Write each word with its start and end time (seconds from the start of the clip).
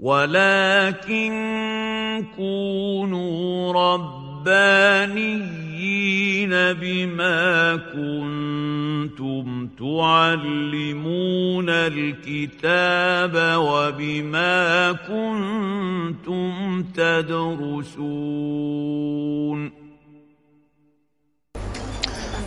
ولكن 0.00 1.32
كونوا 2.36 3.72
ربانيين 3.72 5.30
بما 6.50 7.76
كنتم 7.76 9.68
تعلمون 9.78 11.68
الكتاب 11.68 13.34
وبما 13.56 14.92
كنتم 14.92 16.82
تدرسون 16.94 18.26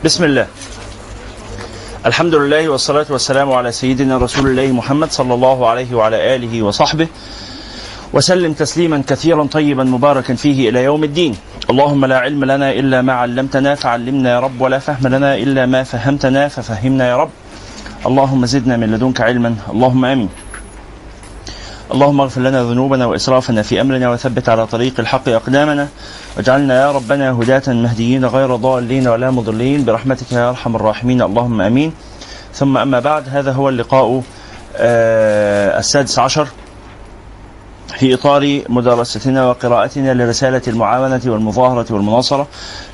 بسم 0.05 0.23
الله. 0.23 0.47
الحمد 2.05 2.35
لله 2.35 2.69
والصلاة 2.69 3.05
والسلام 3.09 3.51
على 3.51 3.71
سيدنا 3.71 4.17
رسول 4.17 4.47
الله 4.49 4.71
محمد 4.71 5.11
صلى 5.11 5.33
الله 5.33 5.67
عليه 5.67 5.93
وعلى 5.95 6.35
آله 6.35 6.61
وصحبه 6.61 7.07
وسلم 8.13 8.53
تسليما 8.53 9.03
كثيرا 9.07 9.43
طيبا 9.43 9.83
مباركا 9.83 10.35
فيه 10.35 10.69
إلى 10.69 10.83
يوم 10.83 11.03
الدين. 11.03 11.35
اللهم 11.69 12.05
لا 12.05 12.17
علم 12.19 12.45
لنا 12.45 12.71
إلا 12.71 13.01
ما 13.01 13.13
علمتنا 13.13 13.75
فعلمنا 13.75 14.29
يا 14.29 14.39
رب 14.39 14.61
ولا 14.61 14.79
فهم 14.79 15.07
لنا 15.07 15.35
إلا 15.35 15.65
ما 15.65 15.83
فهمتنا 15.83 16.47
ففهمنا 16.47 17.09
يا 17.09 17.17
رب. 17.17 17.29
اللهم 18.05 18.45
زدنا 18.45 18.77
من 18.77 18.87
لدنك 18.91 19.21
علما 19.21 19.55
اللهم 19.69 20.05
آمين. 20.05 20.29
اللهم 21.93 22.21
اغفر 22.21 22.41
لنا 22.41 22.63
ذنوبنا 22.63 23.05
وإسرافنا 23.05 23.61
في 23.61 23.81
أمرنا 23.81 24.09
وثبت 24.11 24.49
على 24.49 24.67
طريق 24.67 24.99
الحق 24.99 25.29
أقدامنا 25.29 25.87
واجعلنا 26.37 26.81
يا 26.81 26.91
ربنا 26.91 27.31
هداة 27.31 27.67
مهديين 27.67 28.25
غير 28.25 28.55
ضالين 28.55 29.07
ولا 29.07 29.31
مضلين. 29.31 29.85
برحمتك 29.85 30.31
يا 30.31 30.49
أرحم 30.49 30.75
الراحمين 30.75 31.21
اللهم 31.21 31.61
أمين. 31.61 31.93
ثم 32.53 32.77
أما 32.77 32.99
بعد 32.99 33.29
هذا 33.29 33.51
هو 33.51 33.69
اللقاء 33.69 34.23
آه 34.77 35.79
السادس 35.79 36.19
عشر. 36.19 36.47
في 37.99 38.13
إطار 38.13 38.61
مدارستنا 38.69 39.49
وقراءتنا 39.49 40.13
لرسالة 40.13 40.61
المعاونة 40.67 41.21
والمظاهرة 41.25 41.85
والمناصرة 41.89 42.47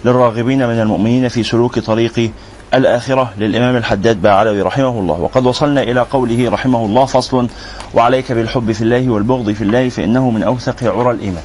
للراغبين 0.06 0.67
من 0.67 0.81
المؤمنين 0.81 1.28
في 1.28 1.44
سلوك 1.44 1.80
طريق 1.80 2.31
الآخرة 2.73 3.33
للإمام 3.38 3.76
الحداد 3.76 4.22
باعلوي 4.22 4.61
رحمه 4.61 5.00
الله. 5.00 5.20
وقد 5.20 5.45
وصلنا 5.45 5.83
إلى 5.83 6.02
قوله 6.02 6.50
رحمه 6.50 6.86
الله 6.86 7.06
فصل 7.06 7.48
وعليك 7.94 8.31
بالحب 8.31 8.72
في 8.72 8.81
الله 8.81 9.09
والبغض 9.09 9.52
في 9.52 9.61
الله 9.61 9.89
فإنه 9.89 10.30
من 10.30 10.44
أوثق 10.44 10.83
عرى 10.83 11.11
الإيمان. 11.11 11.44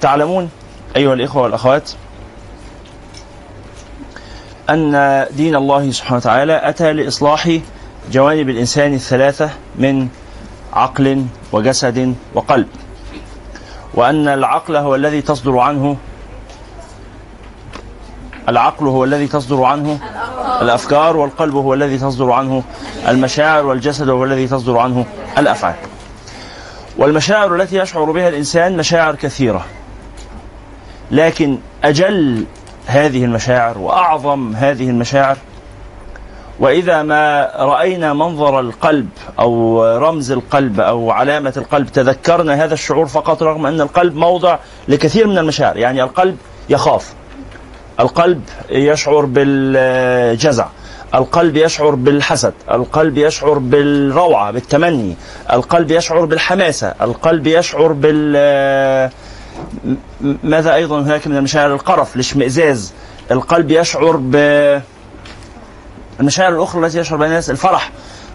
تعلمون 0.00 0.48
أيها 0.96 1.14
الإخوة 1.14 1.42
والأخوات 1.42 1.90
أن 4.70 5.26
دين 5.36 5.56
الله 5.56 5.90
سبحانه 5.90 6.16
وتعالى 6.16 6.60
أتى 6.68 6.92
لإصلاح 6.92 7.58
جوانب 8.12 8.48
الإنسان 8.48 8.94
الثلاثة 8.94 9.50
من 9.78 10.08
عقل 10.76 11.26
وجسد 11.52 12.14
وقلب. 12.34 12.68
وأن 13.94 14.28
العقل 14.28 14.76
هو 14.76 14.94
الذي 14.94 15.22
تصدر 15.22 15.58
عنه 15.58 15.96
العقل 18.48 18.86
هو 18.86 19.04
الذي 19.04 19.26
تصدر 19.26 19.62
عنه 19.64 19.98
الأفكار 20.62 21.16
والقلب 21.16 21.54
هو 21.54 21.74
الذي 21.74 21.98
تصدر 21.98 22.30
عنه 22.32 22.62
المشاعر 23.08 23.66
والجسد 23.66 24.08
هو 24.08 24.24
الذي 24.24 24.46
تصدر 24.46 24.78
عنه 24.78 25.06
الأفعال. 25.38 25.74
والمشاعر 26.98 27.54
التي 27.54 27.76
يشعر 27.76 28.04
بها 28.04 28.28
الإنسان 28.28 28.76
مشاعر 28.76 29.14
كثيرة. 29.14 29.64
لكن 31.10 31.58
أجل 31.84 32.44
هذه 32.86 33.24
المشاعر 33.24 33.78
وأعظم 33.78 34.56
هذه 34.56 34.90
المشاعر 34.90 35.36
وإذا 36.60 37.02
ما 37.02 37.50
رأينا 37.56 38.12
منظر 38.12 38.60
القلب 38.60 39.08
أو 39.38 39.84
رمز 39.98 40.30
القلب 40.30 40.80
أو 40.80 41.10
علامة 41.10 41.52
القلب 41.56 41.86
تذكرنا 41.86 42.64
هذا 42.64 42.74
الشعور 42.74 43.06
فقط 43.06 43.42
رغم 43.42 43.66
أن 43.66 43.80
القلب 43.80 44.16
موضع 44.16 44.58
لكثير 44.88 45.26
من 45.26 45.38
المشاعر. 45.38 45.76
يعني 45.76 46.02
القلب 46.02 46.36
يخاف. 46.68 47.14
القلب 48.00 48.42
يشعر 48.70 49.24
بالجزع. 49.24 50.66
القلب 51.14 51.56
يشعر 51.56 51.94
بالحسد. 51.94 52.54
القلب 52.70 53.18
يشعر 53.18 53.58
بالروعة 53.58 54.50
بالتمني. 54.50 55.16
القلب 55.52 55.90
يشعر 55.90 56.24
بالحماسة. 56.24 56.94
القلب 57.00 57.46
يشعر 57.46 57.92
بال 57.92 59.10
ماذا 60.42 60.74
أيضا 60.74 61.00
هناك 61.00 61.26
من 61.26 61.36
المشاعر؟ 61.36 61.74
القرف 61.74 62.14
الاشمئزاز. 62.14 62.92
القلب 63.30 63.70
يشعر 63.70 64.16
ب 64.20 64.36
المشاعر 66.20 66.56
الأخرى 66.56 66.86
التي 66.86 66.98
يشعر 66.98 67.18
بها 67.18 67.26
الناس 67.26 67.50
الفرح 67.50 67.90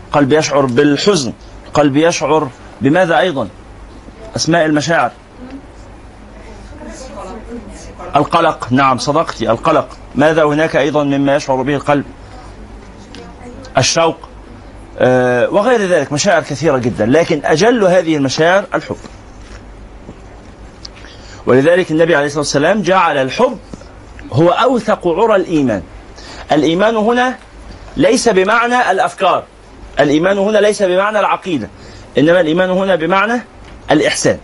القلب 0.08 0.34
يشعر 0.34 0.66
بالحزن 0.66 1.34
القلب 1.68 1.98
يشعر 1.98 2.50
بماذا 2.82 3.20
أيضا؟ 3.20 3.48
أسماء 4.36 4.66
المشاعر. 4.66 5.12
القلق 8.16 8.68
نعم 8.72 8.98
صدقتي 8.98 9.52
القلق. 9.52 9.90
ماذا 10.16 10.44
هناك 10.44 10.76
أيضا 10.76 11.04
مما 11.04 11.36
يشعر 11.36 11.62
به 11.62 11.76
القلب؟ 11.76 12.06
الشوق 13.78 14.18
أه 14.98 15.50
وغير 15.50 15.82
ذلك 15.82 16.12
مشاعر 16.12 16.42
كثيرة 16.42 16.78
جدا 16.78 17.06
لكن 17.06 17.42
أجل 17.46 17.84
هذه 17.84 18.18
المشاعر 18.18 18.66
الحب. 18.74 18.98
ولذلك 21.46 21.92
النبي 21.92 22.16
عليه 22.16 22.26
الصلاة 22.26 22.40
والسلام 22.40 22.82
جعل 22.82 23.18
الحب 23.18 23.58
هو 24.34 24.50
أوثق 24.50 25.08
عرى 25.08 25.36
الإيمان. 25.36 25.84
الإيمان 26.52 26.96
هنا 26.96 27.38
ليس 27.98 28.30
بمعنى 28.30 28.92
الأفكار. 28.92 29.44
الإيمان 30.00 30.38
هنا 30.38 30.58
ليس 30.58 30.84
بمعنى 30.84 31.20
العقيدة 31.20 31.70
إنما 32.18 32.42
الإيمان 32.42 32.70
هنا 32.70 32.96
بمعنى 32.96 33.42
الإحسان. 33.92 34.38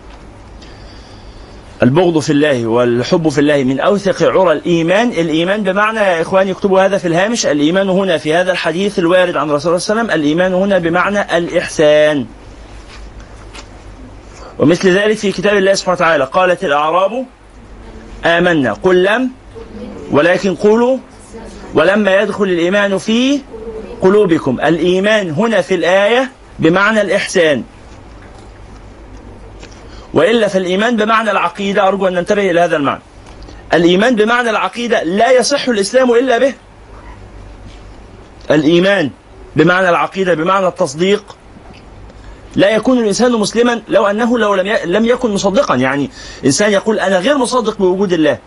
البغض 1.84 2.20
في 2.20 2.30
الله 2.30 2.68
والحب 2.68 3.30
في 3.30 3.40
الله 3.42 3.64
من 3.64 3.80
أوثق 3.80 4.24
عرى 4.24 4.52
الإيمان. 4.52 5.10
الإيمان 5.10 5.64
بمعنى 5.64 6.00
يا 6.00 6.22
إخواني 6.22 6.52
اكتبوا 6.52 6.86
هذا 6.86 6.98
في 6.98 7.08
الهامش. 7.08 7.46
الإيمان 7.46 7.90
هنا 7.90 8.18
في 8.18 8.34
هذا 8.34 8.52
الحديث 8.52 9.00
الوارد 9.00 9.38
عن 9.38 9.52
رسول 9.52 9.70
الله 9.70 9.78
صلى 9.78 9.94
الله 9.94 10.04
عليه 10.04 10.14
وسلم. 10.14 10.22
الإيمان 10.22 10.54
هنا 10.54 10.78
بمعنى 10.78 11.38
الإحسان. 11.38 12.26
ومثل 14.60 14.90
ذلك 14.90 15.18
في 15.18 15.32
كتاب 15.32 15.58
الله 15.58 15.74
سبحانه 15.74 15.96
وتعالى. 15.96 16.24
قالت 16.24 16.64
الأعراب 16.64 17.26
آمنا 18.26 18.74
قل 18.74 19.04
لم 19.04 19.32
ولكن 20.12 20.56
قولوا 20.56 20.98
ولما 21.78 22.22
يدخل 22.22 22.44
الإيمان 22.44 22.98
في 22.98 23.42
قلوبكم. 24.02 24.60
الإيمان 24.62 25.32
هنا 25.32 25.62
في 25.62 25.76
الآية 25.76 26.32
بمعنى 26.60 27.02
الإحسان. 27.02 27.64
وإلا 30.14 30.48
فالإيمان 30.48 30.96
بمعنى 30.98 31.32
العقيدة. 31.32 31.88
أرجو 31.88 32.08
أن 32.08 32.14
ننتبه 32.14 32.52
إلى 32.52 32.60
هذا 32.60 32.76
المعنى. 32.76 33.02
الإيمان 33.74 34.16
بمعنى 34.16 34.50
العقيدة 34.50 35.04
لا 35.04 35.32
يصح 35.32 35.68
الإسلام 35.68 36.12
إلا 36.12 36.38
به. 36.38 36.54
الإيمان 38.52 39.10
بمعنى 39.56 39.90
العقيدة 39.90 40.34
بمعنى 40.34 40.68
التصديق. 40.68 41.38
لا 42.56 42.70
يكون 42.70 42.98
الإنسان 42.98 43.32
مسلما 43.32 43.82
لو 43.88 44.06
أنه 44.06 44.40
لو 44.40 44.56
لم 44.56 44.78
لم 44.86 45.06
يكن 45.06 45.34
مصدقا. 45.34 45.76
يعني 45.76 46.10
إنسان 46.46 46.72
يقول 46.72 47.00
أنا 47.00 47.20
غير 47.20 47.38
مصدق 47.38 47.78
بوجود 47.78 48.14
الله. 48.14 48.38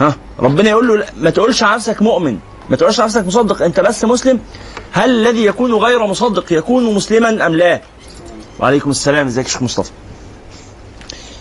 ها؟ 0.00 0.16
ربنا 0.40 0.70
يقول 0.70 0.88
له 0.88 1.06
ما 1.16 1.30
تقولش 1.30 1.62
على 1.62 1.76
نفسك 1.76 2.02
مؤمن. 2.02 2.38
ما 2.70 2.76
على 2.82 2.88
نفسك 2.98 3.26
مصدق 3.26 3.62
أنت 3.62 3.80
بس 3.80 4.04
مسلم 4.04 4.40
هل 4.92 5.10
الذي 5.10 5.44
يكون 5.44 5.74
غير 5.74 6.06
مصدق 6.06 6.52
يكون 6.52 6.94
مسلما 6.94 7.46
أم 7.46 7.54
لا؟ 7.54 7.80
وعليكم 8.60 8.90
السلام 8.90 9.26
إزيك 9.26 9.46
يا 9.46 9.50
شيخ 9.50 9.62
مصطفى؟ 9.62 9.90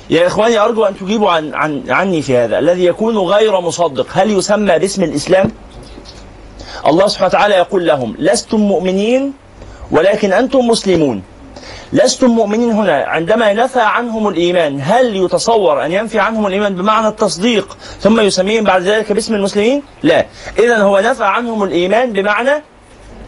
يا 0.09 0.27
إخواني 0.27 0.59
أرجو 0.59 0.85
أن 0.85 0.97
تجيبوا 0.97 1.31
عن, 1.31 1.53
عن 1.53 1.83
عني 1.89 2.21
في 2.21 2.37
هذا. 2.37 2.59
الذي 2.59 2.85
يكون 2.85 3.17
غير 3.17 3.61
مصدق 3.61 4.07
هل 4.11 4.31
يسمى 4.31 4.79
باسم 4.79 5.03
الإسلام؟ 5.03 5.51
الله 6.87 7.07
سبحانه 7.07 7.27
وتعالى 7.27 7.55
يقول 7.55 7.87
لهم 7.87 8.15
لستم 8.19 8.57
مؤمنين 8.57 9.33
ولكن 9.91 10.33
أنتم 10.33 10.59
مسلمون. 10.59 11.23
لستم 11.93 12.27
مؤمنين 12.27 12.71
هنا. 12.71 13.03
عندما 13.07 13.53
نفى 13.53 13.79
عنهم 13.79 14.27
الإيمان 14.27 14.79
هل 14.81 15.15
يتصور 15.15 15.85
أن 15.85 15.91
ينفي 15.91 16.19
عنهم 16.19 16.45
الإيمان 16.47 16.75
بمعنى 16.75 17.07
التصديق 17.07 17.77
ثم 17.99 18.19
يسميهم 18.19 18.63
بعد 18.63 18.81
ذلك 18.81 19.11
باسم 19.11 19.35
المسلمين؟ 19.35 19.83
لا. 20.03 20.25
إذا 20.59 20.77
هو 20.77 20.99
نفى 20.99 21.23
عنهم 21.23 21.63
الإيمان 21.63 22.13
بمعنى 22.13 22.63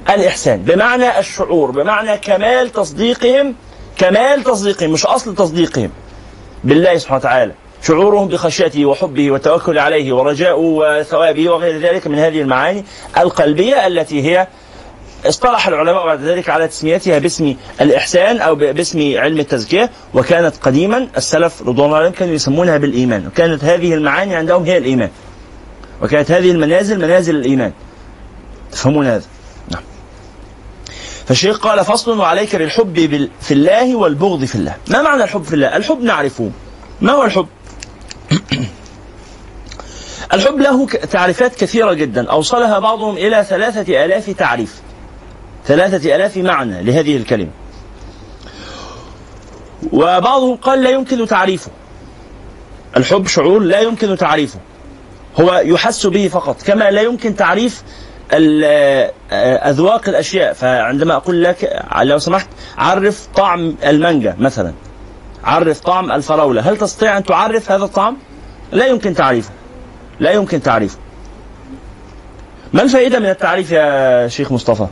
الإحسان 0.10 0.60
بمعنى 0.60 1.20
الشعور 1.20 1.72
بمعنى 1.72 2.18
كمال 2.18 2.72
تصديقهم 2.72 3.56
كمال 3.98 4.44
تصديقهم 4.44 4.90
مش 4.90 5.06
أصل 5.06 5.36
تصديقهم. 5.36 5.90
بالله 6.64 6.98
سبحانه 6.98 7.20
وتعالى. 7.20 7.52
شعورهم 7.84 8.28
بخشيته 8.28 8.86
وحبه 8.86 9.32
والتوكل 9.32 9.80
عليه 9.80 10.14
ورجاءه 10.14 10.56
وثوابه 10.60 11.50
وغير 11.50 11.80
ذلك 11.80 12.08
من 12.08 12.20
هذه 12.20 12.42
المعاني 12.42 12.86
القلبية 13.18 13.88
التي 13.88 14.22
هي 14.24 14.48
اصطلح 15.26 15.68
العلماء 15.68 16.06
بعد 16.06 16.22
ذلك 16.22 16.50
على 16.50 16.68
تسميتها 16.68 17.20
باسم 17.20 17.56
الإحسان 17.82 18.40
أو 18.40 18.56
باسم 18.56 19.00
علم 19.18 19.40
التزكية 19.40 19.90
وكانت 20.14 20.56
قديما 20.62 21.08
السلف 21.18 21.62
رضوان 21.62 21.86
الله 21.86 21.98
عليهم 21.98 22.12
كانوا 22.12 22.34
يسمونها 22.34 22.78
بالإيمان 22.78 23.28
وكانت 23.28 23.64
هذه 23.64 23.94
المعاني 23.94 24.36
عندهم 24.36 24.64
هي 24.64 24.78
الإيمان 24.78 25.10
وكانت 26.02 26.32
هذه 26.32 26.52
المنازل 26.52 27.00
منازل 27.00 27.36
الإيمان. 27.36 27.72
تفهمون 28.72 29.06
هذا؟ 29.06 29.24
نعم. 29.72 29.82
فالشيخ 31.28 31.58
قال 31.60 31.86
فصل 31.86 32.20
وعليك 32.20 32.56
بالحب 32.56 32.94
بال- 32.94 33.30
في 33.42 33.54
الله 33.54 33.96
والبغض 33.96 34.46
في 34.46 34.56
الله. 34.56 34.76
ما 34.88 35.02
معنى 35.02 35.24
الحب 35.24 35.44
في 35.44 35.54
الله؟ 35.54 35.76
الحب 35.78 36.02
نعرفه. 36.04 36.52
ما 37.02 37.12
هو 37.12 37.24
الحب؟ 37.24 37.48
الحب 40.34 40.60
له 40.60 40.88
تعريفات 40.88 41.56
كثيرة 41.56 41.94
جدا. 41.94 42.30
أوصلها 42.32 42.80
بعضهم 42.80 43.18
إلى 43.18 43.44
ثلاثة 43.50 44.06
آلاف 44.06 44.30
تعريف. 44.30 44.82
ثلاثة 45.68 46.16
آلاف 46.16 46.38
معنى 46.38 46.84
لهذه 46.84 47.18
الكلمة. 47.18 47.52
وبعضهم 49.94 50.56
قال 50.56 50.84
لا 50.84 50.90
يمكن 50.90 51.28
تعريفه. 51.28 51.72
الحب 52.98 53.28
شعور 53.28 53.60
لا 53.60 53.80
يمكن 53.80 54.18
تعريفه. 54.18 54.60
هو 55.40 55.62
يحس 55.66 56.06
به 56.06 56.28
فقط 56.28 56.62
كما 56.62 56.92
لا 56.92 57.02
يمكن 57.02 57.36
تعريف 57.36 57.84
آه، 58.32 59.12
أذواق 59.70 60.10
الأشياء. 60.10 60.54
فعندما 60.54 61.16
أقول 61.16 61.44
لك 61.44 61.84
لو 62.02 62.18
سمحت 62.18 62.48
عرف 62.78 63.28
طعم 63.36 63.76
المانجا 63.86 64.36
مثلا. 64.40 64.74
عرف 65.44 65.80
طعم 65.80 66.12
الفراولة. 66.12 66.62
هل 66.62 66.78
تستطيع 66.78 67.18
أن 67.18 67.24
تعرف 67.24 67.72
هذا 67.72 67.84
الطعم؟ 67.84 68.18
لا 68.72 68.86
يمكن 68.86 69.14
تعريفه. 69.14 69.50
لا 70.20 70.32
يمكن 70.32 70.62
تعريفه. 70.62 70.98
ما 72.74 72.82
الفائدة 72.82 73.20
من 73.20 73.26
التعريف 73.30 73.72
يا 73.72 74.28
شيخ 74.28 74.52
مصطفى؟ 74.52 74.88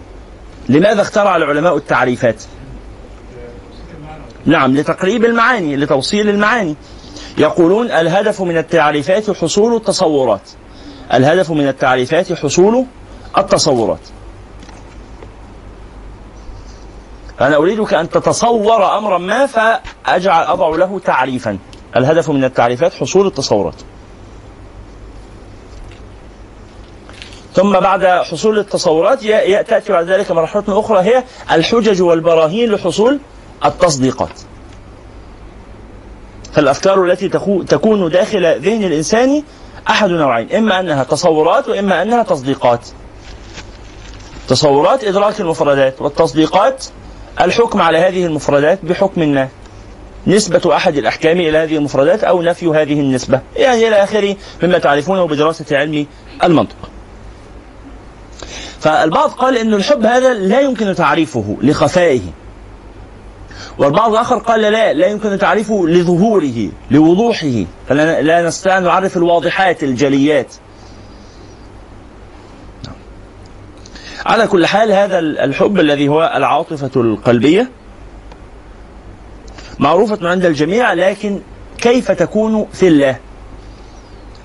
لماذا 0.70 1.02
اخترع 1.02 1.36
العلماء 1.36 1.78
التعريفات؟ 1.78 2.44
نعم 4.46 4.76
لتقريب 4.76 5.26
المعاني 5.26 5.76
لتوصيل 5.76 6.30
المعاني. 6.30 6.76
يقولون 7.38 7.92
الهدف 7.92 8.42
من 8.42 8.58
التعريفات 8.58 9.32
حصول 9.32 9.76
التصورات. 9.76 10.50
الهدف 11.14 11.52
من 11.52 11.68
التعريفات 11.68 12.34
حصول 12.34 12.86
التصورات. 13.38 14.00
أنا 17.42 17.56
أريدك 17.56 17.94
أن 17.94 18.10
تتصور 18.10 18.98
أمرا 18.98 19.18
ما 19.18 19.46
فأجعل 19.46 20.44
أضع 20.44 20.70
له 20.70 21.00
تعريفا. 21.00 21.58
الهدف 21.96 22.30
من 22.30 22.44
التعريفات 22.44 22.94
حصول 22.94 23.28
التصورات. 23.28 23.76
ثم 27.56 27.80
بعد 27.80 28.06
حصول 28.06 28.60
التصورات 28.60 29.20
تأتي 29.68 29.94
بعد 29.94 30.10
ذلك 30.10 30.32
مرحلة 30.32 30.64
أخرى 30.68 31.00
هي 31.00 31.24
الحجج 31.52 32.02
والبراهين 32.02 32.72
لحصول 32.72 33.20
التصديقات. 33.66 34.40
فالأفكار 36.54 37.06
التي 37.06 37.30
تكون 37.68 38.10
داخل 38.10 38.62
ذهن 38.62 38.84
الإنسان 38.84 39.44
أحد 39.90 40.10
نوعين 40.10 40.52
إما 40.52 40.80
أنها 40.80 41.04
تصورات 41.04 41.68
وإما 41.68 42.02
أنها 42.02 42.24
تصديقات. 42.24 42.88
تصورات 44.48 45.04
إدراك 45.04 45.42
المفردات 45.42 46.02
والتصديقات 46.02 46.86
الحكم 47.42 47.82
على 47.82 47.98
هذه 47.98 48.26
المفردات 48.26 48.80
بحكم 48.86 49.22
ما. 49.22 49.50
نسبة 50.28 50.76
أحد 50.76 50.98
الأحكام 50.98 51.38
إلى 51.40 51.58
هذه 51.58 51.78
المفردات 51.78 52.24
أو 52.24 52.42
نفي 52.42 52.68
هذه 52.68 53.00
النسبة 53.00 53.42
يعني 53.56 53.88
إلى 53.88 54.04
آخره 54.04 54.36
مما 54.64 54.78
تعرفونه 54.78 55.28
بدراسة 55.28 55.78
علم 55.78 56.06
المنطق. 56.44 56.95
فالبعض 58.86 59.30
قال 59.30 59.58
أن 59.58 59.74
الحب 59.74 60.06
هذا 60.06 60.34
لا 60.34 60.62
يمكن 60.62 60.96
تعريفه 60.96 61.58
لخفائه. 61.62 62.22
والبعض 63.78 64.12
الآخر 64.12 64.38
قال 64.38 64.62
لا 64.62 64.94
لا 64.94 65.08
يمكن 65.08 65.38
تعريفه 65.38 65.88
لظهوره 65.88 66.70
لوضوحه. 66.92 67.66
فلا 67.90 68.22
لا 68.22 68.48
نستطيع 68.48 68.78
أن 68.78 68.84
نعرف 68.84 69.18
الواضحات 69.18 69.84
الجليات. 69.84 70.54
على 74.26 74.48
كل 74.48 74.66
حال 74.66 74.92
هذا 74.92 75.20
الحب 75.20 75.80
الذي 75.80 76.08
هو 76.08 76.34
العاطفة 76.36 76.92
القلبية 76.96 77.70
معروفة 79.80 80.30
عند 80.30 80.46
الجميع 80.46 80.94
لكن 80.94 81.40
كيف 81.78 82.12
تكون 82.12 82.68
في 82.74 82.88
الله؟ 82.88 83.18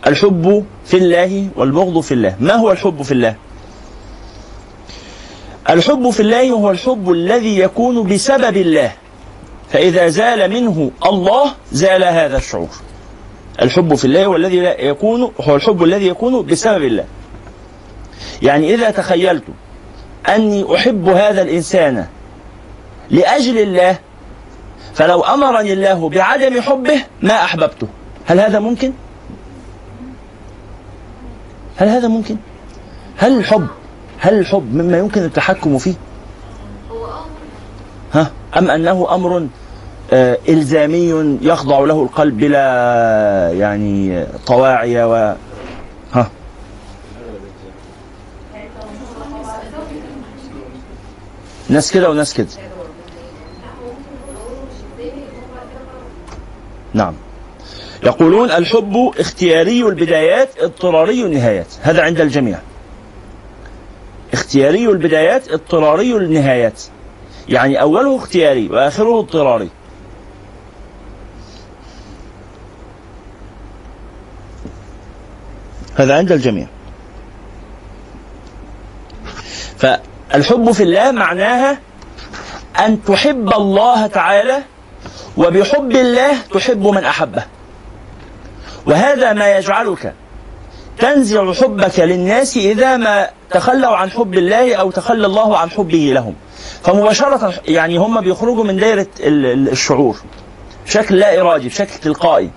الحب 0.06 0.64
في 0.84 0.96
الله 0.96 1.48
والبغض 1.56 2.00
في 2.00 2.14
الله. 2.14 2.36
ما 2.40 2.54
هو 2.54 2.70
الحب 2.70 3.02
في 3.02 3.12
الله؟ 3.12 3.36
الحب 5.70 6.10
في 6.10 6.20
الله 6.20 6.50
هو 6.50 6.70
الحب 6.70 7.10
الذي 7.10 7.58
يكون 7.58 8.06
بسبب 8.08 8.56
الله 8.56 8.92
فإذا 9.70 10.08
زال 10.08 10.50
منه 10.50 10.90
الله 11.06 11.52
زال 11.72 12.04
هذا 12.04 12.36
الشعور 12.36 12.68
الحب 13.62 13.94
في 13.94 14.04
الله 14.04 14.24
هو 14.24 14.36
الذي 14.36 14.56
يكون 14.58 15.32
هو 15.40 15.54
الحب 15.56 15.82
الذي 15.82 16.06
يكون 16.06 16.46
بسبب 16.46 16.84
الله 16.84 17.04
يعني 18.42 18.74
إذا 18.74 18.90
تخيلت 18.90 19.44
أني 20.28 20.74
أحب 20.74 21.08
هذا 21.08 21.42
الإنسان 21.42 22.06
لأجل 23.10 23.58
الله 23.58 23.98
فلو 24.94 25.20
أمرني 25.20 25.72
الله 25.72 26.08
بعدم 26.08 26.60
حبه 26.60 27.02
ما 27.22 27.34
أحببته 27.34 27.86
هل 28.26 28.40
هذا 28.40 28.58
ممكن؟ 28.58 28.92
هل 31.76 31.88
هذا 31.88 32.08
ممكن؟ 32.08 32.36
هل 33.16 33.38
الحب 33.38 33.66
هل 34.20 34.38
الحب 34.38 34.74
مما 34.74 34.98
يمكن 34.98 35.24
التحكم 35.24 35.78
فيه؟ 35.78 35.94
ها؟ 38.12 38.30
أم 38.58 38.70
أنه 38.70 39.14
أمر 39.14 39.46
آه، 40.12 40.38
إلزامي 40.48 41.38
يخضع 41.42 41.78
له 41.78 42.02
القلب 42.02 42.36
بلا 42.36 43.52
يعني 43.52 44.26
طواعية 44.46 45.04
و 45.12 45.34
ها؟ 46.12 46.30
ناس 51.68 51.92
كده 51.92 52.10
وناس 52.10 52.34
كده 52.34 52.48
نعم. 56.94 57.14
يقولون 58.02 58.50
الحب 58.50 59.12
اختياري 59.18 59.82
البدايات 59.82 60.48
اضطراري 60.58 61.24
النهايات 61.24 61.66
هذا 61.82 62.02
عند 62.02 62.20
الجميع. 62.20 62.58
اختياري 64.32 64.88
البدايات 64.88 65.48
اضطراري 65.48 66.16
النهايات. 66.16 66.82
يعني 67.48 67.80
أوله 67.80 68.16
اختياري 68.16 68.68
وآخره 68.68 69.18
اضطراري. 69.18 69.70
هذا 75.96 76.16
عند 76.16 76.32
الجميع. 76.32 76.66
فالحب 79.78 80.72
في 80.72 80.82
الله 80.82 81.10
معناها 81.10 81.78
أن 82.78 83.04
تحب 83.04 83.52
الله 83.54 84.06
تعالى 84.06 84.62
وبحب 85.36 85.90
الله 85.90 86.42
تحب 86.54 86.86
من 86.86 87.04
أحبه. 87.04 87.44
وهذا 88.86 89.32
ما 89.32 89.56
يجعلك 89.56 90.14
تنزع 91.00 91.52
حبك 91.52 92.00
للناس 92.00 92.56
إذا 92.56 92.96
ما 92.96 93.28
تخلوا 93.50 93.96
عن 93.96 94.10
حب 94.10 94.34
الله 94.34 94.74
أو 94.74 94.90
تخلى 94.90 95.26
الله 95.26 95.58
عن 95.58 95.70
حبه 95.70 96.10
لهم. 96.14 96.34
فمباشرة 96.82 97.54
يعني 97.68 97.96
هم 97.98 98.20
بيخرجوا 98.20 98.64
من 98.64 98.76
دائرة 98.76 99.06
ال- 99.20 99.46
ال- 99.46 99.68
الشعور 99.68 100.16
بشكل 100.86 101.16
لا 101.16 101.40
إرادي 101.40 101.68
بشكل 101.68 101.94
تلقائي. 102.02 102.50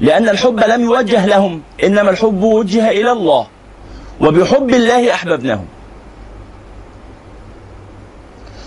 لأن 0.00 0.28
الحب 0.28 0.60
لم 0.60 0.82
يوجه 0.82 1.26
لهم 1.26 1.62
إنما 1.84 2.10
الحب 2.10 2.42
وجه 2.42 2.90
إلى 2.90 3.12
الله 3.12 3.46
وبحب 4.20 4.70
الله 4.70 5.14
أحببناهم. 5.14 5.66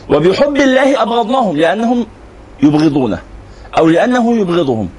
وبحب 0.09 0.55
الله 0.57 1.01
أبغضناهم 1.01 1.57
لأنهم 1.57 2.05
يبغضونه 2.63 3.19
أو 3.77 3.87
لأنه 3.87 4.37
يبغضهم. 4.37 4.89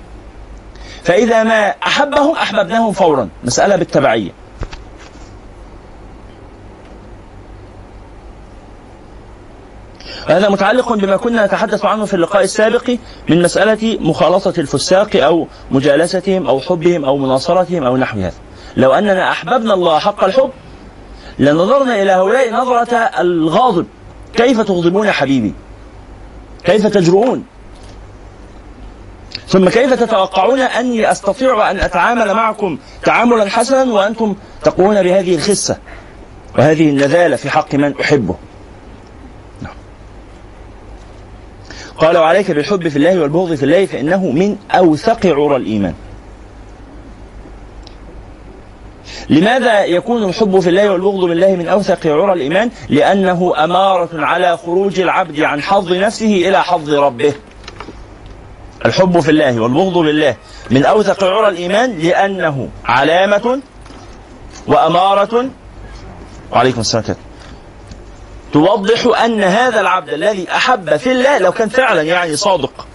فإذا 1.06 1.42
ما 1.42 1.68
أحبهم 1.68 2.32
أحببناهم 2.32 2.92
فورا. 2.92 3.28
مسألة 3.44 3.76
بالتبعية. 3.76 4.30
هذا 10.26 10.48
متعلق 10.48 10.92
بما 10.92 11.16
كنا 11.16 11.46
نتحدث 11.46 11.84
عنه 11.84 12.04
في 12.04 12.14
اللقاء 12.14 12.44
السابق 12.44 12.96
من 13.28 13.42
مسألة 13.42 13.98
مخالطة 14.00 14.60
الفساق 14.60 15.16
أو 15.16 15.46
مجالستهم 15.70 16.46
أو 16.46 16.60
حبهم 16.60 17.04
أو 17.04 17.16
مناصرتهم 17.16 17.84
أو 17.84 17.96
نحو 17.96 18.18
هذا 18.18 18.34
لو 18.76 18.92
أننا 18.92 19.30
أحببنا 19.30 19.74
الله 19.74 19.98
حق 19.98 20.24
الحب 20.24 20.50
لنظرنا 21.38 22.02
إلى 22.02 22.10
هؤلاء 22.10 22.52
نظرة 22.52 22.96
الغاضب. 22.96 23.86
كيف 24.34 24.60
تغضبون 24.60 25.10
حبيبي؟ 25.10 25.54
كيف 26.64 26.86
تجرؤون؟ 26.86 27.44
ثم 29.48 29.68
كيف 29.68 29.92
تتوقعون 29.92 30.60
أني 30.60 31.10
أستطيع 31.10 31.70
أن 31.70 31.80
أتعامل 31.80 32.34
معكم 32.34 32.78
تعاملا 33.04 33.50
حسنا 33.50 33.92
وأنتم 33.92 34.34
تقومون 34.62 35.02
بهذه 35.02 35.34
الخسة 35.34 35.76
وهذه 36.58 36.90
النذالة 36.90 37.36
في 37.36 37.50
حق 37.50 37.74
من 37.74 38.00
أحبه؟ 38.00 38.34
نعم. 39.62 39.74
قال 41.98 42.18
وعليك 42.18 42.50
بالحب 42.50 42.88
في 42.88 42.96
الله 42.96 43.20
والبغض 43.20 43.54
في 43.54 43.62
الله 43.62 43.86
فإنه 43.86 44.30
من 44.30 44.56
أوثق 44.70 45.26
عرى 45.26 45.56
الإيمان. 45.56 45.94
لماذا 49.28 49.84
يكون 49.84 50.24
الحب 50.24 50.60
في 50.60 50.68
الله 50.68 50.90
والبغض 50.90 51.24
بالله 51.24 51.56
من 51.56 51.68
أوثق 51.68 52.06
عرى 52.06 52.32
الإيمان؟ 52.32 52.70
لأنه 52.88 53.64
أمارة 53.64 54.08
على 54.12 54.56
خروج 54.56 55.00
العبد 55.00 55.40
عن 55.40 55.62
حظ 55.62 55.92
نفسه 55.92 56.48
إلى 56.48 56.62
حظ 56.62 56.90
ربه. 56.90 57.32
الحب 58.86 59.20
في 59.20 59.30
الله 59.30 59.60
والبغض 59.60 59.98
بالله 59.98 60.36
من 60.70 60.84
أوثق 60.84 61.24
عرى 61.24 61.48
الإيمان 61.48 61.98
لأنه 61.98 62.68
علامة 62.84 63.60
وأمارة 64.66 65.50
وعليكم 66.52 66.80
السلام 66.80 67.04
كده 67.04 67.16
توضح 68.52 69.24
أن 69.24 69.42
هذا 69.42 69.80
العبد 69.80 70.08
الذي 70.08 70.50
أحب 70.50 70.96
في 70.96 71.12
الله 71.12 71.38
لو 71.38 71.52
كان 71.52 71.68
فعلا 71.68 72.02
يعني 72.02 72.36
صادق 72.36 72.86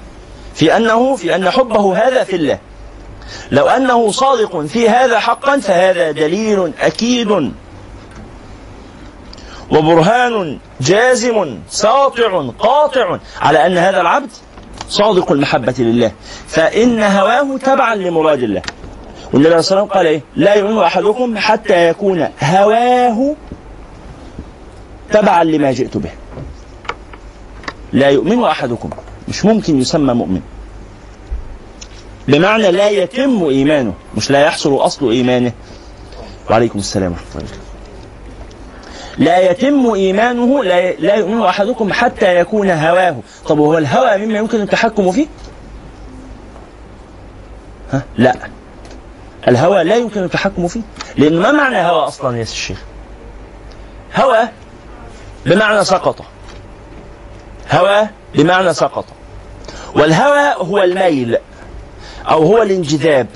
في 0.55 0.77
أنه 0.77 1.15
في 1.15 1.35
أن 1.35 1.49
حبه 1.49 2.07
هذا 2.07 2.23
في 2.23 2.35
الله. 2.35 2.59
لو 3.51 3.67
أنه 3.67 4.11
صادق 4.11 4.61
في 4.61 4.89
هذا 4.89 5.19
حقا 5.19 5.59
فهذا 5.59 6.11
دليل 6.11 6.71
أكيد 6.81 7.51
وبرهان 9.71 10.59
جازم 10.81 11.59
ساطع 11.69 12.49
قاطع 12.59 13.19
على 13.41 13.65
أن 13.65 13.77
هذا 13.77 14.01
العبد 14.01 14.29
صادق 14.91 15.31
المحبة 15.31 15.73
لله. 15.79 16.11
فإن 16.47 17.03
هواه 17.03 17.57
تبعا 17.57 17.95
لمراد 17.95 18.43
الله. 18.43 18.61
والنبي 19.33 19.49
عليه 19.49 19.59
الصلاة 19.59 19.81
والسلام 19.81 19.97
قال 19.97 20.07
إيه؟ 20.07 20.21
لا 20.35 20.53
يؤمن 20.53 20.77
أحدكم 20.77 21.37
حتى 21.37 21.89
يكون 21.89 22.27
هواه 22.43 23.35
تبعا 25.11 25.43
لما 25.43 25.71
جئت 25.71 25.97
به. 25.97 26.11
لا 27.93 28.09
يؤمن 28.09 28.43
أحدكم. 28.43 28.89
مش 29.27 29.45
ممكن 29.45 29.81
يسمى 29.81 30.13
مؤمن. 30.13 30.41
بمعنى 32.27 32.71
لا 32.71 32.89
يتم 32.89 33.43
إيمانه. 33.43 33.93
مش 34.17 34.31
لا 34.31 34.45
يحصل 34.45 34.75
أصل 34.75 35.11
إيمانه. 35.11 35.51
وعليكم 36.49 36.79
السلام 36.79 37.11
ورحمة 37.11 37.41
الله. 37.41 37.60
لا 39.21 39.51
يتم 39.51 39.93
إيمانه 39.93 40.63
لا, 40.63 40.91
لا 40.91 41.15
يؤمن 41.15 41.41
أحدكم 41.41 41.93
حتى 41.93 42.35
يكون 42.35 42.69
هواه. 42.69 43.15
طب 43.47 43.59
وهو 43.59 43.77
الهوى 43.77 44.25
مما 44.25 44.37
يمكن 44.37 44.61
التحكم 44.61 45.11
فيه؟ 45.11 45.27
ها؟ 47.91 48.03
لا. 48.17 48.35
الهوى 49.47 49.83
لا 49.83 49.95
يمكن 49.95 50.23
التحكم 50.23 50.67
فيه. 50.67 50.81
لأن 51.17 51.39
ما 51.39 51.51
معنى 51.51 51.77
هوى 51.77 52.07
أصلا 52.07 52.37
يا 52.37 52.41
الشيخ؟ 52.41 52.81
هوى 54.15 54.39
بمعنى 55.45 55.83
سقط. 55.83 56.15
هوى 57.71 58.07
بمعنى 58.35 58.73
سقط. 58.73 59.05
والهوى 59.95 60.55
هو 60.57 60.83
الميل 60.83 61.37
أو 62.29 62.43
هو 62.43 62.61
الانجذاب 62.61 63.27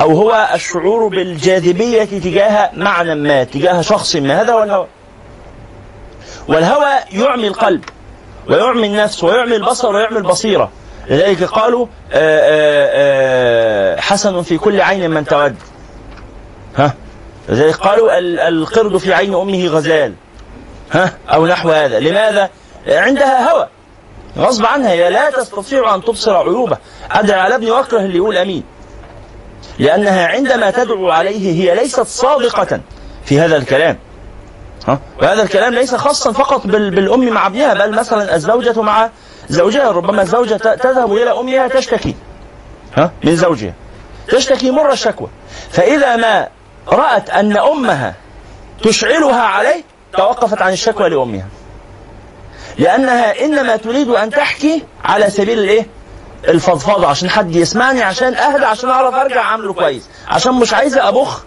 أو 0.00 0.10
هو 0.16 0.48
الشعور 0.54 1.08
بالجاذبية 1.08 2.04
تجاه 2.04 2.70
معنى 2.74 3.14
ما 3.14 3.44
تجاه 3.44 3.80
شخص 3.80 4.16
ما. 4.16 4.42
هذا 4.42 4.52
هو 4.52 4.62
الهوى. 4.62 4.86
والهوى 6.48 6.94
يعمي 7.12 7.48
القلب 7.48 7.84
ويعمي 8.48 8.86
النفس 8.86 9.24
ويعمي 9.24 9.56
البصر 9.56 9.94
ويعمي 9.94 10.18
البصيرة. 10.18 10.70
لذلك 11.10 11.44
قالوا 11.44 11.86
آآ 12.12 12.88
آآ 12.92 14.00
حسن 14.00 14.42
في 14.42 14.58
كل 14.58 14.80
عين 14.80 15.10
من 15.10 15.24
تود. 15.24 15.56
ها؟ 16.76 16.94
لذلك 17.48 17.76
قالوا 17.76 18.18
القرد 18.48 18.96
في 18.96 19.14
عين 19.14 19.34
أمه 19.34 19.66
غزال. 19.66 20.14
ها؟ 20.92 21.12
أو 21.28 21.46
نحو 21.46 21.70
هذا. 21.70 22.00
لماذا؟ 22.00 22.50
عندها 22.88 23.52
هوى. 23.52 23.68
غصب 24.38 24.66
عنها 24.66 24.90
هي 24.90 25.10
لا 25.10 25.30
تستطيع 25.30 25.94
أن 25.94 26.04
تبصر 26.04 26.36
عيوبه. 26.36 26.78
أدعى 27.10 27.40
على 27.40 27.54
ابني 27.54 27.70
واكره 27.70 27.98
اللي 27.98 28.16
يقول 28.16 28.36
أمين. 28.36 28.62
لأنها 29.78 30.26
عندما 30.26 30.70
تدعو 30.70 31.10
عليه 31.10 31.52
هي 31.62 31.74
ليست 31.74 32.06
صادقة 32.06 32.80
في 33.24 33.40
هذا 33.40 33.56
الكلام؟ 33.56 33.98
وهذا 35.22 35.42
الكلام 35.42 35.74
ليس 35.74 35.94
خاصا 35.94 36.32
فقط 36.32 36.66
بالأم 36.66 37.28
مع 37.28 37.46
ابنها 37.46 37.74
بل 37.74 37.94
مثلا 37.94 38.34
الزوجة 38.36 38.82
مع 38.82 39.10
زوجها 39.48 39.90
ربما 39.90 40.22
الزوجة 40.22 40.54
تذهب 40.56 41.12
إلى 41.12 41.30
أمها 41.30 41.68
تشتكي 41.68 42.14
ها؟ 42.96 43.10
من 43.24 43.36
زوجها. 43.36 43.72
تشتكي 44.28 44.70
مر 44.70 44.92
الشكوى. 44.92 45.28
فإذا 45.70 46.16
ما 46.16 46.48
رأت 46.88 47.30
أن 47.30 47.56
أمها 47.58 48.14
تشعلها 48.82 49.42
عليه 49.42 49.82
توقفت 50.16 50.62
عن 50.62 50.72
الشكوى 50.72 51.08
لأمها. 51.08 51.46
لأنها 52.78 53.44
إنما 53.44 53.76
تريد 53.76 54.08
أن 54.08 54.30
تحكي 54.30 54.82
على 55.04 55.30
سبيل 55.30 55.58
الإيه؟ 55.58 55.86
الفضفاضة 56.48 57.06
عشان 57.06 57.30
حد 57.30 57.56
يسمعني 57.56 58.02
عشان 58.02 58.34
أهدى 58.34 58.64
عشان 58.64 58.90
أعرف 58.90 59.14
أرجع 59.14 59.40
أعمله 59.40 59.72
كويس. 59.72 60.08
عشان 60.28 60.54
مش 60.54 60.74
عايزة 60.74 61.08
أبخ 61.08 61.44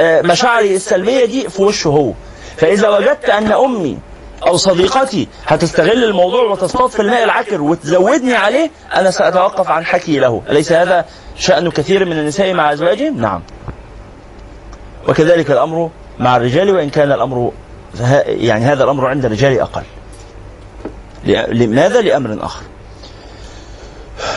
مشاعري 0.00 0.76
السلبية 0.76 1.24
دي 1.24 1.48
في 1.48 1.62
وشه 1.62 1.88
هو. 1.88 2.12
فإذا 2.56 2.88
وجدت 2.88 3.24
أن 3.24 3.52
أمي 3.52 3.98
أو 4.46 4.56
صديقتي 4.56 5.28
هتستغل 5.46 6.04
الموضوع 6.04 6.42
وتصطاد 6.42 6.90
في 6.90 7.02
الماء 7.02 7.24
العكر 7.24 7.62
وتزودني 7.62 8.34
عليه 8.34 8.70
أنا 8.94 9.10
سأتوقف 9.10 9.70
عن 9.70 9.84
حكي 9.84 10.18
له. 10.18 10.42
أليس 10.50 10.72
هذا 10.72 11.04
شأن 11.36 11.70
كثير 11.70 12.04
من 12.04 12.12
النساء 12.12 12.54
مع 12.54 12.72
أزواجهم؟ 12.72 13.20
نعم. 13.20 13.42
وكذلك 15.08 15.50
الأمر 15.50 15.90
مع 16.18 16.36
الرجال 16.36 16.70
وإن 16.70 16.90
كان 16.90 17.12
الأمر 17.12 17.52
يعني 18.26 18.64
هذا 18.64 18.84
الأمر 18.84 19.06
عند 19.06 19.24
الرجال 19.24 19.60
أقل. 19.60 19.82
لماذا؟ 21.48 22.00
لأمر 22.00 22.38
آخر. 22.44 22.62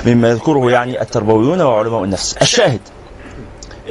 مما 0.06 0.30
يذكره 0.30 0.72
يعني 0.72 1.02
التربويون 1.02 1.62
وعلماء 1.62 2.04
النفس. 2.04 2.38
الشاهد 2.42 2.82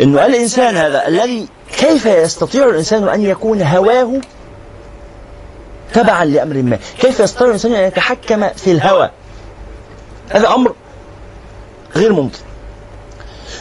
أنه 0.00 0.26
الإنسان 0.26 0.76
هذا 0.76 1.08
الذي 1.08 1.48
كيف 1.76 2.06
يستطيع 2.06 2.68
الإنسان 2.68 3.08
أن 3.08 3.22
يكون 3.22 3.62
هواه 3.62 4.20
تبعا 5.92 6.24
لأمر 6.24 6.62
ما؟ 6.62 6.78
كيف 6.98 7.20
يستطيع 7.20 7.46
الإنسان 7.46 7.74
أن 7.74 7.84
يتحكم 7.84 8.48
في 8.48 8.72
الهوى؟ 8.72 9.10
هذا 10.30 10.48
أمر 10.48 10.74
غير 11.96 12.12
ممكن. 12.12 12.38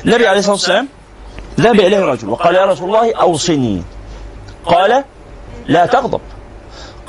النبي 0.05 0.27
عليه 0.27 0.39
الصلاة 0.39 0.53
والسلام 0.53 0.88
ذهب 1.60 1.79
إليه 1.79 2.00
رجل 2.00 2.29
وقال 2.29 2.55
يا 2.55 2.65
رسول 2.65 2.88
الله 2.88 3.15
أوصني. 3.15 3.84
قال 4.65 5.03
لا 5.67 5.86
تغضب. 5.86 6.22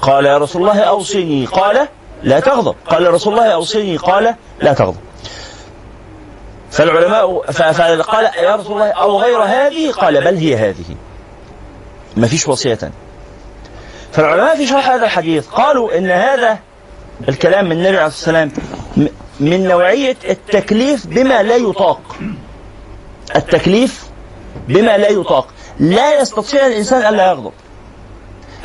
قال 0.03 0.27
يا 0.27 0.39
رسول 0.39 0.63
الله 0.63 0.81
أوصني. 0.81 1.47
قال 1.47 1.89
لا 2.23 2.41
تغضب. 2.41 2.75
قال 2.87 3.15
رسول 3.15 3.33
الله 3.33 3.47
أوصني. 3.47 3.97
قال 3.97 4.35
لا 4.61 4.73
تغضب. 4.73 4.97
فالعلماء 6.75 7.51
فقال 7.53 8.25
يا 8.45 8.57
رسول 8.57 8.73
الله 8.73 8.91
أو 8.91 9.21
غير 9.21 9.43
هذه؟ 9.43 9.93
قال 9.93 10.25
بل 10.25 10.37
هي 10.37 10.57
هذه. 10.57 10.97
ما 12.17 12.27
فيش 12.27 12.49
وصية. 12.49 12.79
فالعلماء 14.13 14.57
في 14.57 14.67
شرح 14.67 14.89
هذا 14.89 15.05
الحديث 15.05 15.49
قالوا 15.49 15.99
إن 15.99 16.11
هذا 16.11 16.59
الكلام 17.29 17.65
من 17.65 17.73
النبي 17.73 17.97
عليه 17.97 18.07
الصلاة 18.07 18.43
والسلام 18.43 18.53
من 19.41 19.69
نوعية 19.69 20.17
التكليف 20.29 21.07
بما 21.07 21.43
لا 21.43 21.57
يطاق. 21.57 22.01
التكليف 23.37 24.05
بما 24.69 24.99
لا 24.99 25.09
يطاق. 25.09 25.49
لا 25.81 26.21
يستطيع 26.21 26.67
الإنسان 26.67 27.15
ألا 27.15 27.31
يغضب. 27.31 27.53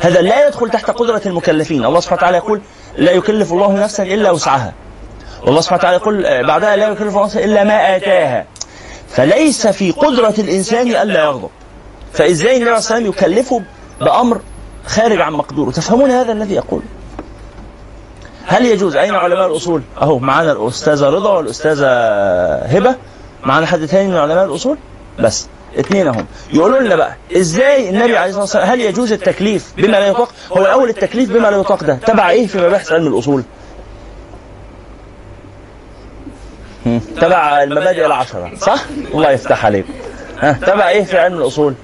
هذا 0.00 0.20
لا 0.20 0.46
يدخل 0.46 0.70
تحت 0.70 0.90
قدرة 0.90 1.22
المكلفين. 1.26 1.84
الله 1.84 2.00
سبحانه 2.00 2.18
وتعالى 2.18 2.36
يقول 2.36 2.60
لا 2.96 3.12
يكلف 3.12 3.52
الله 3.52 3.72
نفسا 3.72 4.02
إلا 4.02 4.30
وسعها. 4.30 4.72
والله 5.46 5.60
سبحانه 5.60 5.80
وتعالى 5.80 5.96
يقول 5.96 6.46
بعدها 6.46 6.76
لا 6.76 6.88
يكلف 6.88 7.16
نفسا 7.16 7.44
إلا 7.44 7.64
ما 7.64 7.96
آتاها. 7.96 8.46
فليس 9.08 9.66
في 9.66 9.90
قدرة 9.90 10.34
الإنسان 10.38 10.88
ألا 10.88 11.24
يغضب 11.24 11.48
فإزاي 12.12 12.56
النبي 12.56 12.68
عليه 12.70 12.78
الصلاة 12.78 12.98
والسلام 12.98 13.06
يكلفه 13.34 13.62
بأمر 14.00 14.40
خارج 14.86 15.20
عن 15.20 15.32
مقدوره؟ 15.32 15.70
تفهمون 15.70 16.10
هذا 16.10 16.32
الذي 16.32 16.54
يقول؟ 16.54 16.82
هل 18.46 18.66
يجوز؟ 18.66 18.96
أين 18.96 19.14
علماء 19.14 19.46
الأصول؟ 19.46 19.82
أهو 20.02 20.18
معانا 20.18 20.52
الأستاذة 20.52 21.04
رضا 21.06 21.30
والأستاذة 21.36 21.86
هبة. 22.64 22.96
معانا 23.44 23.66
حد 23.66 23.86
تاني 23.86 24.08
من 24.08 24.16
علماء 24.16 24.44
الأصول؟ 24.44 24.78
بس 25.18 25.46
اثنين 25.78 26.08
أهم. 26.08 26.26
يقولوا 26.52 26.78
لنا 26.78 26.96
بقى 26.96 27.14
إزاي 27.36 27.90
النبي 27.90 28.16
عليه 28.16 28.26
الصلاة 28.28 28.42
والسلام 28.42 28.68
هل 28.68 28.80
يجوز 28.80 29.12
التكليف 29.12 29.72
بما 29.76 29.86
لا 29.96 30.06
يطاق؟ 30.06 30.32
هو 30.56 30.64
أول 30.64 30.88
التكليف 30.88 31.30
بما 31.32 31.48
لا 31.48 31.56
يطاق 31.56 31.84
ده. 31.84 31.94
تبع 32.06 32.30
إيه 32.30 32.46
في 32.46 32.66
مباحث 32.66 32.92
علم 32.92 33.06
الأصول؟ 33.14 33.42
تبع 37.20 37.62
المبادئ 37.62 38.06
العشرة 38.06 38.52
صح؟ 38.56 38.84
الله 39.14 39.30
يفتح 39.30 39.64
عليك. 39.66 39.84
ها 40.40 40.52
تبع 40.52 40.88
إيه 40.88 41.04
في 41.04 41.18
علم 41.18 41.38
الأصول؟ 41.38 41.74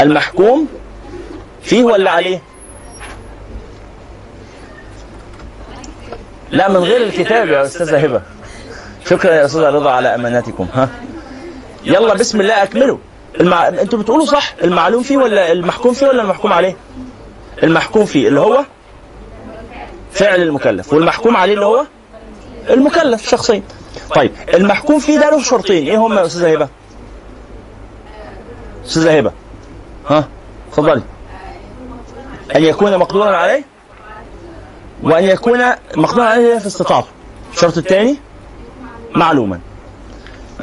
المحكوم؟ 0.00 0.68
فيه 1.62 1.84
ولا 1.84 2.10
عليه؟ 2.10 2.42
لا 6.50 6.68
من 6.68 6.76
غير 6.76 7.02
الكتاب 7.02 7.48
يا 7.48 7.62
أستاذة 7.62 8.04
هبة. 8.04 8.22
شكرا 9.06 9.32
يا 9.32 9.44
أستاذة 9.44 9.70
رضا 9.70 9.90
على 9.90 10.14
اماناتكم 10.14 10.66
ها؟ 10.74 10.88
يلا 11.84 12.14
بسم 12.14 12.40
الله 12.40 12.62
أكملوا. 12.62 12.98
المع... 13.40 13.68
أنتوا 13.68 13.98
بتقولوا 13.98 14.26
صح؟ 14.26 14.54
المعلوم 14.64 15.02
فيه 15.02 15.16
ولا 15.16 15.52
المحكوم 15.52 15.92
فيه 15.92 16.06
ولا 16.06 16.22
المحكوم 16.22 16.52
عليه؟ 16.52 16.76
المحكوم 17.62 18.04
فيه 18.04 18.28
اللي 18.28 18.40
هو 18.40 18.64
فعل 20.12 20.42
المكلف 20.42 20.92
والمحكوم 20.92 21.36
عليه 21.36 21.54
اللي 21.54 21.64
هو؟ 21.66 21.86
المكلف 22.70 23.28
شخصيا. 23.28 23.62
طيب 24.14 24.32
المحكوم 24.54 24.98
فيه 24.98 25.18
ده 25.18 25.30
له 25.30 25.42
شرطين. 25.42 25.86
إيه 25.86 25.96
هم 25.96 26.18
يا 26.18 26.26
أستاذة 26.26 26.52
هبة؟ 26.52 26.68
أستاذة 28.86 29.18
هبة. 29.18 29.32
ها؟ 30.08 30.28
اتفضلي 30.68 31.02
أن 32.56 32.64
يكون 32.64 32.98
مقدورا 32.98 33.36
عليه؟ 33.36 33.64
وأن 35.02 35.24
يكون 35.24 35.60
مقدورا 35.96 36.24
عليه 36.24 36.58
في 36.58 36.66
استطاعته. 36.66 37.08
الشرط 37.54 37.76
الثاني؟ 37.78 38.16
معلوما. 39.14 39.60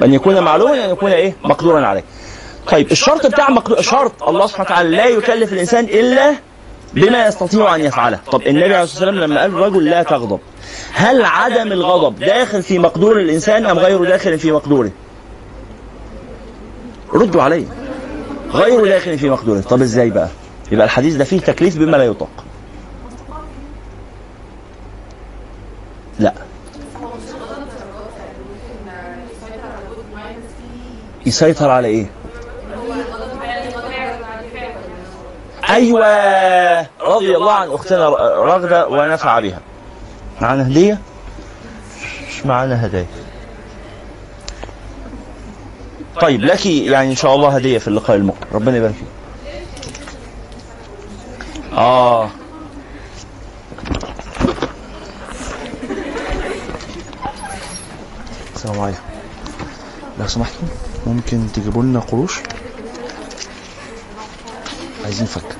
أن 0.02 0.14
يكون 0.14 0.40
معلوما 0.40 0.86
أن 0.86 0.90
يكون 0.90 1.12
إيه؟ 1.12 1.36
مقدورا 1.44 1.86
عليه. 1.86 2.04
طيب 2.72 2.92
الشرط 2.92 3.28
بتاع 3.28 3.50
مقدور 3.50 3.82
شرط 3.82 4.24
الله 4.24 4.48
سبحانه 4.48 4.66
وتعالى 4.70 4.90
لا 4.98 5.06
يكلف 5.06 5.54
الإنسان 5.54 5.84
إلا 5.84 6.36
بما 6.94 7.28
يستطيع 7.28 7.76
أن 7.76 7.82
يفعله. 7.82 8.20
طب 8.32 8.42
النبي 8.42 8.64
عليه 8.64 8.84
الصلاة 8.84 9.10
والسلام 9.10 9.16
لما 9.32 9.42
قال 9.42 9.52
الرجل 9.52 9.86
لا 9.86 10.04
تغضب 10.04 10.40
هل 10.94 11.26
عدم 11.26 11.72
الغضب 11.72 12.20
داخل 12.20 12.64
في 12.64 12.80
مقدور 12.80 13.20
الإنسان 13.20 13.66
أم 13.66 13.80
غير 13.80 14.04
داخل 14.04 14.40
في 14.40 14.52
مقدوره؟ 14.52 14.92
ردوا 17.14 17.42
علي. 17.44 17.66
غير 18.52 18.86
داخل 18.88 19.18
في 19.20 19.30
مقدوره. 19.30 19.62
طب 19.62 19.82
إزاي 19.82 20.10
بقى؟ 20.10 20.30
يبقى 20.72 20.86
الحديث 20.86 21.16
ده 21.16 21.24
فيه 21.24 21.40
تكليف 21.40 21.78
بما 21.78 21.98
لا 21.98 22.04
يطاق. 22.04 22.30
لا. 26.20 26.34
يسيطر 31.26 31.70
على 31.70 31.88
إيه؟ 31.88 32.06
أيوه. 35.70 36.82
رضي 37.02 37.36
الله 37.36 37.54
عن 37.54 37.70
أختنا 37.70 38.10
رغدة 38.40 38.88
ونفع 38.88 39.40
بها. 39.40 39.60
معانا 40.42 40.68
هدية؟ 40.68 40.98
مش 42.30 42.46
معانا 42.46 42.86
هدايا 42.86 43.06
طيب 46.22 46.42
لك 46.42 46.66
يعني 46.66 47.12
إن 47.12 47.16
شاء 47.16 47.36
الله 47.36 47.50
هدية 47.50 47.78
في 47.78 47.88
اللقاء 47.88 48.18
المقبل. 48.18 48.48
ربنا 48.52 48.78
يبارك 48.78 48.94
فيك. 48.94 49.08
آه. 51.78 52.30
السلام 58.56 58.80
عليكم. 58.80 59.00
لو 60.20 60.28
سمحتوا 60.28 60.68
ممكن 61.08 61.48
تجيبوا 61.54 61.84
لنا 61.84 62.00
قروش؟ 62.00 62.40
عايزين 65.08 65.28
فك. 65.28 65.56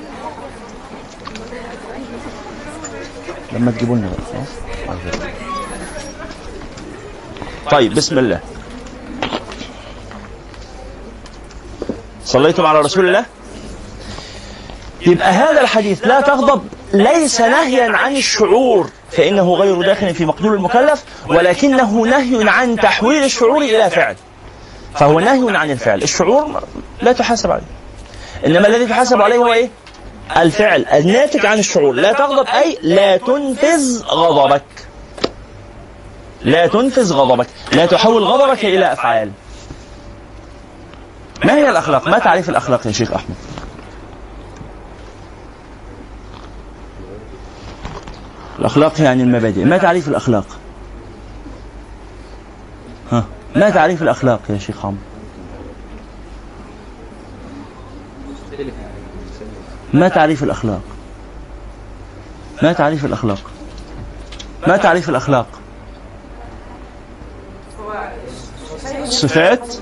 لما 3.52 3.70
تجيبوا 3.70 3.96
لنا 3.96 4.10
خلاص 4.32 4.48
طيب 7.70 7.94
بسم 7.94 8.18
الله. 8.18 8.40
صليتم 12.24 12.66
على 12.66 12.80
رسول 12.80 13.08
الله؟ 13.08 13.24
يبقى 15.06 15.30
هذا 15.30 15.60
الحديث 15.60 16.06
لا 16.06 16.20
تغضب 16.20 16.68
ليس 16.92 17.40
نهيا 17.40 17.96
عن 17.96 18.16
الشعور 18.16 18.90
فإنه 19.10 19.54
غير 19.54 19.82
داخل 19.82 20.14
في 20.14 20.24
مقدور 20.24 20.54
المكلف 20.54 21.04
ولكنه 21.28 21.92
نهي 21.92 22.48
عن 22.48 22.76
تحويل 22.76 23.24
الشعور 23.24 23.62
إلى 23.62 23.90
فعل. 23.90 24.16
فهو 24.94 25.20
نهي 25.20 25.56
عن 25.56 25.70
الفعل. 25.70 26.02
الشعور 26.02 26.62
لا 27.02 27.12
تحاسب 27.12 27.50
عليه. 27.50 27.78
إنما 28.46 28.68
الذي 28.68 28.86
تحاسب 28.86 29.22
عليه 29.22 29.36
هو 29.36 29.52
إيه؟ 29.52 29.70
الفعل. 30.36 30.84
الناتج 30.84 31.46
عن 31.46 31.58
الشعور. 31.58 31.94
لا 31.94 32.12
تغضب. 32.12 32.46
أي 32.46 32.78
لا 32.82 33.16
تنفذ 33.16 34.04
غضبك. 34.04 34.62
لا 36.42 36.66
تنفذ 36.66 37.12
غضبك. 37.12 37.46
لا 37.72 37.86
تحول 37.86 38.24
غضبك 38.24 38.64
إلى 38.64 38.92
أفعال. 38.92 39.30
ما 41.44 41.54
هي 41.54 41.70
الأخلاق؟ 41.70 42.08
ما 42.08 42.18
تعريف 42.18 42.48
الأخلاق 42.48 42.86
يا 42.86 42.92
شيخ 42.92 43.12
أحمد؟ 43.12 43.34
الأخلاق 48.58 49.00
يعني 49.00 49.22
المبادئ. 49.22 49.64
ما 49.64 49.78
تعريف 49.78 50.08
الأخلاق؟ 50.08 50.46
ها؟ 53.12 53.24
ما 53.56 53.70
تعريف 53.70 54.02
الأخلاق 54.02 54.40
يا 54.50 54.58
شيخ 54.58 54.86
عمرو؟ 54.86 55.07
ما 59.94 60.08
تعريف 60.08 60.42
الأخلاق؟ 60.42 60.80
ما 62.62 62.72
تعريف 62.72 63.04
الأخلاق؟ 63.04 63.50
ما 64.66 64.76
تعريف 64.76 65.08
الأخلاق؟ 65.08 65.46
صفات؟ 69.04 69.74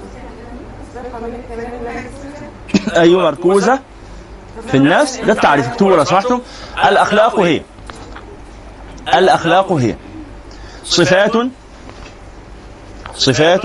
أيوة 2.96 3.22
مركوزة. 3.22 3.80
في 4.68 4.76
النفس؟ 4.76 5.16
ده 5.16 5.32
التعريف. 5.32 5.68
اكتبوا 5.68 5.96
لو 5.96 6.04
سمحتم 6.04 6.40
الأخلاق 6.88 7.40
هي. 7.40 7.62
الأخلاق 9.14 9.72
هي. 9.72 9.96
صفات؟ 10.84 11.32
صفات. 13.14 13.62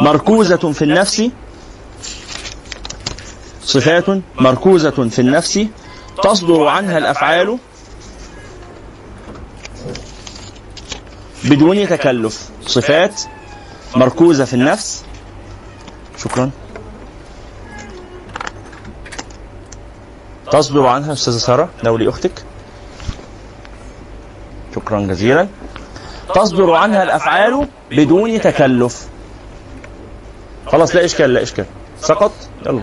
مركوزة 0.00 0.72
في 0.72 0.82
النفس. 0.82 1.30
صفات 3.64 4.04
مركوزة 4.40 5.08
في 5.08 5.18
النفس 5.18 5.66
تصدر 6.22 6.66
عنها 6.66 6.98
الأفعال 6.98 7.58
بدون 11.44 11.88
تكلف. 11.88 12.50
صفات 12.66 13.20
مركوزة 13.96 14.44
في 14.44 14.54
النفس. 14.54 15.04
شكرا. 16.18 16.50
تصدر 20.52 20.86
عنها 20.86 21.12
أستاذة 21.12 21.36
سارة 21.36 21.70
دولي 21.84 22.08
أختك 22.08 22.44
شكرا 24.74 25.00
جزيلا. 25.00 25.48
تصدر 26.34 26.72
عنها 26.72 27.02
الأفعال 27.02 27.68
بدون 27.90 28.40
تكلف. 28.40 29.08
خلاص 30.66 30.94
لا 30.94 31.04
إشكال 31.04 31.34
لا 31.34 31.42
إشكال. 31.42 31.64
سقط؟ 32.00 32.32
يلا. 32.66 32.82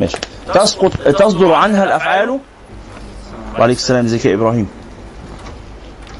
ماشي. 0.00 0.16
تسقط 0.54 0.92
تصدر 0.92 1.52
عنها 1.52 1.84
الأفعال؟ 1.84 2.38
وعليك 3.58 3.76
السلام 3.76 4.04
إزيك 4.04 4.24
يا 4.24 4.34
إبراهيم؟ 4.34 4.68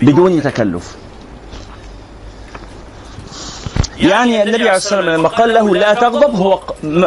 بدون 0.03 0.43
تكلف. 0.43 0.97
يعني 4.01 4.43
النبي 4.43 4.69
عليه 4.69 4.77
الصلاة 4.77 4.99
والسلام 4.99 5.21
لما 5.21 5.29
قال 5.29 5.55
له 5.55 5.75
لا 5.75 5.95
تغضب 5.95 6.35
هو 6.35 6.61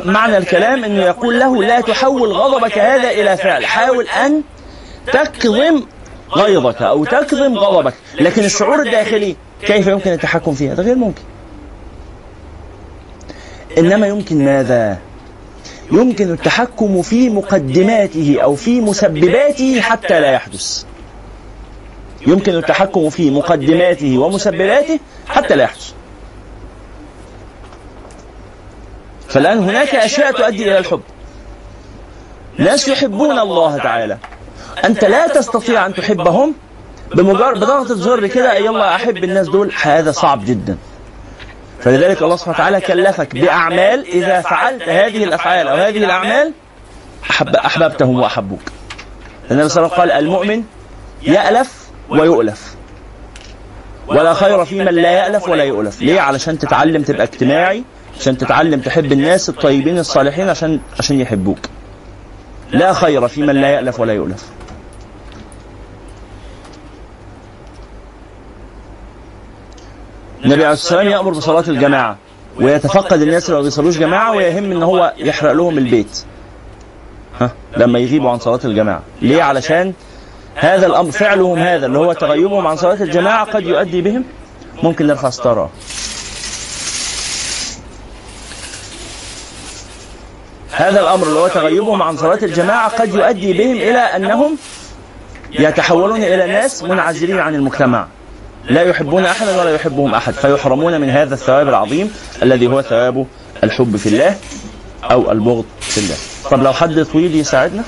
معنى 0.06 0.38
الكلام 0.38 0.84
انه 0.84 1.04
يقول 1.04 1.40
له 1.40 1.64
لا 1.64 1.82
تحول 1.82 2.32
غضبك 2.32 2.78
هذا 2.78 3.10
إلى 3.10 3.38
فعل. 3.38 3.66
حاول 3.66 4.08
أن 4.08 4.42
تكظم 5.14 5.84
غيظك 6.36 6.82
أو 6.82 7.06
تكظم 7.06 7.58
غضبك. 7.58 7.94
لكن 8.20 8.44
الشعور 8.44 8.82
الداخلي 8.82 9.36
كيف 9.62 9.88
يمكن 9.88 10.12
التحكم 10.12 10.54
فيه 10.54 10.74
هذا 10.74 10.84
غير 10.84 10.96
ممكن. 10.96 11.22
إنما 13.78 14.08
يمكن 14.08 14.46
ماذا؟ 14.46 14.98
يمكن 15.92 16.32
التحكم 16.32 17.02
في 17.02 17.30
مقدماته 17.30 18.38
أو 18.44 18.56
في 18.56 18.82
مسبباته 18.82 19.82
حتى 19.82 20.20
لا 20.20 20.32
يحدث. 20.32 20.84
يمكن 22.28 22.56
التحكم 22.56 23.10
في 23.10 23.32
مقدماته 23.32 24.18
ومسبباته 24.18 25.00
حتى 25.28 25.56
لا 25.56 25.64
يحدث. 25.64 25.92
فالآن 29.28 29.60
هناك 29.60 29.96
أشياء 29.96 30.32
تؤدي 30.32 30.64
إلى 30.64 30.78
الحب. 30.78 31.02
ناس 32.58 32.88
يحبون 32.88 33.40
الله 33.40 33.78
تعالى. 33.78 34.18
أنت 34.86 35.06
لا 35.06 35.28
تستطيع 35.28 35.86
أن 35.86 35.94
تحبهم 35.94 36.54
بمجرد 37.16 37.60
بضغطة 37.60 37.96
زر 37.96 38.28
كده 38.28 38.54
يلا 38.54 38.96
أحب 38.96 39.18
الناس 39.18 39.50
دول؟ 39.50 39.72
هذا 39.82 40.12
صعب 40.12 40.46
جدا. 40.46 40.78
فلذلك 41.82 42.22
الله 42.22 42.36
سبحانه 42.36 42.56
وتعالى 42.56 42.82
كلفك 42.82 43.34
بأعمال 43.36 44.06
إذا 44.06 44.42
فعلت 44.42 44.82
هذه 44.90 45.24
الأفعال 45.24 45.68
أو 45.68 45.76
هذه 45.76 45.98
الأعمال 45.98 46.54
أحب 47.30 47.56
أحببتهم 47.56 48.20
وأحبوك. 48.20 48.62
النبي 49.52 49.70
صلى 49.70 49.86
الله 49.86 50.00
عليه 50.00 50.04
وسلم 50.04 50.12
قال 50.12 50.26
المؤمن 50.26 50.64
يألف 51.24 51.90
ويؤلف. 52.10 52.76
ولا 54.08 54.34
خير 54.34 54.66
في 54.66 54.80
من 54.80 54.86
لا 54.86 55.12
يألف 55.12 55.50
ولا 55.50 55.64
يؤلف. 55.64 56.02
ليه؟ 56.02 56.22
علشان 56.22 56.60
تتعلم 56.60 57.04
تبقى 57.04 57.24
اجتماعي 57.24 57.84
عشان 58.20 58.38
تتعلم 58.38 58.80
تحب 58.80 59.12
الناس 59.12 59.50
الطيبين 59.50 59.98
الصالحين 60.00 60.50
عشان 60.50 60.80
عشان 61.00 61.20
يحبوك. 61.22 61.60
لا 62.72 62.94
خير 62.94 63.28
في 63.28 63.42
من 63.42 63.56
لا 63.56 63.70
يألف 63.70 64.00
ولا 64.00 64.14
يؤلف. 64.14 64.46
النبي 70.46 70.66
عليه 70.66 70.74
الصلاة 70.74 70.98
والسلام 70.98 71.20
يأمر 71.20 71.32
بصلاة 71.32 71.64
الجماعة 71.68 72.18
ويتفقد 72.60 73.22
الناس 73.22 73.46
اللي 73.46 73.58
ما 73.58 73.64
بيصلوش 73.64 73.98
جماعة 73.98 74.36
ويهم 74.36 74.72
إن 74.72 74.84
هو 74.84 75.14
يحرق 75.18 75.52
لهم 75.52 75.78
البيت. 75.78 76.24
ها؟ 77.42 77.52
لما 77.78 78.00
يغيبوا 78.00 78.32
عن 78.32 78.40
صلاة 78.40 78.60
الجماعة. 78.66 79.02
ليه؟ 79.22 79.44
علشان 79.44 79.94
هذا 80.56 80.88
الأمر 80.88 81.12
فعلهم 81.12 81.58
هذا 81.58 81.86
اللي 81.86 81.98
هو 81.98 82.14
تغيبهم 82.14 82.68
عن 82.68 82.76
صلاة 82.76 83.04
الجماعة 83.04 83.46
قد 83.46 83.64
يؤدي 83.64 84.02
بهم. 84.02 84.24
ممكن 84.84 85.08
نرفع 85.08 85.30
ستارة. 85.30 85.70
هذا 90.72 91.00
الأمر 91.02 91.28
اللي 91.28 91.40
هو 91.40 91.48
تغيبهم 91.48 92.02
عن 92.02 92.18
صلاة 92.18 92.40
الجماعة 92.44 92.90
قد 92.90 93.14
يؤدي 93.14 93.54
بهم 93.54 93.76
إلى 93.76 94.00
أنهم 94.00 94.58
يتحولون 95.52 96.24
إلى 96.24 96.48
ناس 96.48 96.84
منعزلين 96.84 97.40
عن 97.40 97.56
المجتمع. 97.56 98.08
لا 98.70 98.82
يحبون 98.82 99.26
احدا 99.26 99.62
ولا 99.62 99.76
يحبهم 99.76 100.16
أحد 100.16 100.34
فيحرمون 100.34 101.02
من 101.02 101.10
هذا 101.10 101.34
الثواب 101.34 101.70
العظيم 101.70 102.14
الذي 102.44 102.68
هو 102.68 102.82
ثواب 102.82 103.26
الحب 103.64 103.98
في 103.98 104.10
الله 104.10 104.38
أو 105.04 105.32
البغض 105.32 105.66
في 105.80 105.98
الله. 105.98 106.16
طب 106.52 106.64
لو 106.64 106.74
حد 106.74 107.06
طويل 107.06 107.36
يساعدنا؟ 107.36 107.84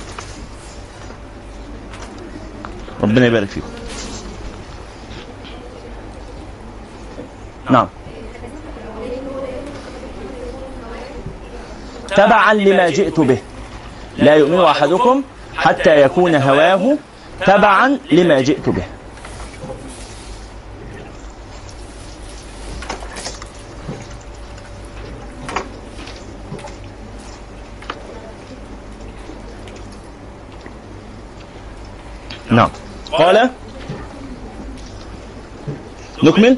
ربنا 3.03 3.25
يبارك 3.25 3.47
فيكم. 3.47 3.67
نعم. 7.69 7.87
تبعا 12.15 12.53
لما 12.53 12.89
جئت 12.89 13.19
به. 13.19 13.37
لا 14.17 14.35
يؤمن 14.35 14.59
أحدكم 14.59 15.23
حتى 15.55 16.01
يكون 16.01 16.35
هواه 16.35 16.97
تبعا 17.45 17.97
لما 18.11 18.41
جئت 18.41 18.69
به. 18.69 18.83
نعم. 32.55 32.69
قال؟ 33.11 33.49
نكمل. 36.23 36.57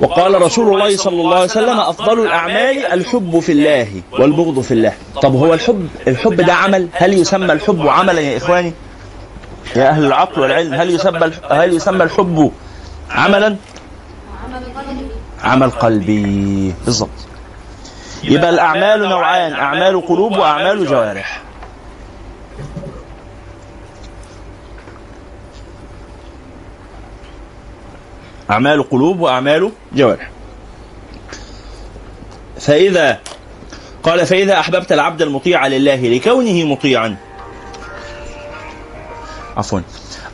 وقال 0.00 0.42
رسول 0.42 0.74
الله 0.74 0.96
صلى 0.96 1.20
الله 1.20 1.34
عليه 1.34 1.44
وسلم 1.44 1.80
أفضل 1.80 2.22
الأعمال 2.22 2.86
الحب 2.86 3.40
في 3.40 3.52
الله 3.52 4.02
والبغض 4.12 4.60
في 4.60 4.70
الله. 4.74 4.92
طب 5.22 5.34
هو 5.34 5.54
الحب 5.54 5.88
الحب 6.06 6.34
ده 6.36 6.54
عمل؟ 6.54 6.88
هل 6.92 7.12
يسمى 7.14 7.52
الحب 7.52 7.86
عملا 7.86 8.20
يا 8.20 8.36
إخواني؟ 8.36 8.72
يا 9.76 9.88
أهل 9.88 10.04
العقل 10.04 10.40
والعلم 10.40 10.74
هل 10.74 10.90
يسمى 10.90 11.30
هل 11.50 11.72
يسمى 11.72 12.04
الحب 12.04 12.52
عملا؟ 13.10 13.56
عمل 15.44 15.70
قلبي. 15.70 16.74
بالضبط. 16.84 17.08
يبقى 18.24 18.50
الأعمال 18.50 19.08
نوعان 19.08 19.52
أعمال 19.52 20.06
قلوب 20.06 20.32
وأعمال 20.32 20.86
جوارح. 20.86 21.42
أعمال 28.50 28.90
قلوب 28.90 29.20
وأعمال 29.20 29.72
جوارح. 29.92 30.30
فإذا 32.60 33.18
قال 34.02 34.26
فإذا 34.26 34.60
أحببت 34.60 34.92
العبد 34.92 35.22
المطيع 35.22 35.66
لله 35.66 36.08
لكونه 36.08 36.64
مطيعا. 36.64 37.16
عفوا. 39.56 39.80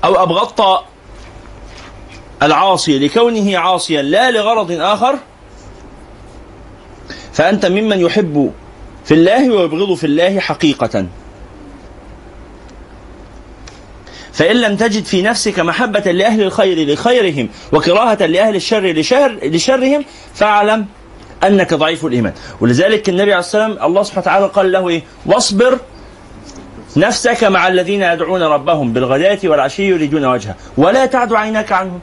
أو 0.04 0.22
أبغضت 0.22 0.84
العاصي 2.42 2.98
لكونه 2.98 3.58
عاصيا 3.58 4.02
لا 4.02 4.30
لغرض 4.30 4.72
آخر. 4.72 5.18
فأنت 7.32 7.66
ممن 7.66 8.00
يحب 8.00 8.52
في 9.04 9.14
الله 9.14 9.50
ويبغض 9.50 9.94
في 9.94 10.06
الله 10.06 10.40
حقيقة. 10.40 11.06
فإن 14.34 14.56
لم 14.56 14.76
تجد 14.76 15.04
في 15.04 15.22
نفسك 15.22 15.60
محبة 15.60 16.00
لأهل 16.00 16.42
الخير 16.42 16.92
لخيرهم 16.92 17.48
وكراهة 17.72 18.26
لأهل 18.26 18.56
الشر 18.56 18.86
لشر 18.86 19.38
لشرهم 19.42 20.04
فاعلم 20.34 20.86
أنك 21.44 21.74
ضعيف 21.74 22.04
الإيمان. 22.06 22.32
ولذلك 22.60 23.08
النبي 23.08 23.22
عليه 23.22 23.36
والسلام 23.36 23.78
الله 23.82 24.02
سبحانه 24.02 24.22
وتعالى 24.22 24.46
قال 24.46 24.72
له 24.72 24.88
إيه؟ 24.88 25.02
واصبر 25.26 25.78
نفسك 26.96 27.44
مع 27.44 27.68
الذين 27.68 28.02
يدعون 28.02 28.42
ربهم 28.42 28.92
بالغداة 28.92 29.38
والعشي 29.44 29.82
يريدون 29.82 30.24
وجهه. 30.24 30.54
ولا 30.76 31.06
تعد 31.06 31.32
عيناك 31.32 31.72
عنهم. 31.72 32.00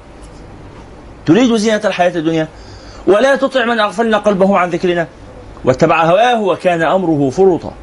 تريد 1.25 1.55
زينة 1.55 1.81
الحياة 1.85 2.15
الدنيا؟ 2.15 2.47
ولا 3.07 3.35
تطع 3.35 3.65
من 3.65 3.79
أغفلنا 3.79 4.17
قلبه 4.17 4.57
عن 4.57 4.69
ذكرنا. 4.69 5.07
واتبع 5.65 6.03
هواه 6.03 6.41
وكان 6.41 6.81
أمره 6.81 7.29
فرطا. 7.29 7.73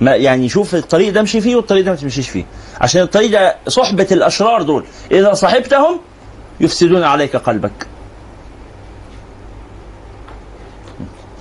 ما 0.00 0.14
يعني 0.16 0.48
شوف 0.48 0.74
الطريق 0.74 1.12
ده 1.12 1.20
امشي 1.20 1.40
فيه 1.40 1.56
والطريق 1.56 1.84
ده 1.84 1.90
ما 1.90 1.96
تمشيش 1.96 2.28
فيه. 2.30 2.44
عشان 2.80 3.02
الطريق 3.02 3.30
ده 3.30 3.56
صحبة 3.68 4.06
الأشرار 4.12 4.62
دول. 4.62 4.84
إذا 5.10 5.34
صاحبتهم 5.34 6.00
يفسدون 6.60 7.02
عليك 7.02 7.36
قلبك. 7.36 7.86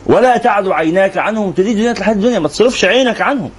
ولا 0.05 0.37
تعد 0.37 0.67
عيناك 0.67 1.17
عنهم. 1.17 1.51
تريد 1.51 1.75
زينة 1.77 1.91
الحياة 1.91 2.15
الدنيا. 2.15 2.39
ما 2.39 2.47
تصرفش 2.47 2.85
عينك 2.85 3.21
عنهم. 3.21 3.49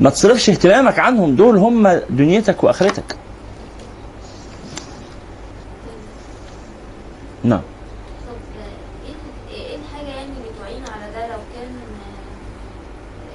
ما 0.00 0.10
تصرفش 0.10 0.50
اهتمامك 0.50 0.98
عنهم. 0.98 1.36
دول 1.36 1.56
هم 1.56 1.88
دنيتك 2.10 2.64
وآخرتك. 2.64 3.16
نعم 7.44 7.60
طب 8.28 8.36
إيه 9.50 9.56
إيه 9.56 9.76
الحاجة 9.76 10.06
يعني 10.16 10.28
اللي 10.30 10.50
تعين 10.62 10.82
على 10.94 11.12
ده 11.12 11.26
لو 11.26 11.40
كان 11.54 11.68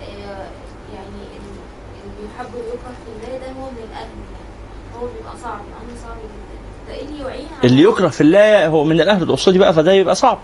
آه، 0.02 0.48
يعني 0.94 1.22
ال- 1.38 1.64
اللي 2.04 2.30
يحب 2.36 2.54
ويكره 2.56 2.94
في 3.06 3.28
الله 3.28 3.38
ده 3.40 3.48
هو 3.52 3.70
من 3.72 3.78
الأهل 3.78 4.10
يعني 4.10 4.48
هو 4.96 5.08
بيبقى 5.08 5.34
صعب 5.44 5.60
الأمر 5.60 6.00
صعب 6.04 6.18
جدا 6.18 6.58
ده 6.88 6.94
إيه 6.94 7.24
اللي 7.64 7.82
يكره 7.84 8.08
في 8.08 8.22
الله 8.22 8.68
هو 8.68 8.84
من 8.84 9.02
الأهل 9.02 9.28
تقصدي 9.28 9.60
بقى 9.60 9.74
فده 9.74 9.92
يبقى 9.92 10.16
صعب. 10.16 10.40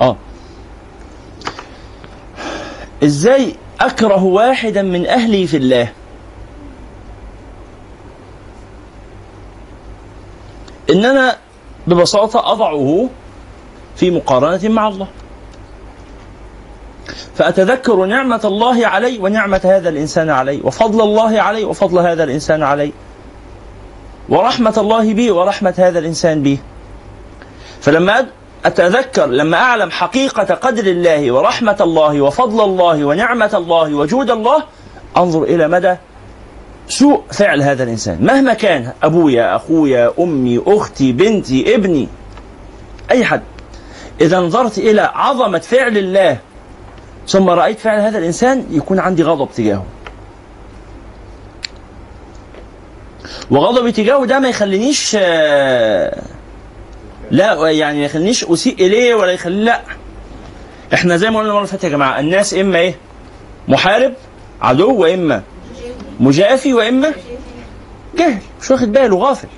آه. 0.00 0.16
إزاي 3.04 3.54
أكره 3.80 4.24
واحدا 4.24 4.82
من 4.82 5.06
أهلي 5.06 5.46
في 5.46 5.56
الله؟ 5.56 5.92
إن 10.90 11.04
أنا 11.04 11.36
ببساطة 11.86 12.52
أضعه 12.52 13.08
في 13.96 14.10
مقارنة 14.10 14.68
مع 14.68 14.88
الله. 14.88 15.06
فأتذكر 17.34 18.04
نعمة 18.04 18.40
الله 18.44 18.86
علي 18.86 19.18
ونعمة 19.18 19.60
هذا 19.64 19.88
الإنسان 19.88 20.30
علي 20.30 20.60
وفضل 20.64 21.00
الله 21.00 21.40
علي 21.40 21.64
وفضل 21.64 21.98
هذا 21.98 22.24
الإنسان 22.24 22.62
علي. 22.62 22.92
ورحمة 24.28 24.74
الله 24.78 25.14
بي 25.14 25.30
ورحمة 25.30 25.74
هذا 25.78 25.98
الإنسان 25.98 26.42
بي. 26.42 26.58
فلما 27.80 28.26
أتذكر 28.64 29.26
لما 29.26 29.56
أعلم 29.56 29.90
حقيقة 29.90 30.54
قدر 30.54 30.86
الله 30.86 31.32
ورحمة 31.32 31.76
الله 31.80 32.20
وفضل 32.20 32.64
الله 32.64 33.04
ونعمة 33.04 33.50
الله 33.54 33.94
وجود 33.94 34.30
الله 34.30 34.62
أنظر 35.16 35.42
إلى 35.42 35.68
مدى 35.68 35.96
سوء 36.88 37.22
فعل 37.32 37.62
هذا 37.62 37.82
الإنسان. 37.84 38.18
مهما 38.20 38.54
كان 38.54 38.92
أبويا 39.02 39.56
أخويا 39.56 40.12
أمي 40.18 40.62
أختي 40.66 41.12
بنتي 41.12 41.74
ابني 41.74 42.08
أي 43.10 43.24
حد. 43.24 43.42
إذا 44.20 44.40
نظرت 44.40 44.78
إلى 44.78 45.00
عظمة 45.14 45.58
فعل 45.58 45.98
الله 45.98 46.38
ثم 47.28 47.50
رأيت 47.50 47.78
فعل 47.78 48.00
هذا 48.00 48.18
الإنسان 48.18 48.66
يكون 48.70 48.98
عندي 48.98 49.22
غضب 49.22 49.48
تجاهه. 49.56 49.84
وغضبي 53.52 53.92
تجاهه 53.92 54.24
ده 54.26 54.38
ما 54.38 54.48
يخلينيش 54.48 55.16
آه، 55.20 56.22
لا 57.30 57.70
يعني 57.70 57.98
ما 57.98 58.04
يخلينيش 58.04 58.44
أسيء 58.44 58.74
إليه 58.86 59.14
ولا 59.14 59.32
يخلي 59.32 59.64
لا. 59.64 59.80
إحنا 60.94 61.16
زي 61.16 61.30
ما 61.30 61.38
قلنا 61.38 61.48
المرة 61.48 61.58
اللي 61.58 61.68
فاتت 61.70 61.84
يا 61.84 61.88
جماعة 61.88 62.20
الناس 62.20 62.54
إما 62.54 62.78
إيه؟ 62.78 62.94
محارب 63.68 64.14
عدو 64.62 64.94
وإما 64.94 65.42
مجافي 66.20 66.74
وإما 66.74 67.12
جاهل 68.18 68.38
مش 68.62 68.70
واخد 68.70 68.92
باله 68.92 69.16
غافل. 69.16 69.48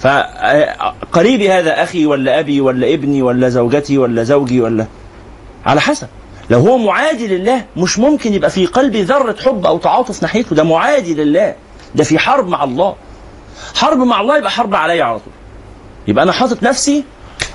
فقريبي 0.00 1.50
هذا 1.52 1.82
أخي 1.82 2.06
ولا 2.06 2.38
أبي 2.40 2.60
ولا 2.60 2.94
ابني 2.94 3.22
ولا 3.22 3.48
زوجتي 3.48 3.98
ولا 3.98 4.22
زوجي 4.22 4.60
ولا 4.60 4.86
على 5.66 5.80
حسب. 5.80 6.06
لو 6.50 6.58
هو 6.58 6.78
معادي 6.78 7.26
لله 7.26 7.64
مش 7.76 7.98
ممكن 7.98 8.34
يبقى 8.34 8.50
في 8.50 8.66
قلبي 8.66 9.02
ذرة 9.02 9.36
حب 9.44 9.66
أو 9.66 9.78
تعاطف 9.78 10.22
ناحيته 10.22 10.56
ده 10.56 10.62
معادي 10.64 11.14
لله. 11.14 11.54
ده 11.94 12.04
في 12.04 12.18
حرب 12.18 12.48
مع 12.48 12.64
الله. 12.64 12.96
حرب 13.74 13.98
مع 13.98 14.20
الله 14.20 14.38
يبقى 14.38 14.50
حرب 14.50 14.74
عليا 14.74 15.04
على 15.04 15.18
طول. 15.18 15.32
يبقى 16.08 16.24
أنا 16.24 16.32
حاطط 16.32 16.62
نفسي 16.62 17.04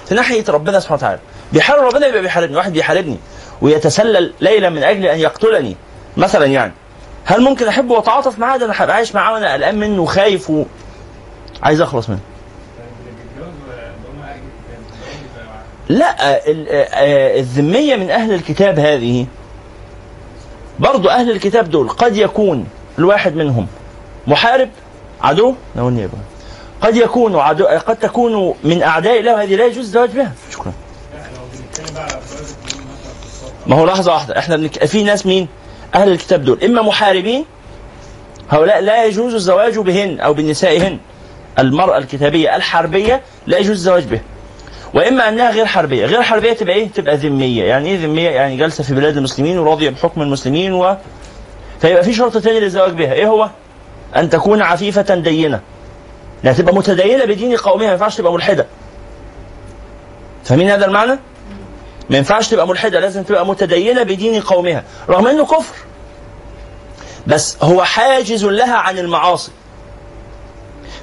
في 0.05 0.15
ناحية 0.15 0.43
ربنا 0.49 0.79
سبحانه 0.79 0.97
وتعالى. 0.97 1.19
بيحارب 1.53 1.83
ربنا 1.83 2.07
يبقى 2.07 2.21
بيحاربني 2.21 2.57
واحد 2.57 2.73
بيحاربني 2.73 3.17
ويتسلل 3.61 4.33
ليلا 4.41 4.69
من 4.69 4.83
أجل 4.83 5.05
أن 5.05 5.19
يقتلني 5.19 5.75
مثلا 6.17 6.45
يعني. 6.45 6.73
هل 7.25 7.41
ممكن 7.41 7.67
أحبه 7.67 7.93
وأتعاطف 7.93 8.39
معاه؟ 8.39 8.57
ده 8.57 8.65
أنا 8.65 8.73
هبقى 8.77 8.95
عايش 8.95 9.15
معاه 9.15 9.33
وأنا 9.33 9.53
قلقان 9.53 9.79
منه 9.79 10.01
وخايف 10.01 10.49
و... 10.49 10.63
عايز 11.63 11.81
أخلص 11.81 12.09
منه. 12.09 12.19
لا 15.89 16.31
آه، 16.31 16.41
الذمية 17.39 17.95
من 17.95 18.09
أهل 18.09 18.33
الكتاب 18.33 18.79
هذه 18.79 19.25
برضو 20.79 21.09
أهل 21.09 21.31
الكتاب 21.31 21.69
دول 21.69 21.89
قد 21.89 22.17
يكون 22.17 22.67
الواحد 22.99 23.35
منهم. 23.35 23.67
محارب 24.27 24.69
عدو؟ 25.21 25.55
يا 25.75 25.81
إبراهيم. 25.81 26.09
قد 26.81 26.95
يكون 26.95 27.35
عدو 27.35 27.65
قد 27.65 27.95
تكون 27.95 28.55
من 28.63 28.83
أعداء 28.83 29.19
الله 29.19 29.33
وهذه 29.33 29.55
لا 29.55 29.65
يجوز 29.65 29.85
الزواج 29.85 30.09
بها. 30.09 30.31
شكرا. 30.51 30.73
ما 33.67 33.75
هو 33.75 33.85
لحظة 33.85 34.13
واحدة 34.13 34.37
إحنا 34.37 34.57
بنك... 34.57 34.85
في 34.85 35.03
ناس 35.03 35.25
مين؟ 35.25 35.47
أهل 35.95 36.11
الكتاب 36.11 36.43
دول. 36.45 36.63
إما 36.63 36.81
محاربين 36.81 37.45
هؤلاء 38.49 38.79
لا 38.79 39.05
يجوز 39.05 39.33
الزواج 39.33 39.79
بهن 39.79 40.19
أو 40.19 40.33
بنسائهن. 40.33 40.99
المرأة 41.59 41.97
الكتابية 41.97 42.55
الحربية 42.55 43.21
لا 43.47 43.57
يجوز 43.57 43.69
الزواج 43.71 44.03
بها. 44.03 44.21
وإما 44.93 45.29
أنها 45.29 45.51
غير 45.51 45.65
حربية. 45.65 46.05
غير 46.05 46.21
حربية 46.21 46.53
تبقى 46.53 46.75
إيه؟ 46.75 46.87
تبقى 46.89 47.15
ذمية. 47.17 47.63
يعني 47.63 47.89
إيه 47.89 47.97
ذمية؟ 48.05 48.29
يعني 48.29 48.57
جالسه 48.57 48.83
في 48.83 48.93
بلاد 48.93 49.17
المسلمين 49.17 49.59
وراضية 49.59 49.89
بحكم 49.89 50.21
المسلمين 50.21 50.73
و 50.73 50.95
فيبقى 51.81 52.03
في 52.03 52.13
شرط 52.13 52.37
تاني 52.37 52.59
للزواج 52.59 52.93
بها. 52.93 53.13
إيه 53.13 53.27
هو؟ 53.27 53.49
أن 54.15 54.29
تكون 54.29 54.61
عفيفة 54.61 55.15
دينة. 55.15 55.61
لا 56.43 56.53
تبقى 56.53 56.75
متدينة 56.75 57.25
بدين 57.25 57.55
قومها 57.57 57.85
ما 57.85 57.91
ينفعش 57.91 58.17
تبقى 58.17 58.33
ملحدة. 58.33 58.65
فاهمين 60.43 60.69
هذا 60.69 60.85
المعنى؟ 60.85 61.19
ما 62.09 62.17
ينفعش 62.17 62.47
تبقى 62.47 62.67
ملحدة 62.67 62.99
لازم 62.99 63.23
تبقى 63.23 63.45
متدينة 63.45 64.03
بدين 64.03 64.41
قومها. 64.41 64.83
رغم 65.09 65.27
إنه 65.27 65.45
كفر. 65.45 65.75
بس 67.27 67.57
هو 67.61 67.83
حاجز 67.83 68.45
لها 68.45 68.75
عن 68.75 68.97
المعاصي. 68.97 69.51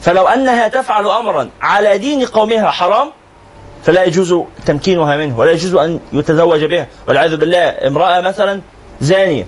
فلو 0.01 0.27
أنها 0.27 0.69
تفعل 0.69 1.07
امرا 1.07 1.51
على 1.61 1.99
دين 1.99 2.27
قومها 2.27 2.71
حرام 2.71 3.11
فلا 3.85 4.05
يجوز 4.05 4.35
تمكينها 4.67 5.17
منه 5.17 5.39
ولا 5.39 5.51
يجوز 5.51 5.75
أن 5.75 6.01
يتزوج 6.13 6.65
بها. 6.65 6.87
والعياذ 7.09 7.37
بالله 7.37 7.69
امرأة 7.87 8.21
مثلا 8.21 8.61
زانية. 9.01 9.47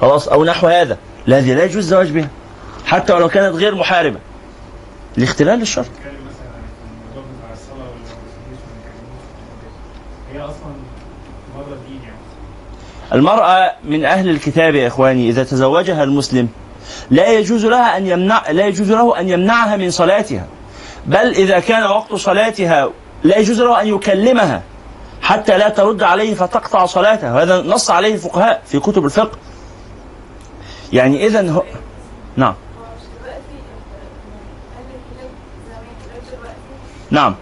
خلاص 0.00 0.28
أو 0.28 0.44
نحو 0.44 0.66
هذا. 0.66 0.96
هذه 1.36 1.54
لا 1.54 1.64
يجوز 1.64 1.76
الزواج 1.76 2.10
بها 2.10 2.28
حتى 2.86 3.12
ولو 3.12 3.28
كانت 3.28 3.56
غير 3.56 3.74
محاربة. 3.74 4.18
لاختلال 5.16 5.62
الشرط. 5.62 5.86
المرأة 13.12 13.72
من 13.84 14.04
أهل 14.04 14.28
الكتاب 14.28 14.74
يا 14.74 14.86
إخواني 14.86 15.28
إذا 15.28 15.44
تزوجها 15.44 16.04
المسلم 16.04 16.48
لا 17.10 17.32
يجوز 17.32 17.66
لها 17.66 17.96
أن 17.96 18.06
يمنع 18.06 18.50
لا 18.50 18.66
يجوز 18.66 18.90
له 18.90 19.20
أن 19.20 19.28
يمنعها 19.28 19.76
من 19.76 19.90
صلاتها. 19.90 20.46
بل 21.06 21.34
إذا 21.34 21.58
كان 21.58 21.82
وقت 21.82 22.14
صلاتها 22.14 22.90
لا 23.24 23.38
يجوز 23.38 23.60
له 23.60 23.80
أن 23.80 23.88
يكلمها 23.88 24.62
حتى 25.22 25.58
لا 25.58 25.68
ترد 25.68 26.02
عليه 26.02 26.34
فتقطع 26.34 26.86
صلاتها 26.86 27.34
وهذا 27.34 27.62
نص 27.62 27.90
عليه 27.90 28.14
الفقهاء 28.14 28.62
في 28.66 28.78
كتب 28.78 29.04
الفقه. 29.04 29.38
يعني 30.92 31.26
إذا 31.26 31.50
هو 31.50 31.62
نعم. 32.36 32.54
نعم. 37.10 37.34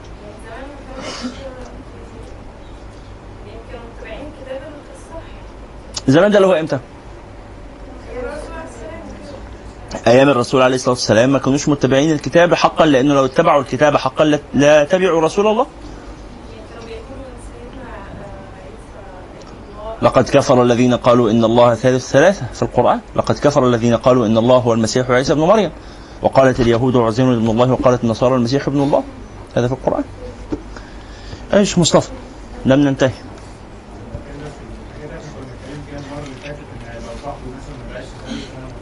زمان 6.09 6.31
ده 6.31 6.37
اللي 6.39 6.47
هو 6.49 6.55
السلام 6.55 6.81
أيام 10.07 10.29
الرسول 10.29 10.63
عليه 10.63 10.75
الصلاة 10.75 10.95
والسلام. 10.95 11.31
ما 11.31 11.39
كانوش 11.39 11.69
متبعين 11.69 12.13
الكتاب 12.13 12.55
حقا 12.55 12.87
لأنه 12.87 13.15
لو 13.15 13.25
اتبعوا 13.25 13.61
الكتاب 13.61 13.97
حقا 13.97 14.39
لا 14.55 14.85
تبعوا 14.85 15.21
رسول 15.21 15.47
الله 15.47 15.67
يعني 15.67 16.69
كانوا 16.69 16.87
بيقولوا 16.87 17.25
ان 17.27 17.39
سيدنا 17.47 17.89
آه، 17.91 18.47
عيسى 18.63 18.99
ابن 19.43 19.81
الله 19.81 19.86
لقد 20.03 20.29
كفر 20.29 20.63
الذين 20.63 20.95
قالوا 20.95 21.31
إن 21.31 21.45
الله 21.45 21.75
ثالث 21.75 22.11
ثلاثة 22.11 22.47
في 22.55 22.63
القرآن. 22.63 23.01
لقد 23.17 23.39
كفر 23.39 23.69
الذين 23.69 23.97
قالوا 23.97 24.27
إن 24.27 24.39
الله 24.39 24.57
هو 24.57 24.73
المسيح 24.73 25.11
وعيسى 25.11 25.33
ابن 25.33 25.41
مريم. 25.41 25.71
وقالت 26.23 26.61
اليهود 26.61 26.97
عزير 26.97 27.33
ابن 27.35 27.51
الله 27.51 27.73
وقالت 27.73 28.05
النصارى 28.05 28.35
المسيح 28.35 28.69
ابن 28.69 28.81
الله. 28.81 29.03
هذا 29.57 29.67
في 29.67 29.73
القرآن. 29.73 30.05
إيش 31.55 31.79
مصطفى؟ 31.79 32.11
لم 32.67 32.81
ننتهي. 32.81 33.11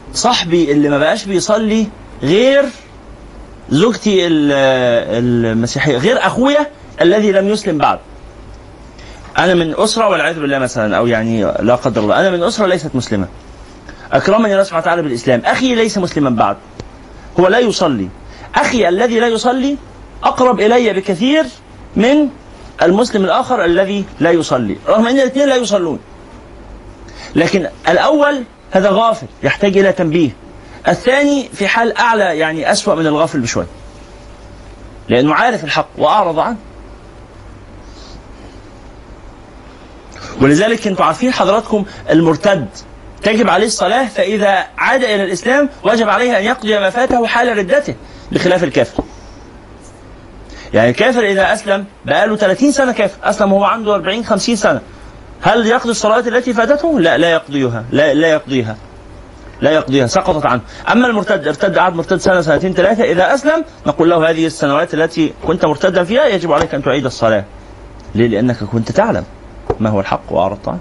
إن 0.07 0.13
صاحبي 0.13 0.71
اللي 0.71 0.89
ما 0.89 0.97
بقاش 0.97 1.25
بيصلي 1.25 1.87
غير 2.23 2.65
زوجتي 3.69 4.27
ال- 4.27 4.51
المسيحية 5.51 5.97
غير 5.97 6.25
أخويا 6.25 6.67
الذي 7.01 7.31
لم 7.31 7.49
يسلم 7.49 7.77
بعد. 7.77 7.99
أنا 9.37 9.53
من 9.53 9.73
أسرة 9.77 10.09
والعياذ 10.09 10.39
بالله 10.39 10.59
مثلا 10.59 10.97
أو 10.97 11.07
يعني 11.07 11.43
لا 11.43 11.75
قدر 11.75 12.01
الله 12.01 12.19
أنا 12.19 12.29
من 12.29 12.43
أسرة 12.43 12.65
ليست 12.65 12.95
مسلمة. 12.95 13.27
أكرمني 14.11 14.51
الله 14.51 14.63
سبحانه 14.63 14.81
وتعالى 14.81 15.01
بالاسلام 15.01 15.41
أخي 15.45 15.75
ليس 15.75 15.97
مسلما 15.97 16.29
بعد. 16.29 16.57
هو 17.39 17.47
لا 17.47 17.59
يصلي. 17.59 18.09
أخي 18.55 18.89
الذي 18.89 19.19
لا 19.19 19.27
يصلي 19.27 19.77
أقرب 20.23 20.59
إلي 20.59 20.93
بكثير 20.93 21.45
من 21.95 22.29
المسلم 22.81 23.23
الآخر 23.25 23.65
الذي 23.65 24.05
لا 24.19 24.31
يصلي. 24.31 24.77
رغم 24.87 25.07
أن 25.07 25.19
الاثنين 25.19 25.49
لا 25.49 25.55
يصلون. 25.55 25.99
لكن 27.35 27.67
الأول 27.89 28.43
هذا 28.71 28.89
غافل 28.91 29.27
يحتاج 29.43 29.77
إلى 29.77 29.91
تنبيه. 29.91 30.29
الثاني 30.87 31.49
في 31.53 31.67
حال 31.67 31.97
أعلى 31.97 32.37
يعني 32.37 32.71
أسوأ 32.71 32.95
من 32.95 33.07
الغافل 33.07 33.39
بشوي. 33.39 33.65
لأنه 35.09 35.33
عارف 35.33 35.63
الحق 35.63 35.87
وأعرض 35.97 36.39
عنه. 36.39 36.57
ولذلك 40.41 40.87
أنتم 40.87 41.03
عارفين 41.03 41.33
حضراتكم 41.33 41.85
المرتد. 42.09 42.67
تجب 43.23 43.49
عليه 43.49 43.65
الصلاة 43.65 44.05
فإذا 44.05 44.65
عاد 44.77 45.03
إلى 45.03 45.23
الإسلام 45.23 45.69
وجب 45.83 46.09
عليه 46.09 46.37
أن 46.39 46.43
يقضي 46.43 46.79
ما 46.79 46.89
فاته 46.89 47.27
حال 47.27 47.57
ردته 47.57 47.95
بخلاف 48.31 48.63
الكافر. 48.63 49.03
يعني 50.73 50.89
الكافر 50.89 51.23
إذا 51.23 51.53
أسلم 51.53 51.85
بقاله 52.05 52.35
30 52.35 52.71
سنة 52.71 52.91
كافر 52.91 53.17
أسلم 53.23 53.53
وهو 53.53 53.63
عنده 53.63 53.95
40 53.95 54.25
50 54.25 54.55
سنة. 54.55 54.81
هل 55.41 55.65
يقضي 55.65 55.91
الصلاة 55.91 56.19
التي 56.19 56.53
فاتته؟ 56.53 56.99
لا 56.99 57.17
لا 57.17 57.31
يقضيها 57.31 57.85
لا 57.91 58.13
لا 58.13 58.27
يقضيها 58.27 58.77
لا 59.61 59.71
يقضيها 59.71 60.07
سقطت 60.07 60.45
عنه. 60.45 60.61
أما 60.91 61.07
المرتد 61.07 61.47
ارتد 61.47 61.77
قعد 61.77 61.95
مرتد 61.95 62.17
سنة 62.17 62.41
سنتين 62.41 62.73
ثلاثة 62.73 63.03
إذا 63.03 63.33
أسلم 63.33 63.65
نقول 63.87 64.09
له 64.09 64.29
هذه 64.29 64.45
السنوات 64.45 64.93
التي 64.93 65.33
كنت 65.47 65.65
مرتدا 65.65 66.03
فيها 66.03 66.25
يجب 66.25 66.51
عليك 66.51 66.75
أن 66.75 66.83
تعيد 66.83 67.05
الصلاة. 67.05 67.45
ليه؟ 68.15 68.27
لأنك 68.27 68.63
كنت 68.63 68.91
تعلم. 68.91 69.23
ما 69.79 69.89
هو 69.89 69.99
الحق 69.99 70.21
وأعرضت 70.29 70.67
عنه 70.67 70.79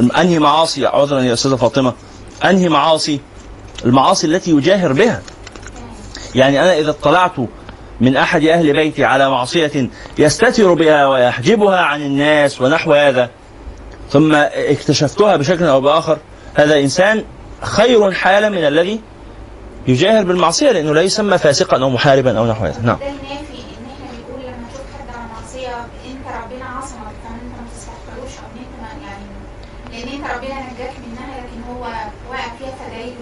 أنهي 0.00 0.38
معاصي؟ 0.38 0.86
عذرا 0.86 1.20
يا 1.20 1.32
أستاذة 1.32 1.56
فاطمة. 1.56 1.92
أنهي 2.44 2.68
معاصي؟ 2.68 3.20
المعاصي 3.84 4.26
التي 4.26 4.50
يجاهر 4.50 4.92
بها. 4.92 5.22
يعني 6.34 6.62
أنا 6.62 6.78
إذا 6.78 6.90
اطلعت 6.90 7.32
من 8.00 8.16
أحد 8.16 8.44
أهل 8.44 8.72
بيتي 8.72 9.04
على 9.04 9.30
معصية 9.30 9.90
يستتر 10.18 10.74
بها 10.74 11.06
ويحجبها 11.06 11.80
عن 11.80 12.02
الناس 12.02 12.60
ونحو 12.60 12.92
هذا 12.92 13.30
ثم 14.10 14.34
اكتشفتها 14.34 15.36
بشكل 15.36 15.64
أو 15.64 15.80
بآخر 15.80 16.18
هذا 16.54 16.80
إنسان 16.80 17.24
خير 17.62 18.12
حالا 18.12 18.48
من 18.48 18.66
الذي 18.66 19.00
يجاهر 19.88 20.24
بالمعصية 20.24 20.70
لأنه 20.70 20.94
لا 20.94 21.02
يسمى 21.02 21.38
فاسقا 21.38 21.82
أو 21.82 21.90
محاربا 21.90 22.38
أو 22.38 22.46
نحو 22.46 22.64
هذا. 22.64 22.80
نعم. 22.82 22.98
يعني 23.00 23.16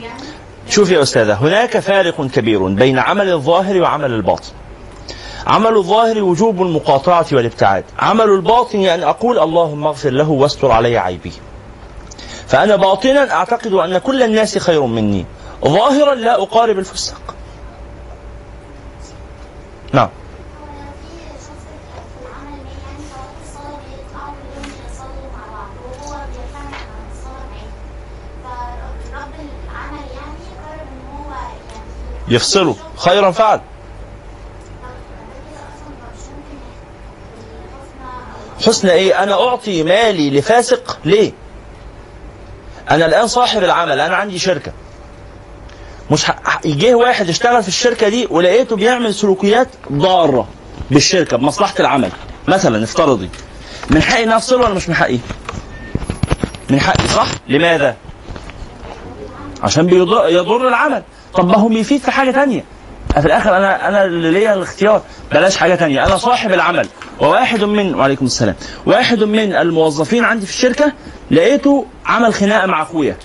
يعني 0.02 0.22
شوف 0.68 0.90
يا 0.90 1.02
أستاذة 1.02 1.34
هناك 1.34 1.78
فارق 1.78 2.26
كبير 2.26 2.66
بين 2.68 2.98
عمل 2.98 3.32
الظاهر 3.32 3.80
وعمل 3.80 4.10
الباطن. 4.12 4.50
عمل 5.46 5.76
الظاهر 5.76 6.22
وجوب 6.22 6.62
المقاطعة 6.62 7.26
والابتعاد. 7.32 7.84
عمل 7.98 8.24
الباطن 8.24 8.78
أن 8.78 9.02
أقول 9.02 9.38
اللهم 9.38 9.86
اغفر 9.86 10.10
له 10.10 10.30
واستر 10.30 10.70
علي 10.70 10.98
عيبي. 10.98 11.32
فأنا 12.46 12.76
باطنا 12.76 13.32
أعتقد 13.32 13.72
أن 13.72 13.98
كل 13.98 14.22
الناس 14.22 14.58
خير 14.58 14.86
مني. 14.86 15.26
ظاهرا 15.66 16.14
لا 16.14 16.42
أقارب 16.42 16.78
الفسق 16.78 17.34
نعم. 19.92 20.08
يفصلوا 32.28 32.74
خيرا 32.96 33.30
فعل. 33.30 33.60
حسن 38.66 38.88
إيه؟ 38.88 39.22
أنا 39.22 39.48
أعطي 39.48 39.82
مالي 39.82 40.30
لفاسق. 40.30 40.98
ليه؟ 41.04 41.32
أنا 42.90 43.06
الآن 43.06 43.26
صاحب 43.26 43.62
العمل. 43.62 44.00
أنا 44.00 44.16
عندي 44.16 44.38
شركة. 44.38 44.72
مش 46.10 46.26
جه 46.64 46.94
واحد 46.94 47.28
اشتغل 47.28 47.62
في 47.62 47.68
الشركة 47.68 48.08
دي 48.08 48.26
ولقيته 48.30 48.76
بيعمل 48.76 49.14
سلوكيات 49.14 49.68
ضارة 49.92 50.48
بالشركة 50.90 51.36
بمصلحة 51.36 51.74
العمل. 51.80 52.10
مثلا 52.48 52.84
افترضي. 52.84 53.28
من 53.90 54.02
حقي 54.02 54.24
إن 54.24 54.32
أفصله 54.32 54.64
ولا 54.64 54.74
مش 54.74 54.88
من 54.88 54.94
حقي؟ 54.94 55.18
من 56.70 56.80
حقي 56.80 57.08
صح؟ 57.08 57.26
لماذا؟ 57.48 57.96
عشان 59.62 59.86
بيضر 59.86 60.28
يضر 60.28 60.68
العمل. 60.68 61.02
طب 61.34 61.48
ما 61.48 61.56
هو 61.56 61.68
بيفيد 61.68 62.00
في 62.00 62.10
حاجة 62.10 62.30
تانية. 62.30 62.64
في 63.20 63.26
الآخر 63.26 63.56
أنا 63.56 63.88
أنا 63.88 64.04
اللي 64.04 64.30
ليا 64.30 64.54
الاختيار. 64.54 65.02
بلاش 65.32 65.56
حاجة 65.56 65.74
تانية. 65.74 66.06
أنا 66.06 66.16
صاحب 66.16 66.52
العمل. 66.52 66.88
وواحد 67.20 67.64
من 67.64 67.94
وعليكم 67.94 68.26
السلام. 68.26 68.54
واحد 68.86 69.22
من 69.22 69.54
الموظفين 69.54 70.24
عندي 70.24 70.46
في 70.46 70.52
الشركة 70.52 70.92
لقيته 71.30 71.86
عمل 72.06 72.34
خناقة 72.34 72.66
مع 72.66 72.82
أخويا. 72.82 73.16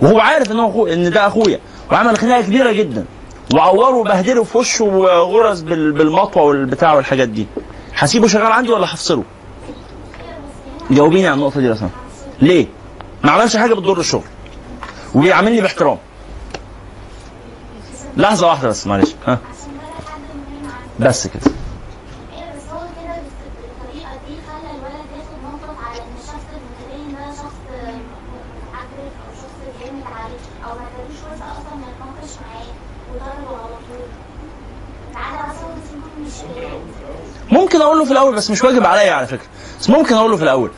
وهو 0.00 0.20
عارف 0.20 0.50
إن 0.50 0.60
هو. 0.60 0.86
إن 0.86 1.10
ده 1.10 1.26
أخويا. 1.26 1.60
وعمل 1.94 2.18
خناقة 2.18 2.42
كبيرة 2.42 2.72
جدا. 2.72 3.04
وعوره 3.54 3.96
وبهدله 3.96 4.44
في 4.44 4.58
وشه 4.58 4.84
وغرز 4.84 5.60
بال... 5.60 5.92
بالمطوة 5.92 6.42
والبتاع 6.42 6.94
والحاجات 6.94 7.28
دي. 7.28 7.46
هسيبه 7.94 8.26
شغال 8.28 8.52
عندي 8.52 8.72
ولا 8.72 8.94
هفصله؟ 8.94 9.24
جاوبيني 10.90 11.26
على 11.26 11.34
النقطة 11.34 11.60
دي 11.60 11.68
لو 11.68 11.76
ليه؟ 12.42 12.66
ما 13.24 13.30
عملش 13.30 13.56
حاجة 13.56 13.74
بتضر 13.74 14.00
الشغل. 14.00 14.24
وبيعاملني 15.14 15.60
باحترام. 15.60 15.98
لحظة 18.16 18.46
واحدة 18.46 18.68
بس 18.68 18.86
معلش. 18.86 19.14
ها؟ 19.26 19.38
بس 21.00 21.26
كده 21.26 21.40
أيوه 22.36 22.56
بس 22.56 22.62
هو 22.72 22.80
كده 22.80 23.14
بالطريقة 23.14 24.10
دي 24.28 24.34
خلى 24.48 24.70
الولد 24.70 25.06
ياخد 25.16 25.38
موقف 25.42 25.86
على 25.86 25.98
ان 25.98 26.14
الشخص 26.20 26.46
المتدين 26.56 27.14
ده 27.14 27.32
شخص 27.32 27.58
متعجرف 27.70 29.14
أو 29.22 29.30
شخص 29.42 29.84
جامد 29.84 30.02
عليه 30.16 30.38
أو 30.64 30.78
ما 30.78 30.84
ادالوش 30.88 31.18
فرصه 31.24 31.52
أصلا 31.52 31.74
ما 31.80 31.86
يتناقش 31.90 32.32
معاه 32.42 32.66
وضربه 33.10 33.56
على 33.62 33.76
طول 33.88 34.06
تعالى 35.14 35.52
أصلا 35.52 35.74
مش 36.20 36.36
ممكن 37.74 37.84
أقول 37.86 37.98
له 37.98 38.04
في 38.04 38.12
الأول 38.12 38.34
بس 38.34 38.50
مش 38.50 38.64
واجب 38.64 38.86
عليا 38.86 39.12
على 39.12 39.26
فكرة. 39.26 39.46
بس 39.80 39.90
ممكن 39.90 40.14
أقول 40.14 40.30
له 40.30 40.36
في 40.36 40.42
الأول. 40.42 40.70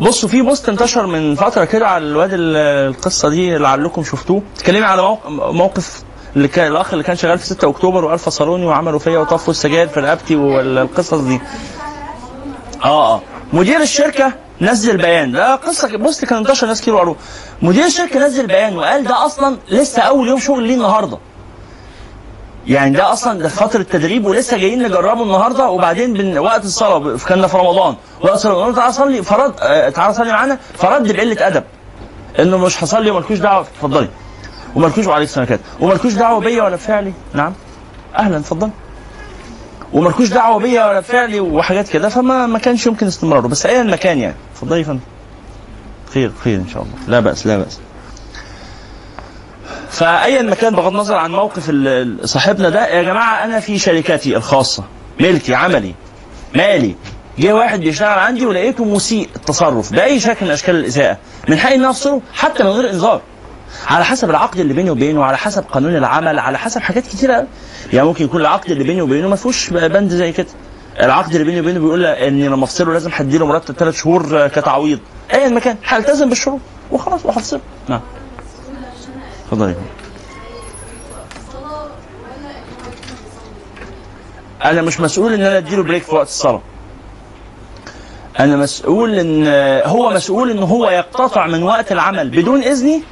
بصوا 0.00 0.28
في 0.28 0.42
post 0.42 0.68
انتشر 0.68 1.06
من 1.06 1.34
فترة 1.34 1.64
كده 1.64 1.86
على 1.86 2.04
الواد 2.04 2.32
ال- 2.32 2.56
القصة 2.94 3.28
دي 3.28 3.56
لعلكم 3.58 4.04
شفتوه. 4.04 4.42
اتكلمي 4.56 4.84
على 4.86 5.02
موق- 5.02 5.26
موقف 5.28 6.02
اللي 6.36 6.48
كان 6.48 6.72
الأخ 6.72 6.92
اللي 6.92 7.04
كان 7.04 7.16
شغال 7.16 7.38
في 7.38 7.46
6 7.46 7.68
أكتوبر 7.70 8.04
وقال 8.04 8.18
فصلوني 8.18 8.66
وعملوا 8.66 8.98
فيا 8.98 9.18
وطفوا 9.18 9.50
السجاير 9.50 9.88
في 9.88 10.00
رقبتي 10.00 10.36
والقصص 10.36 11.14
دي. 11.14 11.40
آه 12.84 13.14
آه. 13.14 13.22
مدير 13.52 13.80
الشركة 13.80 14.32
نزل 14.60 14.96
بيان. 14.96 15.32
ده 15.32 15.54
قصة 15.54 15.96
post 15.96 16.24
كان 16.24 16.38
انتشر 16.38 16.66
ناس 16.66 16.80
كتير 16.80 16.96
قالوه. 16.96 17.16
مدير 17.62 17.84
الشركة 17.84 18.26
نزل 18.26 18.46
بيان 18.46 18.76
وقال 18.76 19.04
ده 19.04 19.26
أصلا 19.26 19.56
لسه 19.68 20.02
أول 20.02 20.28
يوم 20.28 20.38
شغل 20.40 20.62
ليه 20.62 20.74
النهارده. 20.74 21.18
يعني 22.66 22.96
ده 22.96 23.12
أصلا 23.12 23.38
ده 23.38 23.48
فتره 23.48 23.82
تدريب 23.82 24.26
ولسه 24.26 24.56
جايين 24.58 24.82
نجربه 24.82 25.22
النهارده 25.22 25.68
وبعدين 25.68 26.12
بن 26.12 26.38
وقت 26.38 26.64
الصلاة 26.64 27.16
كنا 27.28 27.46
في 27.46 27.56
رمضان. 27.56 27.94
وقت 28.20 28.34
الصلاة 28.34 28.72
تعالى 28.72 28.92
صلي 28.92 29.22
فرد 29.22 29.54
آه، 29.60 29.88
تعالى 29.88 30.14
صلي 30.14 30.32
معانا. 30.32 30.58
فرد 30.74 31.12
بقلة 31.12 31.46
أدب. 31.46 31.64
إنه 32.38 32.58
مش 32.58 32.84
هصلي 32.84 33.10
ومالكوش 33.10 33.38
دعوة. 33.38 33.60
اتفضلي. 33.60 34.08
ومالكوش 34.76 35.06
وعليك 35.06 35.28
السلام 35.28 35.58
ومالكوش 35.80 36.12
دعوة 36.12 36.40
بيا 36.40 36.62
ولا 36.62 36.76
بفعلي. 36.76 37.12
نعم. 37.34 37.52
أهلا 38.18 38.36
اتفضل 38.36 38.70
ومالكوش 39.92 40.28
دعوة 40.28 40.58
بيا 40.58 40.86
ولا 40.86 41.00
بفعلي 41.00 41.40
وحاجات 41.40 41.88
كده 41.88 42.08
فما 42.08 42.46
ما 42.46 42.58
كانش 42.58 42.86
يمكن 42.86 43.06
استمراره. 43.06 43.46
بس 43.48 43.66
ايا 43.66 43.82
المكان 43.82 44.18
يعني. 44.18 44.36
اتفضلي 44.54 44.78
يا 44.78 44.84
فندم. 44.84 45.00
خير 46.14 46.32
خير 46.44 46.56
إن 46.58 46.68
شاء 46.68 46.82
الله. 46.82 46.94
لا 47.08 47.20
بأس 47.20 47.46
لا 47.46 47.56
بأس. 47.56 47.78
فايا 50.00 50.42
مكان 50.42 50.74
بغض 50.74 50.86
النظر 50.86 51.14
عن 51.14 51.30
موقف 51.30 51.72
صاحبنا 52.24 52.68
ده 52.68 52.86
يا 52.86 53.02
جماعة 53.02 53.44
أنا 53.44 53.60
في 53.60 53.78
شركتي 53.78 54.36
الخاصة 54.36 54.84
ملكي 55.20 55.54
عملي 55.54 55.94
مالي. 56.54 56.94
جه 57.38 57.54
واحد 57.54 57.80
بيشتغل 57.80 58.18
عندي 58.18 58.46
ولقيته 58.46 58.84
مسيء 58.84 59.28
التصرف 59.36 59.92
بأي 59.92 60.20
شكل 60.20 60.46
من 60.46 60.52
أشكال 60.52 60.76
الاساءه 60.76 61.18
من 61.48 61.58
حقي 61.58 61.74
إني 61.74 61.90
أفصله 61.90 62.22
حتى 62.34 62.64
من 62.64 62.70
غير 62.70 62.90
إنذار. 62.90 63.20
على 63.86 64.04
حسب 64.04 64.30
العقد 64.30 64.60
اللي 64.60 64.74
بيني 64.74 64.90
وبينه 64.90 65.24
على 65.24 65.36
حسب 65.36 65.64
قانون 65.72 65.96
العمل 65.96 66.38
على 66.38 66.58
حسب 66.58 66.80
حاجات 66.80 67.06
كتيرة. 67.06 67.46
يعني 67.92 68.06
ممكن 68.06 68.24
يكون 68.24 68.40
العقد 68.40 68.70
اللي 68.70 68.84
بيني 68.84 69.02
وبينه 69.02 69.28
ما 69.28 69.36
فيهوش 69.36 69.70
بند 69.70 70.10
زي 70.10 70.32
كده. 70.32 70.46
العقد 71.00 71.32
اللي 71.32 71.44
بيني 71.44 71.60
وبينه 71.60 71.80
بيقول 71.80 72.04
ان 72.06 72.44
لما 72.44 72.64
أفصله 72.64 72.92
لازم 72.92 73.10
هديله 73.14 73.46
مرتب 73.46 73.74
ثلاث 73.74 73.96
شهور 73.96 74.48
كتعويض. 74.48 74.98
ايا 75.34 75.48
مكان 75.48 75.76
هلتزم 75.84 76.28
بالشروط 76.28 76.60
وخلاص 76.90 77.26
وهفصله. 77.26 77.60
نعم. 77.88 78.00
اتفضلي 79.52 79.74
أنا 84.64 84.82
مش 84.82 85.00
مسؤول 85.00 85.32
إن 85.34 85.40
أنا 85.40 85.58
أديله 85.58 85.82
بريك 85.82 86.02
في 86.02 86.14
وقت 86.14 86.26
الصلاة. 86.26 86.62
أنا 88.40 88.56
مسؤول 88.56 89.14
إن 89.18 89.46
هو 89.86 90.10
مسؤول 90.10 90.50
إن 90.50 90.58
هو 90.62 90.90
يقتطع 90.90 91.46
من 91.46 91.62
وقت 91.62 91.92
العمل 91.92 92.28
بدون 92.30 92.62
اذني 92.62 93.02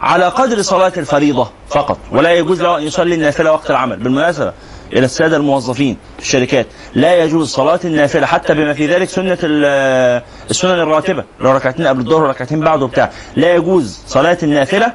على 0.00 0.24
قدر 0.28 0.62
صلاة 0.62 0.92
الفريضة 0.96 1.50
فقط. 1.68 1.98
ولا 2.12 2.32
يجوز 2.32 2.62
له 2.62 2.78
أن 2.78 2.82
يصلي 2.82 3.14
النافلة 3.14 3.52
وقت 3.52 3.70
العمل. 3.70 3.96
بالمناسبة 3.96 4.52
إلى 4.92 5.04
السادة 5.04 5.36
الموظفين 5.36 5.96
في 6.18 6.22
الشركات 6.22 6.66
لا 6.94 7.14
يجوز 7.24 7.48
صلاة 7.50 7.80
النافلة 7.84 8.26
حتى 8.26 8.54
بما 8.54 8.72
في 8.72 8.86
ذلك 8.86 9.08
ال- 9.18 10.22
السنن 10.50 10.80
الراتبة. 10.80 11.24
لو 11.40 11.52
ركعتين 11.52 11.86
قبل 11.86 12.00
الظهر 12.00 12.22
وركعتين 12.22 12.60
بعده 12.60 12.86
بتاع 12.86 13.10
لا 13.36 13.54
يجوز 13.54 13.98
صلاة 14.06 14.38
النافلة 14.42 14.92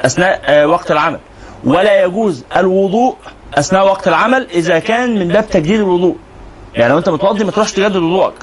أثناء 0.00 0.40
آه، 0.44 0.66
وقت 0.66 0.90
العمل. 0.90 1.18
ولا 1.64 2.04
يجوز 2.04 2.44
الوضوء 2.56 3.16
أثناء 3.54 3.86
وقت 3.86 4.08
العمل 4.08 4.46
إذا 4.54 4.78
كان 4.78 5.18
من 5.18 5.28
باب 5.28 5.48
تجديد 5.50 5.80
الوضوء. 5.80 6.16
يعني 6.74 6.92
لو 6.92 6.98
أنت 6.98 7.08
متوضي 7.08 7.44
ما 7.44 7.50
تروحش 7.50 7.72
تجدد 7.72 7.96
وضوءك. 7.96 8.34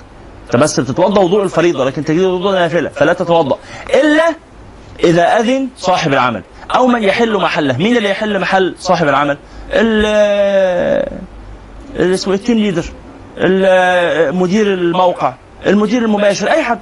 أنت 0.45 0.55
بس 0.55 0.79
بتتوضا 0.79 1.21
وضوء 1.21 1.43
الفريضة 1.43 1.85
لكن 1.85 2.05
تجديد 2.05 2.23
الوضوء 2.23 2.51
نافلة 2.51 2.89
فلا 2.89 3.13
تتوضأ. 3.13 3.57
إلا 3.93 4.23
إذا 5.03 5.23
أذن 5.39 5.67
صاحب 5.77 6.13
العمل 6.13 6.43
أو 6.75 6.87
من 6.87 7.03
يحل 7.03 7.37
محله. 7.37 7.77
مين 7.77 7.97
اللي 7.97 8.09
يحل 8.09 8.39
محل 8.39 8.75
صاحب 8.79 9.07
العمل؟ 9.07 9.37
ال- 9.73 11.09
اللي 11.95 12.13
اسمه 12.13 12.33
ال 12.33 12.38
team 12.38 12.57
leader. 12.57 12.85
ال- 13.37 14.35
مدير 14.35 14.73
الموقع 14.73 15.33
المدير 15.67 16.01
المباشر 16.01 16.51
أي 16.51 16.63
حد. 16.63 16.79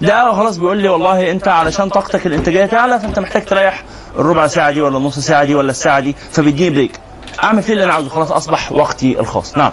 ده 0.00 0.32
خلاص 0.32 0.56
بيقول 0.56 0.76
لي 0.78 0.88
والله 0.88 1.30
انت 1.30 1.48
علشان 1.48 1.88
طاقتك 1.88 2.26
الانتاجية 2.26 2.66
تعلى 2.66 3.00
فانت 3.00 3.18
محتاج 3.18 3.44
تريح 3.44 3.84
الربع 4.18 4.46
ساعة 4.46 4.70
دي 4.70 4.80
ولا 4.80 4.98
النص 4.98 5.18
ساعة 5.18 5.44
دي 5.44 5.54
ولا 5.54 5.70
الساعة 5.70 6.00
دي 6.00 6.16
فبيديني 6.30 6.70
break 6.70 7.00
أعمل 7.42 7.62
فيه 7.62 7.72
اللي 7.72 7.84
أنا 7.84 7.92
عاوزه 7.92 8.08
خلاص 8.08 8.32
أصبح 8.32 8.72
وقتي 8.72 9.20
الخاص. 9.20 9.56
نعم. 9.56 9.72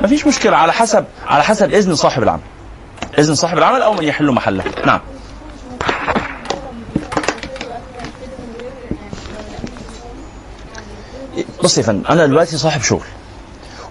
مفيش 0.00 0.26
مشكلة 0.26 0.56
على 0.56 0.72
حسب 0.72 1.04
على 1.26 1.42
حسب 1.42 1.72
إذن 1.72 1.94
صاحب 1.94 2.22
العمل. 2.22 2.40
إذن 3.18 3.34
صاحب 3.34 3.58
العمل 3.58 3.82
أو 3.82 3.94
من 3.94 4.04
يحل 4.04 4.30
محله. 4.30 4.64
نعم. 4.86 5.00
بص 11.64 11.78
يا 11.78 11.82
فندم 11.82 12.06
أنا 12.10 12.26
دلوقتي 12.26 12.56
صاحب 12.56 12.82
شغل. 12.82 13.06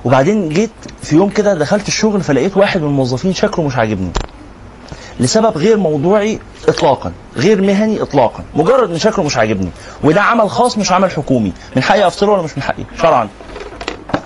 وبعدين 0.06 0.50
جيت 0.50 0.72
في 1.04 1.16
يوم 1.16 1.30
كده 1.30 1.54
دخلت 1.54 1.88
الشغل 1.88 2.22
فلقيت 2.22 2.58
واحد 2.58 2.82
من 2.82 2.88
الموظفين 2.88 3.34
شكله 3.34 3.66
مش 3.66 3.76
عاجبني. 3.76 4.12
لسبب 5.20 5.58
غير 5.58 5.78
موضوعي 5.78 6.40
اطلاقا 6.68 7.12
غير 7.38 7.62
مهني 7.62 8.02
اطلاقا. 8.02 8.44
مجرد 8.56 8.92
إن 8.92 8.98
شكله 8.98 9.26
مش 9.26 9.38
عاجبني. 9.38 9.70
وده 10.04 10.22
عمل 10.22 10.50
خاص 10.50 10.78
مش 10.78 10.92
عمل 10.92 11.12
حكومي. 11.12 11.54
من 11.76 11.84
حقي 11.84 12.08
افصله 12.08 12.32
ولا 12.32 12.42
مش 12.42 12.58
من 12.58 12.64
حقي؟ 12.64 12.84
شرعا. 13.02 13.30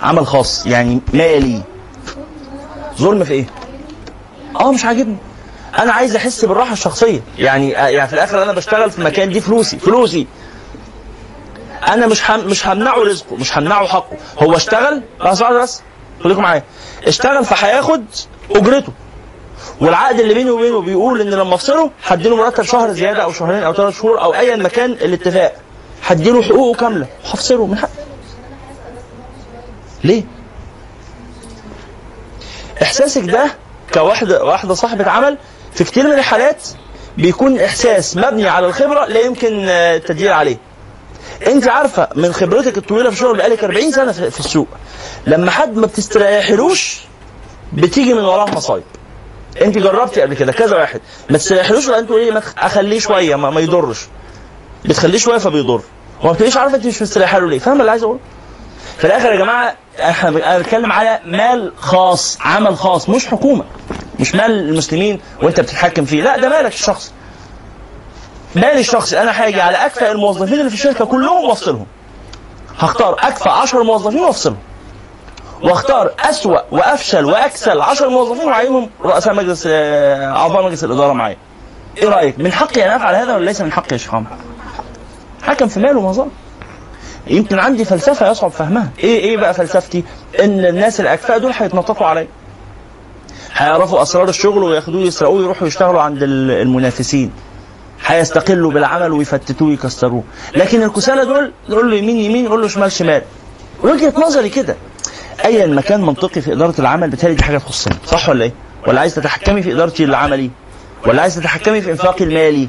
عمل 0.02 0.26
خاص 0.26 0.66
يعني 0.66 1.00
مالي. 1.14 1.62
ظلم 2.98 3.24
في 3.24 3.32
إيه؟ 3.32 3.46
آه 4.60 4.72
مش 4.72 4.84
عاجبني. 4.84 5.16
أنا 5.78 5.92
عايز 5.92 6.16
أحس 6.16 6.44
بالراحة 6.44 6.72
الشخصية. 6.72 7.20
يعني 7.38 7.70
يعني 7.70 8.08
في 8.08 8.14
الآخر 8.14 8.42
أنا 8.42 8.52
بشتغل 8.52 8.90
في 8.90 9.00
مكان 9.00 9.28
دي 9.32 9.40
فلوسي. 9.40 9.78
فلوسي. 9.78 10.26
أنا 11.88 12.06
مش 12.06 12.30
هم 12.30 12.40
مش 12.46 12.66
همنعه 12.66 12.98
رزقه 12.98 13.36
مش 13.36 13.58
همنعه 13.58 13.86
حقه. 13.86 14.16
هو 14.42 14.56
اشتغل؟ 14.56 15.02
بس 15.24 15.42
بس 15.42 15.82
خليكم 16.24 16.42
معايا. 16.42 16.62
اشتغل 17.06 17.44
فهياخد 17.44 18.04
أجرته. 18.50 18.92
والعقد 19.80 20.20
اللي 20.20 20.34
بيني 20.34 20.50
وبينه 20.50 20.80
بيقول 20.80 21.20
إن 21.20 21.30
لما 21.30 21.54
أفصله 21.54 21.90
هديله 22.06 22.36
مرتب 22.36 22.62
شهر 22.62 22.92
زيادة 22.92 23.22
أو 23.22 23.32
شهرين 23.32 23.62
أو 23.62 23.74
ثلاث 23.74 23.98
شهور 23.98 24.20
أو 24.22 24.34
ايا 24.34 24.56
مكان 24.56 24.90
الاتفاق. 24.92 25.54
هديله 26.06 26.42
حقوقه 26.42 26.78
كاملة. 26.78 27.06
وهفصله 27.24 27.66
من 27.66 27.78
حقه. 27.78 27.90
ليه؟ 30.04 30.24
إحساسك 32.82 33.22
ده 33.24 33.46
كواحده 33.94 34.44
واحدة 34.44 34.74
صاحبة 34.74 35.10
عمل 35.10 35.38
في 35.74 35.84
كتير 35.84 36.06
من 36.06 36.12
الحالات 36.12 36.68
بيكون 37.18 37.60
إحساس 37.60 38.16
مبني 38.16 38.48
على 38.48 38.66
الخبرة 38.66 39.04
لا 39.06 39.20
يمكن 39.20 39.66
آه، 39.68 39.96
التدليل 39.96 40.32
عليه. 40.32 40.56
انت 41.46 41.68
عارفة 41.68 42.08
من 42.14 42.32
خبرتك 42.32 42.78
الطويلة 42.78 43.10
في 43.10 43.16
الشغل 43.16 43.36
بقالك 43.36 43.64
40 43.64 43.92
سنة 43.92 44.12
في 44.12 44.40
السوق. 44.40 44.68
لما 45.26 45.50
حد 45.50 45.76
ما 45.76 45.86
بتستريحلوش 45.86 47.00
بتيجي 47.72 48.14
من 48.14 48.24
وراه 48.24 48.50
مصايب. 48.50 48.82
انت 49.62 49.78
جربتي 49.78 50.20
قبل 50.22 50.34
كده؟ 50.34 50.52
كذا 50.52 50.76
واحد. 50.76 51.00
ما 51.30 51.38
تستريحلوش 51.38 51.86
ولا 51.88 51.98
انت 51.98 52.10
إيه 52.10 52.30
ما 52.30 52.42
أخليه 52.58 52.98
شوية 52.98 53.36
ما, 53.36 53.50
ما 53.50 53.60
يضرش. 53.60 53.98
بتخليه 54.84 55.18
شوية 55.18 55.38
فبيضر. 55.38 55.80
وما 56.22 56.32
بتبقيش 56.32 56.56
عارفة 56.56 56.76
انت 56.76 56.86
مش 56.86 57.02
مستريحه 57.02 57.38
له 57.38 57.48
ليه. 57.48 57.58
فاهم 57.58 57.80
اللي 57.80 57.90
عايز 57.90 58.02
أقوله؟ 58.02 58.20
في 58.98 59.06
الآخر 59.06 59.32
يا 59.32 59.36
جماعة 59.36 59.74
إحنا 60.00 60.30
ب- 60.30 60.36
أنا 60.36 60.58
بتكلم 60.58 60.92
على 60.92 61.20
مال 61.24 61.72
خاص 61.78 62.38
عمل 62.40 62.76
خاص 62.76 63.08
مش 63.08 63.26
حكومة. 63.26 63.64
مش 64.20 64.34
مال 64.34 64.50
المسلمين 64.68 65.20
وانت 65.42 65.60
بتتحكم 65.60 66.04
فيه. 66.04 66.22
لا 66.22 66.38
ده 66.38 66.48
مالك 66.48 66.72
الشخصي. 66.72 67.10
بالي 68.60 68.80
الشخصي 68.80 69.22
أنا 69.22 69.30
هاجي 69.44 69.60
على 69.60 69.76
أكفأ 69.86 70.10
الموظفين 70.12 70.58
اللي 70.58 70.68
في 70.70 70.74
الشركة 70.76 71.04
كلهم 71.04 71.44
وأفصلهم. 71.44 71.86
هختار 72.78 73.14
أكفأ 73.18 73.50
10 73.50 73.82
موظفين 73.82 74.20
وأفصلهم. 74.20 74.56
واختار 75.62 76.10
أسوأ 76.20 76.58
وأفشل 76.70 77.24
وأكسل 77.24 77.80
10 77.80 78.08
موظفين 78.08 78.44
وعينهم 78.48 78.90
رؤساء 79.04 79.34
مجلس 79.34 79.64
آه، 79.70 80.26
أعضاء 80.36 80.64
مجلس 80.66 80.84
الإدارة 80.84 81.12
معايا. 81.12 81.36
إيه 81.98 82.08
رأيك؟ 82.08 82.38
من 82.38 82.52
حقي 82.52 82.84
أن 82.86 82.90
أفعل 82.90 83.14
هذا 83.14 83.34
ولا 83.34 83.44
ليس 83.44 83.60
من 83.60 83.72
حقي 83.72 83.88
يا 83.92 83.96
شيخ 83.96 84.14
عمرو؟ 84.14 84.30
حكم 85.42 85.68
في 85.68 85.80
ماله 85.80 85.98
ومظهر 85.98 86.28
يمكن 87.26 87.58
عندي 87.58 87.84
فلسفة 87.84 88.30
يصعب 88.30 88.50
فهمها. 88.50 88.88
إيه 88.98 89.18
إيه 89.20 89.36
بقى 89.36 89.54
فلسفتي؟ 89.54 90.04
إن 90.40 90.64
الناس 90.64 91.00
الأكفاء 91.00 91.38
دول 91.38 91.52
هيتنططوا 91.58 92.06
عليا. 92.06 92.28
هيعرفوا 93.54 94.02
أسرار 94.02 94.28
الشغل 94.28 94.62
وياخدوه 94.62 95.00
يسرقوه 95.02 95.42
يروحوا 95.42 95.66
يشتغلوا 95.68 96.00
عند 96.02 96.22
ال- 96.22 96.50
المنافسين. 96.50 97.32
هيستقلوا 98.06 98.70
بالعمل 98.72 99.12
ويفتتوه 99.12 99.68
ويكسروه. 99.68 100.22
لكن 100.56 100.82
الكسالى 100.82 101.24
دول 101.24 101.52
نقول 101.68 101.90
له 101.90 101.96
يمين 101.96 102.16
يمين 102.16 102.44
نقول 102.44 102.62
له 102.62 102.68
شمال 102.68 102.92
شمال. 102.92 103.22
وجهة 103.82 104.12
نظري 104.26 104.48
كده. 104.48 104.76
ايا 105.44 105.66
مكان 105.66 106.00
منطقي 106.02 106.40
في 106.40 106.52
إدارة 106.52 106.74
العمل 106.78 107.10
بالتالي 107.10 107.34
دي 107.34 107.42
حاجة 107.44 107.58
تخصني 107.58 107.96
صح 108.06 108.28
ولا 108.28 108.44
إيه؟ 108.44 108.52
ولا 108.86 109.00
عايز 109.00 109.14
تتحكمي 109.14 109.62
في 109.62 109.72
إدارتي 109.72 110.04
العملي؟ 110.04 110.50
ولا 111.06 111.22
عايز 111.22 111.34
تتحكمي 111.36 111.80
في 111.80 111.90
إنفاقي 111.90 112.24
المالي؟ 112.24 112.68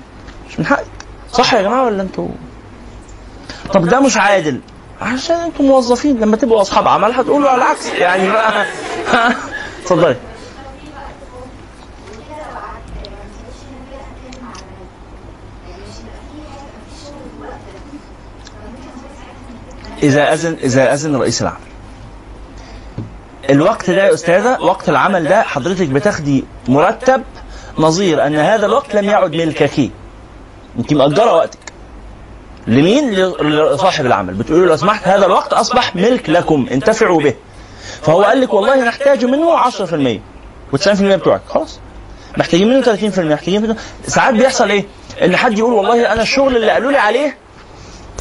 مش 0.50 0.60
من 0.60 0.66
حقك. 0.66 0.86
صح 1.34 1.54
يا 1.54 1.62
جماعة 1.62 1.86
ولا 1.86 2.02
أنتوا؟ 2.02 2.28
طب 3.74 3.88
ده 3.90 4.00
مش 4.00 4.18
عادل. 4.18 4.60
عشان 5.02 5.36
أنتوا 5.36 5.66
موظفين. 5.66 6.20
لما 6.20 6.38
تبقوا 6.38 6.62
أصحاب 6.62 6.88
عمل 6.88 7.12
هتقولوا 7.12 7.50
على 7.50 7.62
العكس. 7.62 7.86
يعني 7.94 8.30
بقى. 8.30 8.66
اتفضلي. 9.84 10.16
إذا 20.04 20.34
اذن 20.34 20.58
إذا 20.64 20.94
أذن 20.94 21.16
رئيس 21.16 21.42
العمل 21.42 21.58
الوقت 23.50 23.90
ده 23.90 24.06
يا 24.08 24.14
أستاذة 24.14 24.62
وقت 24.62 24.90
العمل 24.90 25.28
ده 25.28 25.42
حضرتك 25.42 25.88
بتاخدي 25.88 26.44
مرتب 26.68 27.24
نظير 27.78 28.28
أن 28.28 28.36
هذا 28.36 28.66
الوقت 28.66 28.96
لم 28.96 29.06
يعد 29.06 29.36
ملكك 29.36 29.92
أنت 30.80 30.94
مأجرة 30.94 31.34
وقتك. 31.34 31.60
لمين؟ 32.68 33.12
لصاحب 33.14 34.06
العمل. 34.06 34.34
بتقولي 34.34 34.62
له 34.62 34.68
لو 34.68 34.76
سمحت 34.76 35.08
هذا 35.08 35.26
الوقت 35.26 35.54
أصبح 35.54 35.96
ملك 35.96 36.30
لكم 36.30 36.68
انتفعوا 36.72 37.22
به. 37.22 37.34
فهو 38.02 38.24
قال 38.24 38.42
لك 38.42 38.54
والله 38.54 38.84
نحتاج 38.86 39.26
منه 39.26 39.58
10% 39.58 40.22
و90% 40.74 41.02
بتوعك. 41.02 41.42
خلاص. 41.50 41.80
محتاجين 42.38 42.70
منه 42.70 42.82
30% 42.82 43.20
محتاجين 43.20 43.62
منه 43.62 43.76
ساعات 44.08 44.34
بيحصل 44.34 44.70
إيه؟ 44.70 44.86
إن 45.24 45.36
حد 45.36 45.58
يقول 45.60 45.74
والله 45.74 46.14
أنا 46.14 46.22
الشغل 46.22 46.56
اللي 46.56 46.72
قالوا 46.72 46.92
لي 46.92 46.98
عليه 46.98 47.38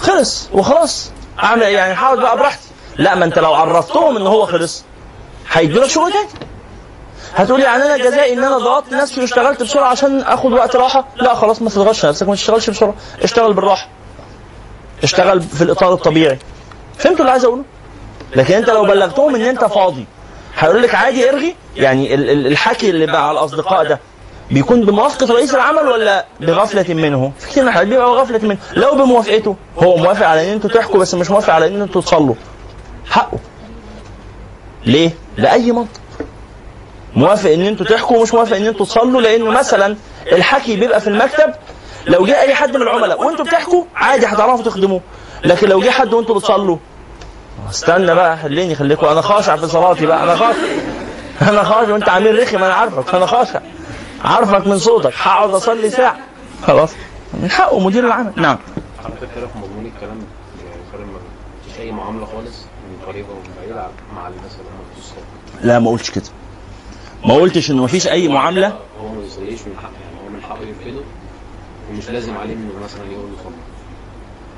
خلص 0.01 0.49
وخلاص. 0.53 1.11
أعمل 1.43 1.63
إيه؟ 1.63 1.77
يعني؟ 1.77 1.95
هقعد 1.95 2.19
بقى 2.19 2.37
براحتي. 2.37 2.69
لا 2.99 3.15
ما 3.15 3.25
أنت 3.25 3.39
لو 3.39 3.55
عرفتهم 3.55 4.17
إن 4.17 4.27
هو 4.27 4.47
خلص 4.47 4.85
هيدوا 5.53 5.83
لك 5.85 5.91
شغل 5.91 6.13
تاني 6.13 6.29
هتقولي 7.35 7.63
يعني 7.65 7.83
أنا 7.83 7.97
جزائي 7.97 8.33
إن 8.33 8.45
أنا 8.45 8.59
ضغطت 8.59 8.93
نفسي 8.93 9.21
واشتغلت 9.21 9.63
بسرعة 9.63 9.89
عشان 9.89 10.21
آخد 10.21 10.53
وقت 10.53 10.77
راحة؟ 10.77 11.09
لا 11.17 11.35
خلاص 11.35 11.63
ما 11.63 11.71
تضغطش 11.71 12.07
نفسك 12.07 12.29
ما 12.29 12.35
تشتغلش 12.35 12.71
بسرعة. 12.71 12.95
اشتغل 13.23 13.53
بالراحة. 13.55 13.89
اشتغل 15.03 15.41
في 15.43 15.63
الإطار 15.65 15.93
الطبيعي. 15.93 16.39
فهمتوا 16.99 17.21
اللي 17.21 17.31
عايز 17.31 17.45
أقوله؟ 17.45 17.65
لكن 18.37 18.55
أنت 18.55 18.71
لو 18.71 18.85
بلغتهم 18.85 19.35
إن 19.35 19.41
أنت 19.43 19.65
فاضي 19.65 20.07
هيقول 20.59 20.83
لك 20.83 20.95
عادي 20.95 21.31
ارغي. 21.31 21.55
يعني 21.77 22.15
ال- 22.15 22.31
ال- 22.31 22.47
الحكي 22.47 22.91
اللي 22.91 23.07
بقى 23.07 23.29
على 23.29 23.39
الأصدقاء 23.39 23.85
ده 23.89 24.01
بيكون 24.51 24.81
بموافقة 24.81 25.35
رئيس 25.35 25.55
العمل 25.55 25.89
ولا 25.89 26.25
بغفلة 26.41 26.95
منه؟ 26.95 27.33
في 27.39 27.49
كتير 27.49 27.63
من 27.63 27.69
الحالات 27.69 27.89
بيبقى 27.89 28.07
بغفله 28.07 28.41
منه، 28.49 28.59
لو 28.73 28.95
بموافقته 28.95 29.57
هو 29.79 29.97
موافق 29.97 30.27
على 30.27 30.49
إن 30.49 30.53
أنتوا 30.53 30.71
تحكوا 30.71 31.01
بس 31.01 31.15
مش 31.15 31.31
موافق 31.31 31.53
على 31.55 31.67
إن 31.67 31.81
أنتوا 31.83 32.01
تصلوا. 32.01 32.35
حقه. 33.11 33.39
ليه؟ 34.87 35.11
لأي 35.37 35.73
منطق. 35.73 36.01
موافق 37.17 37.51
إن 37.51 37.61
أنتوا 37.61 37.87
تحكوا 37.87 38.17
ومش 38.19 38.35
موافق 38.35 38.57
إن 38.57 38.67
أنتوا 38.67 38.87
تصلوا 38.87 39.21
لأنه 39.21 39.51
مثلا 39.51 39.97
الحكي 40.33 40.77
بيبقى 40.77 41.01
في 41.01 41.09
المكتب 41.09 41.55
لو 42.07 42.27
جه 42.27 42.41
أي 42.41 42.55
حد 42.55 42.77
من 42.77 42.83
العملاء 42.83 43.25
وانتوا 43.25 43.45
بتحكوا 43.45 43.85
عادي 43.97 44.27
هتعرفوا 44.27 44.65
تخدموه 44.65 45.01
لكن 45.45 45.69
لو 45.69 45.81
جه 45.81 45.91
حد 45.91 46.15
وانتوا 46.15 46.35
بتصلوا 46.35 46.77
استنى 47.71 48.15
بقى 48.15 48.37
خليني 48.37 48.75
خليكم 48.75 49.07
أنا 49.07 49.21
خاشع 49.21 49.57
في 49.57 49.67
صلاتي 49.69 50.07
بقى 50.07 50.23
أنا 50.25 50.37
خاشع 50.37 50.59
أنا 51.43 51.65
خاشع 51.65 51.93
وأنت 51.93 52.09
عامل 52.09 52.39
رخم 52.43 52.65
أنا 52.65 52.75
عارفك 52.75 53.15
أنا 53.15 53.27
خاشع 53.27 53.61
عارفك 54.25 54.67
من 54.67 54.79
صوتك. 54.79 55.13
هقعد 55.23 55.51
أصلي 55.51 55.91
ساعة. 55.91 56.17
خلاص. 56.67 56.91
من 57.43 57.51
حقه 57.51 57.81
مدير 57.81 58.07
العمل. 58.07 58.33
نعم. 58.37 58.59
حضرتك 59.05 59.29
كده 59.37 59.47
في 59.47 59.59
مضمون 59.59 59.87
الكلام 59.97 60.19
يعني 60.65 60.83
يقارن 60.89 61.07
ما 61.07 61.19
فيش 61.69 61.81
أي 61.81 61.93
معاملة 61.93 62.27
خالص 62.27 62.57
من 62.91 63.07
قريبه 63.07 63.29
ومن 63.31 63.51
بعيده 63.61 63.89
مع 64.17 64.29
الناس 64.29 64.53
اللي 64.53 64.71
هم 64.71 65.67
لا 65.69 65.79
ما 65.79 65.91
قلتش 65.91 66.11
كده. 66.11 66.25
ما 67.25 67.35
قلتش 67.35 67.71
انه 67.71 67.85
مفيش 67.85 68.09
أي 68.09 68.29
معاملة. 68.29 68.69
هو 69.03 69.09
ما 69.09 69.25
يصليش 69.27 69.61
من 69.61 69.77
حقه 69.83 69.93
يعني 70.05 70.25
هو 70.25 70.37
من 70.37 70.43
حقه 70.43 70.61
يرفضه 70.87 71.03
ومش 71.91 72.11
لازم 72.11 72.37
عليه 72.37 72.55
إنه 72.55 72.71
مثلا 72.85 73.05
يقول 73.13 73.25
له 73.31 73.51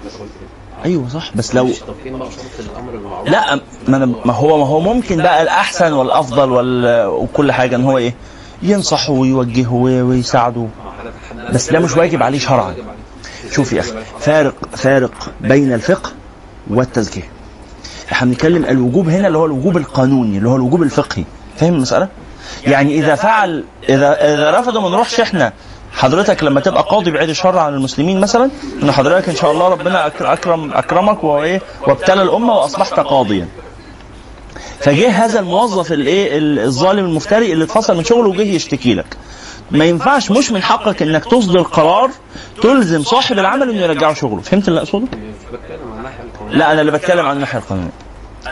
بس 0.06 0.12
قلت 0.12 0.30
كده. 0.40 0.84
أيوه 0.84 1.08
صح. 1.08 1.36
بس 1.36 1.54
لو 1.54 1.64
مش 1.64 1.80
طب 1.80 1.94
فين 2.02 2.18
بقى 2.18 2.30
شرط 2.30 2.66
الأمر 2.70 2.90
بالمعروف 2.92 3.28
لا 3.28 3.60
ما, 3.88 3.96
أنا 3.96 4.06
ما 4.06 4.32
هو 4.32 4.58
ما 4.58 4.66
هو 4.66 4.80
ممكن 4.80 5.16
بقى 5.22 5.42
الأحسن 5.42 5.92
والأفضل 5.92 6.50
وال- 6.52 7.06
وكل 7.06 7.52
حاجة 7.52 7.76
إن 7.76 7.84
هو 7.84 7.98
إيه؟ 7.98 8.14
ينصحه 8.62 9.12
ويوجهه 9.12 9.72
وي- 9.74 10.02
ويساعده. 10.02 10.66
بس 11.52 11.70
ده 11.70 11.78
مش 11.78 11.96
واجب 11.96 12.22
عليه 12.22 12.38
شرعا. 12.38 12.74
شوف 13.52 13.72
يا 13.72 13.80
أخي 13.80 13.92
فارق 14.20 14.54
فارق 14.76 15.30
بين 15.40 15.72
الفقه 15.72 16.10
والتزكية. 16.70 17.28
إحنا 18.12 18.28
بنتكلم 18.30 18.64
الوجوب 18.64 19.08
هنا 19.08 19.26
اللي 19.26 19.38
هو 19.38 19.46
الوجوب 19.46 19.76
القانوني 19.76 20.38
اللي 20.38 20.48
هو 20.48 20.56
الوجوب 20.56 20.82
الفقهي. 20.82 21.24
فاهم 21.56 21.74
المسألة؟ 21.74 22.08
يعني 22.66 22.98
إذا 22.98 23.14
فعل 23.14 23.64
اذا 23.88 24.34
إذا 24.34 24.60
رفض 24.60 24.76
ما 24.76 24.88
نروحش 24.88 25.20
إحنا 25.20 25.52
حضرتك 25.92 26.44
لما 26.44 26.60
تبقى 26.60 26.82
قاضي 26.82 27.10
بعيد 27.10 27.28
الشر 27.28 27.58
عن 27.58 27.74
المسلمين 27.74 28.20
مثلا 28.20 28.50
إن 28.82 28.92
حضرتك 28.92 29.28
إن 29.28 29.36
شاء 29.36 29.52
الله 29.52 29.68
ربنا 29.68 30.06
اكرم 30.06 30.72
أكرمك 30.72 31.24
وإيه 31.24 31.60
وابتلى 31.86 32.22
الأمة 32.22 32.52
وأصبحت 32.54 32.92
قاضيا. 33.00 33.48
فجه 34.80 35.24
هذا 35.24 35.40
الموظف 35.40 35.92
الايه 35.92 36.28
الظالم 36.38 37.04
المفتري 37.04 37.52
اللي 37.52 37.64
اتفصل 37.64 37.96
من 37.96 38.04
شغله 38.04 38.28
وجه 38.28 38.42
يشتكي 38.42 38.94
لك. 38.94 39.16
ما 39.70 39.84
ينفعش 39.84 40.30
مش 40.30 40.50
من 40.52 40.62
حقك 40.62 41.02
انك 41.02 41.24
تصدر 41.24 41.62
قرار 41.62 42.10
تلزم 42.62 43.02
صاحب 43.02 43.38
العمل 43.38 43.70
انه 43.70 43.80
يرجعه 43.80 44.14
شغله. 44.14 44.40
فهمت 44.40 44.68
اللي 44.68 44.80
اقصده؟ 44.80 45.06
لا 46.50 46.72
أنا 46.72 46.80
اللي 46.80 46.92
بتكلم 46.92 47.26
عن 47.26 47.36
الناحية 47.36 47.58
القانونية. 47.58 47.90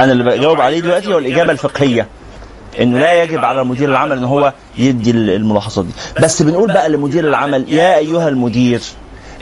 أنا 0.01 0.13
اللي 0.13 0.25
بجاوب 0.25 0.61
عليه 0.61 0.81
دلوقتي 0.81 1.15
هو 1.15 1.19
الإجابة 1.19 1.53
الفقهية 1.53 2.07
إنه 2.81 2.99
لا 2.99 3.23
يجب 3.23 3.45
على 3.45 3.65
مدير 3.65 3.89
العمل 3.89 4.19
إن 4.19 4.25
هو 4.25 4.53
يدي 4.79 5.11
الملاحظات 5.11 5.85
دي. 5.85 5.93
بس 6.23 6.43
بنقول 6.43 6.73
بقى 6.73 6.89
لمدير 6.89 7.29
العمل 7.29 7.73
يا 7.73 7.97
أيها 7.99 8.29
المدير 8.29 8.81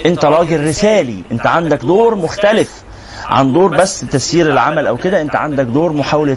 أنت 0.06 0.24
راجل 0.24 0.66
رسالي 0.66 1.22
أنت 1.32 1.46
عندك 1.46 1.80
دور 1.84 2.14
مختلف. 2.14 2.82
عن 3.24 3.52
دور 3.52 3.76
بس 3.76 4.00
تسيير 4.00 4.52
العمل 4.52 4.86
أو 4.86 4.96
كده 4.96 5.20
أنت 5.20 5.36
عندك 5.36 5.64
دور 5.64 5.92
محاولة 5.92 6.36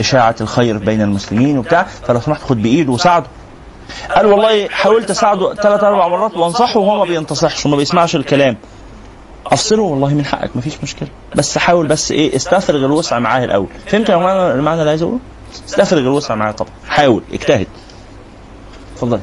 إشاعة 0.00 0.36
الخير 0.40 0.78
بين 0.78 1.02
المسلمين 1.02 1.58
وبتاع. 1.58 1.82
فلو 1.82 2.20
سمحت 2.20 2.42
خد 2.42 2.62
بايده 2.62 2.92
وساعده. 2.92 3.26
قال 4.16 4.26
والله 4.26 4.68
حاولت 4.68 5.10
أساعده 5.10 5.54
ثلاث 5.54 5.84
أربع 5.84 6.08
مرات 6.08 6.36
وأنصحه 6.36 6.80
وهو 6.80 6.98
ما 6.98 7.04
بينتصحش 7.04 7.66
وما 7.66 7.76
بيسمعش 7.76 8.16
الكلام. 8.16 8.56
أفصله 9.46 9.82
والله 9.82 10.14
من 10.14 10.24
حقك 10.24 10.56
مفيش 10.56 10.74
مشكلة. 10.82 11.08
بس 11.36 11.58
حاول 11.58 11.86
بس 11.86 12.12
إيه 12.12 12.36
استفرغ 12.36 12.84
الوسع 12.84 13.18
معاه 13.18 13.44
الأول. 13.44 13.66
فهمت 13.86 14.08
يا 14.08 14.16
معنى 14.16 14.54
المعنى 14.54 14.80
اللي 14.80 14.90
عايز 14.90 15.02
أقوله؟ 15.02 15.18
استفرغ 15.68 16.00
الوسع 16.00 16.34
معاه 16.34 16.52
طبعا. 16.52 16.70
حاول 16.88 17.22
اجتهد. 17.32 17.66
اتفضل. 18.94 19.20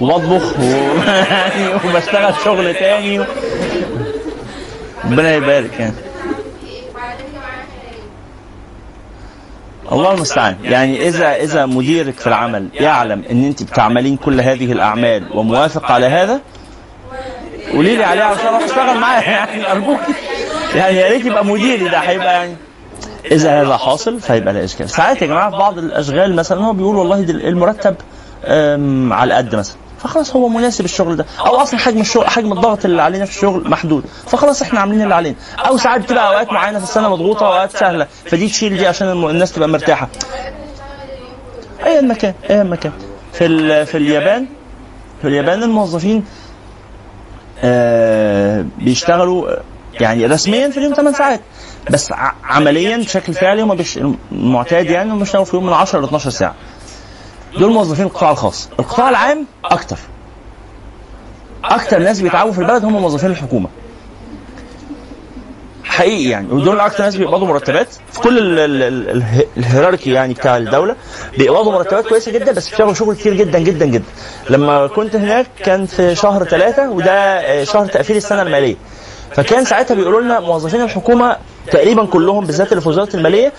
وبطبخ 0.00 0.60
و... 0.60 0.88
وبشتغل 1.84 2.34
شغل 2.44 2.74
تاني. 2.74 3.24
ربنا 5.04 5.34
يبارك 5.34 5.80
يعني. 5.80 5.94
الله 9.92 10.14
المستعان. 10.14 10.56
يعني 10.62 11.08
اذا 11.08 11.36
إذا 11.36 11.66
مديرك 11.66 12.18
في 12.18 12.26
العمل 12.26 12.68
يعلم 12.74 13.22
إن 13.30 13.44
أنت 13.44 13.62
بتعملين 13.62 14.16
كل 14.16 14.40
هذه 14.40 14.72
الأعمال 14.72 15.28
وموافق 15.34 15.90
على 15.90 16.06
هذا 16.06 16.40
قولي 17.72 17.96
لي 17.96 18.04
عليه 18.04 18.22
عشان 18.22 18.46
أروح 18.46 18.62
أشتغل 18.62 18.98
معاه. 18.98 19.20
يعني 19.30 19.72
أرجوك. 19.72 20.00
يعني 20.74 20.96
يا 20.96 21.08
ريت 21.08 21.24
يبقى 21.24 21.44
مديري 21.44 21.88
ده 21.88 21.98
هيبقى 21.98 22.34
يعني. 22.34 22.56
إذا 23.30 23.62
هذا 23.62 23.76
حاصل 23.76 24.20
فيبقى 24.20 24.54
لا 24.54 24.64
إشكال. 24.64 24.90
ساعات 24.90 25.22
يا 25.22 25.26
جماعة 25.26 25.50
في 25.50 25.56
بعض 25.56 25.78
الأشغال 25.78 26.36
مثلا 26.36 26.64
هو 26.64 26.72
بيقول 26.72 26.96
والله 26.96 27.20
المرتب 27.28 27.94
على 29.12 29.34
قد 29.34 29.56
مثلا. 29.56 29.76
فخلاص 30.02 30.36
هو 30.36 30.48
مناسب 30.48 30.84
الشغل 30.84 31.16
ده. 31.16 31.26
أو 31.40 31.56
أصلا 31.56 31.80
حجم 31.80 32.00
الشغل 32.00 32.26
حجم 32.28 32.52
الضغط 32.52 32.84
اللي 32.84 33.02
علينا 33.02 33.24
في 33.24 33.30
الشغل 33.36 33.70
محدود. 33.70 34.04
فخلاص 34.26 34.62
إحنا 34.62 34.80
عاملين 34.80 35.02
اللي 35.02 35.14
علينا. 35.14 35.36
أو 35.58 35.76
ساعات 35.78 36.00
بتبقى 36.00 36.28
أوقات 36.28 36.52
معينة 36.52 36.78
في 36.78 36.84
السنة 36.84 37.08
مضغوطة 37.08 37.46
وأوقات 37.46 37.70
سهلة. 37.76 38.06
فدي 38.24 38.46
تشيل 38.48 38.78
دي 38.78 38.86
عشان 38.86 39.08
الناس 39.30 39.52
تبقى 39.52 39.68
مرتاحة. 39.68 40.08
اي 41.86 42.02
مكان 42.02 42.34
اي 42.50 42.64
مكان 42.64 42.92
في 43.32 43.46
ال- 43.46 43.86
في 43.86 43.96
اليابان 43.96 44.46
في 45.22 45.28
اليابان 45.28 45.62
الموظفين 45.62 46.24
آه 47.64 48.64
بيشتغلوا 48.78 49.50
يعني 50.00 50.26
رسميا 50.26 50.70
في 50.70 50.76
اليوم 50.78 50.94
8 50.94 51.16
ساعات. 51.18 51.40
بس 51.90 52.12
عمليا 52.44 52.96
بشكل 52.96 53.34
فعلي 53.34 53.62
هم. 53.62 54.16
المعتاد 54.32 54.90
يعني 54.90 55.12
هم 55.12 55.18
بيشتغلوا 55.18 55.44
في 55.44 55.56
يوم 55.56 55.66
من 55.66 55.72
10 55.72 56.00
ل 56.00 56.04
12 56.04 56.30
ساعة. 56.30 56.54
دول 57.58 57.70
موظفين 57.72 58.04
القطاع 58.06 58.30
الخاص. 58.30 58.68
القطاع 58.80 59.08
العام 59.08 59.46
أكتر. 59.64 59.96
أكتر 61.64 61.98
ناس 61.98 62.20
بيتعبوا 62.20 62.52
في 62.52 62.58
البلد 62.58 62.84
هم 62.84 62.92
موظفين 62.92 63.30
الحكومة. 63.30 63.68
حقيقي 65.84 66.30
يعني. 66.30 66.48
ودول 66.52 66.80
أكتر 66.80 67.04
ناس 67.04 67.16
بيقبضوا 67.16 67.46
مرتبات. 67.46 67.86
في 68.12 68.20
كل 68.20 68.38
ال- 68.38 68.58
ال- 68.58 68.82
ال- 68.82 69.10
اله- 69.10 69.44
الهيراركي 69.56 70.10
يعني 70.12 70.34
بتاع 70.34 70.56
الدولة 70.56 70.96
بيقبضوا 71.38 71.72
مرتبات 71.72 72.06
كويسة 72.06 72.32
جدا 72.32 72.52
بس 72.52 72.68
بيشتغلوا 72.68 72.94
شغل 72.94 73.14
كتير 73.16 73.34
جدا 73.34 73.58
جدا 73.58 73.86
جدا. 73.86 74.04
لما 74.50 74.86
كنت 74.86 75.16
هناك 75.16 75.46
كان 75.64 75.86
في 75.86 76.14
شهر 76.14 76.44
ثلاثة 76.44 76.90
وده 76.90 77.64
شهر 77.64 77.86
تقفيل 77.86 78.16
السنة 78.16 78.42
المالية. 78.42 78.76
فكان 79.32 79.64
ساعتها 79.64 79.94
بيقولوا 79.94 80.20
لنا 80.20 80.40
موظفين 80.40 80.82
الحكومة 80.82 81.36
تقريبا 81.72 82.06
كلهم 82.06 82.44
بالذات 82.46 82.72
اللي 82.72 82.80
في 82.80 82.88
وزاره 82.88 83.16
المالية 83.16 83.52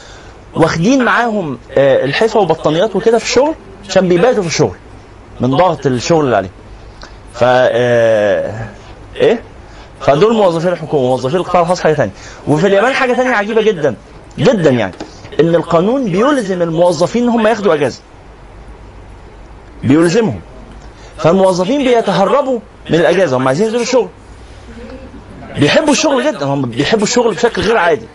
واخدين 0.58 1.06
معاهم 1.06 1.58
آه، 1.78 2.06
الحفا 2.06 2.40
وبطانيات 2.40 2.96
وكده 2.96 3.18
في 3.18 3.26
الشغل 3.26 3.54
عشان 3.90 4.08
بيباتوا 4.10 4.42
في 4.42 4.48
الشغل 4.48 4.76
من 5.42 5.50
ضغط 5.52 5.86
الشغل 5.86 6.26
اللي 6.26 6.36
عليهم. 6.36 6.52
ف 7.34 7.40
آه، 7.44 8.68
إيه؟ 9.16 9.42
فدول 10.02 10.34
موظفين 10.34 10.72
الحكومة 10.72 11.08
موظفين 11.08 11.40
القطاع 11.40 11.62
الخاص 11.62 11.82
حاجة 11.82 11.94
ثانية 11.94 12.12
وفي 12.48 12.68
اليابان 12.68 12.94
حاجة 12.94 13.14
ثانية 13.14 13.30
عجيبة 13.36 13.62
جدا 13.62 13.96
جدا 14.40 14.70
يعني 14.70 14.94
إن 15.40 15.56
القانون 15.56 16.04
بيلزم 16.04 16.62
الموظفين 16.62 17.24
إن 17.24 17.30
هم 17.30 17.48
ياخدوا 17.48 17.74
أجازة. 17.74 18.00
بيلزمهم. 19.84 20.42
فالموظفين 21.18 21.84
بيتهربوا 21.84 22.60
من 22.90 22.96
الأجازة 22.96 23.38
هم 23.38 23.48
عايزين 23.48 23.66
ينزلوا 23.66 23.84
الشغل. 23.84 24.10
بيحبوا 25.60 25.92
الشغل 25.92 26.26
جدا 26.26 26.46
هم 26.46 26.62
بيحبوا 26.62 27.04
الشغل 27.04 27.34
بشكل 27.34 27.62
غير 27.62 27.78
عادي. 27.78 28.06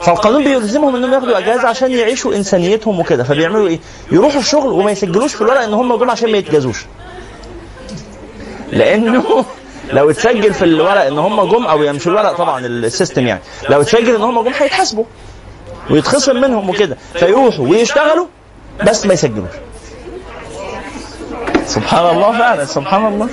فالقانون 0.00 0.44
بيلزمهم 0.44 0.96
إنهم 0.96 1.12
ياخدوا 1.12 1.38
إجازة 1.38 1.68
عشان 1.68 1.90
يعيشوا 1.92 2.34
إنسانيتهم 2.34 3.00
وكده 3.00 3.24
فبيعملوا 3.24 3.68
إيه؟ 3.68 3.78
يروحوا 4.12 4.40
الشغل 4.40 4.72
وما 4.72 4.90
يسجلوش 4.90 5.34
في 5.34 5.40
الورق 5.40 5.60
إن 5.60 5.74
هم 5.74 5.96
جم 5.96 6.10
عشان 6.10 6.32
ما 6.32 6.38
يتجازوش. 6.38 6.84
لأنه 8.72 9.44
لو 9.92 10.10
اتسجل 10.10 10.54
في 10.54 10.64
الورق 10.64 11.04
إن 11.04 11.18
هم 11.18 11.44
جم 11.44 11.66
أو 11.66 11.82
يعني 11.82 11.96
مش 11.96 12.06
الورق 12.06 12.32
طبعا 12.36 12.66
السيستم 12.66 13.26
يعني 13.26 13.40
لو 13.68 13.80
اتسجل 13.80 14.14
إن 14.14 14.22
هم 14.22 14.42
جم 14.42 14.52
هيتحاسبوا 14.58 15.04
ويتخصم 15.90 16.36
منهم 16.40 16.70
وكده 16.70 16.96
فيروحوا 17.14 17.68
ويشتغلوا 17.68 18.26
بس 18.86 19.06
ما 19.06 19.14
يسجلوش. 19.14 19.50
سبحان 21.66 22.16
الله 22.16 22.32
فعلا 22.38 22.64
سبحان 22.64 23.06
الله. 23.06 23.28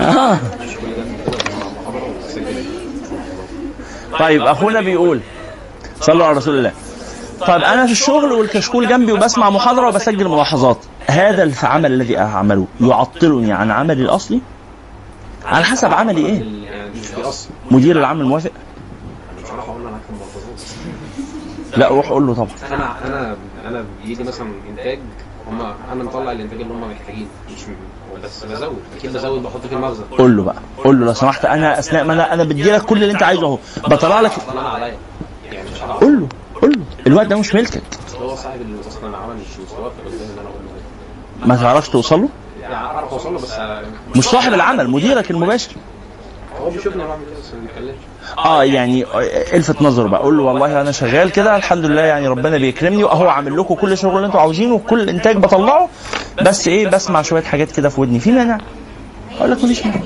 آه. 0.00 0.38
طيب 4.18 4.42
أخونا 4.42 4.80
بيقول 4.80 5.20
صلوا 6.00 6.26
على 6.26 6.36
رسول 6.36 6.58
الله. 6.58 6.72
طيب 7.40 7.62
أنا 7.62 7.86
في 7.86 7.92
الشغل 7.92 8.32
والكشكول 8.32 8.88
جنبي 8.88 9.12
وبسمع 9.12 9.50
محاضرة 9.50 9.88
وبسجل 9.88 10.28
ملاحظات. 10.28 10.78
هذا 11.06 11.42
العمل 11.42 11.92
الذي 11.92 12.18
أعمله 12.18 12.66
يعطلني 12.80 13.52
عن 13.52 13.70
عملي 13.70 14.02
الأصلي؟ 14.02 14.40
على 15.44 15.64
حسب 15.64 15.92
عملي 15.92 16.26
إيه؟ 16.26 16.44
مدير 17.70 17.98
هكتب 19.96 20.14
ملحوظات 20.14 20.60
لا 21.76 21.88
روح 21.88 22.08
قول 22.08 22.26
له 22.26 22.34
طبعا. 22.34 22.48
أنا 22.70 23.06
أنا 23.06 23.36
أنا 23.66 23.84
بيجي 24.04 24.22
مثلا 24.24 24.52
إنتاج 24.70 24.98
هم 25.50 25.60
أنا 25.92 26.04
مطلع 26.04 26.32
الإنتاج 26.32 26.60
اللي 26.60 26.74
هم 26.74 26.90
محتاجينه 26.90 27.28
مش 27.56 27.62
بس 28.24 28.44
بزود. 28.44 28.76
أكيد 28.98 29.12
بزود 29.12 29.42
بحط 29.42 29.66
في 29.68 29.74
المخزن. 29.74 30.04
قول 30.18 30.36
له 30.36 30.42
بقى. 30.42 30.56
قول 30.84 31.00
له 31.00 31.06
لو 31.06 31.12
سمحت 31.12 31.44
أنا 31.44 31.78
أثناء 31.78 32.04
ما 32.04 32.12
أنا 32.12 32.34
أنا 32.34 32.44
بدي 32.44 32.72
لك 32.72 32.82
كل 32.82 33.02
اللي 33.02 33.12
أنت 33.12 33.22
عايزه 33.22 33.42
أهو. 33.46 33.58
بطلع 33.88 34.20
لك 34.20 34.32
يعني 35.52 35.68
قول 36.00 36.20
له 36.20 36.28
قول 36.62 36.70
له. 36.72 36.84
الوقت 37.06 37.26
ده 37.26 37.36
مش 37.36 37.54
ملكك. 37.54 37.82
هو 38.22 38.36
صاحب 38.36 38.60
اللي 38.60 38.80
أصلا 38.88 39.16
عمل 39.16 39.36
قدامي 40.06 40.14
إن 40.14 40.38
أنا 40.38 40.48
أقول 40.48 40.62
له. 41.40 41.46
ما 41.46 41.56
تعرفش 41.56 41.88
توصل 41.88 42.20
له؟ 42.20 42.28
يعني 42.60 42.74
أعرف 42.74 43.12
أوصل 43.12 43.32
له 43.32 43.38
بس 43.38 43.52
مش 44.16 44.24
صاحب 44.24 44.54
العمل 44.54 44.90
مديرك 44.90 45.30
المباشر. 45.30 45.72
هو 46.60 46.70
بيشوفني 46.70 47.04
بعمل 47.04 47.22
كده 47.30 47.40
بس 47.40 47.54
ما 47.54 47.60
بيتكلمش. 47.60 47.98
آه 48.38 48.64
يعني 48.64 49.04
ألفت 49.54 49.82
نظره 49.82 50.08
بقى. 50.08 50.20
قول 50.20 50.36
له 50.36 50.42
والله 50.42 50.80
أنا 50.80 50.92
شغال 50.92 51.32
كده 51.32 51.56
الحمد 51.56 51.84
لله 51.84 52.02
يعني 52.02 52.28
ربنا 52.28 52.56
بيكرمني 52.56 53.04
وأهو 53.04 53.28
عامل 53.28 53.58
لكم 53.58 53.74
كل 53.74 53.98
شغل 53.98 54.16
اللي 54.16 54.26
أنتوا 54.26 54.40
عاوزينه 54.40 54.74
وكل 54.74 55.08
انتاج 55.08 55.36
بطلعه. 55.36 55.88
بس 56.42 56.68
إيه 56.68 56.86
بسمع 56.88 57.22
شوية 57.22 57.42
حاجات 57.42 57.72
كده 57.72 57.88
في 57.88 58.00
ودني. 58.00 58.20
في 58.20 58.30
مانع 58.32 58.58
أقول 59.38 59.50
لك 59.50 59.64
مفيش 59.64 59.86
مانع 59.86 60.00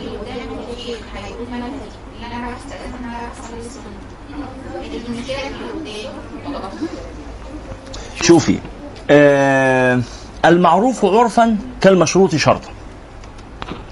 شوفي 8.23 8.59
آه 9.11 10.01
المعروف 10.45 11.05
عرفا 11.05 11.57
كالمشروط 11.81 12.35
شرطا. 12.37 12.69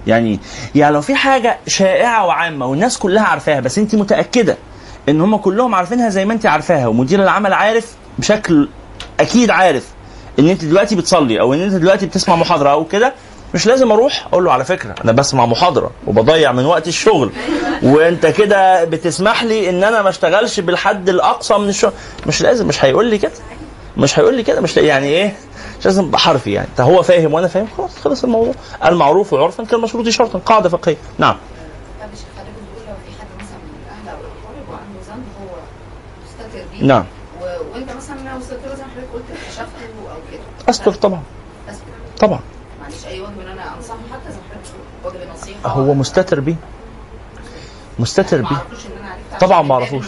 يعني 0.07 0.41
يعني 0.75 0.95
لو 0.95 1.01
في 1.01 1.15
حاجة 1.15 1.59
شائعة 1.67 2.27
وعامة 2.27 2.67
والناس 2.67 2.99
كلها 2.99 3.23
عارفاها 3.23 3.61
بس 3.61 3.79
انت 3.79 3.95
متأكدة 3.95 4.57
ان 5.09 5.21
هم 5.21 5.37
كلهم 5.37 5.75
عارفينها 5.75 6.09
زي 6.09 6.25
ما 6.25 6.33
انت 6.33 6.47
عارفاها 6.47 6.87
ومدير 6.87 7.23
العمل 7.23 7.53
عارف 7.53 7.95
بشكل 8.19 8.69
أكيد 9.21 9.51
عارف 9.51 9.89
إن 10.39 10.49
أنت 10.49 10.65
دلوقتي 10.65 10.97
بتصلي 10.97 11.41
أو 11.41 11.55
إن 11.55 11.61
أنت 11.61 11.73
دلوقتي 11.75 12.07
بتسمع 12.07 12.37
محاضرة 12.37 12.71
أو 12.71 12.85
كده 12.85 13.13
مش 13.55 13.67
لازم 13.67 13.93
أروح 13.93 14.27
أقول 14.27 14.45
له 14.45 14.53
على 14.53 14.65
فكرة 14.65 14.95
أنا 15.05 15.13
بسمع 15.13 15.47
محاضرة 15.47 15.91
وبضيع 16.07 16.53
من 16.53 16.65
وقت 16.67 16.89
الشغل. 16.89 17.33
وأنت 17.83 18.27
كده 18.27 18.85
بتسمح 18.85 19.45
لي 19.45 19.71
إن 19.71 19.85
أنا 19.85 20.03
ما 20.03 20.09
أشتغلش 20.09 20.61
بالحد 20.61 21.09
الأقصى 21.09 21.59
من 21.59 21.69
الشغل. 21.69 21.93
مش 22.27 22.43
لازم 22.43 22.69
مش 22.69 22.85
هيقول 22.85 23.07
لي 23.07 23.19
كده. 23.19 23.33
مش 23.97 24.19
هيقول 24.19 24.35
لي 24.35 24.43
كده 24.43 24.61
مش 24.61 24.77
يعني 24.77 25.07
إيه 25.07 25.37
مش 25.81 25.85
لازم 25.85 26.11
بحرفي 26.11 26.53
يعني. 26.53 26.69
هو 26.81 27.03
فاهم 27.03 27.35
وأنا 27.35 27.49
فاهم؟ 27.49 27.69
خلاص 27.77 27.99
خلص 28.05 28.25
الموضوع. 28.25 28.55
المعروف 28.87 29.35
عرفا 29.35 29.65
كالمشروط 29.65 30.09
شرطا 30.09 30.39
قاعدة 30.39 30.69
فقهية. 30.69 30.97
نعم. 31.19 31.37
طب 37.05 37.22
استر 40.73 40.93
طبعا. 40.93 41.21
طبعا. 42.21 42.41
معلش 42.83 43.07
أي 43.07 43.19
إن 43.19 43.49
أنا 43.53 43.77
أنصحه 43.77 43.97
حتى 44.13 44.23
حضرتك 44.25 45.05
واجب 45.05 45.17
النصيحة. 45.29 45.69
هو 45.71 45.95
مستتر 45.95 46.41
بيه. 46.41 46.55
مستتر 47.99 48.43
ما 48.43 48.49
بيه. 48.49 48.57
اعرفوش 48.57 48.87
إن 48.87 48.93
أنا 49.05 49.11
عرفت 49.13 49.41
طبعا 49.41 49.63
ما 49.63 49.75
اعرفوش. 49.75 50.07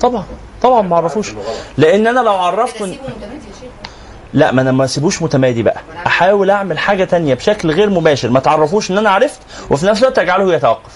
طبعا. 0.00 0.24
طبعا 0.62 0.82
ما 0.82 0.94
اعرفوش 0.96 1.32
لأن 1.78 2.06
أنا 2.06 2.20
لو 2.20 2.34
عرفته 2.34 2.96
لا 4.34 4.52
ما 4.52 4.62
أنا 4.62 4.72
ما 4.72 4.84
اسيبوش 4.84 5.22
متمادي 5.22 5.62
بقى. 5.62 5.80
أحاول 6.06 6.50
أعمل 6.50 6.78
حاجة 6.78 7.04
تانية 7.04 7.34
بشكل 7.34 7.70
غير 7.70 7.90
مباشر. 7.90 8.30
ما 8.30 8.40
تعرفوش 8.40 8.90
إن 8.90 8.98
أنا 8.98 9.10
عرفت 9.10 9.40
وفي 9.70 9.86
نفس 9.86 10.00
الوقت 10.02 10.18
أجعله 10.18 10.54
يتوقف. 10.54 10.92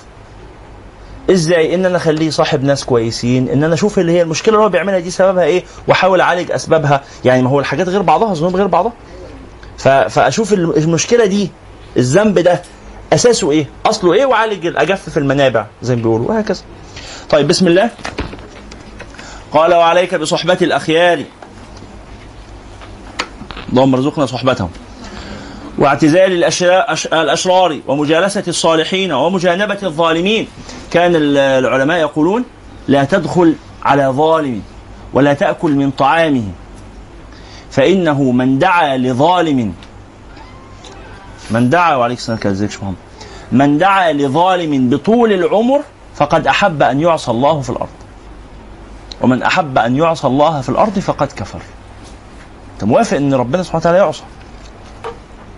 إزاي؟ 1.31 1.75
إن 1.75 1.85
أنا 1.87 1.97
أخليه 1.97 2.31
صاحب 2.31 2.65
ناس 2.65 2.85
كويسين 2.85 3.49
إن 3.49 3.65
أنا 3.65 3.75
أشوف 3.75 3.99
اللي 3.99 4.13
هي 4.13 4.23
المشكلة 4.23 4.55
اللي 4.55 4.65
هو 4.65 4.69
بيعملها 4.69 4.99
دي 4.99 5.11
سببها 5.11 5.45
إيه؟ 5.45 5.65
وأحاول 5.89 6.21
أعالج 6.21 6.51
أسبابها. 6.53 7.05
يعني 7.25 7.43
ما 7.43 7.51
هو 7.51 7.61
الحاجات 7.61 7.89
غير 7.89 8.03
بعضها 8.03 8.33
الذنوب 8.33 8.57
غير 8.57 8.67
بعضها. 8.67 8.93
فأشوف 10.09 10.53
الم- 10.53 10.71
المشكلة 10.71 11.25
دي 11.27 11.51
الذنب 11.97 12.39
ده 12.39 12.63
أساسه 13.13 13.51
إيه؟ 13.51 13.67
أصله 13.87 14.13
إيه؟ 14.13 14.27
وأعالج 14.27 14.67
أجفف 14.77 15.19
المنابع 15.19 15.67
زي 15.83 15.97
ما 15.97 16.03
بيقولوا 16.03 16.29
وهكذا. 16.29 16.63
طيب 17.31 17.49
بسم 17.49 17.67
الله. 17.67 17.91
قال 19.53 19.75
وعليك 19.75 20.15
بصحبة 20.15 20.59
الأخيار. 20.63 21.23
اللهم 23.73 23.95
ارزقنا 23.95 24.27
صحبتهم. 24.27 24.71
واعتزال 25.79 26.45
الأشرا- 26.45 26.91
أش- 26.91 27.13
الأشرار 27.13 27.81
ومجالسة 27.87 28.45
الصالحين 28.49 29.13
ومجانبة 29.13 29.79
الظالمين. 29.83 30.49
كان 30.91 31.17
ال- 31.17 31.37
العلماء 31.39 31.99
يقولون 31.99 32.45
لا 32.89 33.05
تدخل 33.05 33.55
على 33.83 34.07
ظالم 34.07 34.63
ولا 35.13 35.35
تأكل 35.35 35.71
من 35.71 35.91
طعامه 35.91 36.45
فإنه 37.71 38.23
من 38.23 38.59
دعا 38.59 38.97
لظالم. 38.97 39.75
من 41.51 41.71
دعا 41.71 41.95
وعليك 41.97 42.19
السلام 42.19 42.39
محمد 42.45 42.95
من 43.53 43.79
دعا 43.79 44.13
لظالم 44.13 44.91
بطول 44.91 45.33
العمر 45.33 45.81
فقد 46.15 46.47
أحب 46.47 46.83
أن 46.83 47.01
يعصى 47.01 47.31
الله 47.31 47.61
في 47.61 47.71
الأرض. 47.71 47.89
ومن 49.21 49.43
أحب 49.43 49.79
أن 49.79 49.97
يعصى 49.97 50.27
الله 50.27 50.61
في 50.61 50.69
الأرض 50.69 50.99
فقد 50.99 51.27
كفر. 51.37 51.61
أنت 52.75 52.85
موافق 52.85 53.17
أن 53.17 53.35
ربنا 53.35 53.63
سبحانه 53.63 53.81
وتعالى 53.81 53.99
يعصى؟ 53.99 54.23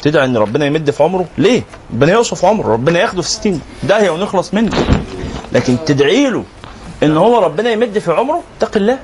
تدعي 0.03 0.25
إن 0.25 0.37
ربنا 0.37 0.67
يمد 0.67 0.91
في 0.91 1.03
عمره؟ 1.03 1.27
ليه؟ 1.39 1.63
ربنا 1.93 2.13
يوصف 2.13 2.45
عمره 2.45 2.73
ربنا 2.73 2.99
ياخده 3.01 3.23
في 3.23 3.29
60 3.29 3.61
داهيه 3.83 4.11
ونخلص 4.11 4.55
منه. 4.55 4.87
لكن 5.53 5.77
تدعي 5.87 6.31
له 6.31 6.45
إن 7.03 7.17
هو 7.17 7.39
ربنا 7.45 7.71
يمد 7.71 7.99
في 7.99 8.13
عمره 8.13 8.43
اتق 8.59 8.77
الله. 8.77 8.99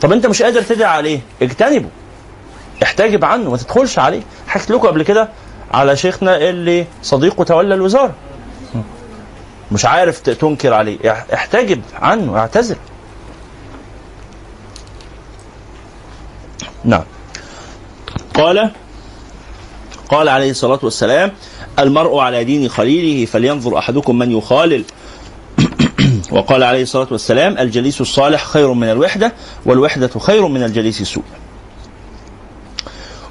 طب 0.00 0.12
أنت 0.12 0.26
مش 0.26 0.42
قادر 0.42 0.62
تدعي 0.62 0.90
عليه 0.90 1.20
اجتنبه. 1.42 1.88
احتجب 2.82 3.24
عنه 3.24 3.50
ما 3.50 3.56
تدخلش 3.56 3.98
عليه. 3.98 4.22
حكيت 4.48 4.70
لكم 4.70 4.86
قبل 4.88 5.02
كده 5.02 5.28
على 5.72 5.96
شيخنا 5.96 6.36
اللي 6.36 6.86
صديقه 7.02 7.44
تولى 7.44 7.74
الوزارة. 7.74 8.14
مش 9.72 9.84
عارف 9.86 10.20
تنكر 10.20 10.74
عليه. 10.74 11.12
اح- 11.12 11.26
احتجب 11.34 11.82
عنه 11.94 12.38
اعتذر. 12.38 12.76
نعم. 16.84 17.02
قال 18.34 18.70
قال 20.10 20.28
عليه 20.28 20.50
الصلاة 20.50 20.78
والسلام 20.82 21.32
المرء 21.78 22.18
على 22.18 22.44
دين 22.44 22.68
خليله 22.68 23.26
فلينظر 23.26 23.78
أحدكم 23.78 24.18
من 24.18 24.38
يخالل. 24.38 24.84
وقال 26.32 26.62
عليه 26.62 26.82
الصلاة 26.82 27.06
والسلام 27.10 27.58
الجليس 27.58 28.00
الصالح 28.00 28.44
خير 28.44 28.72
من 28.72 28.90
الوحدة 28.90 29.32
والوحدة 29.66 30.10
خير 30.18 30.46
من 30.46 30.62
الجليس 30.62 31.00
السوء. 31.00 31.22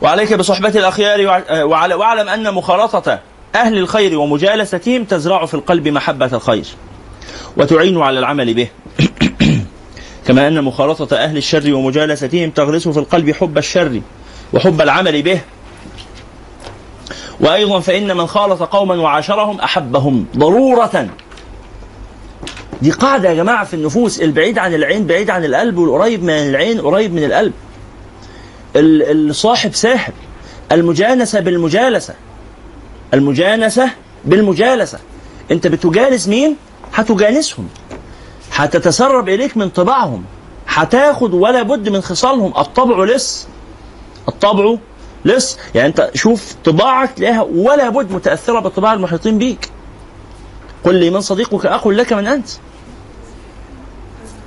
وعليك 0.01 0.33
بصحبة 0.33 0.69
الأخيار 0.69 1.43
واعلم 1.95 2.29
أن 2.29 2.53
مخالطة 2.53 3.19
أهل 3.55 3.77
الخير 3.77 4.19
ومجالستهم 4.19 5.03
تزرع 5.03 5.45
في 5.45 5.53
القلب 5.53 5.87
محبة 5.87 6.25
الخير 6.33 6.65
وتعين 7.57 8.01
على 8.01 8.19
العمل 8.19 8.53
به. 8.53 8.67
كما 10.27 10.47
أن 10.47 10.63
مخالطة 10.63 11.17
أهل 11.17 11.37
الشر 11.37 11.73
ومجالستهم 11.73 12.49
تغرس 12.49 12.87
في 12.87 12.99
القلب 12.99 13.31
حب 13.31 13.57
الشر 13.57 14.01
وحب 14.53 14.81
العمل 14.81 15.21
به 15.21 15.41
وأيضا 17.39 17.79
فإن 17.79 18.17
من 18.17 18.27
خالط 18.27 18.63
قوما 18.63 18.95
وعاشرهم 18.95 19.59
أحبهم 19.59 20.25
ضرورة. 20.37 21.07
دي 22.81 22.91
قاعدة 22.91 23.29
يا 23.29 23.33
جماعة 23.35 23.65
في 23.65 23.73
النفوس 23.73 24.21
البعيد 24.21 24.57
عن 24.59 24.73
العين 24.73 25.07
بعيد 25.07 25.29
عن 25.29 25.45
القلب 25.45 25.77
والقريب 25.77 26.23
من 26.23 26.29
العين 26.29 26.81
قريب 26.81 27.13
من 27.13 27.23
القلب. 27.23 27.53
ال- 28.75 29.29
الصاحب 29.29 29.73
ساحب. 29.75 30.13
المجانسة 30.71 31.39
بالمجالسة. 31.39 32.13
المجانسة 33.13 33.89
بالمجالسة. 34.25 34.99
أنت 35.51 35.67
بتجالس 35.67 36.27
مين؟ 36.27 36.55
هتجانسهم. 36.93 37.67
هتتسرب 38.53 39.29
إليك 39.29 39.57
من 39.57 39.69
طباعهم. 39.69 40.23
هتاخد 40.67 41.33
ولا 41.33 41.61
بد 41.61 41.89
من 41.89 42.01
خصالهم. 42.01 42.53
الطبع 42.57 43.03
لص 43.03 43.47
الطبع 44.27 44.75
لص 45.25 45.57
يعني 45.75 45.87
انت 45.87 46.11
شوف 46.15 46.55
طباعك 46.65 47.11
تلاقيها 47.11 47.41
ولا 47.41 47.89
بد 47.89 48.11
متأثرة 48.11 48.59
بالطباع 48.59 48.93
المحيطين 48.93 49.37
بيك. 49.37 49.69
قل 50.83 50.95
لي 50.95 51.09
من 51.09 51.21
صديقك 51.21 51.65
أخ 51.65 51.87
لك 51.87 52.13
من 52.13 52.27
أنت. 52.27 52.49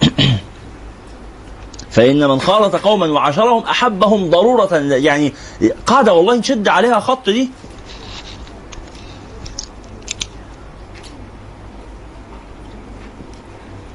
فإن 1.90 2.28
من 2.28 2.40
خالط 2.40 2.76
قوما 2.76 3.06
وعاشرهم 3.06 3.62
أحبهم 3.62 4.30
ضرورة 4.30 4.74
يعني 4.76 5.32
قاعدة 5.86 6.12
والله 6.14 6.34
نشد 6.34 6.68
عليها 6.68 7.00
خط 7.00 7.30
دي. 7.30 7.50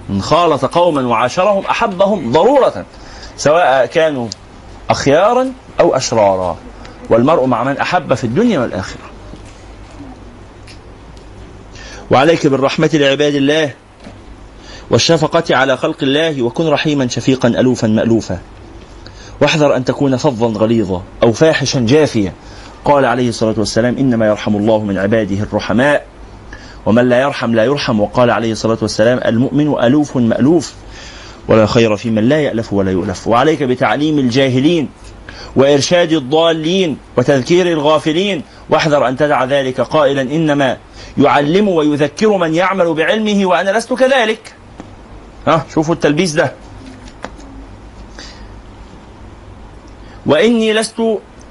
من 0.10 0.22
خالط 0.22 0.66
قوما 0.66 1.08
وعاشرهم 1.08 1.66
أحبهم 1.66 2.32
ضرورة 2.32 2.86
سواء 3.38 3.86
كانوا 3.86 4.28
أخيارا 4.90 5.54
أو 5.80 5.96
أشرارا. 5.96 6.58
والمرء 7.10 7.46
مع 7.46 7.64
من 7.64 7.78
أحب 7.78 8.14
في 8.14 8.24
الدنيا 8.24 8.60
والآخرة. 8.60 9.02
وعليك 12.12 12.48
بالرحمة 12.48 12.90
لعباد 12.94 13.36
الله 13.36 13.74
والشفقة 14.90 15.56
على 15.56 15.78
خلق 15.78 15.98
الله 16.04 16.42
وكن 16.42 16.68
رحيما 16.68 17.08
شفيقا 17.08 17.48
ألوفا 17.48 17.88
مألوفا. 17.88 18.40
واحذر 19.42 19.76
أن 19.76 19.86
تكون 19.86 20.18
فظا 20.18 20.48
غليظا 20.48 21.04
أو 21.24 21.32
فاحشا 21.32 21.80
جافيا. 21.80 22.34
قال 22.86 23.06
عليه 23.06 23.30
الصلاة 23.30 23.56
والسلام 23.58 23.98
إنما 23.98 24.28
يرحم 24.28 24.56
الله 24.56 24.84
من 24.84 24.98
عباده 24.98 25.44
الرحماء 25.44 26.06
ومن 26.86 27.10
لا 27.10 27.22
يرحم 27.22 27.56
لا 27.56 27.64
يرحم. 27.64 28.00
وقال 28.00 28.32
عليه 28.32 28.52
الصلاة 28.52 28.78
والسلام 28.82 29.20
المؤمن 29.26 29.84
ألوف 29.84 30.18
مألوف 30.18 30.74
ولا 31.48 31.66
خير 31.66 31.98
في 31.98 32.10
من 32.10 32.30
لا 32.30 32.42
يألف 32.42 32.74
ولا 32.74 32.92
يؤلف. 32.92 33.28
وعليك 33.28 33.64
بتعليم 33.64 34.20
الجاهلين 34.20 34.90
وإرشاد 35.58 36.12
الضالين 36.12 36.98
وتذكير 37.18 37.68
الغافلين. 37.68 38.44
واحذر 38.70 39.08
أن 39.08 39.18
تدع 39.18 39.44
ذلك 39.44 39.82
قائلا 39.82 40.22
إنما 40.22 40.78
يعلم 41.18 41.68
ويذكر 41.68 42.38
من 42.38 42.56
يعمل 42.56 42.94
بعلمه 42.94 43.46
وأنا 43.46 43.78
لست 43.78 43.94
كذلك. 43.94 44.54
ها 45.48 45.66
شوفوا 45.74 45.96
التلبيس 45.96 46.32
ده. 46.32 46.54
وإني 50.26 50.74
لست 50.74 51.02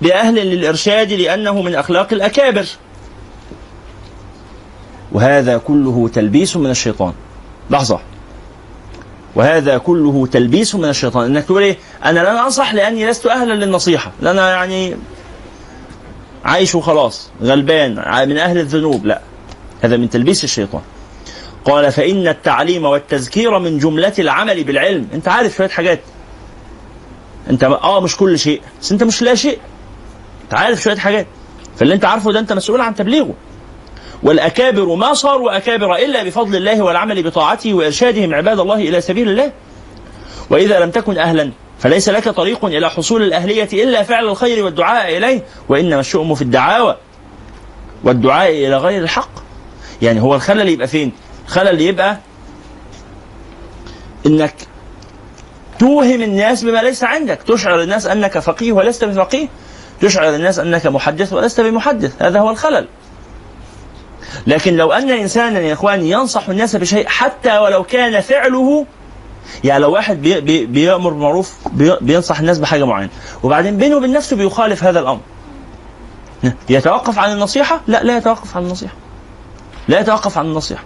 بأهل 0.03 0.35
للإرشاد 0.35 1.13
لأنه 1.13 1.63
من 1.63 1.75
أخلاق 1.75 2.13
الأكابر. 2.13 2.67
وهذا 5.13 5.59
كله 5.59 6.11
تلبيس 6.15 6.57
من 6.57 6.71
الشيطان. 6.71 7.13
لحظة. 7.71 8.01
وهذا 9.37 9.79
كله 9.79 10.27
تلبيس 10.27 10.75
من 10.75 10.89
الشيطان. 10.89 11.25
إنك 11.25 11.45
تقول 11.45 11.63
إيه؟ 11.63 11.77
أنا 12.05 12.21
لن 12.21 12.37
أنصح 12.37 12.75
لأني 12.75 13.07
لست 13.07 13.27
أهلا 13.27 13.65
للنصيحة. 13.65 14.13
أنا 14.23 14.51
يعني 14.51 14.97
عايش 16.45 16.75
وخلاص 16.75 17.31
غلبان 17.43 17.91
من 18.29 18.39
أهل 18.39 18.59
الذنوب. 18.59 19.07
لا 19.07 19.21
هذا 19.83 19.97
من 19.97 20.11
تلبيس 20.11 20.45
الشيطان. 20.45 20.83
قال 21.65 21.93
فإن 21.93 22.29
التعليم 22.29 22.85
والتذكير 22.85 23.59
من 23.59 23.79
جملة 23.79 24.13
العمل 24.19 24.65
بالعلم. 24.65 25.09
أنت 25.15 25.29
عارف 25.29 25.57
شوية 25.57 25.69
حاجات. 25.69 26.01
أنت 27.51 27.65
آه 27.65 28.01
مش 28.01 28.17
كل 28.17 28.39
شيء 28.39 28.63
بس 28.81 28.93
أنت 28.93 29.03
مش 29.03 29.23
لا 29.23 29.35
شيء. 29.35 29.59
أنت 30.45 30.55
عارف 30.55 30.83
شوية 30.83 30.97
حاجات. 30.97 31.27
فاللي 31.77 31.95
أنت 31.95 32.05
عارفه 32.05 32.33
ده 32.33 32.39
أنت 32.39 32.53
مسؤول 32.53 32.81
عن 32.81 32.95
تبليغه. 32.95 33.35
والأكابر 34.23 34.95
ما 34.95 35.15
صاروا 35.15 35.57
أكابر 35.57 35.97
إلا 35.97 36.25
بفضل 36.25 36.57
الله 36.57 36.83
والعمل 36.83 37.23
بطاعته 37.23 37.75
وإرشادهم 37.75 38.35
عباد 38.35 38.61
الله 38.61 38.75
إلى 38.75 39.01
سبيل 39.01 39.29
الله. 39.29 39.53
وإذا 40.51 40.81
لم 40.81 40.91
تكن 40.91 41.19
أهلا 41.19 41.53
فليس 41.79 42.09
لك 42.09 42.29
طريق 42.29 42.65
إلى 42.65 42.91
حصول 42.91 43.23
الأهلية 43.23 43.69
إلا 43.73 44.03
فعل 44.03 44.29
الخير 44.29 44.65
والدعاء 44.65 45.17
إليه. 45.17 45.43
وإنما 45.69 46.01
الشؤم 46.01 46.35
في 46.35 46.43
الدعاوى 46.43 46.97
والدعاء 48.05 48.51
إلى 48.51 48.77
غير 48.77 49.03
الحق. 49.03 49.31
يعني 50.03 50.21
هو 50.23 50.35
الخلل 50.35 50.69
يبقى 50.69 50.89
فين؟ 50.89 51.13
الخلل 51.47 51.81
يبقى 51.81 52.19
إنك 54.27 54.55
توهم 55.79 56.23
الناس 56.23 56.65
بما 56.65 56.83
ليس 56.83 57.05
عندك. 57.05 57.43
تشعر 57.43 57.83
الناس 57.83 58.07
أنك 58.07 58.39
فقيه 58.39 58.73
ولست 58.73 59.05
بفقيه. 59.05 59.49
تشعر 60.01 60.35
الناس 60.35 60.59
أنك 60.59 60.87
محدث 60.87 61.33
ولست 61.33 61.61
بمحدث. 61.61 62.23
هذا 62.23 62.41
هو 62.41 62.51
الخلل. 62.51 62.87
لكن 64.47 64.77
لو 64.77 64.93
أن 64.93 65.11
إنسانا 65.11 65.61
يا 65.61 65.73
إخواني 65.73 66.11
ينصح 66.11 66.49
الناس 66.49 66.77
بشيء 66.77 67.07
حتى 67.09 67.59
ولو 67.59 67.83
كان 67.83 68.21
فعله 68.21 68.87
يعني 69.65 69.83
لو 69.83 69.93
واحد 69.93 70.23
بي 70.23 70.41
بي 70.41 70.67
بيأمر 70.67 71.11
بالمعروف 71.11 71.55
بي 71.73 71.97
بينصح 72.01 72.39
الناس 72.39 72.59
بحاجة 72.59 72.85
معينة. 72.87 73.11
وبعدين 73.43 73.77
بينه 73.77 73.97
وبين 73.97 74.13
نفسه 74.13 74.37
بيخالف 74.37 74.85
هذا 74.85 75.01
الأمر. 75.01 75.21
يتوقف 76.69 77.19
عن 77.19 77.33
النصيحة؟ 77.33 77.81
لا 77.87 78.03
لا 78.03 78.17
يتوقف 78.17 78.57
عن 78.57 78.63
النصيحة. 78.63 78.95
لا 79.89 80.01
يتوقف 80.01 80.39
عن 80.39 80.47
النصيحة. 80.47 80.83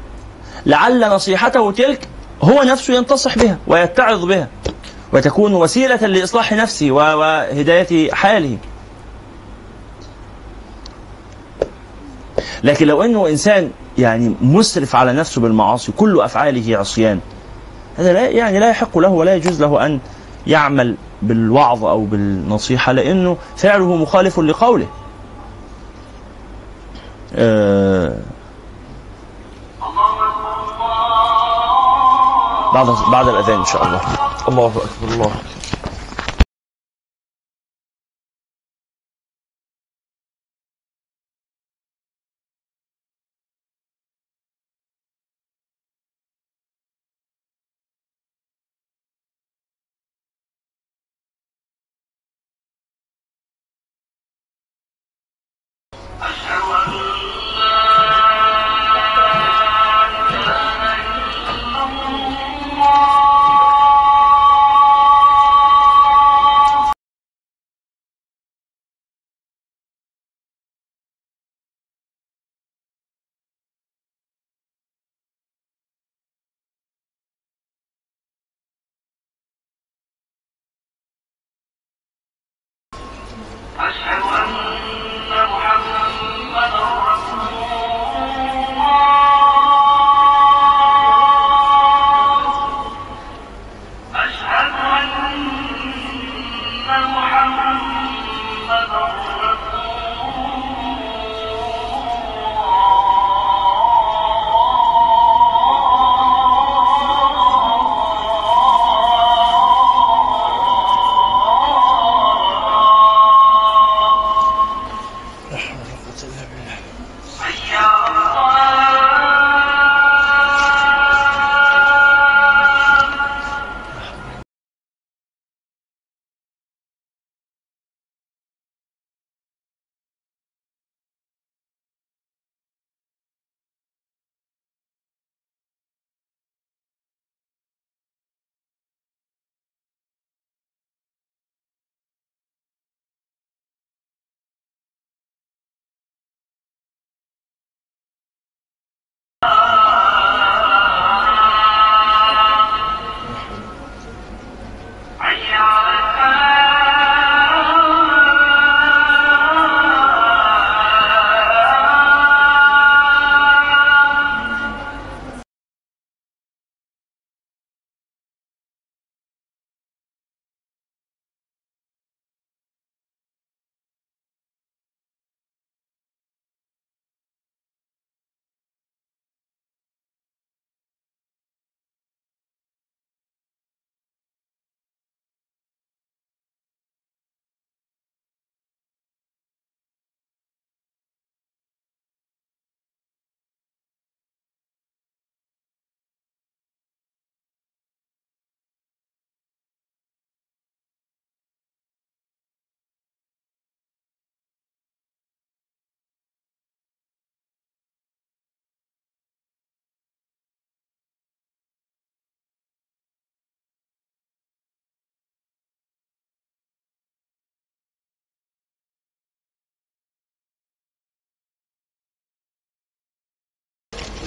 لعل 0.67 1.01
نصيحته 1.01 1.73
تلك 1.73 2.09
هو 2.43 2.63
نفسه 2.63 2.95
ينتصح 2.95 3.39
بها 3.39 3.59
ويتعظ 3.67 4.25
بها 4.25 4.49
وتكون 5.13 5.55
وسيلة 5.55 5.97
لإصلاح 5.97 6.53
نفسه 6.53 6.91
وهداية 6.91 8.13
حاله. 8.13 8.59
لكن 12.65 12.87
لو 12.87 13.03
انه 13.03 13.29
انسان 13.29 13.71
يعني 13.99 14.35
مسرف 14.41 14.97
على 14.97 15.13
نفسه 15.13 15.41
بالمعاصي 15.41 15.93
كل 15.93 16.21
افعاله 16.21 16.79
عصيان 16.79 17.21
هذا 17.99 18.13
لا 18.13 18.29
يعني 18.29 18.59
لا 18.59 18.71
يحق 18.71 18.99
له 18.99 19.09
ولا 19.09 19.35
يجوز 19.35 19.63
له 19.63 19.87
أن 19.87 20.01
يعمل 20.47 20.97
بالوعظ 21.23 21.85
أو 21.85 22.05
بالنصيحة 22.05 22.93
لأنه 22.93 23.37
فعله 23.57 23.97
مخالف 23.97 24.41
لقوله. 24.41 24.87
آه 27.35 28.17
بعد 32.75 32.87
بعد 33.13 33.29
الأذان 33.29 33.59
إن 33.59 33.65
شاء 33.65 33.87
الله. 33.87 34.01
الله 34.49 34.67
أكبر 34.67 35.15
الله 35.15 35.31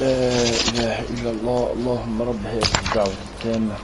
لا 0.03 0.09
إله 0.69 0.99
إلا 0.99 1.29
الله 1.31 1.73
اللهم 1.75 2.21
رب 2.21 2.45
هذه 2.45 2.67
الدعوة 2.87 3.13
التامة. 3.35 3.75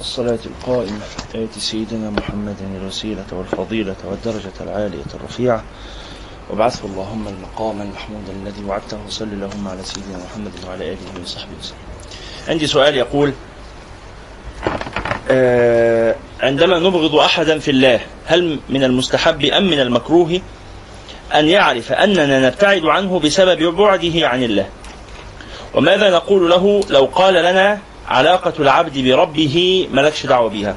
الصلاة 0.00 0.38
القائمة 0.46 1.06
آت 1.34 1.58
سيدنا 1.58 2.10
محمدا 2.10 2.66
الوسيلة 2.80 3.24
والفضيلة 3.32 3.96
والدرجة 4.04 4.52
العالية 4.60 5.10
الرفيعة. 5.14 5.64
وابعثه 6.50 6.86
اللهم 6.86 7.28
المقام 7.28 7.80
المحمود 7.80 8.26
الذي 8.28 8.64
وعدته 8.64 8.98
صل 9.08 9.24
اللهم 9.24 9.68
على 9.68 9.82
سيدنا 9.82 10.18
محمد 10.24 10.52
وعلى 10.66 10.92
آله 10.92 11.22
وصحبه 11.22 11.52
وسلم. 11.60 11.78
عندي 12.48 12.66
سؤال 12.66 12.96
يقول 12.96 13.32
آه 15.30 16.14
عندما 16.40 16.78
نبغض 16.78 17.14
أحدا 17.14 17.58
في 17.58 17.70
الله 17.70 18.00
هل 18.26 18.60
من 18.68 18.84
المستحب 18.84 19.44
أم 19.44 19.70
من 19.70 19.80
المكروه؟ 19.80 20.40
أن 21.38 21.48
يعرف 21.48 21.92
أننا 21.92 22.46
نبتعد 22.46 22.84
عنه 22.84 23.20
بسبب 23.20 23.62
بعده 23.62 24.28
عن 24.28 24.42
الله. 24.42 24.66
وماذا 25.74 26.10
نقول 26.10 26.50
له 26.50 26.80
لو 26.90 27.04
قال 27.04 27.34
لنا 27.34 27.78
علاقة 28.08 28.52
العبد 28.58 28.98
بربه 28.98 29.88
ملكش 29.92 30.26
دعوة 30.26 30.48
بها 30.48 30.74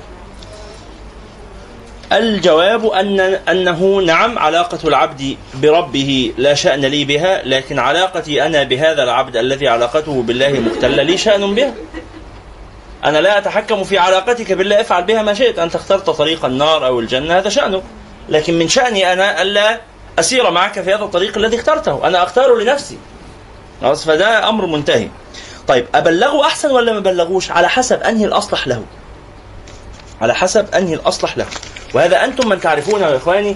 الجواب 2.11 2.85
أن 2.85 3.19
أنه 3.19 4.01
نعم 4.05 4.39
علاقة 4.39 4.87
العبد 4.87 5.37
بربه 5.53 6.33
لا 6.37 6.53
شأن 6.53 6.85
لي 6.85 7.05
بها 7.05 7.41
لكن 7.45 7.79
علاقتي 7.79 8.45
أنا 8.45 8.63
بهذا 8.63 9.03
العبد 9.03 9.37
الذي 9.37 9.67
علاقته 9.67 10.21
بالله 10.21 10.51
مختلة 10.59 11.03
لي 11.03 11.17
شأن 11.17 11.55
بها 11.55 11.73
أنا 13.05 13.17
لا 13.17 13.37
أتحكم 13.37 13.83
في 13.83 13.97
علاقتك 13.97 14.51
بالله 14.51 14.81
افعل 14.81 15.03
بها 15.03 15.21
ما 15.21 15.33
شئت. 15.33 15.59
أنت 15.59 15.75
اخترت 15.75 16.09
طريق 16.09 16.45
النار 16.45 16.85
أو 16.85 16.99
الجنة 16.99 17.37
هذا 17.37 17.49
شأنك. 17.49 17.83
لكن 18.29 18.59
من 18.59 18.67
شأني 18.67 19.13
أنا 19.13 19.41
ألا 19.41 19.79
أسير 20.20 20.51
معك 20.51 20.82
في 20.82 20.93
هذا 20.93 21.03
الطريق 21.03 21.38
الذي 21.38 21.57
اخترته. 21.57 22.07
أنا 22.07 22.24
أختاره 22.24 22.59
لنفسي. 22.59 22.97
خلاص؟ 23.82 24.05
فده 24.05 24.49
أمر 24.49 24.66
منتهي. 24.66 25.09
طيب 25.68 25.86
أبلغه 25.95 26.45
أحسن 26.45 26.72
ولا 26.72 26.93
ما 26.93 26.99
بلغوش 26.99 27.51
على 27.51 27.70
حسب 27.70 28.01
أنهي 28.03 28.26
الأصلح 28.26 28.68
له. 28.68 28.84
على 30.22 30.36
حسب 30.36 30.76
أنهي 30.76 30.93
الأصلح 30.93 31.38
له. 31.38 31.45
وهذا 31.93 32.24
أنتم 32.26 32.49
من 32.49 32.61
تعرفون 32.61 33.01
يا 33.01 33.18
إخواني 33.18 33.55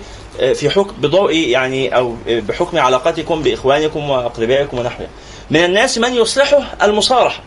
في 0.54 0.70
حكم 0.70 0.96
بضوء 0.98 1.34
يعني 1.34 1.96
أو 1.96 2.16
بحكم 2.28 2.78
علاقتكم 2.80 3.44
بإخوانكم 3.44 4.10
وأقربائكم 4.10 4.80
ونحوه. 4.80 5.08
من 5.52 5.66
الناس 5.66 5.98
من 5.98 6.14
يصلحه 6.14 6.64
المصارحة. 6.84 7.42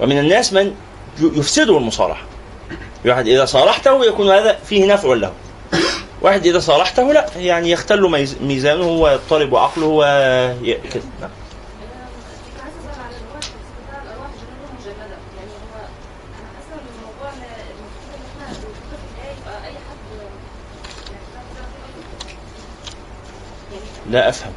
ومن 0.00 0.18
الناس 0.18 0.52
من 0.52 0.74
يفسده 1.20 1.78
المصارحة. 1.78 2.22
واحد 3.06 3.28
إذا 3.28 3.44
صارحته 3.44 4.04
يكون 4.04 4.30
هذا 4.30 4.58
فيه 4.66 4.92
نفع 4.92 5.08
له. 5.14 5.32
واحد 6.24 6.46
إذا 6.46 6.58
صارحته 6.58 7.12
لا 7.12 7.26
يعني 7.36 7.70
يختل 7.70 8.00
ميز- 8.10 8.36
ميزانه 8.42 8.86
ويضطرب 8.88 9.52
الارواح 9.52 9.82
ان 9.82 9.82
ان 9.82 10.58
ان 10.62 10.80
كده؟ 10.94 11.02
يعني 11.20 11.32
لا 24.10 24.28
الارواح 24.28 24.44
حد 24.44 24.50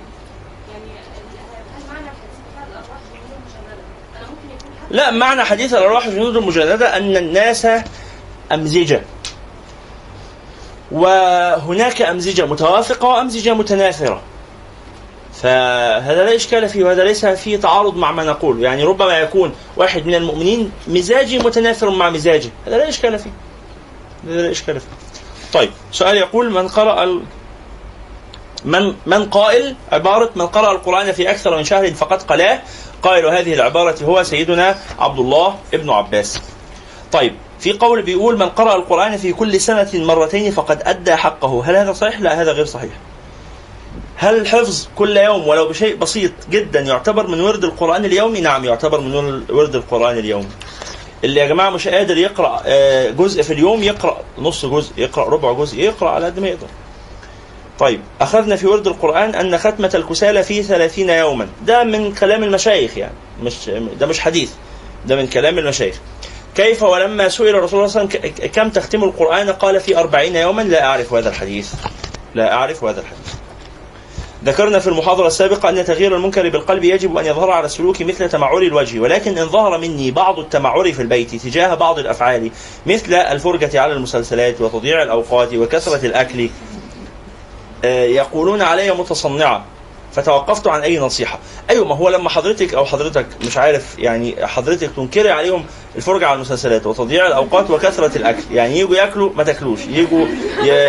لا 4.92 5.12
معنى 5.12 5.44
حديث 5.44 5.74
الأرواح 5.74 6.08
جنود 6.10 6.36
المجندة 6.38 6.98
أن 6.98 7.18
الناس 7.18 7.68
أمزجة 8.52 9.02
وهناك 10.92 12.02
أمزجة 12.02 12.46
متوافقة 12.46 13.08
وأمزجة 13.08 13.54
متناثرة. 13.54 14.22
فهذا 15.34 16.26
لا 16.26 16.36
إشكال 16.36 16.70
فيه 16.70 16.84
وهذا 16.84 17.04
ليس 17.04 17.26
فيه 17.26 17.58
تعارض 17.58 17.98
مع 17.98 18.12
ما 18.12 18.24
نقول. 18.24 18.64
يعني 18.64 18.84
ربما 18.84 19.20
يكون 19.20 19.54
واحد 19.78 20.06
من 20.06 20.16
المؤمنين 20.16 20.72
مزاجي 20.88 21.40
متناثر 21.40 21.90
مع 21.90 22.10
مزاجه 22.10 22.50
هذا 22.68 22.78
لا 22.78 22.90
إشكال 22.90 23.20
فيه. 23.20 23.30
هذا 24.28 24.42
لا 24.42 24.52
إشكال 24.52 24.80
فيه. 24.80 24.88
طيب 25.54 25.70
سؤال 25.92 26.18
يقول 26.18 26.52
من 26.52 26.68
قرأ 26.68 27.04
ال... 27.04 27.22
من 28.66 28.96
من 29.06 29.26
قائل 29.26 29.76
عبارة 29.92 30.30
من 30.36 30.48
قرأ 30.48 30.72
القرآن 30.72 31.12
في 31.12 31.32
أكثر 31.32 31.58
من 31.58 31.64
شهر 31.64 31.94
فقد 31.94 32.22
قلاه 32.22 32.60
قائل 33.02 33.26
هذه 33.26 33.54
العبارة 33.54 34.04
هو 34.04 34.24
سيدنا 34.24 34.76
عبد 35.00 35.20
الله 35.20 35.56
ابن 35.74 35.90
عباس. 35.90 36.42
طيب 37.12 37.36
في 37.60 37.74
قول 37.74 38.02
بيقول 38.02 38.38
من 38.40 38.50
قرأ 38.50 38.76
القرآن 38.76 39.18
في 39.18 39.34
كل 39.34 39.62
سنة 39.62 39.90
مرتين 39.94 40.52
فقد 40.52 40.82
أدى 40.86 41.16
حقه. 41.16 41.64
هل 41.66 41.76
هذا 41.76 41.94
صحيح؟ 41.94 42.20
لا 42.20 42.42
هذا 42.42 42.52
غير 42.52 42.66
صحيح. 42.66 42.92
هل 44.16 44.38
الحفظ 44.38 44.88
كل 44.96 45.18
يوم 45.18 45.48
ولو 45.48 45.68
بشيء 45.68 45.96
بسيط 45.96 46.32
جدا 46.52 46.80
يعتبر 46.80 47.28
من 47.28 47.42
ورد 47.42 47.64
القرآن 47.64 48.06
اليومي؟ 48.06 48.42
نعم 48.42 48.66
يعتبر 48.66 49.02
من 49.02 49.44
ورد 49.50 49.76
القرآن 49.76 50.18
اليومي 50.18 50.48
اللي 51.24 51.40
يا 51.40 51.46
جماعة 51.48 51.70
مش 51.70 51.88
قادر 51.88 52.18
يقرأ 52.18 52.62
آه، 52.66 53.10
جزء 53.10 53.42
في 53.44 53.54
اليوم 53.54 53.84
يقرأ 53.84 54.22
نص 54.38 54.66
جزء 54.66 54.92
يقرأ 54.98 55.30
ربع 55.30 55.52
جزء 55.54 55.80
يقرأ 55.80 56.10
على 56.10 56.26
قد 56.26 56.40
ما 56.40 56.48
يقدر. 56.48 56.68
طيب 57.80 58.02
أخذنا 58.22 58.56
في 58.56 58.68
ورد 58.68 58.88
القرآن 58.88 59.36
أن 59.36 59.58
ختمة 59.58 59.92
الكسالى 59.96 60.44
في 60.44 60.64
ثلاثين 60.64 61.10
يوما. 61.10 61.48
ده 61.66 61.84
من 61.84 62.14
كلام 62.14 62.44
المشايخ 62.44 62.98
يعني 62.98 63.14
مش 63.44 63.54
ده 64.00 64.06
مش 64.08 64.20
حديث 64.20 64.52
ده 65.06 65.16
من 65.16 65.28
كلام 65.28 65.58
المشايخ. 65.58 65.96
كيف 66.58 66.84
ولما 66.84 67.30
سئل 67.30 67.56
الرسول 67.56 67.90
صلى 67.90 68.02
الله 68.02 68.14
عليه 68.16 68.30
وسلم 68.30 68.48
كم 68.48 68.70
تختم 68.70 69.04
القرآن؟ 69.04 69.50
قال 69.50 69.80
في 69.80 69.98
أربعين 69.98 70.36
يوما 70.36 70.62
لا 70.62 70.86
أعرف 70.86 71.14
هذا 71.14 71.30
الحديث. 71.30 71.74
لا 72.36 72.54
أعرف 72.54 72.84
هذا 72.84 73.02
الحديث. 73.02 73.34
ذكرنا 74.46 74.80
في 74.80 74.88
المحاضرة 74.88 75.28
السابقة 75.28 75.70
أن 75.70 75.86
تغيير 75.86 76.16
المنكر 76.16 76.50
بالقلب 76.50 76.84
يجب 76.84 77.18
أن 77.18 77.26
يظهر 77.26 77.52
على 77.52 77.66
السلوك 77.66 78.02
مثل 78.02 78.30
تمعر 78.30 78.58
الوجه 78.58 79.00
ولكن 79.00 79.38
إن 79.38 79.48
ظهر 79.48 79.78
مني 79.78 80.12
بعض 80.12 80.40
التمعر 80.40 80.94
في 80.94 81.02
البيت 81.02 81.36
تجاه 81.36 81.76
بعض 81.76 82.00
الأفعال 82.00 82.52
مثل 82.86 83.14
الفرجة 83.14 83.82
على 83.82 83.94
المسلسلات 83.94 84.62
وتضييع 84.62 85.04
الأوقات 85.04 85.54
وكثرة 85.54 86.06
الأكل 86.06 86.50
آه، 87.86 88.04
يقولون 88.04 88.62
علي 88.62 88.92
متصنعة. 88.92 89.66
فتوقفت 90.14 90.68
عن 90.68 90.82
أي 90.82 91.00
نصيحة. 91.00 91.40
أيوه 91.70 91.88
ما 91.88 91.96
هو 91.96 92.10
لما 92.10 92.30
حضرتك 92.30 92.74
أو 92.74 92.86
حضرتك 92.86 93.26
مش 93.48 93.58
عارف 93.58 94.00
يعني 94.00 94.48
حضرتك 94.48 94.92
تنكري 94.96 95.32
عليهم 95.32 95.66
الفرجة 95.96 96.28
على 96.28 96.36
المسلسلات 96.36 96.86
وتضييع 96.86 97.28
الأوقات 97.28 97.70
وكثرة 97.70 98.18
الأكل. 98.18 98.44
يعني 98.52 98.80
يجوا 98.80 98.96
ياكلوا 98.96 99.30
ما 99.36 99.44
تاكلوش. 99.44 99.80
يجوا 99.88 100.28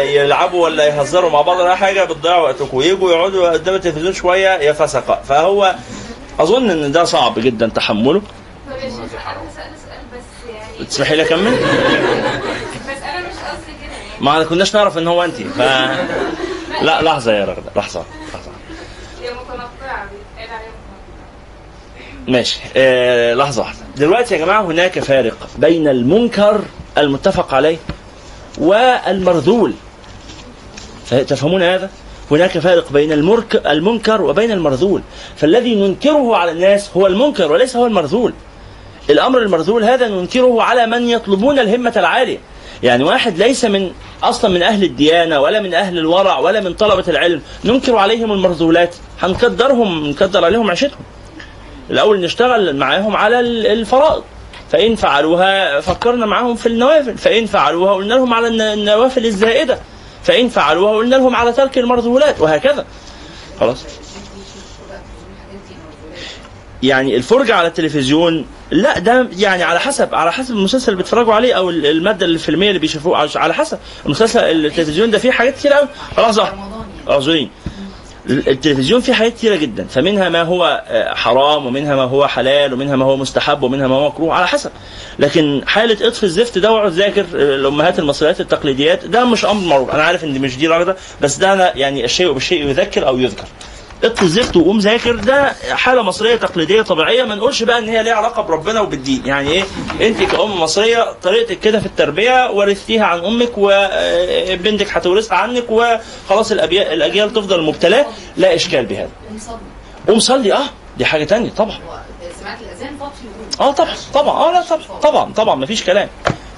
يلعبوا 0.04 0.64
ولا 0.64 0.86
يهزروا 0.86 1.30
مع 1.30 1.40
بعض 1.40 1.58
ولا 1.58 1.74
حاجة 1.74 2.04
بتضيعوا 2.04 2.42
وقتكم. 2.42 2.80
يجوا 2.80 3.10
يقعدوا 3.10 3.50
قدام 3.50 3.74
التلفزيون 3.74 4.12
شوية 4.12 4.48
يا 4.48 4.72
فسقة. 4.72 5.20
فهو 5.28 5.74
أظن 6.40 6.70
إن 6.70 6.92
ده 6.92 7.04
صعب 7.04 7.38
جدا 7.38 7.68
تحمله. 7.68 8.22
تسمحي 10.90 11.16
لي 11.16 11.22
أكمل؟ 11.22 11.52
بس 11.52 13.02
أنا 13.02 13.20
مش 13.20 13.34
قصدي 13.34 13.72
كده 13.82 13.92
ما 14.20 14.44
كناش 14.44 14.76
نعرف 14.76 14.98
إن 14.98 15.08
هو 15.08 15.24
انت 15.24 15.34
ف 15.34 15.58
لا 16.82 17.02
لحظة 17.02 17.32
يا 17.32 17.44
رغدة 17.44 17.70
لحظة 17.76 18.04
لحظة 18.34 18.50
هي 19.22 19.30
متنطعه 19.30 20.04
بيتقال 20.04 20.56
عليها 20.56 20.72
متنطعه 21.96 22.17
ماشي. 22.28 22.60
آه 22.76 23.34
لحظة 23.34 23.62
واحدة. 23.62 23.78
دلوقتي 23.96 24.34
يا 24.34 24.44
جماعة 24.44 24.62
هناك 24.62 24.98
فارق 24.98 25.48
بين 25.58 25.88
المنكر 25.88 26.60
المتفق 26.98 27.54
عليه 27.54 27.76
والمرذول. 28.58 29.72
تفهمون 31.10 31.62
هذا؟ 31.62 31.90
هناك 32.30 32.58
فارق 32.58 32.92
بين 32.92 33.12
المرك 33.12 33.66
المنكر 33.66 34.22
وبين 34.22 34.50
المرذول. 34.50 35.02
فالذي 35.36 35.74
ننكره 35.74 36.36
على 36.36 36.52
الناس 36.52 36.90
هو 36.96 37.06
المنكر 37.06 37.52
وليس 37.52 37.76
هو 37.76 37.86
المرذول. 37.86 38.32
الأمر 39.10 39.42
المرذول 39.42 39.84
هذا 39.84 40.08
ننكره 40.08 40.62
على 40.62 40.86
من 40.86 41.08
يطلبون 41.08 41.58
الهمة 41.58 41.92
العالية. 41.96 42.38
يعني 42.82 43.04
واحد 43.04 43.38
ليس 43.38 43.64
من 43.64 43.90
أصلا 44.22 44.50
من 44.50 44.62
أهل 44.62 44.84
الديانة 44.84 45.40
ولا 45.40 45.60
من 45.60 45.74
أهل 45.74 45.98
الورع 45.98 46.38
ولا 46.38 46.60
من 46.60 46.74
طلبة 46.74 47.04
العلم. 47.08 47.42
ننكر 47.64 47.96
عليهم 47.96 48.32
المرذولات. 48.32 48.94
هنقدرهم 49.20 50.06
نقدر 50.06 50.44
عليهم 50.44 50.70
عيشتهم. 50.70 51.00
الأول 51.90 52.20
نشتغل 52.20 52.76
معاهم 52.76 53.16
على 53.16 53.40
ال- 53.40 53.66
الفرائض. 53.66 54.22
فإن 54.72 54.94
فعلوها 54.96 55.80
فكرنا 55.80 56.26
معاهم 56.26 56.56
في 56.56 56.66
النوافل. 56.66 57.18
فإن 57.18 57.46
فعلوها 57.46 57.94
قلنا 57.94 58.14
لهم 58.14 58.34
على 58.34 58.46
الن- 58.48 58.60
النوافل 58.60 59.26
الزائدة. 59.26 59.78
فإن 60.22 60.48
فعلوها 60.48 60.96
قلنا 60.96 61.16
لهم 61.16 61.36
على 61.36 61.52
ترك 61.52 61.78
المرذولات. 61.78 62.40
وهكذا. 62.40 62.84
خلاص. 63.60 63.84
يعني 66.82 67.16
الفرجة 67.16 67.54
على 67.54 67.68
التلفزيون 67.68 68.46
لا 68.70 68.98
ده 68.98 69.28
يعني 69.38 69.62
على 69.62 69.80
حسب 69.80 70.14
على 70.14 70.32
حسب 70.32 70.54
المسلسل 70.54 70.92
اللي 70.92 71.02
بيتفرجوا 71.02 71.34
عليه 71.34 71.54
أو 71.54 71.70
ال- 71.70 71.86
المادة 71.86 72.26
الفيلمية 72.26 72.68
اللي 72.68 72.78
بيشوفوها 72.78 73.28
على 73.36 73.54
حسب. 73.54 73.78
المسلسل 74.06 74.40
التلفزيون 74.40 75.10
ده 75.10 75.18
فيه 75.18 75.30
حاجات 75.30 75.54
كتير 75.56 75.72
قوي 75.72 75.88
خلاص 76.16 76.38
يعني. 76.38 76.56
اعذرين 77.10 77.50
التلفزيون 78.30 79.00
فيه 79.00 79.12
حاجات 79.12 79.34
كتيرة 79.34 79.56
جدا. 79.56 79.84
فمنها 79.84 80.28
ما 80.28 80.42
هو 80.42 80.84
آه، 80.88 81.14
حرام 81.14 81.66
ومنها 81.66 81.96
ما 81.96 82.02
هو 82.02 82.26
حلال 82.26 82.72
ومنها 82.74 82.96
ما 82.96 83.04
هو 83.04 83.16
مستحب 83.16 83.62
ومنها 83.62 83.86
ما 83.88 83.94
هو 83.94 84.08
مكروه 84.08 84.34
على 84.34 84.48
حسب. 84.48 84.70
لكن 85.18 85.62
حالة 85.66 86.08
اطفي 86.08 86.22
الزفت 86.22 86.58
ده 86.58 86.72
واقعد 86.72 86.92
ذاكر 86.92 87.20
آه، 87.20 87.54
الأمهات 87.54 87.98
المصريات 87.98 88.40
التقليديات 88.40 89.04
ده 89.04 89.24
مش 89.24 89.44
أمر 89.44 89.66
معروف. 89.68 89.90
أنا 89.90 90.02
عارف 90.02 90.24
إن 90.24 90.40
مش 90.40 90.56
دي 90.58 90.66
رغده 90.66 90.96
بس 91.20 91.36
ده 91.36 91.52
أنا 91.52 91.76
يعني 91.76 92.04
الشيء 92.04 92.32
بالشيء 92.32 92.66
يذكر 92.66 93.08
أو 93.08 93.18
يذكر. 93.18 93.44
اطفي 94.04 94.22
الزفت 94.22 94.56
وقوم 94.56 94.78
ذاكر 94.78 95.16
ده 95.16 95.52
حالة 95.70 96.02
مصرية 96.02 96.36
تقليدية 96.36 96.82
طبيعية. 96.82 97.22
ما 97.22 97.34
نقولش 97.34 97.62
بقى 97.62 97.78
إن 97.78 97.88
هي 97.88 98.02
ليها 98.02 98.14
علاقة 98.14 98.42
بربنا 98.42 98.80
وبالدين. 98.80 99.26
يعني 99.26 99.50
إيه؟ 99.50 99.64
أنت 100.00 100.22
كأم 100.22 100.60
مصرية 100.60 101.12
طريقتك 101.22 101.60
كده 101.60 101.80
في 101.80 101.86
التربية 101.86 102.50
ورثتيها 102.50 103.04
عن 103.04 103.24
أمك 103.24 103.50
وبنتك 103.56 104.96
هتورثها 104.96 105.36
عنك 105.38 105.64
وخلاص 105.70 106.52
الأجيال 106.52 107.32
تفضل 107.32 107.62
مبتلاة. 107.62 108.06
لا 108.36 108.54
إشكال 108.54 108.86
بهذا. 108.86 109.10
قوم 110.08 110.18
صلي. 110.18 110.52
آه 110.52 110.64
دي 110.98 111.04
حاجة 111.04 111.24
تانية 111.24 111.50
طبعا. 111.50 111.78
سمعت 112.40 112.58
الأذان 112.60 112.98
آه 113.60 113.72
طبعا 113.72 113.94
طبعا. 114.14 114.48
آه 114.48 114.52
لا 114.52 114.62
طبعا 114.62 115.00
طبعا 115.02 115.32
طبعا. 115.32 115.54
مفيش 115.54 115.84
كلام. 115.84 116.08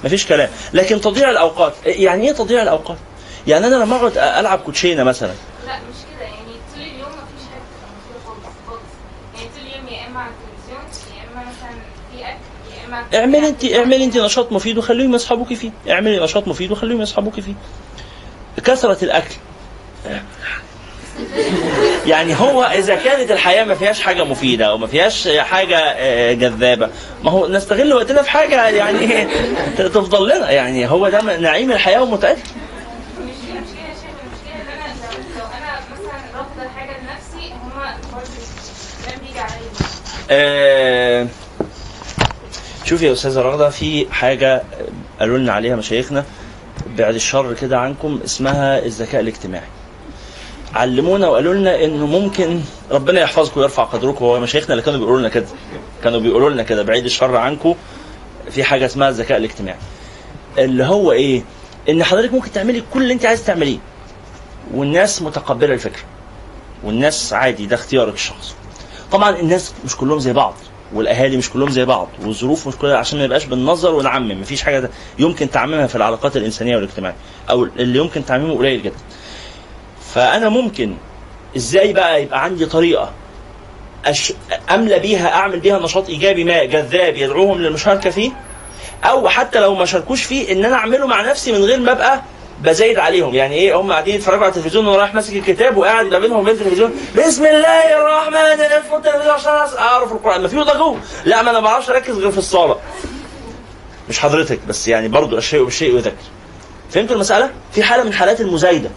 مفيش 0.03 0.25
كلام. 0.27 0.49
لكن 0.73 1.01
تضييع 1.01 1.29
الأوقات. 1.31 1.73
يعني 1.85 2.27
إيه 2.27 2.33
تضييع 2.33 2.61
الأوقات؟ 2.61 2.97
يعني 3.47 3.67
أنا 3.67 3.75
لما 3.75 3.95
أقعد 3.95 4.17
ألعب 4.17 4.59
كوتشينة 4.59 5.03
مثلا. 5.03 5.33
لا 5.67 5.75
مش 5.75 5.95
كده 6.15 6.25
يعني 6.25 6.53
طول 6.73 6.81
اليوم 6.81 7.09
مفيش 7.09 7.47
حاجة 7.51 7.61
مفيدة 7.97 8.19
خالص 8.25 8.55
خالص 8.67 8.81
يعني 9.35 9.49
طول 9.49 9.67
اليوم 9.67 9.87
يا 9.87 10.07
اما 10.07 10.19
على 10.19 10.29
التلفزيون 10.31 11.17
يا 11.17 11.23
اما 11.23 11.49
مثلا 11.51 11.75
في 12.11 12.17
اعملي 13.13 13.47
انت 13.47 13.65
اعملي 13.65 14.03
انت 14.05 14.17
نشاط 14.17 14.51
مفيد 14.51 14.77
وخليهم 14.77 15.15
يصحبوك 15.15 15.53
فيه 15.53 15.71
اعملي 15.89 16.19
نشاط 16.19 16.47
مفيد 16.47 16.71
وخليهم 16.71 17.01
يصحبوك 17.01 17.39
فيه 17.39 17.53
كثرة 18.63 19.03
الاكل 19.03 19.35
يعني 22.05 22.35
هو 22.35 22.63
اذا 22.63 22.95
كانت 22.95 23.31
الحياة 23.31 23.63
ما 23.63 23.75
فيهاش 23.75 24.01
حاجة 24.01 24.23
مفيده 24.23 24.65
أو 24.65 24.77
ما 24.77 24.87
فيهاش 24.87 25.27
حاجة 25.27 25.77
آه، 25.77 26.33
جذابه 26.33 26.89
ما 27.23 27.31
هو 27.31 27.47
نستغل 27.47 27.93
وقتنا 27.93 28.21
في 28.21 28.29
حاجة 28.31 28.67
يعني 28.69 29.27
تفضل 29.77 30.29
لنا 30.29 30.51
يعني 30.51 30.89
هو 30.91 31.09
ده 31.09 31.37
نعيم 31.37 31.71
الحياة 31.71 32.01
ومتعتها 32.01 32.43
آه، 40.31 41.27
شوفي 42.91 43.05
يا 43.05 43.13
أستاذة 43.13 43.41
رغدة 43.41 43.69
في 43.69 44.07
حاجة 44.11 44.63
قالوا 45.19 45.37
لنا 45.37 45.53
عليها 45.53 45.75
مشايخنا 45.75 46.25
بعد 46.97 47.15
الشر 47.15 47.53
كده 47.53 47.79
عنكم 47.79 48.19
اسمها 48.25 48.85
الذكاء 48.85 49.21
الاجتماعي. 49.21 49.67
علمونا 50.73 51.27
وقالوا 51.27 51.53
لنا 51.53 51.85
إنه 51.85 52.05
ممكن 52.05 52.61
ربنا 52.91 53.21
يحفظكم 53.21 53.59
ويرفع 53.59 53.83
قدركم. 53.83 54.25
هو 54.25 54.39
مشايخنا 54.39 54.71
اللي 54.71 54.83
كانوا 54.83 54.99
بيقولوا 54.99 55.19
لنا 55.19 55.29
كده 55.29 55.45
كانوا 56.03 56.19
بيقولوا 56.19 56.49
لنا 56.49 56.63
كده 56.63 56.83
بعيد 56.83 57.05
الشر 57.05 57.35
عنكم 57.35 57.75
في 58.49 58.63
حاجة 58.63 58.85
اسمها 58.85 59.09
الذكاء 59.09 59.37
الاجتماعي. 59.37 59.79
اللي 60.57 60.83
هو 60.83 61.11
إيه؟ 61.11 61.43
إن 61.89 62.03
حضرتك 62.03 62.33
ممكن 62.33 62.51
تعملي 62.51 62.83
كل 62.93 63.01
اللي 63.01 63.13
انت 63.13 63.25
عايز 63.25 63.45
تعمليه. 63.45 63.79
والناس 64.73 65.21
متقبلة 65.21 65.73
الفكرة. 65.73 66.03
والناس 66.83 67.33
عادي 67.33 67.65
ده 67.65 67.75
اختيارك 67.75 68.13
الشخصي. 68.13 68.53
طبعا 69.11 69.39
الناس 69.39 69.73
مش 69.85 69.95
كلهم 69.95 70.19
زي 70.19 70.33
بعض. 70.33 70.53
والأهالي 70.93 71.37
مش 71.37 71.49
كلهم 71.49 71.69
زي 71.69 71.85
بعض 71.85 72.07
والظروف 72.25 72.67
مش 72.67 72.75
كلها 72.75 72.97
عشان 72.97 73.19
ما 73.19 73.25
يبقاش 73.25 73.45
بننظر 73.45 73.95
ونعمم 73.95 74.41
مفيش 74.41 74.61
حاجة 74.61 74.89
يمكن 75.19 75.49
تعميمها 75.51 75.87
في 75.87 75.95
العلاقات 75.95 76.37
الإنسانية 76.37 76.75
والاجتماعية 76.75 77.15
أو 77.49 77.63
اللي 77.63 77.99
يمكن 77.99 78.25
تعميمه 78.25 78.57
قليل 78.57 78.83
جدا. 78.83 78.95
فأنا 80.13 80.49
ممكن 80.49 80.93
إزاي 81.57 81.93
بقى 81.93 82.23
يبقى 82.23 82.43
عندي 82.43 82.65
طريقة 82.65 83.11
أش... 84.05 84.33
املى 84.71 84.99
بيها 84.99 85.33
أعمل 85.33 85.59
بيها 85.59 85.79
نشاط 85.79 86.09
إيجابي 86.09 86.43
ما 86.43 86.63
جذاب 86.63 87.15
يدعوهم 87.17 87.57
للمشاركة 87.61 88.09
فيه؟ 88.09 88.31
أو 89.03 89.29
حتى 89.29 89.59
لو 89.59 89.75
ما 89.75 89.85
شاركوش 89.85 90.23
فيه 90.23 90.51
إن 90.51 90.65
أنا 90.65 90.75
أعمله 90.75 91.07
مع 91.07 91.21
نفسي 91.29 91.51
من 91.51 91.63
غير 91.63 91.79
ما 91.79 91.91
أبقى 91.91 92.21
بزايد 92.61 92.99
عليهم. 92.99 93.35
يعني 93.35 93.55
إيه؟ 93.55 93.79
هم 93.79 93.91
قاعدين 93.91 94.15
يتفرجوا 94.15 94.43
على 94.43 94.49
التلفزيون 94.49 94.87
وأنا 94.87 94.97
رايح 94.97 95.13
ماسك 95.13 95.33
الكتاب 95.33 95.77
وقاعد 95.77 96.05
ما 96.05 96.19
بينهم 96.19 96.39
وبين 96.39 96.53
التلفزيون. 96.53 96.91
بسم 97.17 97.45
الله 97.45 97.97
الرحمن 97.97 98.35
الرحيم. 98.35 99.31
عشان 99.31 99.77
أعرف 99.77 100.11
القرآن. 100.11 100.41
ما 100.41 100.47
في 100.47 100.55
ده 100.55 100.77
جوه 100.77 100.99
لا 101.25 101.41
ما 101.41 101.51
أنا 101.51 101.59
ما 101.59 101.65
بعرفش 101.65 101.89
أركز 101.89 102.17
غير 102.17 102.31
في 102.31 102.37
الصلاة. 102.37 102.79
مش 104.09 104.19
حضرتك 104.19 104.59
بس 104.67 104.87
يعني 104.87 105.07
برضو 105.07 105.37
الشيء 105.37 105.63
بالشيء 105.63 105.95
يذكر 105.95 106.15
فهمتوا 106.91 107.15
المسألة؟ 107.15 107.49
في 107.71 107.83
حالة 107.83 108.03
من 108.03 108.13
حالات 108.13 108.41
المزايدة. 108.41 108.89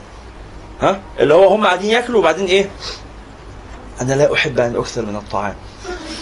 ها؟ 0.80 1.00
اللي 1.20 1.34
هو 1.34 1.48
هم 1.48 1.66
قاعدين 1.66 1.90
ياكلوا 1.90 2.20
وبعدين 2.20 2.46
إيه؟ 2.46 2.70
أنا 4.00 4.14
لا 4.14 4.34
أحب 4.34 4.60
أن 4.60 4.76
أكثر 4.76 5.02
من 5.02 5.16
الطعام. 5.16 5.54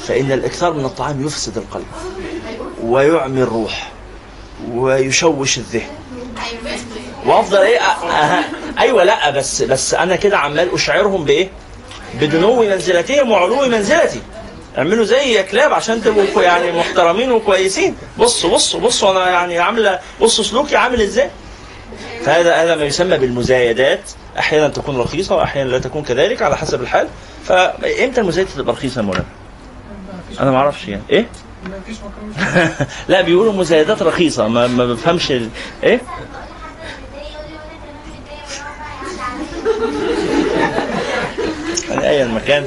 فإن 0.06 0.32
الإكثار 0.32 0.72
من 0.72 0.84
الطعام 0.84 1.26
يفسد 1.26 1.56
القلب 1.56 1.86
ويعمي 2.82 3.42
الروح 3.42 3.92
ويشوش 4.72 5.58
الذهن. 5.58 6.01
وافضل 7.26 7.58
إيه 7.58 7.78
أه. 7.78 8.44
أيوه 8.78 9.04
لا 9.04 9.30
بس 9.30 9.62
بس 9.62 9.94
أنا 9.94 10.16
كده 10.16 10.38
عمال 10.38 10.74
اشعرهم 10.74 11.24
بايه 11.24 11.48
بدنو 12.20 12.62
منزلتهم 12.62 13.30
وعلو 13.30 13.66
منزلتي 13.66 14.20
اعملوا 14.78 15.04
زي 15.04 15.32
يا 15.32 15.42
كلاب 15.42 15.72
عشان 15.72 16.02
تبقوا 16.02 16.42
يعني 16.42 16.72
محترمين 16.72 17.32
وكويسين 17.32 17.96
بصوا 18.18 18.50
بصوا 18.54 18.80
بصوا 18.80 19.10
أنا 19.10 19.30
يعني 19.30 19.58
عاملة 19.58 19.98
بصوا 20.20 20.44
سلوكي 20.44 20.76
عامل 20.76 21.00
إزاي 21.00 21.30
فهذا 22.24 22.54
هذا 22.54 22.74
ما 22.74 22.84
يسمى 22.84 23.18
بالمزايدات 23.18 24.10
أحيانا 24.38 24.68
تكون 24.68 24.96
رخيصة 24.96 25.36
واحيانا 25.36 25.68
لا 25.70 25.78
تكون 25.78 26.02
كذلك 26.02 26.42
على 26.42 26.56
حسب 26.56 26.82
الحال 26.82 27.08
فامتى 27.44 28.20
المزايدة 28.20 28.50
تبقى 28.56 28.74
رخيصة 28.74 29.00
يا 29.00 29.06
مولانا؟ 29.06 29.24
أنا 30.40 30.50
ما 30.50 30.56
أعرفش 30.56 30.88
يعني 30.88 31.02
إيه؟ 31.10 31.26
لا 33.08 33.20
بيقولوا 33.20 33.52
مزايدات 33.52 34.02
رخيصة 34.02 34.48
ما, 34.48 34.66
ما 34.66 34.86
بفهمش. 34.86 35.32
إيه؟ 35.82 36.00
يعني 41.92 42.08
ايا 42.10 42.24
مكان 42.24 42.64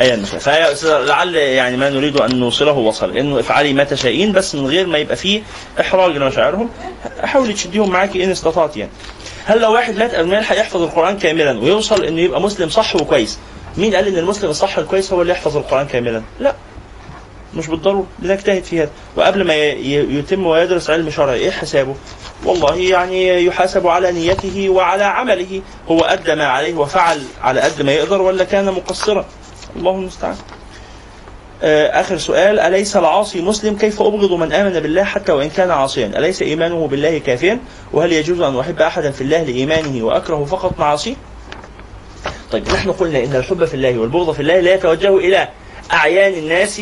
ايا 0.00 0.16
مكان 0.16 0.38
فهي 0.38 0.74
لعل 1.06 1.34
يعني 1.34 1.76
ما 1.76 1.90
نريد 1.90 2.16
أن 2.16 2.40
نوصله 2.40 2.72
وصل 2.72 3.16
إنه 3.16 3.40
افعلي 3.40 3.72
ما 3.72 3.84
تشائين 3.84 4.32
بس 4.32 4.54
من 4.54 4.66
غير 4.66 4.86
ما 4.86 4.98
يبقى 4.98 5.16
فيه 5.16 5.42
إحراج 5.80 6.16
لمشاعرهم 6.16 6.70
حاولي 7.22 7.52
تشديهم 7.52 7.90
معاكي 7.90 8.24
إن 8.24 8.30
استطعت 8.30 8.76
يعني. 8.76 8.90
هل 9.44 9.60
لو 9.60 9.72
واحد 9.72 9.96
مات 9.96 10.14
قبل 10.14 10.28
ما 10.28 10.36
يلحق 10.36 10.56
يحفظ 10.58 10.82
القرآن 10.82 11.18
كاملا 11.18 11.60
ويوصل 11.60 12.04
إنه 12.04 12.20
يبقى 12.20 12.40
مسلم 12.40 12.68
صح 12.68 12.96
وكويس؟ 12.96 13.38
مين 13.76 13.94
قال 13.94 14.06
إن 14.06 14.18
المسلم 14.18 14.50
الصح 14.50 14.78
الكويس 14.78 15.12
هو 15.12 15.22
اللي 15.22 15.32
يحفظ 15.32 15.56
القرآن 15.56 15.86
كاملا؟ 15.86 16.22
لا. 16.40 16.54
مش 17.54 17.66
بالضروره 17.66 18.06
بنجتهد 18.18 18.64
في 18.64 18.80
هذا. 18.82 18.90
وقبل 19.16 19.44
ما 19.44 19.54
يتم 19.54 20.46
ويدرس 20.46 20.90
علم 20.90 21.10
شرعي 21.10 21.38
إيه 21.38 21.50
حسابه؟ 21.50 21.94
والله 22.44 22.76
يعني 22.76 23.44
يحاسب 23.44 23.86
على 23.86 24.12
نيته 24.12 24.68
وعلى 24.68 25.04
عمله. 25.04 25.62
هو 25.88 26.00
أدى 26.00 26.34
ما 26.34 26.44
عليه 26.46 26.74
وفعل 26.74 27.22
على 27.42 27.60
قد 27.60 27.82
ما 27.82 27.92
يقدر 27.92 28.22
ولا 28.22 28.44
كان 28.44 28.64
مقصرا. 28.64 29.24
الله 29.76 29.90
المستعان. 29.90 30.36
آه، 31.62 32.00
آخر 32.00 32.18
سؤال. 32.18 32.60
أليس 32.60 32.96
العاصي 32.96 33.40
مسلم؟ 33.42 33.76
كيف 33.76 34.02
أبغض 34.02 34.32
من 34.32 34.52
آمن 34.52 34.80
بالله 34.80 35.04
حتى 35.04 35.32
وإن 35.32 35.50
كان 35.50 35.70
عاصيا؟ 35.70 36.06
أليس 36.06 36.42
إيمانه 36.42 36.86
بالله 36.86 37.18
كافيا؟ 37.18 37.58
وهل 37.92 38.12
يجوز 38.12 38.40
أن 38.40 38.58
أحب 38.58 38.82
أحدا 38.82 39.10
في 39.10 39.20
الله 39.20 39.42
لإيمانه 39.42 40.04
وأكره 40.06 40.44
فقط 40.44 40.78
معاصيه 40.78 41.14
طيب 42.52 42.68
نحن 42.68 42.92
قلنا 42.92 43.18
إن 43.24 43.36
الحب 43.36 43.64
في 43.64 43.74
الله 43.74 43.98
والبغض 43.98 44.34
في 44.34 44.40
الله 44.40 44.60
لا 44.60 44.74
يتوجه 44.74 45.16
إلى 45.16 45.48
أعيان 45.92 46.32
الناس 46.32 46.80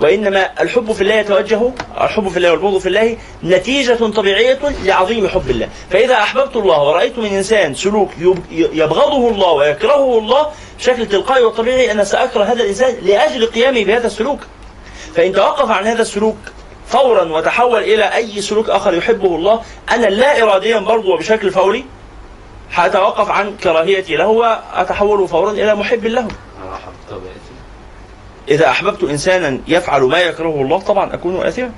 وإنما 0.00 0.62
الحب 0.62 0.92
في 0.92 1.00
الله 1.00 1.14
يتوجه 1.14 1.72
الحب 2.00 2.28
في 2.28 2.36
الله 2.36 2.50
والبغض 2.50 2.78
في 2.78 2.86
الله 2.88 3.16
نتيجة 3.44 3.94
طبيعية 4.10 4.58
لعظيم 4.84 5.28
حب 5.28 5.50
الله. 5.50 5.68
فإذا 5.90 6.14
أحببت 6.14 6.56
الله 6.56 6.82
ورأيت 6.82 7.18
من 7.18 7.26
إنسان 7.26 7.74
سلوك 7.74 8.10
يب- 8.18 8.42
يبغضه 8.52 9.28
الله 9.30 9.52
ويكرهه 9.52 10.18
الله 10.18 10.46
بشكل 10.78 11.06
تلقائي 11.06 11.44
وطبيعي 11.44 11.92
أنا 11.92 12.04
سأكره 12.04 12.44
هذا 12.44 12.62
الإنسان 12.62 12.94
لأجل 13.02 13.46
قيامي 13.46 13.84
بهذا 13.84 14.06
السلوك. 14.06 14.38
فإن 15.14 15.32
توقف 15.32 15.70
عن 15.70 15.86
هذا 15.86 16.02
السلوك 16.02 16.36
فورا 16.86 17.24
وتحول 17.24 17.82
إلى 17.82 18.04
أي 18.14 18.40
سلوك 18.40 18.70
آخر 18.70 18.94
يحبه 18.94 19.36
الله 19.36 19.60
أنا 19.90 20.06
لا 20.06 20.42
إراديا 20.42 20.78
برضه 20.78 21.08
وبشكل 21.14 21.50
فوري 21.50 21.84
هتوقف 22.72 23.30
عن 23.30 23.56
كراهيتي 23.56 24.16
له 24.16 24.26
وأتحول 24.26 25.28
فورا 25.28 25.50
إلى 25.52 25.74
محب 25.74 26.06
له. 26.06 26.28
إذا 28.50 28.70
أحببت 28.70 29.02
إنسانا 29.02 29.58
يفعل 29.68 30.02
ما 30.02 30.18
يكرهه 30.20 30.62
الله 30.62 30.80
طبعا 30.80 31.14
أكون 31.14 31.46
آثما. 31.46 31.72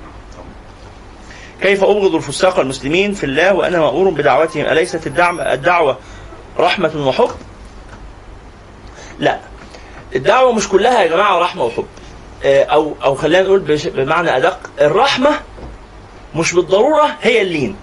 كيف 1.61 1.83
أبغض 1.83 2.15
الفساق 2.15 2.59
المسلمين 2.59 3.13
في 3.13 3.23
الله 3.25 3.53
وأنا 3.53 3.79
مأمور 3.79 4.09
بدعوتهم؟ 4.09 4.65
أليست 4.65 5.07
الدعم 5.07 5.41
الدعوة 5.41 5.97
رحمة 6.59 7.07
وحب؟ 7.07 7.29
لا. 9.19 9.39
الدعوة 10.15 10.51
مش 10.51 10.69
كلها 10.69 11.01
يا 11.01 11.07
جماعة 11.07 11.39
رحمة 11.39 11.63
وحب. 11.63 11.85
آه، 12.45 12.63
أو 12.63 12.93
أو 13.03 13.15
خلينا 13.15 13.43
نقول 13.43 13.59
بمعنى 13.85 14.37
أدق. 14.37 14.59
الرحمة 14.81 15.29
مش 16.35 16.53
بالضرورة 16.53 17.15
هي 17.21 17.41
اللين. 17.41 17.75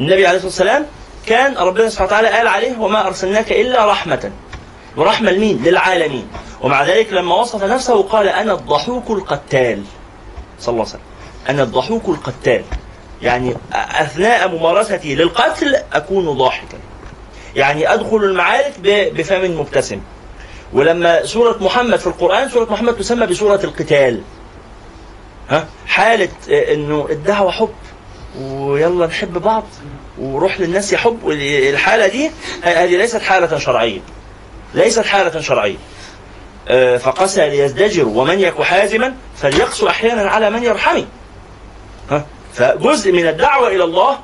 النبي 0.00 0.26
عليه 0.26 0.36
الصلاة 0.36 0.44
والسلام 0.46 0.86
كان 1.26 1.56
ربنا 1.56 1.88
سبحانه 1.88 2.08
وتعالى 2.08 2.28
قال 2.28 2.46
عليه 2.46 2.78
وما 2.78 3.06
أرسلناك 3.06 3.52
إلا 3.52 3.90
رحمة. 3.90 4.32
ورحمة 4.96 5.30
لمين؟ 5.30 5.62
للعالمين. 5.62 6.28
ومع 6.60 6.84
ذلك 6.84 7.12
لما 7.12 7.34
وصف 7.34 7.64
نفسه 7.64 8.02
قال 8.02 8.28
أنا 8.28 8.52
الضحوك 8.52 9.10
القتال. 9.10 9.82
صلى 10.60 10.72
الله 10.72 10.84
عليه 10.84 10.90
وسلم. 10.90 11.00
أنا 11.48 11.62
الضحوك 11.62 12.08
القتال. 12.08 12.64
يعني 13.22 13.56
أثناء 13.72 14.48
ممارستي 14.48 15.14
للقتل 15.14 15.76
أكون 15.92 16.30
ضاحكا. 16.30 16.78
يعني 17.56 17.94
أدخل 17.94 18.16
المعارك 18.16 18.72
بفم 19.14 19.60
مبتسم. 19.60 20.00
ولما 20.72 21.24
سورة 21.26 21.58
محمد 21.60 21.98
في 21.98 22.06
القرآن 22.06 22.48
سورة 22.48 22.72
محمد 22.72 22.96
تسمى 22.96 23.26
بسورة 23.26 23.60
القتال. 23.64 24.20
ها؟ 25.50 25.66
حالة 25.86 26.28
آه، 26.50 26.74
إنه 26.74 27.06
الدعوة 27.10 27.50
حب. 27.50 27.74
ويلا 28.40 29.06
نحب 29.06 29.38
بعض. 29.38 29.64
وروح 30.18 30.60
للناس 30.60 30.92
يحب. 30.92 31.18
الحالة 31.30 32.06
دي 32.06 32.30
هذه 32.62 32.96
ليست 32.96 33.22
حالة 33.22 33.58
شرعية. 33.58 34.00
ليست 34.74 35.06
حالة 35.06 35.40
شرعية. 35.40 35.76
آه، 36.68 36.96
فقسى 36.96 37.48
ليزدجر 37.50 38.08
ومن 38.08 38.40
يك 38.40 38.62
حازما 38.62 39.14
فليقسو 39.36 39.88
أحيانا 39.88 40.22
على 40.22 40.50
من 40.50 40.62
يرحمي. 40.62 41.06
فجزء 42.54 43.12
من 43.12 43.26
الدعوة 43.26 43.68
إلى 43.68 43.84
الله 43.84 44.18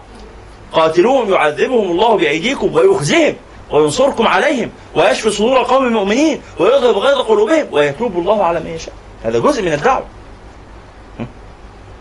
قاتلوهم 0.72 1.32
يعذبهم 1.32 1.90
الله 1.90 2.16
بأيديكم 2.16 2.74
ويخزهم 2.74 3.36
وينصركم 3.70 4.28
عليهم 4.28 4.70
ويشفي 4.94 5.30
صدور 5.30 5.62
قوم 5.62 5.92
مؤمنين 5.92 6.42
ويذهب 6.58 6.98
غيظ 6.98 7.18
قلوبهم 7.18 7.66
ويتوب 7.72 8.18
الله 8.18 8.44
على 8.44 8.60
من 8.60 8.66
يشاء. 8.66 8.94
هذا 9.24 9.38
جزء 9.38 9.62
من 9.62 9.72
الدعوة. 9.72 10.04
ها؟ 11.20 11.26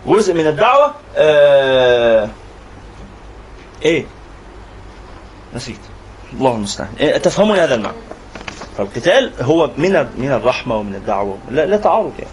جزء 0.06 0.34
من 0.34 0.46
الدعوة 0.46 0.94
آه 1.16 2.28
إيه؟ 3.84 4.04
نسيت. 5.54 5.80
الله 6.32 6.54
المستعان. 6.54 6.90
إيه 7.00 7.16
تفهمون 7.18 7.58
هذا 7.58 7.74
المعنى. 7.74 7.96
فالقتال 8.80 9.32
هو 9.40 9.70
من 9.76 9.92
من 10.18 10.32
الرحمة 10.32 10.76
ومن 10.76 10.94
الدعوة. 10.94 11.38
لا, 11.50 11.66
لا 11.66 11.76
تعارض 11.76 12.12
يعني. 12.18 12.30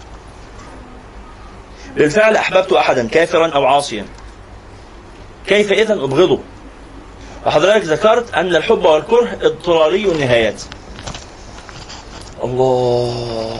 بالفعل 1.96 2.36
أحببت 2.36 2.72
أحدا 2.72 3.08
كافرا 3.08 3.48
أو 3.48 3.64
عاصيا. 3.64 4.04
كيف 5.46 5.72
اذا 5.72 5.94
أبغضه؟ 5.94 6.40
وحضرتك 7.46 7.84
ذكرت 7.84 8.34
أن 8.34 8.56
الحب 8.56 8.84
والكره 8.84 9.38
اضطراري 9.42 10.04
النهايات. 10.04 10.62
الله. 12.44 13.54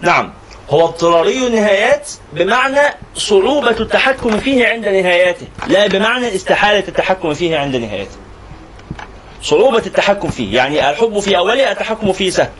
نعم. 0.00 0.32
هو 0.70 0.84
اضطراري 0.84 1.46
النهايات 1.46 2.10
بمعنى 2.32 2.94
صعوبة 3.14 3.80
التحكم 3.80 4.38
فيه 4.40 4.66
عند 4.66 4.88
نهاياته 4.88 5.46
لا 5.66 5.86
بمعنى 5.86 6.34
استحالة 6.34 6.88
التحكم 6.88 7.34
فيه 7.34 7.58
عند 7.58 7.76
نهايته 7.76 8.23
صعوبة 9.44 9.82
التحكم 9.86 10.28
فيه. 10.30 10.56
يعني 10.56 10.90
الحب 10.90 11.18
في 11.18 11.36
أوله 11.36 11.72
التحكم 11.72 12.12
فيه 12.12 12.30
سهل 12.30 12.50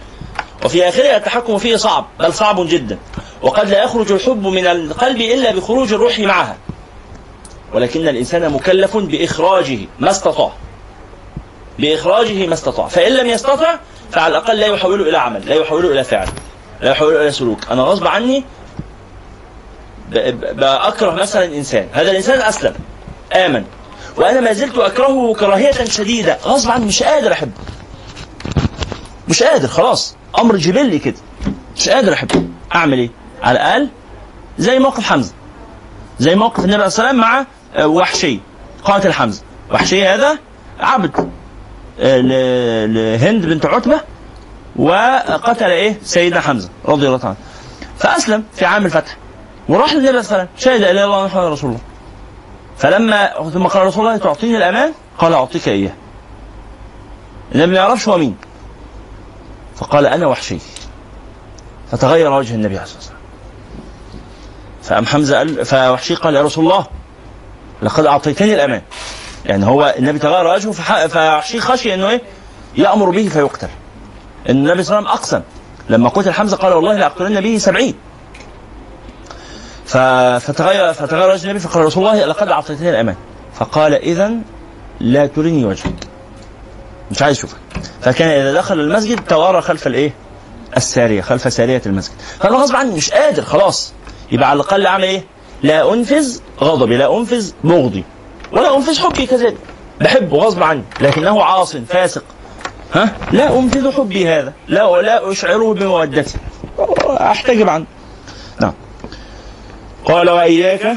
وفي 0.64 0.88
آخره 0.88 1.16
التحكم 1.16 1.58
فيه 1.58 1.76
صعب 1.76 2.06
بل 2.20 2.34
صعب 2.34 2.68
جدا. 2.68 2.98
وقد 3.42 3.68
لا 3.70 3.82
يخرج 3.84 4.12
الحب 4.12 4.46
من 4.46 4.66
القلب 4.66 5.20
إلا 5.20 5.52
بخروج 5.52 5.92
الروح 5.92 6.18
معها. 6.18 6.56
ولكن 7.74 8.08
الإنسان 8.08 8.50
مكلف 8.52 8.96
بإخراجه 8.96 9.78
ما 10.00 10.10
استطاع. 10.10 10.52
بإخراجه 11.78 12.46
ما 12.46 12.54
استطاع. 12.54 12.88
فإن 12.88 13.12
لم 13.12 13.26
يستطع 13.26 13.74
فعلى 14.12 14.38
الأقل 14.38 14.58
لا 14.58 14.66
يحوله 14.66 15.08
إلى 15.08 15.18
عمل 15.18 15.46
لا 15.46 15.54
يحوله 15.54 15.92
إلى 15.92 16.04
فعل 16.04 16.28
لا 16.80 16.90
يحوله 16.90 17.22
إلى 17.22 17.30
سلوك. 17.30 17.58
أنا 17.70 17.82
غصب 17.82 18.06
عني 18.06 18.44
بأكره 20.52 21.10
مثلا 21.10 21.44
إنسان. 21.44 21.88
هذا 21.92 22.10
الإنسان 22.10 22.40
أسلم 22.40 22.74
آمن. 23.32 23.64
وأنا 24.16 24.40
ما 24.40 24.52
زلت 24.52 24.78
أكرهه 24.78 25.34
كراهية 25.34 25.84
شديدة. 25.84 26.38
غصب 26.44 26.70
عني 26.70 26.84
مش 26.84 27.02
قادر 27.02 27.32
أحبه. 27.32 27.52
مش 29.28 29.42
قادر 29.42 29.68
خلاص. 29.68 30.16
أمر 30.38 30.56
جبلي 30.56 30.98
كده. 30.98 31.16
مش 31.76 31.88
قادر 31.88 32.12
أحبه. 32.12 32.44
أعمل 32.74 32.98
إيه؟ 32.98 33.10
على 33.42 33.58
الأقل 33.58 33.88
زي 34.58 34.78
موقف 34.78 35.04
حمزة. 35.04 35.32
زي 36.20 36.34
موقف 36.34 36.64
النبي 36.64 36.90
صلى 36.90 37.10
الله 37.10 37.20
عليه 37.20 37.20
وسلم 37.20 37.20
مع 37.20 37.46
آه، 37.82 37.86
وحشي. 37.86 38.40
قاتل 38.84 39.12
حمزة. 39.12 39.42
وحشي 39.72 40.06
هذا 40.06 40.38
عبد 40.80 41.30
آه، 42.00 42.20
لهند 42.86 43.46
بنت 43.46 43.66
عتبة 43.66 44.00
وقتل 44.76 45.64
إيه؟ 45.64 45.98
سيدنا 46.04 46.40
حمزة 46.40 46.68
رضي 46.84 47.06
الله 47.06 47.20
عنه. 47.24 47.36
فأسلم 47.98 48.44
في 48.54 48.64
عام 48.64 48.86
الفتح. 48.86 49.16
وراح 49.68 49.92
للنبي 49.92 50.06
صلى 50.06 50.18
الله 50.20 50.32
عليه 50.32 50.42
وسلم. 50.42 50.48
شهد 50.58 50.80
لا 50.80 50.90
إله 50.90 50.90
إلا 50.90 51.04
الله 51.04 51.24
محمد 51.24 51.44
رسول 51.44 51.70
الله. 51.70 51.80
فلما 52.78 53.50
ثم 53.52 53.66
قال 53.66 53.86
رسول 53.86 54.06
الله 54.06 54.16
تعطيني 54.16 54.56
الأمان؟ 54.56 54.92
قال 55.18 55.32
أعطيك 55.32 55.68
إياه. 55.68 55.92
النبي 57.54 57.72
ما 57.72 57.78
يعرفش 57.78 58.08
هو 58.08 58.18
مين. 58.18 58.36
فقال 59.76 60.06
أنا 60.06 60.26
وحشي. 60.26 60.58
فتغير 61.90 62.32
وجه 62.32 62.54
النبي 62.54 62.78
عليه 62.78 62.82
الصلاة 62.82 62.98
والسلام. 62.98 63.20
فقام 64.82 65.06
حمزة 65.06 65.38
قال 65.38 65.64
فوحشي 65.64 66.14
قال 66.14 66.34
يا 66.34 66.42
رسول 66.42 66.64
الله 66.64 66.86
لقد 67.82 68.06
أعطيتني 68.06 68.54
الأمان. 68.54 68.82
يعني 69.46 69.66
هو 69.66 69.94
النبي 69.98 70.18
تغير 70.18 70.46
وجهه 70.46 71.06
فوحشي 71.06 71.60
خشي 71.60 71.94
إنه 71.94 72.08
إيه؟ 72.08 72.22
يأمر 72.76 73.10
به 73.10 73.28
فيقتل. 73.28 73.68
النبي 74.48 74.82
صلى 74.82 74.98
الله 74.98 75.10
عليه 75.10 75.20
وسلم 75.20 75.38
أقسم. 75.38 75.42
لما 75.88 76.08
قتل 76.08 76.32
حمزة 76.32 76.56
قال 76.56 76.72
والله 76.72 76.94
لاقتلن 76.94 77.40
به 77.40 77.58
سبعين. 77.58 77.94
فتغير 79.86 80.92
فتغير 80.92 81.30
وجه 81.30 81.44
النبي 81.44 81.58
فقال 81.58 81.84
رسول 81.84 82.06
الله 82.06 82.26
لقد 82.26 82.48
أعطيتني 82.48 82.90
الأمان. 82.90 83.16
فقال 83.54 83.94
اذا 83.94 84.32
لا 85.00 85.26
ترني 85.26 85.64
وجهك. 85.64 86.06
مش 87.10 87.22
عايز 87.22 87.38
اشوفك 87.38 87.56
فكان 88.02 88.28
إذا 88.28 88.54
دخل 88.54 88.80
المسجد 88.80 89.24
توارى 89.24 89.60
خلف 89.60 89.86
الإيه؟ 89.86 90.12
السارية 90.76 91.20
خلف 91.20 91.52
سارية 91.52 91.82
المسجد. 91.86 92.14
فانا 92.40 92.56
غصب 92.56 92.76
عني 92.76 92.94
مش 92.94 93.10
قادر 93.10 93.42
خلاص. 93.42 93.92
يبقى 94.32 94.50
على 94.50 94.56
الأقل 94.56 94.86
أعمل 94.86 95.04
إيه؟ 95.04 95.24
لا 95.62 95.92
أنفذ 95.92 96.38
غضبي 96.60 96.96
لا 96.96 97.18
أنفذ 97.18 97.50
بغضي 97.64 98.04
ولا 98.52 98.76
أنفذ 98.76 98.98
حبي 99.00 99.26
كذلك. 99.26 99.56
بحبه 100.00 100.36
غصب 100.36 100.62
عني 100.62 100.82
لكنه 101.00 101.42
عاص 101.42 101.76
فاسق. 101.76 102.24
ها؟ 102.94 103.16
لا 103.32 103.58
أنفذ 103.58 103.92
حبي 103.92 104.28
هذا 104.28 104.52
لا 104.68 105.02
لا 105.02 105.30
أشعره 105.30 105.74
بمودتي 105.74 106.38
أحتجب 107.08 107.68
عنه. 107.68 107.86
نعم. 108.60 108.72
قال 110.04 110.30
وإياك؟ 110.30 110.96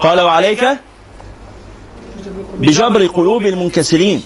قال 0.00 0.20
وعليك؟ 0.20 0.64
بجبر 2.58 3.06
قلوب 3.06 3.46
المنكسرين 3.46 4.22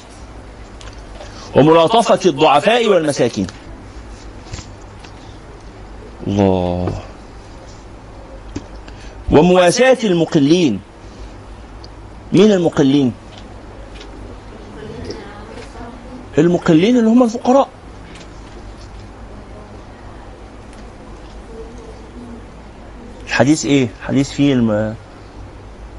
وملاطفة 1.56 2.20
الضعفاء 2.30 2.86
والمساكين. 2.88 3.46
الله. 6.26 7.02
ومواساة 9.30 9.98
المقلين. 10.04 10.80
مين 12.32 12.52
المقلين؟ 12.52 13.12
المقلين 16.38 16.96
اللي 16.96 17.10
هم 17.10 17.22
الفقراء. 17.22 17.68
الحديث 23.38 23.64
إيه؟ 23.64 23.88
حديث 24.06 24.30
فيه 24.30 24.52
الم... 24.52 24.94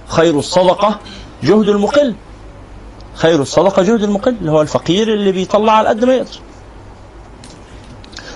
خير 0.07 0.39
الصدقة 0.39 0.99
جهد 1.43 1.69
المقل. 1.69 2.15
خير 3.13 3.41
الصدقة 3.41 3.83
جهد 3.83 4.03
المقل 4.03 4.35
اللي 4.41 4.51
هو 4.51 4.61
الفقير 4.61 5.13
اللي 5.13 5.31
بيطلع 5.31 5.71
على 5.73 5.89
قد 5.89 6.05
ما 6.05 6.15
يقدر. 6.15 6.39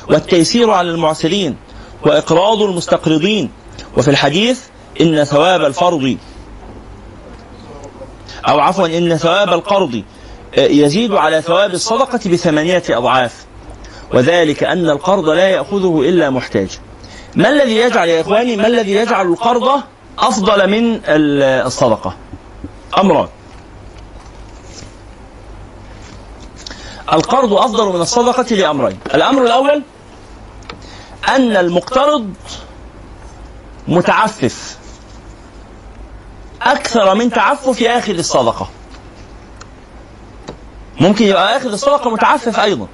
والتيسير 0.09 0.71
على 0.71 0.89
المعسرين 0.89 1.55
وإقراض 2.05 2.61
المستقرضين. 2.61 3.51
وفي 3.97 4.07
الحديث 4.07 4.61
إن 5.01 5.23
ثواب 5.23 5.61
الفرض 5.61 6.17
أو 8.47 8.59
عفوا 8.59 8.87
إن 8.87 9.17
ثواب 9.17 9.49
القرض 9.53 10.03
يزيد 10.57 11.13
على 11.13 11.41
ثواب 11.41 11.73
الصدقة 11.73 12.19
بثمانية 12.29 12.83
أضعاف. 12.89 13.45
وذلك 14.13 14.63
أن 14.63 14.89
القرض 14.89 15.29
لا 15.29 15.49
يأخذه 15.49 16.01
إلا 16.01 16.29
محتاج. 16.29 16.69
ما 17.35 17.49
الذي 17.49 17.75
يجعل 17.75 18.09
يا 18.09 18.21
إخواني 18.21 18.55
ما 18.55 18.67
الذي 18.67 18.91
يجعل 18.91 19.27
القرض 19.27 19.81
أفضل 20.19 20.69
من 20.69 21.01
الصدقة؟ 21.07 22.15
أمران. 22.97 23.27
القرض 27.13 27.53
أفضل 27.53 27.85
من 27.85 28.01
الصدقة 28.01 28.55
لأمرين. 28.55 28.99
الأمر 29.13 29.43
الأول 29.43 29.83
أن 31.27 31.57
المقترض 31.57 32.33
متعفف. 33.87 34.77
أكثر 36.61 37.15
من 37.15 37.29
تعفف 37.29 37.83
آخذ 37.83 38.17
الصدقة. 38.17 38.69
ممكن 40.99 41.25
يبقى 41.25 41.57
آخذ 41.57 41.71
الصدقة 41.71 42.09
متعفف 42.09 42.59
أيضا. 42.59 42.87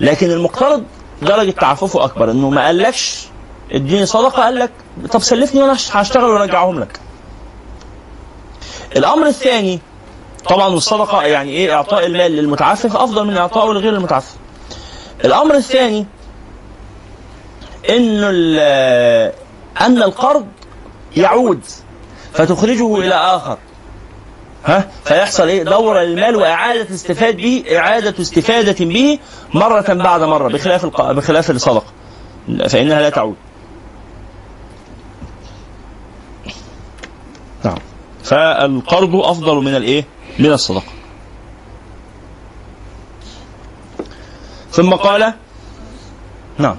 لكن 0.00 0.30
المقترض 0.30 0.84
درجة 1.22 1.50
تعففه 1.50 2.04
أكبر 2.04 2.30
إنه 2.30 2.50
ما 2.50 2.64
قالكش 2.66 3.24
اديني 3.72 4.06
صدقة 4.06 4.42
قال 4.42 4.54
لك 4.58 4.70
طب 5.12 5.20
سلفني 5.20 5.62
وأنا 5.62 5.76
هشتغل 5.92 6.24
وأرجعهم 6.24 6.80
لك. 6.80 7.00
الأمر 8.96 9.26
الثاني 9.26 9.80
طبعا 10.48 10.68
الصدقة 10.68 11.22
يعني 11.22 11.50
إيه 11.50 11.74
إعطاء 11.74 12.06
المال 12.06 12.32
للمتعفف 12.32 12.96
أفضل 12.96 13.26
من 13.26 13.36
إعطائه 13.36 13.72
لغير 13.72 13.92
المتعفف. 13.94 14.34
الأمر 15.24 15.54
الثاني 15.54 16.06
إن 17.90 18.24
أن 19.80 20.02
القرض 20.02 20.46
يعود 21.16 21.60
فتخرجه 22.32 22.96
إلى 22.98 23.14
آخر. 23.14 23.58
ها؟ 24.64 24.90
فيحصل 25.04 25.48
إيه؟ 25.48 25.62
دورة 25.62 26.00
للمال 26.00 26.36
وإعادة 26.36 26.94
استفاد 26.94 27.36
به 27.36 27.64
إعادة 27.76 28.14
استفادة 28.20 28.84
به 28.84 29.18
مرة 29.54 29.94
بعد 29.94 30.22
مرة 30.22 30.48
بخلاف 30.48 30.84
الق... 30.84 31.12
بخلاف 31.12 31.50
الصدقة 31.50 31.84
فإنها 32.68 33.00
لا 33.00 33.10
تعود. 33.10 33.36
نعم. 37.64 37.78
فالقرض 38.24 39.16
أفضل 39.16 39.56
من 39.56 39.76
الإيه؟ 39.76 40.04
من 40.38 40.52
الصدقة. 40.52 40.92
ثم 44.70 44.94
قال 44.94 45.34
نعم. 46.58 46.76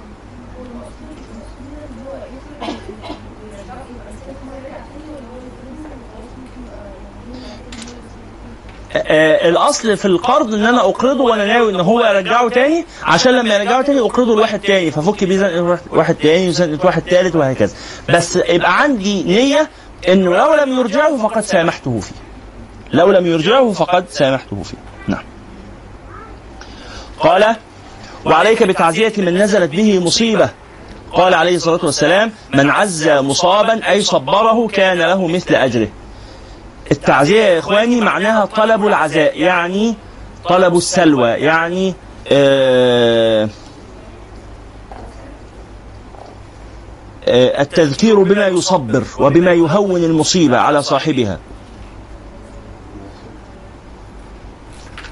آه 8.95 9.49
الأصل 9.49 9.97
في 9.97 10.05
القرض 10.05 10.53
إن 10.53 10.65
أنا 10.65 10.79
أقرضه 10.79 11.23
وأنا 11.23 11.45
ناوي 11.45 11.71
إن 11.71 11.79
هو 11.79 11.99
يرجعه 12.05 12.49
تاني. 12.49 12.85
عشان 13.03 13.31
لما 13.31 13.55
يرجعه 13.55 13.81
تاني 13.81 13.99
أقرضه 13.99 14.35
لواحد 14.35 14.59
تاني. 14.59 14.91
ففك 14.91 15.23
بيه 15.23 15.79
واحد 15.91 16.15
تاني 16.15 16.49
وزنقة 16.49 16.85
واحد 16.85 17.01
تالت 17.01 17.35
وهكذا. 17.35 17.75
بس 18.09 18.35
يبقى 18.35 18.81
عندي 18.81 19.23
نية 19.23 19.69
انه 20.07 20.35
لو 20.35 20.55
لم 20.55 20.79
يرجعه 20.79 21.17
فقد 21.17 21.43
سامحته 21.43 21.99
فيه. 21.99 22.15
لو 22.93 23.11
لم 23.11 23.27
يرجعه 23.27 23.71
فقد 23.71 24.05
سامحته 24.09 24.63
فيه. 24.63 24.77
نعم. 25.07 25.23
قال 27.19 27.55
وعليك 28.25 28.63
بتعزية 28.63 29.13
من 29.17 29.37
نزلت 29.37 29.71
به 29.71 29.99
مصيبة. 29.99 30.49
قال 31.13 31.33
عليه 31.33 31.55
الصلاة 31.55 31.79
والسلام 31.83 32.31
من 32.53 32.69
عز 32.69 33.07
مصابا 33.07 33.89
أي 33.89 34.01
صبره 34.01 34.67
كان 34.67 34.97
له 34.97 35.27
مثل 35.27 35.55
أجره. 35.55 35.87
التعزية 36.91 37.41
يا 37.41 37.59
إخواني 37.59 38.01
معناها 38.01 38.45
طلب 38.45 38.87
العزاء 38.87 39.39
يعني 39.41 39.95
طلب 40.49 40.75
السلوى 40.77 41.27
يعني 41.29 41.93
آه 42.31 43.49
التذكير 47.59 48.23
بما 48.23 48.47
يصبر 48.47 49.03
وبما 49.19 49.51
يهون 49.51 50.03
المصيبة 50.03 50.57
على 50.57 50.83
صاحبها. 50.83 51.39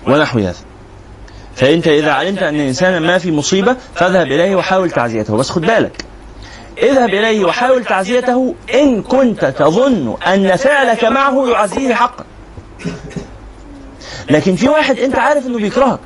ونحو 0.08 0.40
هذا. 0.40 0.56
فأنت 1.56 1.88
إذا 1.88 2.12
علمت 2.12 2.44
أن 2.44 2.60
إنسانا 2.60 3.00
ما 3.00 3.18
في 3.18 3.32
مصيبة 3.32 3.76
فاذهب 3.95 4.28
إليه 4.28 4.56
وحاول 4.56 4.91
تعزيته 4.91 5.38
بس 5.38 5.50
خد 5.50 5.62
بالك. 5.62 6.06
اذهب 6.78 7.10
إليه 7.10 7.45
وحاول 7.45 7.86
تعزيته 7.86 8.56
إن 8.74 9.02
كنت 9.02 9.45
تظن 9.45 10.16
أن 10.28 10.56
فعلك 10.56 11.04
معه 11.06 11.48
يعزيه 11.50 11.94
حقا. 11.94 12.26
لكن 14.30 14.56
في 14.56 14.70
واحد 14.70 15.00
أنت 15.00 15.16
عارف 15.16 15.48
أنه 15.48 15.58
بيكرهك. 15.58 16.00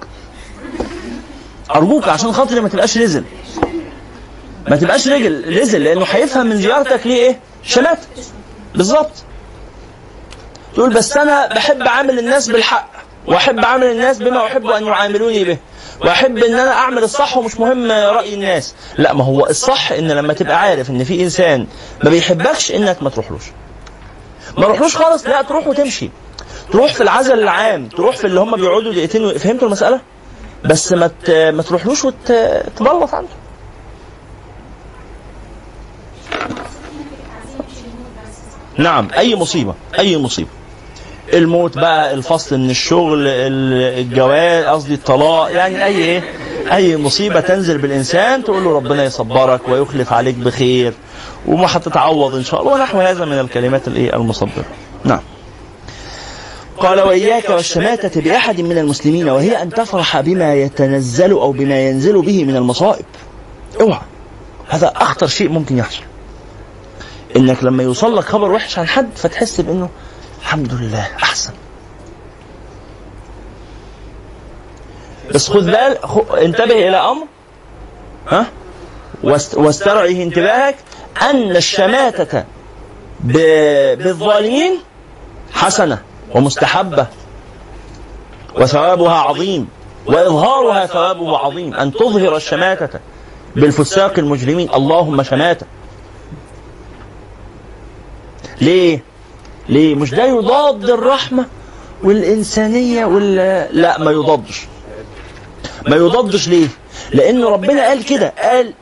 أرجوك 1.76 2.08
عشان 2.08 2.32
خاطري 2.32 2.60
ما 2.60 2.70
تبقاش 2.70 2.98
رزل. 2.98 3.24
ما 4.68 4.76
تبقاش 4.76 5.08
رجل 5.08 5.58
رزل 5.62 5.84
لأنه 5.84 6.06
هيفهم 6.10 6.48
من 6.48 6.58
زيارتك 6.58 7.08
ليه 7.08 7.16
إيه؟ 7.16 7.40
شمات 7.64 8.00
بالظبط. 8.76 9.12
تقول 10.74 10.94
بس 10.94 11.18
أنا 11.18 11.48
بحب 11.48 11.82
أعامل 11.82 12.20
الناس 12.20 12.48
بالحق. 12.48 12.90
وأحب 13.28 13.60
أعامل 13.60 13.86
الناس 13.86 14.18
بما 14.18 14.46
أحب 14.46 14.68
أن 14.68 14.86
يعاملوني 14.86 15.44
به. 15.44 15.58
وأحب 16.02 16.38
إن 16.38 16.54
أنا 16.54 16.72
أعمل 16.72 17.04
الصح 17.04 17.38
ومش 17.38 17.60
مهم 17.60 17.92
رأي 17.92 18.34
الناس. 18.34 18.76
لا 18.98 19.14
ما 19.14 19.24
هو 19.24 19.46
الصح 19.46 19.92
إن 19.92 20.12
لما 20.12 20.34
تبقى 20.34 20.60
عارف 20.62 20.90
إن 20.90 21.04
في 21.04 21.24
إنسان 21.24 21.68
ما 22.04 22.10
بيحبكش 22.10 22.72
إنك 22.72 23.04
ما 23.04 23.10
تروحلوش. 23.10 23.44
ما 24.58 24.68
روحلوش 24.68 24.96
خالص 24.98 25.28
لا 25.28 25.42
تروح 25.42 25.68
وتمشي. 25.68 26.10
تروح 26.72 26.94
في 26.94 27.04
العزل 27.04 27.40
العام 27.40 27.88
تروح 27.90 28.16
في 28.16 28.28
اللي 28.28 28.40
هم 28.40 28.56
بيقعدوا 28.56 28.92
دقيقتين 28.94 29.38
فهمتوا 29.38 29.68
المسألة؟ 29.68 30.00
بس 30.66 30.94
ما 30.94 31.12
ما 31.28 31.62
تروحلوش 31.64 32.06
وتبلط 32.06 33.14
عنده؟ 33.14 33.30
نعم 38.78 39.08
أي 39.18 39.36
مصيبة 39.36 39.76
أي 40.00 40.18
مصيبة. 40.18 40.50
الموت 41.34 41.78
بقى 41.78 42.14
الفصل 42.14 42.58
من 42.60 42.70
الشغل 42.70 43.28
ال- 43.28 44.00
الجواز 44.00 44.66
قصدي 44.66 44.94
الطلاق 44.94 45.52
يعني 45.52 45.86
أي 45.86 45.98
إيه 45.98 46.24
أي 46.74 46.98
مصيبة 46.98 47.40
تنزل 47.40 47.78
بالإنسان 47.78 48.44
تقول 48.44 48.64
له 48.64 48.76
ربنا 48.76 49.04
يصبرك 49.04 49.62
ويخلف 49.70 50.14
عليك 50.14 50.36
بخير 50.36 50.94
وما 51.48 51.68
هتتعوض 51.70 52.36
إن 52.36 52.44
شاء 52.44 52.62
الله 52.62 52.74
ونحو 52.74 53.00
هذا 53.00 53.26
من 53.26 53.40
الكلمات 53.40 53.88
الإيه 53.88 54.16
المصبره 54.16 54.66
نعم. 55.04 55.20
قال 56.78 57.00
وإياك 57.02 57.50
والشماتة 57.50 58.22
بأحد 58.22 58.62
من 58.62 58.78
المسلمين 58.78 59.30
وهي 59.30 59.62
أن 59.62 59.70
تفرح 59.70 60.22
بما 60.22 60.56
يتنزل 60.56 61.32
أو 61.32 61.52
بما 61.52 61.80
ينزل 61.88 62.22
به 62.22 62.46
من 62.46 62.56
المصائب. 62.56 63.06
أوعى. 63.82 64.02
هذا 64.70 64.94
أخطر 64.96 65.28
شيء 65.28 65.50
ممكن 65.50 65.78
يحصل. 65.78 66.02
إنك 67.36 67.64
لما 67.64 67.84
يوصل 67.84 68.18
لك 68.18 68.24
خبر 68.24 68.52
وحش 68.52 68.80
عن 68.80 68.88
حد 68.88 69.10
فتحس 69.16 69.62
بإنه 69.62 69.90
الحمد 70.42 70.74
لله 70.74 71.08
أحسن. 71.24 71.54
بس 75.34 75.50
خذ 75.50 75.66
بال 75.66 75.98
خ- 76.04 76.32
انتبه 76.34 76.88
إلى 76.88 76.98
أمر. 76.98 77.26
ها؟ 78.30 78.46
واست- 79.24 79.56
واسترعه 79.58 80.06
انتباهك. 80.24 80.76
أن 81.22 81.56
الشماتة 81.56 82.44
ب- 83.20 83.98
بالظالمين 84.04 84.80
حسنة 85.54 86.02
ومستحبة. 86.36 87.08
وثوابها 88.56 89.14
عظيم. 89.16 89.70
وإظهارها 90.06 90.86
ثوابه 90.86 91.38
عظيم. 91.38 91.74
أن 91.74 91.94
تظهر 91.94 92.36
الشماتة 92.36 93.00
بالفساق 93.56 94.20
المجرمين. 94.20 94.70
اللهم 94.74 95.24
شماتة. 95.24 95.66
ليه؟ 98.62 99.00
ليه؟ 99.70 99.96
مش 99.96 100.12
ده 100.12 100.26
يضاد 100.26 100.90
الرحمة 100.90 101.46
والإنسانية 102.04 103.06
وال 103.06 103.36
لا 103.82 104.00
ما 104.00 104.12
يضادش 104.12 104.66
ما 105.88 105.96
يضادش 105.96 106.48
ليه؟ 106.48 106.68
لأن 107.14 107.44
ربنا 107.44 107.88
قال 107.88 108.06
كده 108.06 108.34
قال 108.44 108.74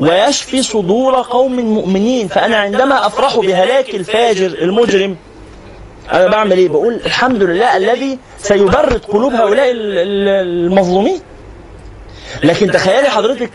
ويشفي 0.00 0.62
صدور 0.62 1.14
قوم 1.14 1.60
مؤمنين 1.60 2.28
فأنا 2.28 2.56
عندما 2.56 3.06
أفرح 3.06 3.36
بهلاك 3.36 3.94
الفاجر 3.94 4.46
المجرم 4.46 5.16
أنا 6.12 6.26
بعمل 6.26 6.52
إيه؟ 6.58 6.68
بقول 6.68 6.94
الحمد 6.94 7.42
لله 7.42 7.76
الذي 7.76 8.18
سيبرد 8.38 9.04
قلوب 9.04 9.32
هؤلاء 9.32 9.70
ال- 9.70 9.98
ال- 9.98 10.28
المظلومين 10.66 11.20
لكن 12.44 12.70
تخيلي 12.70 13.08
حضرتك 13.08 13.50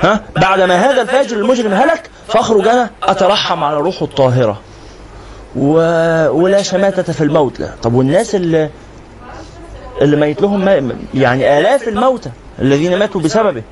ها 0.00 0.24
بعد 0.36 0.60
ما 0.60 0.74
هذا 0.90 1.02
الفاجر 1.02 1.36
المجرم 1.36 1.72
هلك 1.72 2.10
فأخرج 2.28 2.68
أنا 2.68 2.90
أترحم 3.02 3.64
على 3.64 3.76
روحه 3.76 4.04
الطاهرة 4.04 4.60
و... 5.58 5.72
ولا 6.42 6.62
شماتة 6.62 7.12
في 7.12 7.24
الموت 7.24 7.60
لا. 7.60 7.70
طب 7.82 7.94
والناس 7.94 8.34
اللي 8.34 8.70
اللي 10.02 10.16
ميت 10.16 10.42
لهم 10.42 10.64
ما... 10.64 10.96
يعني 11.14 11.58
آلاف 11.58 11.88
الموتى 11.88 12.30
الذين 12.58 12.98
ماتوا 12.98 13.20
بسببه. 13.20 13.62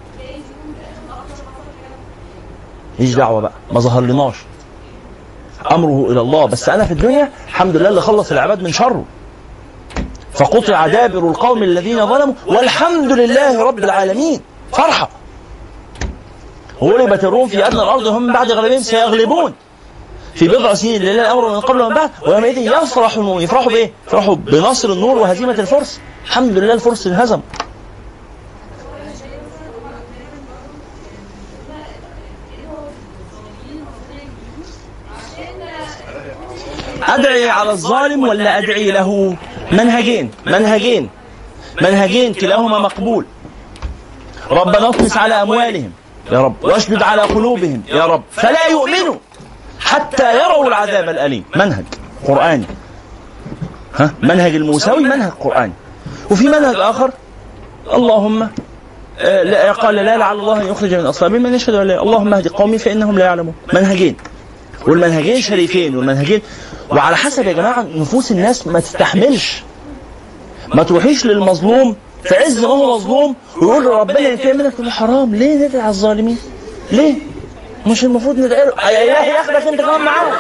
ماليش 2.98 3.14
دعوة 3.14 3.40
بقى 3.40 3.52
ما 3.72 3.80
ظهرلناش. 3.80 4.34
أمره 5.70 6.10
إلى 6.10 6.20
الله. 6.20 6.46
بس 6.46 6.68
أنا 6.68 6.84
في 6.84 6.92
الدنيا 6.92 7.30
الحمد 7.48 7.76
لله 7.76 7.88
اللي 7.88 8.00
خلص 8.00 8.32
العباد 8.32 8.62
من 8.62 8.72
شره. 8.72 9.04
فقطع 10.32 10.86
دابر 10.86 11.18
القوم 11.30 11.62
الذين 11.62 12.06
ظلموا 12.06 12.34
والحمد 12.46 13.12
لله 13.12 13.62
رب 13.62 13.78
العالمين. 13.78 14.40
فرحة. 14.72 15.08
غلبت 16.82 17.24
الروم 17.24 17.48
في 17.48 17.66
أدنى 17.66 17.82
الأرض 17.82 18.06
هم 18.06 18.32
بعد 18.32 18.50
غلبهم 18.52 18.80
سيغلبون. 18.80 19.52
في 20.36 20.48
بضع 20.48 20.74
سنين 20.74 21.02
لله 21.02 21.22
الأمر 21.22 21.48
من 21.48 21.60
قبل 21.60 21.82
ومن 21.82 21.94
بعد 21.94 22.10
ويومئذ 22.22 22.58
يفرح 22.58 23.16
المؤمنون 23.16 23.42
يفرحوا 23.42 23.72
بايه؟ 23.72 23.92
يفرحوا 24.06 24.34
بنصر 24.34 24.92
النور 24.92 25.18
وهزيمة 25.18 25.52
الفرس. 25.52 26.00
الحمد 26.26 26.58
لله 26.58 26.74
الفرس 26.74 27.06
انهزم. 27.06 27.40
أدعي 37.02 37.50
على 37.50 37.70
الظالم 37.70 38.28
ولا 38.28 38.58
أدعي 38.58 38.90
له؟ 38.90 39.36
منهجين 39.72 40.30
منهجين 40.46 41.10
منهجين 41.82 42.34
كلاهما 42.34 42.78
مقبول. 42.78 43.26
ربنا 44.50 44.88
اطمس 44.88 45.16
على 45.16 45.42
أموالهم. 45.42 45.92
يا 46.32 46.40
رب. 46.40 46.64
وأشدد 46.64 47.02
على 47.02 47.22
قلوبهم. 47.22 47.82
يا 47.88 48.06
رب. 48.06 48.22
فلا 48.30 48.66
يؤمنوا. 48.66 49.16
حتى 49.80 50.34
يروا 50.34 50.66
العذاب 50.66 51.08
الأليم. 51.08 51.44
منهج 51.56 51.84
قرآني. 52.24 52.66
ها؟ 53.96 54.10
منهج 54.22 54.54
الموسوي 54.54 55.00
منهج 55.00 55.30
قرآني. 55.40 55.72
وفي 56.30 56.48
منهج 56.48 56.74
آخر 56.76 57.10
اللهم 57.92 58.48
آه، 59.20 59.42
لا 59.42 59.72
قال 59.72 59.94
لا 59.94 60.16
لعل 60.16 60.38
الله 60.38 60.60
أن 60.62 60.66
يخرج 60.66 60.94
من 60.94 61.06
أصلابهم 61.06 61.42
من 61.42 61.54
يشهد 61.54 61.74
لا 61.74 62.02
اللهم 62.02 62.34
اهد 62.34 62.48
قومي 62.48 62.78
فإنهم 62.78 63.18
لا 63.18 63.24
يعلمون. 63.24 63.54
منهجين. 63.72 64.16
والمنهجين 64.86 65.40
شريفين 65.40 65.96
والمنهجين. 65.96 66.40
وعلى 66.90 67.16
حسب 67.16 67.46
يا 67.46 67.52
جماعة 67.52 67.86
نفوس 67.94 68.30
الناس 68.30 68.66
ما 68.66 68.80
تستحملش. 68.80 69.62
ما 70.74 70.82
تروحيش 70.82 71.26
للمظلوم 71.26 71.96
في 72.24 72.34
عز 72.34 72.58
ما 72.58 72.68
هو 72.68 72.96
مظلوم 72.96 73.34
ويقول 73.56 73.86
ربنا 73.86 74.18
ينتقم 74.18 74.56
منك 74.56 74.88
حرام 74.88 75.34
ليه 75.34 75.66
ندعي 75.66 75.80
على 75.80 75.90
الظالمين؟ 75.90 76.38
ليه؟ 76.92 77.14
مش 77.86 78.04
المفروض 78.04 78.38
ندعي 78.38 78.66
له. 78.66 78.72
إلهي 78.72 79.28
ياخدك 79.28 79.56
أنت 79.66 79.80
كمان 79.80 80.00
معاهم. 80.00 80.32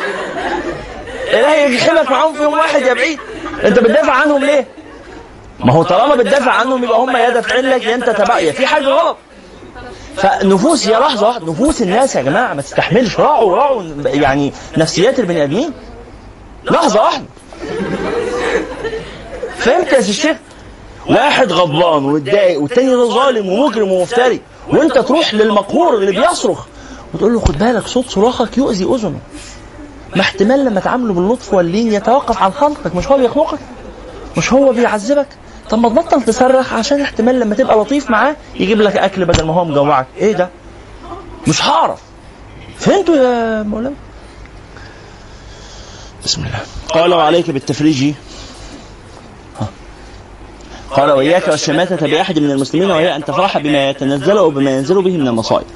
إلهي 1.28 1.72
يجحمك 1.74 2.10
معاهم 2.10 2.34
في 2.34 2.42
يوم 2.42 2.52
واحد 2.52 2.82
يا 2.82 2.94
بعيد. 2.94 3.18
أنت 3.64 3.78
بتدافع 3.78 4.12
عنهم 4.12 4.44
ليه؟ 4.44 4.66
ما 5.60 5.72
هو 5.72 5.82
طالما 5.82 6.14
بتدافع 6.14 6.52
عنهم 6.52 6.84
يبقى 6.84 6.98
هم 6.98 7.16
يا 7.16 7.30
دافعين 7.30 7.70
لك 7.70 7.84
يا 7.84 7.94
أنت 7.94 8.10
تبع 8.10 8.38
يا 8.38 8.52
في 8.52 8.66
حاجة 8.66 8.84
غلط. 8.86 9.16
فنفوس 10.16 10.86
يا 10.86 10.98
لحظة 10.98 11.28
واحدة 11.28 11.46
نفوس 11.52 11.82
الناس 11.82 12.16
يا 12.16 12.22
جماعة 12.22 12.54
ما 12.54 12.62
تستحملش. 12.62 13.20
راعوا 13.20 13.56
راعوا 13.56 13.82
يعني 14.04 14.52
نفسيات 14.76 15.18
البني 15.18 15.44
آدمين. 15.44 15.72
لحظة 16.64 17.00
واحدة. 17.02 17.24
فهمت 19.58 19.92
يا 19.92 19.98
الشيخ؟ 19.98 20.36
واحد 21.08 21.52
غضبان 21.52 22.04
ومتضايق 22.04 22.60
والتاني 22.60 22.90
ده 22.90 23.04
ظالم 23.08 23.48
ومجرم 23.48 23.92
ومفتري 23.92 24.40
وأنت 24.68 24.98
تروح 24.98 25.34
للمقهور 25.34 25.94
اللي 25.94 26.12
بيصرخ. 26.20 26.66
وتقول 27.14 27.34
له 27.34 27.40
خد 27.40 27.58
بالك 27.58 27.86
صوت 27.86 28.08
صراخك 28.10 28.58
يؤذي 28.58 28.84
أذنه. 28.84 29.18
ما 30.16 30.20
احتمال 30.20 30.64
لما 30.64 30.80
تعامله 30.80 31.14
باللطف 31.14 31.54
واللين 31.54 31.92
يتوقف 31.92 32.42
عن 32.42 32.52
خلقك 32.52 32.94
مش 32.96 33.06
هو 33.06 33.18
بيخنقك؟ 33.18 33.58
مش 34.36 34.52
هو 34.52 34.72
بيعذبك؟ 34.72 35.26
طب 35.70 35.78
ما 35.78 35.88
تبطل 35.88 36.22
تصرخ 36.22 36.72
عشان 36.72 37.00
احتمال 37.00 37.40
لما 37.40 37.54
تبقى 37.54 37.76
لطيف 37.78 38.10
معاه 38.10 38.36
يجيب 38.54 38.80
لك 38.80 38.96
أكل 38.96 39.24
بدل 39.24 39.44
ما 39.44 39.54
هو 39.54 39.64
مجوعك. 39.64 40.06
إيه 40.16 40.32
ده؟ 40.32 40.50
مش 41.48 41.62
هعرف. 41.64 42.00
فهمتوا 42.78 43.16
يا 43.16 43.62
مولانا؟ 43.62 43.94
بسم 46.24 46.44
الله. 46.44 46.60
قال 46.88 47.14
وعليك 47.14 47.50
بالتفريج. 47.50 48.14
قال 50.90 51.10
وإياك 51.10 51.48
والشماتة 51.48 52.06
بأحد 52.06 52.38
من 52.38 52.50
المسلمين 52.50 52.90
وهي 52.90 53.16
أن 53.16 53.24
تفرح 53.24 53.58
بما 53.58 53.90
يتنزل 53.90 54.38
أو 54.38 54.50
بما 54.50 54.70
ينزل 54.70 55.02
به 55.02 55.16
من 55.16 55.28
المصائب. 55.28 55.66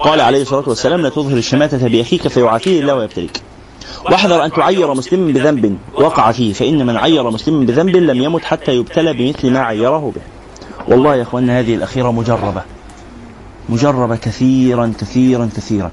قال 0.00 0.20
عليه 0.20 0.42
الصلاة 0.42 0.68
والسلام 0.68 1.00
لا 1.00 1.08
تظهر 1.08 1.36
الشماتة 1.36 1.88
بأخيك 1.88 2.28
فيعافيه 2.28 2.80
الله 2.80 2.94
ويبتليك. 2.94 3.42
واحذر 4.04 4.44
أن 4.44 4.52
تعير 4.52 4.94
مسلما 4.94 5.32
بذنب 5.32 5.78
وقع 5.94 6.32
فيه 6.32 6.52
فإن 6.52 6.86
من 6.86 6.96
عير 6.96 7.30
مسلما 7.30 7.66
بذنب 7.66 7.96
لم 7.96 8.22
يمت 8.22 8.44
حتى 8.44 8.72
يبتلى 8.72 9.12
بمثل 9.12 9.50
ما 9.50 9.60
عيره 9.60 10.12
به. 10.14 10.20
والله 10.88 11.14
يا 11.14 11.22
أخوانا 11.22 11.60
هذه 11.60 11.74
الأخيرة 11.74 12.12
مجربة. 12.12 12.62
مجربة 13.68 14.16
كثيرا 14.16 14.92
كثيرا 15.00 15.50
كثيرا. 15.56 15.90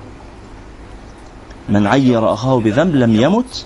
من 1.69 1.87
عير 1.87 2.33
أخاه 2.33 2.59
بذنب 2.59 2.95
لم 2.95 3.15
يمت 3.15 3.65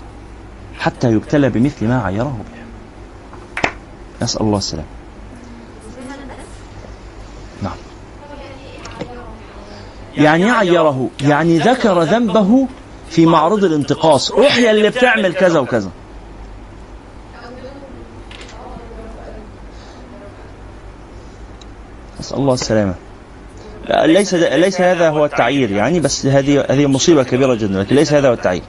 حتى 0.78 1.12
يبتلى 1.12 1.48
بمثل 1.48 1.88
ما 1.88 2.02
عيره 2.02 2.36
به. 2.52 2.62
نسأل 4.22 4.40
الله 4.40 4.58
السلام 4.58 4.84
يعني 10.16 10.50
عيره 10.50 11.08
يعني 11.20 11.58
ذكر 11.58 12.02
ذنبه 12.02 12.68
في 13.10 13.26
معرض 13.26 13.64
الانتقاص. 13.64 14.30
روح 14.30 14.58
يا 14.58 14.70
اللي 14.70 14.90
بتعمل 14.90 15.34
كذا 15.34 15.60
وكذا. 15.60 15.90
نسأل 22.20 22.36
الله 22.36 22.54
السلامة. 22.54 22.94
لا، 23.88 24.06
ليس 24.06 24.34
ليس 24.34 24.80
هذا 24.80 25.08
هو 25.10 25.24
التعيير 25.24 25.70
يعني 25.70 26.00
بس 26.00 26.26
هذه 26.26 26.60
هذه 26.60 26.86
مصيبة 26.86 27.22
كبيرة 27.22 27.54
جدا 27.54 27.80
لكن 27.80 27.96
ليس 27.96 28.12
هذا 28.12 28.28
هو 28.28 28.32
التعيير. 28.32 28.62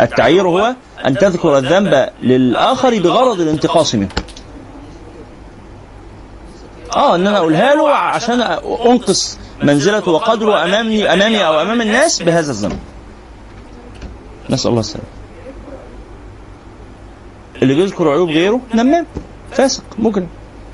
التعيير 0.00 0.48
هو 0.48 0.74
أن 1.06 1.18
تذكر 1.18 1.58
الذنب 1.58 2.08
للآخر 2.22 2.98
بغرض 2.98 3.40
الانتقاص 3.40 3.94
منه. 3.94 4.08
آه 6.96 7.14
إن 7.14 7.26
أنا 7.26 7.38
أقولها 7.38 7.74
له 7.74 7.88
عشان 7.88 8.40
أنقص 8.86 9.38
منزلته 9.62 10.10
وقدره 10.10 10.64
امامي 10.64 11.12
أمامي 11.12 11.46
أو 11.46 11.62
أمام 11.62 11.80
الناس 11.80 12.22
بهذا 12.22 12.50
الذنب 12.50 12.78
نسأل 14.50 14.70
الله 14.70 14.80
السلامة. 14.80 15.08
اللي 17.62 17.74
بيذكر 17.74 18.10
عيوب 18.10 18.28
غيره 18.28 18.60
نمام 18.74 19.06
فاسق 19.52 19.82
مجرم. 19.98 20.28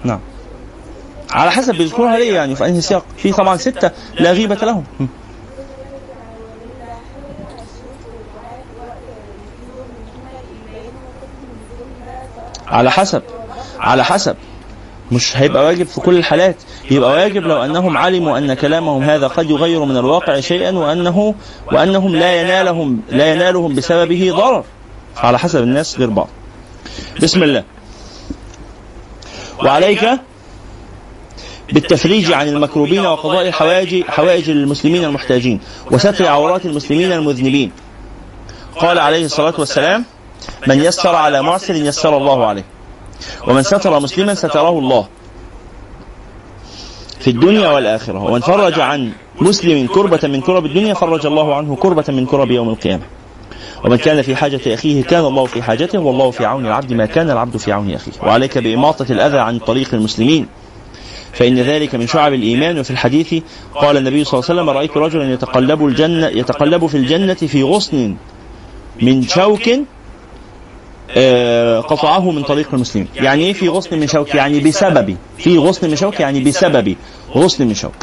نعم. 0.05 0.21
على 1.31 1.51
حسب 1.51 1.75
بيذكرها 1.75 2.19
ليه 2.19 2.35
يعني؟ 2.35 2.55
في 2.57 2.67
انهي 2.67 2.81
سياق. 2.81 3.05
في 3.17 3.33
طبعا 3.33 3.57
ستة 3.57 3.91
لا 4.21 4.33
غيبة 4.33 4.55
لهم. 4.55 4.85
على 12.67 12.91
حسب 12.91 13.23
على 13.79 14.05
حسب. 14.05 14.37
مش 15.13 15.37
هيبقى 15.37 15.65
واجب 15.65 15.87
في 15.87 16.01
كل 16.01 16.17
الحالات. 16.17 16.57
يبقى 16.91 17.11
واجب 17.11 17.43
لو 17.43 17.65
أنهم 17.65 17.97
علموا 17.97 18.39
أن 18.39 18.55
كلامهم 18.55 19.03
هذا 19.03 19.27
قد 19.27 19.51
يغير 19.51 19.85
من 19.85 19.97
الواقع 19.97 20.41
شيئا 20.41 20.79
وانه 20.79 21.35
وأنهم 21.73 22.17
لا 22.17 22.41
ينالهم 22.41 23.01
لا 23.11 23.33
ينالهم 23.33 23.75
بسببه 23.75 24.33
ضرر 24.37 24.65
على 25.17 25.39
حسب 25.39 25.63
الناس 25.63 25.99
غير 25.99 26.11
بعض. 26.11 26.29
بسم 27.23 27.43
الله. 27.43 27.65
وعليك 29.65 30.09
بالتفريج 31.73 32.33
عن 32.33 32.49
المكروبين 32.49 33.07
وقضاء 33.07 33.49
الحوائج 33.49 34.05
حوائج 34.05 34.51
المسلمين 34.51 35.05
المحتاجين 35.05 35.61
وستر 35.91 36.27
عورات 36.27 36.67
المسلمين 36.67 37.13
المذنبين. 37.13 37.73
قال 38.77 38.99
عليه 38.99 39.25
الصلاة 39.25 39.55
والسلام 39.59 40.05
من 40.67 40.85
يسر 40.85 41.15
على 41.15 41.43
معسر 41.43 41.75
يسر 41.75 42.17
الله 42.17 42.47
عليه. 42.47 42.65
ومن 43.49 43.63
ستر 43.63 44.01
مسلما 44.01 44.35
ستره 44.35 44.79
الله. 44.79 45.07
في 47.21 47.31
الدنيا 47.31 47.69
والآخرة. 47.69 48.25
ومن 48.25 48.41
فرج 48.41 48.81
عن 48.81 49.13
مسلم 49.41 49.87
كربة 49.87 50.29
من 50.29 50.41
كرب 50.41 50.67
الدنيا 50.67 50.95
فرج 50.95 51.27
الله 51.27 51.55
عنه 51.55 51.77
كربة 51.77 52.05
من 52.09 52.27
كرب 52.27 52.51
يوم 52.51 52.69
القيامة. 52.69 53.03
ومن 53.85 53.97
كان 53.97 54.23
في 54.23 54.37
حاجة 54.37 54.75
أخيه 54.75 55.03
كان 55.03 55.25
الله 55.25 55.45
في 55.45 55.63
حاجته 55.63 55.99
والله 55.99 56.31
في 56.31 56.45
عون 56.45 56.67
العبد 56.67 56.93
ما 56.93 57.07
كان 57.07 57.31
العبد 57.31 57.57
في 57.57 57.73
عون 57.73 57.95
أخيه. 57.95 58.13
وعليك 58.23 58.59
بإماطة 58.59 59.07
الأذى 59.13 59.39
عن 59.39 59.59
طريق 59.59 59.95
المسلمين. 59.95 60.47
فإن 61.33 61.59
ذلك 61.59 61.95
من 61.95 62.07
شعب 62.07 62.33
الإيمان. 62.33 62.79
وفي 62.79 62.91
الحديث 62.91 63.35
قال 63.75 63.97
النبي 63.97 64.25
صلى 64.25 64.41
الله 64.41 64.51
عليه 64.51 64.61
وسلم 64.61 64.71
رأيت 64.71 64.97
رجلا 64.97 65.33
يتقلب 65.33 65.87
الجنة 65.87 66.27
يتقلب 66.27 66.87
في 66.87 66.97
الجنة 66.97 67.35
في 67.35 67.63
غصن 67.63 68.17
من 69.03 69.23
شوك 69.23 69.71
قطعه 71.89 72.31
من 72.31 72.43
طريق 72.43 72.69
المسلمين. 72.75 73.09
يعني 73.15 73.45
إيه 73.45 73.53
في 73.53 73.69
غصن 73.69 73.99
من 73.99 74.07
شوك؟ 74.07 74.35
يعني 74.35 74.61
بسبب 74.61 75.17
في 75.39 75.59
غصن 75.59 75.91
من 75.91 75.97
شوك؟ 75.97 76.21
يعني 76.21 76.41
بسبب 76.45 76.97
غصن 77.35 77.67
من 77.67 77.75
شوك. 77.75 77.95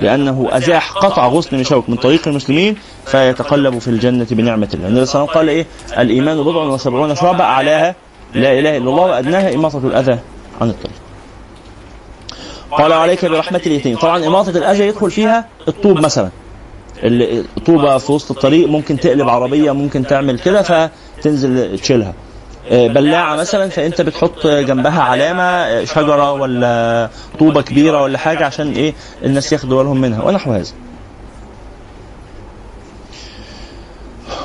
لأنه 0.00 0.48
أزاح 0.50 0.92
قطع 0.92 1.26
غصن 1.26 1.56
من 1.56 1.64
شوك 1.64 1.88
من 1.88 1.96
طريق 1.96 2.28
المسلمين 2.28 2.76
فيتقلب 3.06 3.78
في 3.78 3.88
الجنة 3.88 4.26
بنعمة 4.30 4.68
الله. 4.74 4.88
النبي 4.88 5.06
صلى 5.06 5.22
الله 5.22 5.36
عليه 5.36 5.52
وسلم 5.52 5.66
قال 5.66 5.96
إيه؟ 5.96 6.02
الإيمان 6.02 6.42
بضع 6.42 6.62
وسبعون 6.62 7.14
شعبة 7.14 7.44
أعلاها. 7.44 7.94
لا 8.34 8.58
إله 8.58 8.76
إلا 8.76 8.90
الله 8.90 9.02
وأدناها 9.02 9.54
إماطة 9.54 9.78
الأذى 9.78 10.18
عن 10.60 10.70
الطريق. 10.70 10.96
قال 12.70 12.92
عليك 12.92 13.24
برحمة 13.24 13.60
اليتيم. 13.66 13.96
طبعا 13.96 14.26
إماطة 14.26 14.50
الأذى 14.50 14.86
يدخل 14.86 15.10
فيها 15.10 15.48
الطوب 15.68 16.00
مثلا. 16.00 16.30
الطوبة 17.04 17.98
في 17.98 18.12
وسط 18.12 18.30
الطريق 18.30 18.68
ممكن 18.68 19.00
تقلب 19.00 19.28
عربية 19.28 19.72
ممكن 19.72 20.06
تعمل 20.06 20.38
كده 20.38 20.62
فتنزل 20.62 21.78
تشيلها. 21.78 22.14
آه، 22.70 22.86
بلاعة 22.86 23.36
مثلا 23.36 23.68
فأنت 23.68 24.00
بتحط 24.00 24.46
جنبها 24.46 25.02
علامة 25.02 25.42
آه، 25.42 25.84
شجرة 25.84 26.32
ولا 26.32 27.08
طوبة 27.38 27.62
كبيرة 27.62 28.02
ولا 28.02 28.18
حاجة 28.18 28.46
عشان 28.46 28.72
إيه؟ 28.72 28.94
الناس 29.24 29.52
ياخدوا 29.52 29.78
بالهم 29.78 30.00
منها. 30.00 30.22
ونحو 30.22 30.52
هذا. 30.52 30.72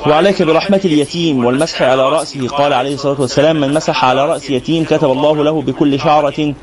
وعليك 0.06 0.42
برحمة 0.42 0.80
اليتيم 0.84 1.44
والمسح 1.44 1.82
على 1.82 2.08
رأسه 2.08 2.48
قال 2.48 2.72
عليه 2.72 2.94
الصلاة 2.94 3.20
والسلام 3.20 3.60
من 3.60 3.74
مسح 3.74 4.04
على 4.04 4.26
رأس 4.26 4.50
يتيم 4.50 4.84
كتب 4.84 5.10
الله 5.10 5.44
له 5.44 5.62
بكل 5.62 6.00
شعرة 6.00 6.54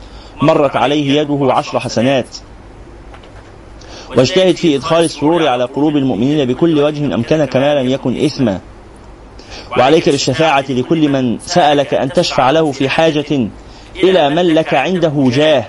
مرت 0.41 0.76
عليه 0.76 1.22
يده 1.22 1.53
عشر 1.53 1.80
حسنات. 1.80 2.26
واجتهد 4.10 4.56
في 4.56 4.76
إدخال 4.76 5.03
السرور 5.03 5.48
على 5.48 5.64
قلوب 5.64 5.98
المؤمنين 5.98 6.48
بكل 6.48 6.80
وجه 6.80 7.15
أمكن 7.15 7.45
كما 7.45 7.76
لم 7.76 7.90
يكن 7.90 8.26
إثما. 8.26 8.60
وعليك 9.77 10.10
بالشفاعة 10.10 10.65
لكل 10.69 11.10
من 11.10 11.40
سألك 11.40 11.94
أن 11.94 12.14
تشفع 12.14 12.52
له 12.52 12.72
في 12.72 12.90
حاجة 12.90 13.49
إلى 13.95 14.30
من 14.30 14.53
لك 14.53 14.73
عنده 14.73 15.14
جاه. 15.18 15.65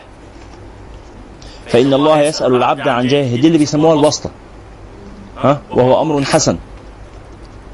فإن 1.67 1.95
الله 1.95 2.21
يسأل 2.21 2.55
العبد 2.55 2.89
عن 2.89 3.09
جاهه 3.09 3.37
دي 3.37 3.47
اللي 3.47 3.59
بيسموها 3.59 3.95
الواسطة. 3.95 4.31
ها؟ 5.39 5.61
وهو 5.71 6.03
أمر 6.03 6.25
حسن. 6.25 6.59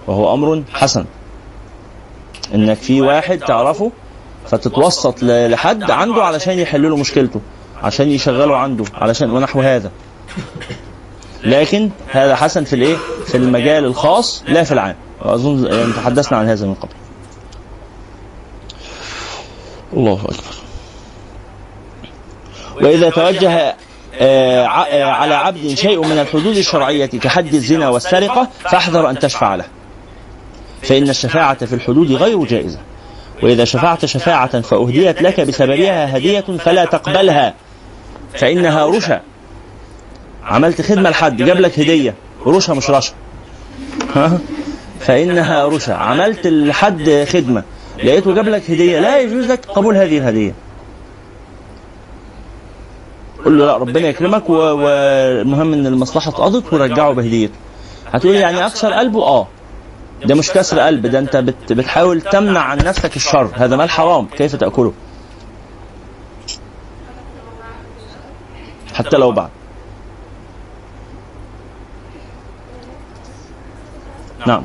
وهو 0.07 0.35
أمر 0.35 0.63
حسن. 0.73 1.05
إنك 2.55 2.77
في 2.77 3.01
واحد 3.01 3.39
تعرفه 3.39 3.91
فتتوسط 4.47 5.23
لحد 5.23 5.91
عنده 5.91 6.25
علشان 6.25 6.59
يحل 6.59 6.91
له 6.91 6.97
مشكلته 6.97 7.41
عشان 7.83 8.09
يشغله 8.09 8.57
عنده 8.57 8.85
علشان 8.95 9.31
ونحو 9.31 9.61
هذا. 9.61 9.91
لكن 11.45 11.91
هذا 12.11 12.37
حسن 12.37 12.65
في 12.65 12.73
الإيه؟ 12.73 12.97
في 13.27 13.37
المجال 13.37 13.85
الخاص 13.85 14.43
لا 14.49 14.65
في 14.65 14.73
العام. 14.73 14.97
واظن 15.25 15.67
يعني 15.73 15.93
تحدثنا 15.93 16.39
عن 16.39 16.49
هذا 16.49 16.67
من 16.67 16.75
قبل. 16.75 16.93
الله 19.93 20.21
أكبر. 20.25 20.55
وإذا 22.83 23.11
توجه 23.11 23.75
آه، 24.21 24.65
ع- 24.67 24.87
آه، 24.87 25.05
على 25.05 25.35
عبد 25.35 25.75
شيء 25.75 26.05
من 26.07 26.19
الحدود 26.19 26.57
الشرعية 26.57 27.07
كحد 27.07 27.55
الزنا 27.55 27.89
والسرقة 27.89 28.49
فاحذر 28.61 29.11
أن 29.11 29.19
تشفع 29.19 29.55
له. 29.55 29.65
فإن 30.83 31.11
الشفاعة 31.11 31.67
في 31.67 31.75
الحدود 31.75 32.13
غير 32.13 32.45
جائزة. 32.45 32.79
وإذا 33.43 33.65
شفعت 33.65 34.05
شفاعة 34.05 34.61
فأهديت 34.61 35.23
لك 35.23 35.41
بسببها 35.41 36.17
هدية 36.17 36.41
فلا 36.41 36.85
تقبلها 36.85 37.55
فإنها 38.35 38.87
رشا. 38.87 39.21
عملت 40.45 40.83
خدمة 40.83 41.11
لحد 41.11 41.37
جاب 41.37 41.57
لك 41.61 41.79
هدية. 41.79 42.15
رشا 42.47 42.73
مش 42.73 42.91
رشا. 42.91 43.13
ها؟ 44.15 44.39
فإنها 45.01 45.67
رشا 45.67 45.95
عملت 45.95 46.47
لحد 46.47 47.27
خدمة. 47.29 47.63
لقيته 47.99 48.35
جاب 48.35 48.49
لك 48.49 48.71
هدية. 48.71 49.01
لا 49.01 49.19
يجوز 49.19 49.51
لك 49.51 49.67
قبول 49.67 49.97
هذه 49.97 50.19
الهدية. 50.19 50.55
قول 53.45 53.59
له 53.59 53.67
لا 53.67 53.77
ربنا 53.77 54.09
يكرمك 54.09 54.51
والمهم 54.51 55.73
إن 55.73 55.87
المصلحة 55.87 56.31
اتقضت 56.31 56.73
ورجعه 56.73 57.13
بهديته. 57.13 57.55
هتقول 58.13 58.35
يعني 58.35 58.67
أكسر 58.67 58.93
قلبه؟ 58.93 59.23
آه. 59.23 59.47
ده 60.25 60.35
مش 60.35 60.51
كسر 60.51 60.79
قلب 60.79 61.07
ده 61.07 61.19
أنت 61.19 61.37
بت 61.37 61.73
بتحاول 61.73 62.21
تمنع 62.21 62.61
عن 62.61 62.79
نفسك 62.79 63.17
الشر. 63.17 63.51
هذا 63.55 63.77
مال 63.77 63.91
حرام. 63.91 64.27
كيف 64.27 64.57
تأكله؟ 64.57 64.93
حتى 68.95 69.17
لو 69.17 69.33
بعد. 69.33 69.51
نعم. 74.47 74.65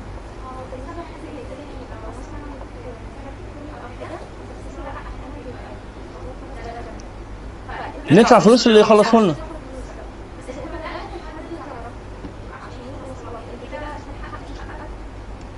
ندفع 8.11 8.39
فلوس 8.39 8.67
اللي 8.67 8.79
يخلصوا 8.79 9.21
لنا. 9.21 9.35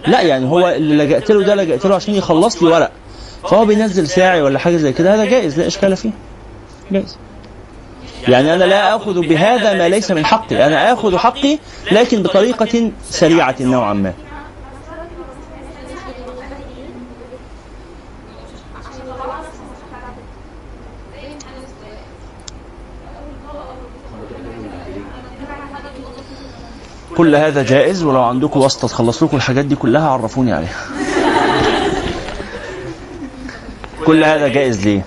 لا 0.08 0.22
يعني 0.22 0.50
هو 0.50 0.70
اللي 0.70 1.06
لجأت 1.06 1.32
له 1.32 1.44
ده 1.44 1.56
لجأت 1.56 1.86
له 1.86 1.96
عشان 1.96 2.14
يخلص 2.16 2.64
لي 2.64 2.70
ورق. 2.70 2.91
فهو 3.44 3.66
بينزل 3.66 4.08
ساعي 4.08 4.41
ولا 4.41 4.60
حاجة 4.60 4.78
زي 4.78 4.94
كده 4.94 5.16
هذا 5.16 5.26
جائز 5.26 5.60
لا 5.60 5.68
إشكال 5.68 5.98
فيه. 5.98 6.12
جائز. 6.91 7.18
يعني 8.28 8.54
أنا 8.54 8.64
لا 8.64 8.96
آخذ 8.96 9.20
بهذا 9.28 9.74
ما 9.74 9.90
ليس 9.90 10.12
من 10.12 10.26
حقي. 10.26 10.66
أنا 10.66 10.94
آخذ 10.94 11.18
حقي 11.18 11.60
لكن 11.91 12.24
بطريقة 12.24 12.91
سريعة 13.10 13.56
نوعا 13.60 13.94
ما. 13.94 14.14
كل 27.18 27.36
هذا 27.36 27.64
جائز 27.64 28.04
ولو 28.04 28.24
عندكم 28.24 28.60
واسطة 28.60 28.88
تخلص 28.88 29.24
لكم 29.24 29.38
الحاجات 29.38 29.66
دي 29.66 29.76
كلها 29.76 30.10
عرفوني 30.10 30.54
عليها. 30.54 30.76
كل 34.06 34.24
هذا 34.24 34.48
جائز 34.48 34.86
ليه؟ 34.86 35.06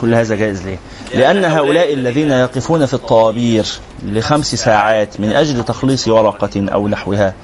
كل 0.00 0.14
هذا 0.14 0.34
جائز 0.34 0.62
ليه؟ 0.62 0.78
لأن 1.14 1.44
هؤلاء 1.44 1.94
الذين 1.94 2.30
يقفون 2.30 2.86
في 2.86 2.94
الطوابير 2.94 3.66
لخمس 4.06 4.54
ساعات 4.54 5.20
من 5.20 5.32
أجل 5.32 5.64
تخليص 5.64 6.08
ورقة 6.08 6.66
أو 6.72 6.88
نحوها 6.88 7.34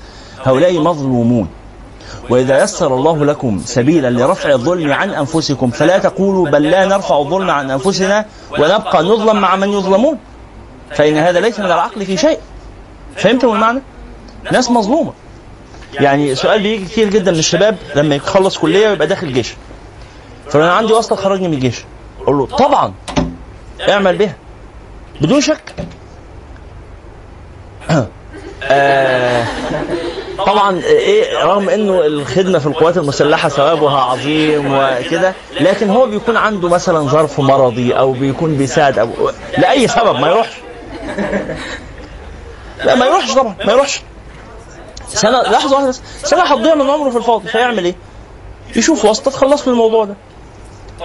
هؤلاء 0.44 0.80
مظلومون. 0.80 1.48
وإذا 2.30 2.62
يسر 2.62 2.94
الله 2.94 3.24
لكم 3.24 3.60
سبيلا 3.64 4.10
لرفع 4.10 4.50
الظلم 4.52 4.92
عن 4.92 5.10
أنفسكم 5.10 5.70
فلا 5.70 5.98
تقولوا 5.98 6.48
بل 6.48 6.62
لا 6.62 6.84
نرفع 6.84 7.18
الظلم 7.18 7.50
عن 7.50 7.70
أنفسنا 7.70 8.24
ونبقى 8.52 9.02
نظلم 9.02 9.40
مع 9.40 9.56
من 9.56 9.72
يظلمون. 9.72 10.18
فإن 10.90 11.16
هذا 11.16 11.40
ليس 11.40 11.60
من 11.60 11.66
العقل 11.66 12.06
في 12.06 12.16
شيء. 12.16 12.38
فهمتم 13.16 13.52
المعنى؟ 13.52 13.80
ناس 14.52 14.70
مظلومة. 14.70 15.12
يعني 15.94 16.34
سؤال 16.34 16.62
بيجي 16.62 16.84
كتير 16.84 17.10
جدا 17.10 17.32
من 17.32 17.38
الشباب 17.38 17.76
لما 17.94 18.14
يخلص 18.14 18.58
كلية 18.58 18.88
ويبقى 18.88 19.06
داخل 19.06 19.32
جيش 19.32 19.54
فانا 20.50 20.72
عندي 20.72 20.92
واسطة 20.92 21.16
تخرجني 21.16 21.48
من 21.48 21.54
الجيش. 21.54 21.84
أقول 22.22 22.38
له 22.38 22.46
طبعا. 22.46 22.94
اعمل 23.88 24.16
بها 24.16 24.34
بدون 25.20 25.40
شك. 25.40 25.74
آه، 28.70 29.44
طبعا 30.46 30.78
إيه 30.82 31.44
رغم 31.44 31.68
إنه 31.68 32.00
الخدمة 32.06 32.58
في 32.58 32.66
القوات 32.66 32.96
المسلحة 32.96 33.48
ثوابها 33.48 34.00
عظيم 34.00 34.74
وكده 34.74 35.34
لكن 35.60 35.90
هو 35.90 36.06
بيكون 36.06 36.36
عنده 36.36 36.68
مثلا 36.68 36.98
ظرف 37.08 37.40
مرضي 37.40 37.92
أو 37.92 38.12
بيكون 38.12 38.56
بيساعد 38.56 38.98
أو 38.98 39.08
لأي 39.58 39.88
سبب 39.88 40.16
ما 40.20 40.28
يروحش. 40.28 40.52
لا 42.84 42.94
ما 42.94 43.06
يروحش 43.06 43.34
طبعا 43.34 43.54
ما 43.66 43.72
يروحش. 43.72 44.02
سنة 45.08 45.42
لحظة 45.42 45.76
واحدة 45.76 45.92
سنة 46.22 46.42
هتضيع 46.42 46.74
من 46.74 46.90
عمره 46.90 47.10
في 47.10 47.16
الفاضي 47.16 47.48
فيعمل 47.48 47.84
إيه؟ 47.84 47.94
يشوف 48.76 49.04
واسطة 49.04 49.30
تخلص 49.30 49.66
من 49.68 49.72
الموضوع 49.72 50.04
ده. 50.04 50.14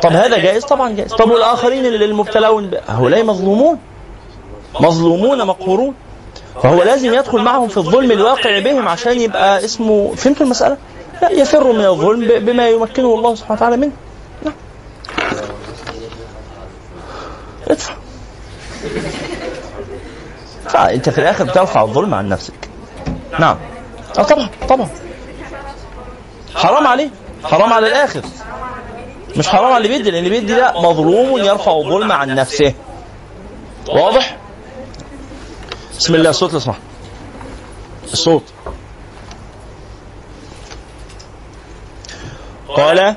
طب 0.01 0.11
هذا 0.11 0.37
جائز؟ 0.37 0.65
طبعا 0.65 0.95
جائز. 0.95 1.13
طب 1.13 1.31
والآخرين 1.31 1.85
اللي 1.85 2.05
المبتلون 2.05 2.71
هؤلاء 2.87 3.23
مظلومون. 3.23 3.79
مظلومون 4.79 5.45
مقهورون. 5.47 5.93
فهو 6.63 6.83
لازم 6.83 7.13
يدخل 7.13 7.41
معهم 7.41 7.67
في 7.67 7.77
الظلم 7.77 8.11
الواقع 8.11 8.59
بهم 8.59 8.87
عشان 8.87 9.21
يبقى 9.21 9.65
اسمه 9.65 10.15
فهمتوا 10.15 10.45
المسألة؟ 10.45 10.77
لا 11.21 11.31
يفر 11.31 11.73
من 11.73 11.85
الظلم 11.85 12.45
بما 12.45 12.69
يمكنه 12.69 13.15
الله 13.15 13.35
سبحانه 13.35 13.57
وتعالى 13.57 13.77
منه. 13.77 13.91
نعم. 14.43 14.53
ادفع. 17.67 17.93
فأنت 20.67 21.09
في 21.09 21.17
الآخر 21.17 21.43
بترفع 21.43 21.81
الظلم 21.81 22.13
عن 22.13 22.29
نفسك. 22.29 22.69
نعم. 23.39 23.57
آه 24.19 24.23
طبعا 24.23 24.49
طبعا. 24.69 24.89
حرام 26.55 26.87
عليه 26.87 27.09
حرام 27.43 27.73
على 27.73 27.87
الآخر. 27.87 28.21
مش 29.37 29.47
حرام 29.47 29.65
على 29.73 29.77
اللي 29.77 29.97
بيدي 29.97 30.11
لأن 30.11 30.25
اللي 30.25 30.39
بيدي 30.39 30.55
ده 30.55 30.73
مظلوم 30.81 31.37
يرفع 31.37 31.77
الظلم 31.77 32.11
عن 32.11 32.35
نفسه. 32.35 32.73
واضح؟ 33.89 34.37
بسم 35.99 36.15
الله 36.15 36.29
الصوت 36.29 36.55
سمحت 36.55 36.79
الصوت. 38.13 38.43
قال 42.67 43.15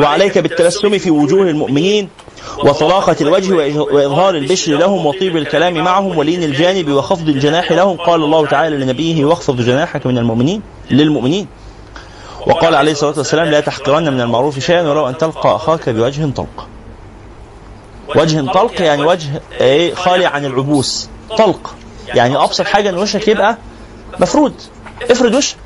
وعليك 0.00 0.38
بالتبسم 0.38 0.98
في 0.98 1.10
وجوه 1.10 1.42
المؤمنين 1.50 2.08
وطلاقة 2.58 3.16
الوجه 3.20 3.54
وإظهار 3.78 4.34
البشر 4.34 4.72
لهم 4.72 5.06
وطيب 5.06 5.36
الكلام 5.36 5.74
معهم 5.74 6.18
ولين 6.18 6.42
الجانب 6.42 6.90
وخفض 6.90 7.28
الجناح 7.28 7.72
لهم. 7.72 7.96
قال 7.96 8.22
الله 8.24 8.46
تعالى 8.46 8.76
لنبيه 8.76 9.24
واخفض 9.24 9.60
جناحك 9.60 10.06
من 10.06 10.18
المؤمنين 10.18 10.62
للمؤمنين. 10.90 11.46
وقال 12.46 12.74
عليه 12.74 12.92
الصلاة 12.92 13.14
والسلام 13.18 13.48
لا 13.48 13.60
تحقرن 13.60 14.12
من 14.12 14.20
المعروف 14.20 14.58
شيئا 14.58 14.82
ولو 14.82 15.08
أن 15.08 15.18
تلقى 15.18 15.56
أخاك 15.56 15.88
بوجه 15.88 16.30
طلق. 16.36 16.66
وجه 18.16 18.52
طلق 18.52 18.82
يعني 18.82 19.02
وجه 19.02 19.40
إيه؟ 19.60 19.94
خالي 19.94 20.26
عن 20.26 20.44
العبوس. 20.44 21.08
طلق 21.38 21.74
يعني 22.08 22.36
أبسط 22.36 22.64
حاجة 22.64 22.88
إن 22.90 22.98
وشك 22.98 23.28
يبقى 23.28 23.56
مفرود 24.20 24.54
افرد 25.10 25.34
وشك. 25.34 25.56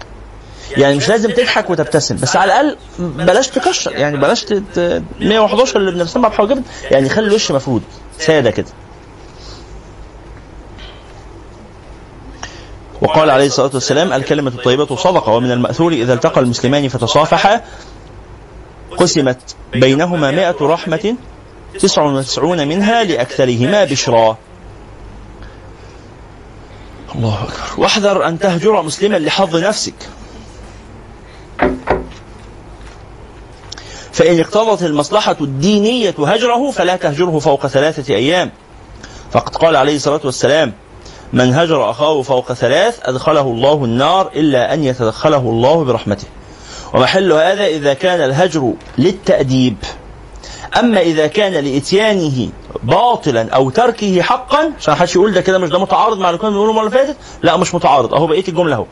يعني 0.77 0.97
مش 0.97 1.09
لازم 1.09 1.31
تضحك 1.31 1.71
وتبتسم. 1.71 2.17
بس 2.17 2.37
على 2.37 2.53
الأقل 2.61 2.77
بلاش 2.99 3.49
تكشر. 3.49 3.93
يعني 3.93 4.17
بلاش 4.17 4.45
ت- 4.45 4.53
ت- 4.75 5.03
111 5.21 5.77
اللي 5.77 5.91
بنرسمها 5.91 6.29
بحواجبنا. 6.29 6.63
يعني 6.91 7.09
خلي 7.09 7.27
الوش 7.27 7.51
مفرود 7.53 7.83
سادة 8.19 8.51
كده. 8.51 8.67
وقال 13.01 13.31
عليه 13.31 13.47
الصلاة 13.47 13.71
والسلام 13.75 14.13
الكلمة 14.13 14.51
الطيبة 14.51 14.97
صدقة 14.97 15.33
ومن 15.33 15.51
المأثور 15.51 15.93
إذا 15.93 16.15
التقى 16.15 16.41
المسلمان 16.41 16.89
فتصافحا 16.89 17.61
قسمت 18.97 19.57
بينهما 19.73 20.31
مائة 20.31 20.57
رحمة 20.61 21.17
تسع 21.81 22.03
وتسعون 22.03 22.69
منها 22.69 23.05
لأكثرهما 23.05 23.85
بشرى. 23.85 24.37
الله 27.15 27.43
أكبر. 27.43 27.81
واحذر 27.83 28.29
أن 28.29 28.39
تهجر 28.39 28.83
مسلما 28.83 29.17
لحظ 29.17 29.57
نفسك. 29.57 29.95
فإن 34.13 34.41
اقتضت 34.41 34.83
المصلحة 34.83 35.37
الدينية 35.41 36.15
هجره 36.19 36.71
فلا 36.71 36.97
تهجره 36.97 37.39
فوق 37.39 37.67
ثلاثة 37.67 38.15
أيام. 38.15 38.51
فقد 39.33 39.57
قال 39.57 39.77
عليه 39.77 39.97
الصلاة 39.97 40.21
والسلام 40.25 40.73
من 41.33 41.55
هجر 41.55 41.91
أخاه 41.91 42.23
فوق 42.23 42.53
ثلاث 42.53 42.99
أدخله 43.03 43.41
الله 43.41 43.85
النار 43.85 44.31
إلا 44.37 44.75
أن 44.75 44.85
يتدخله 44.85 45.39
الله 45.39 45.85
برحمته. 45.85 46.27
ومحل 46.95 47.33
هذا 47.33 47.67
إذا 47.67 47.95
كان 47.95 48.21
الهجر 48.21 48.73
للتأديب. 48.99 49.77
أما 50.79 51.01
إذا 51.01 51.27
كان 51.27 51.53
لإتيانه 51.53 52.49
باطلا 52.83 53.51
أو 53.51 53.71
تركه 53.71 54.23
حقا 54.23 54.73
عشان 54.79 54.95
حدش 54.95 55.17
يقول 55.17 55.33
ده 55.33 55.41
كده 55.41 55.59
مش 55.59 55.69
ده 55.69 55.79
متعارض 55.79 56.19
مع 56.19 56.29
اللي 56.29 56.39
كنا 56.41 56.51
بنقوله 56.51 56.71
المرة 56.71 56.87
اللي 56.87 56.99
فاتت؟ 56.99 57.17
لا 57.43 57.57
مش 57.57 57.75
متعارض 57.75 58.15
أهو 58.15 58.27
بقية 58.27 58.49
الجملة 58.49 58.77
أهو. 58.77 58.87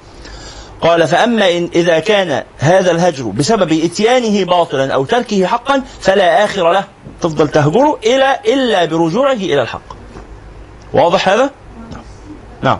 قال 0.81 1.09
فأما 1.09 1.51
إن 1.51 1.69
إذا 1.75 1.99
كان 1.99 2.43
هذا 2.59 2.91
الهجر 2.91 3.25
بسبب 3.25 3.73
إتيانه 3.73 4.45
باطلا 4.45 4.95
أو 4.95 5.05
تركه 5.05 5.47
حقا 5.47 5.83
فلا 6.01 6.45
آخر 6.45 6.73
له. 6.73 6.85
تفضل 7.21 7.49
تهجره 7.49 7.99
إلى 8.05 8.41
إلا 8.47 8.85
برجوعه 8.85 9.33
إلى 9.33 9.63
الحق. 9.63 9.83
واضح 10.93 11.29
هذا؟ 11.29 11.51
نعم. 12.63 12.79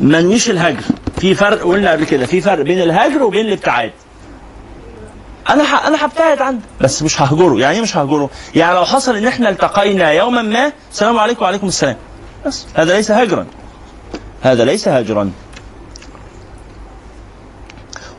منويش 0.00 0.50
الهجر. 0.50 0.82
في 1.20 1.34
فرق 1.34 1.62
قلنا 1.62 1.92
قبل 1.92 2.04
كده. 2.04 2.26
في 2.26 2.40
فرق 2.40 2.62
بين 2.62 2.82
الهجر 2.82 3.22
وبين 3.22 3.46
الابتعاد. 3.46 3.92
أنا 5.50 5.64
ح... 5.64 5.86
أنا 5.86 6.04
هبتعد 6.06 6.42
عنه 6.42 6.60
بس 6.80 7.02
مش 7.02 7.22
ههجره. 7.22 7.58
يعني 7.58 7.76
إيه 7.76 7.82
مش 7.82 7.96
ههجره؟ 7.96 8.30
يعني 8.54 8.74
لو 8.74 8.84
حصل 8.84 9.16
إن 9.16 9.26
إحنا 9.26 9.48
التقينا 9.48 10.12
يوما 10.12 10.42
ما 10.42 10.72
السلام 10.92 11.18
عليكم 11.18 11.44
وعليكم 11.44 11.66
السلام. 11.66 11.96
بس. 12.46 12.66
هذا 12.74 12.96
ليس 12.96 13.10
هجرا. 13.10 13.46
هذا 14.42 14.64
ليس 14.64 14.88
هجرا. 14.88 15.30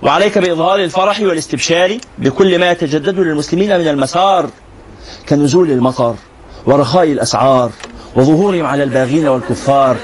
وعليك 0.01 0.37
بإظهار 0.37 0.79
الفرح 0.79 1.19
والاستبشار 1.21 1.97
بكل 2.17 2.59
ما 2.59 2.71
يتجدد 2.71 3.19
للمسلمين 3.19 3.79
من 3.79 3.87
المسار. 3.87 4.49
كنزول 5.29 5.71
المطر 5.71 6.15
ورخاء 6.65 7.11
الأسعار 7.11 7.71
وظهورهم 8.15 8.65
على 8.65 8.83
الباغين 8.83 9.27
والكفار. 9.27 9.97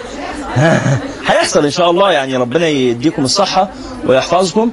هيحصل 1.28 1.66
إن 1.66 1.72
شاء 1.72 1.90
الله 1.90 2.12
يعني 2.12 2.38
ربنا 2.38 2.68
يديكم 2.68 3.24
الصحة 3.24 3.70
ويحفظكم 4.08 4.72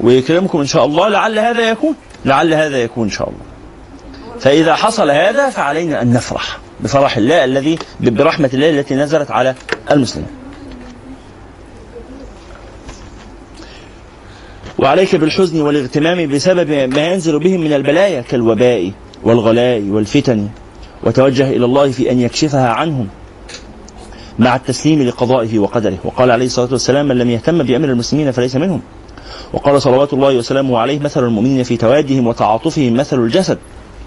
ويكرمكم 0.00 0.58
إن 0.58 0.66
شاء 0.66 0.84
الله 0.84 1.08
لعل 1.08 1.38
هذا 1.38 1.70
يكون 1.70 1.94
لعل 2.24 2.54
هذا 2.54 2.82
يكون 2.82 3.04
إن 3.04 3.10
شاء 3.10 3.28
الله. 3.28 3.40
فإذا 4.40 4.74
حصل 4.74 5.10
هذا 5.10 5.50
فعلينا 5.50 6.02
أن 6.02 6.12
نفرح 6.12 6.58
بفرح 6.80 7.16
الله 7.16 7.44
الذي 7.44 7.78
برحمة 8.00 8.50
الله 8.54 8.70
التي 8.70 8.94
نزلت 8.94 9.30
على 9.30 9.54
المسلمين. 9.90 10.28
وعليك 14.78 15.16
بالحزن 15.16 15.60
والاغتمام 15.60 16.28
بسبب 16.28 16.70
ما 16.70 17.06
ينزل 17.06 17.38
بهم 17.38 17.60
من 17.60 17.72
البلايا 17.72 18.20
كالوباء. 18.20 18.92
والغلاء 19.24 19.82
والفتن 19.82 20.48
وتوجه 21.02 21.50
إلى 21.50 21.64
الله 21.64 21.90
في 21.90 22.10
أن 22.10 22.20
يكشفها 22.20 22.68
عنهم 22.68 23.08
مع 24.38 24.56
التسليم 24.56 25.02
لقضائه 25.02 25.58
وقدره. 25.58 25.98
وقال 26.04 26.30
عليه 26.30 26.46
الصلاة 26.46 26.68
والسلام 26.72 27.08
من 27.08 27.18
لم 27.18 27.30
يهتم 27.30 27.62
بأمر 27.62 27.88
المسلمين 27.88 28.30
فليس 28.30 28.56
منهم. 28.56 28.80
وقال 29.52 29.82
صلوات 29.82 30.12
الله 30.12 30.36
وسلامه 30.36 30.78
عليه 30.78 30.98
مثل 30.98 31.24
المؤمنين 31.24 31.62
في 31.62 31.76
توادهم 31.76 32.26
وتعاطفهم 32.26 32.94
مثل 32.94 33.18
الجسد 33.20 33.58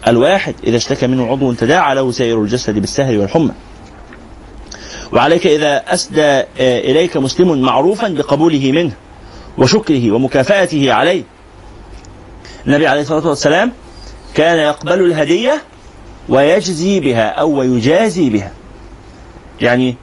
الواحد 0.08 0.56
إذا 0.64 0.78
اشتكى 0.78 1.08
منه 1.08 1.28
عضو 1.28 1.54
تداعى 1.54 1.96
له 1.96 2.12
سائر 2.12 2.42
الجسد 2.42 2.80
بالسهر 2.80 3.18
والحمى. 3.18 3.52
وعليك 5.14 5.48
إذا 5.48 5.84
أسدى 5.94 6.44
إليك 6.60 7.18
مسلم 7.18 7.62
معروفا 7.62 8.08
بقبوله 8.08 8.72
منه 8.72 8.92
وشكره 9.58 10.12
ومكافأته 10.12 10.94
عليه. 10.94 11.24
النبي 12.68 12.88
عليه 12.88 13.02
الصلاة 13.02 13.28
والسلام 13.28 13.72
كان 14.38 14.58
يقبل 14.58 15.06
الهدية 15.06 15.62
ويجزي 16.30 17.00
بها 17.00 17.28
أو 17.30 17.60
ويجازي 17.60 18.30
بها. 18.30 18.52
يعني 19.62 19.96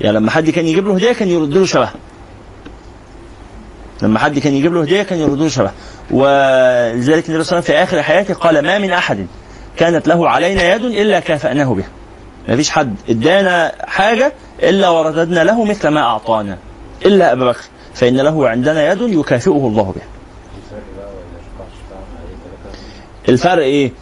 يعني 0.00 0.16
لما 0.16 0.30
حد 0.30 0.50
كان 0.50 0.66
يجيب 0.66 0.88
له 0.88 0.94
هدية 0.94 1.12
كان 1.12 1.28
يرد 1.28 1.54
له 1.54 1.66
شبه. 1.66 1.88
لما 4.02 4.18
حد 4.18 4.38
كان 4.38 4.54
يجيب 4.54 4.74
له 4.74 4.82
هدية 4.82 5.02
كان 5.02 5.18
يرد 5.18 5.38
له 5.38 5.48
شبه. 5.48 5.70
ولذلك 6.10 7.28
النبي 7.28 7.28
صلى 7.28 7.28
الله 7.28 7.34
عليه 7.34 7.40
وسلم 7.40 7.60
في 7.60 7.72
آخر 7.72 8.02
حياته 8.02 8.34
قال 8.34 8.62
ما 8.62 8.78
من 8.78 8.90
أحد 8.90 9.26
كانت 9.76 10.08
له 10.08 10.28
علينا 10.28 10.74
يد 10.74 10.84
إلا 10.84 11.20
كافأناه 11.20 11.74
بها. 11.74 11.88
ما 12.48 12.56
فيش 12.56 12.70
حد 12.70 12.94
إدانا 13.08 13.72
حاجة 13.86 14.32
إلا 14.62 14.88
ورددنا 14.88 15.44
له 15.44 15.64
مثل 15.64 15.88
ما 15.88 16.00
أعطانا. 16.00 16.58
إلا 17.06 17.32
أبا 17.32 17.44
بكر. 17.44 17.62
فإن 17.94 18.16
له 18.16 18.48
عندنا 18.48 18.92
يد 18.92 19.00
يكافئه 19.00 19.66
الله 19.66 19.82
بها. 19.96 20.19
الفرق 23.28 23.62
إيه؟ 23.62 23.92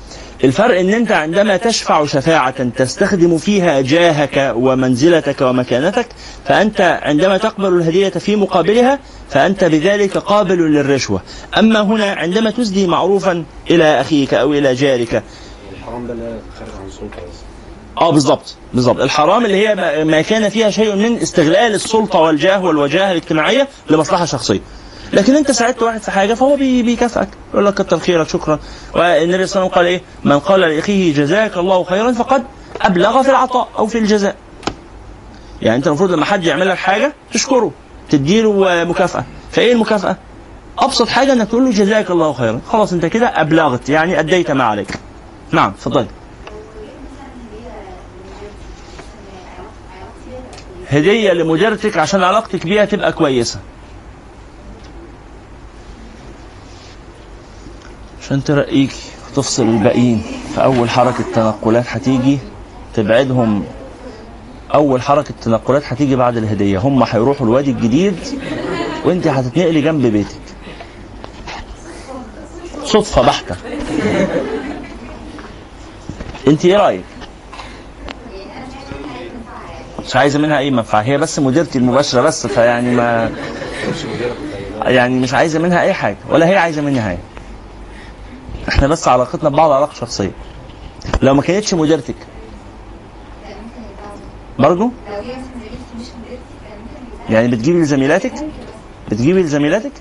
الفرق 0.44 0.78
إن 0.80 0.90
أنت 0.90 1.12
عندما 1.12 1.56
تشفع 1.56 2.04
شفاعة 2.06 2.64
تستخدم 2.68 3.38
فيها 3.38 3.80
جاهك 3.80 4.52
ومنزلتك 4.56 5.40
ومكانتك 5.40 6.06
فأنت 6.44 7.00
عندما 7.02 7.38
تقبل 7.38 7.68
الهدية 7.68 8.08
في 8.08 8.36
مقابلها 8.36 8.98
فأنت 9.30 9.64
بذلك 9.64 10.18
قابل 10.18 10.58
للرشوة. 10.72 11.20
أما 11.58 11.80
هنا 11.80 12.04
عندما 12.12 12.50
تسدي 12.50 12.86
معروفا 12.86 13.44
إلى 13.70 14.00
أخيك 14.00 14.34
أو 14.34 14.52
إلى 14.52 14.74
جارك. 14.74 15.22
الحرام 15.72 16.06
ده 16.06 16.14
خارج 16.58 16.70
عن 16.80 17.08
بس. 17.28 17.38
آه 18.00 18.10
بالظبط 18.12 18.54
بالظبط 18.74 19.00
الحرام 19.00 19.44
اللي 19.44 19.68
هي 19.68 19.74
ما- 19.74 20.04
ما 20.04 20.20
كان 20.22 20.48
فيها 20.48 20.70
شيء 20.70 20.94
من 20.96 21.16
استغلال 21.16 21.74
السلطة 21.74 22.18
والجاه 22.18 22.64
والوجاهة 22.64 23.10
الاجتماعية 23.12 23.68
لمصلحة 23.90 24.24
شخصية. 24.24 24.60
لكن 25.12 25.36
انت 25.36 25.50
ساعدت 25.50 25.82
واحد 25.82 26.00
في 26.02 26.10
حاجة 26.10 26.34
فهو 26.34 26.56
بي- 26.56 26.82
بيكافئك. 26.82 27.28
يقول 27.54 27.66
لك 27.66 27.74
كتر 27.74 27.98
خيرك 27.98 28.28
شكرا. 28.28 28.58
والنبي 28.94 29.16
صلى 29.16 29.22
الله 29.22 29.36
عليه 29.36 29.42
وسلم 29.42 29.68
قال 29.68 29.86
إيه؟ 29.86 30.00
من 30.24 30.38
قال 30.38 30.60
لأخيه 30.60 31.14
جزاك 31.14 31.56
الله 31.56 31.84
خيرا 31.84 32.12
فقد 32.12 32.44
أبلغ 32.82 33.22
في 33.22 33.30
العطاء 33.30 33.68
أو 33.78 33.86
في 33.86 33.98
الجزاء. 33.98 34.36
يعني 35.62 35.76
أنت 35.76 35.86
المفروض 35.86 36.10
لما 36.12 36.24
حد 36.24 36.44
يعمل 36.44 36.68
لك 36.68 36.76
حاجة 36.76 37.12
تشكره 37.32 37.70
تديله 38.10 38.84
مكافأة. 38.84 39.24
فإيه 39.50 39.72
المكافأة؟ 39.72 40.16
أبسط 40.78 41.08
حاجة 41.08 41.32
إنك 41.32 41.48
تقول 41.48 41.64
له 41.64 41.70
جزاك 41.70 42.10
الله 42.10 42.32
خيرا. 42.32 42.60
خلاص 42.68 42.92
أنت 42.92 43.06
كده 43.06 43.26
أبلغت 43.40 43.88
يعني 43.88 44.20
أديت 44.20 44.50
ما 44.50 44.64
عليك. 44.64 44.90
نعم 45.52 45.70
اتفضل 45.70 46.06
هدية 50.88 51.32
لمديرتك 51.32 51.96
عشان 51.96 52.22
علاقتك 52.22 52.66
بيها 52.66 52.84
تبقى 52.84 53.12
كويسة. 53.12 53.60
عشان 58.28 58.44
ترقيك 58.44 58.92
وتفصل 59.30 59.62
الباقيين 59.62 60.22
فأول 60.56 60.90
حركة 60.90 61.24
تنقلات 61.34 61.84
هتيجي 61.88 62.38
تبعدهم. 62.94 63.64
أول 64.74 65.02
حركة 65.02 65.34
تنقلات 65.42 65.82
هتيجي 65.86 66.16
بعد 66.16 66.36
الهدية. 66.36 66.78
هم 66.78 67.02
هيروحوا 67.02 67.46
الوادي 67.46 67.70
الجديد 67.70 68.16
وأنت 69.04 69.26
هتتنقلي 69.26 69.80
جنب 69.80 70.06
بيتك. 70.06 70.40
صدفة 72.84 73.22
بحتة. 73.22 73.56
أنت 76.48 76.64
إيه 76.64 76.76
رأيك؟ 76.76 77.04
مش 80.06 80.16
عايزة 80.16 80.38
منها 80.38 80.58
أي 80.58 80.70
منفعة. 80.70 81.00
هي 81.02 81.18
بس 81.18 81.38
مديرتي 81.38 81.78
المباشرة 81.78 82.20
بس 82.20 82.46
فيعني 82.46 82.94
ما 82.94 83.30
يعني 84.82 85.18
مش 85.18 85.34
عايزة 85.34 85.58
منها 85.58 85.80
أي 85.82 85.92
حاجة 85.92 86.16
ولا 86.30 86.48
هي 86.48 86.56
عايزة 86.56 86.82
مني 86.82 87.00
حاجة. 87.00 87.18
إحنا 88.68 88.86
بس 88.86 89.08
علاقتنا 89.08 89.48
ببعض 89.48 89.70
علاقة 89.70 89.94
شخصية. 89.94 90.30
لو 91.22 91.34
ما 91.34 91.42
كانتش 91.42 91.74
مديرتك. 91.74 92.14
برضو؟ 94.58 94.90
يعني 97.30 97.48
بتجيبي 97.48 97.78
لزميلاتك؟ 97.80 98.32
بتجيبي 99.10 99.42
لزميلاتك؟ 99.42 99.92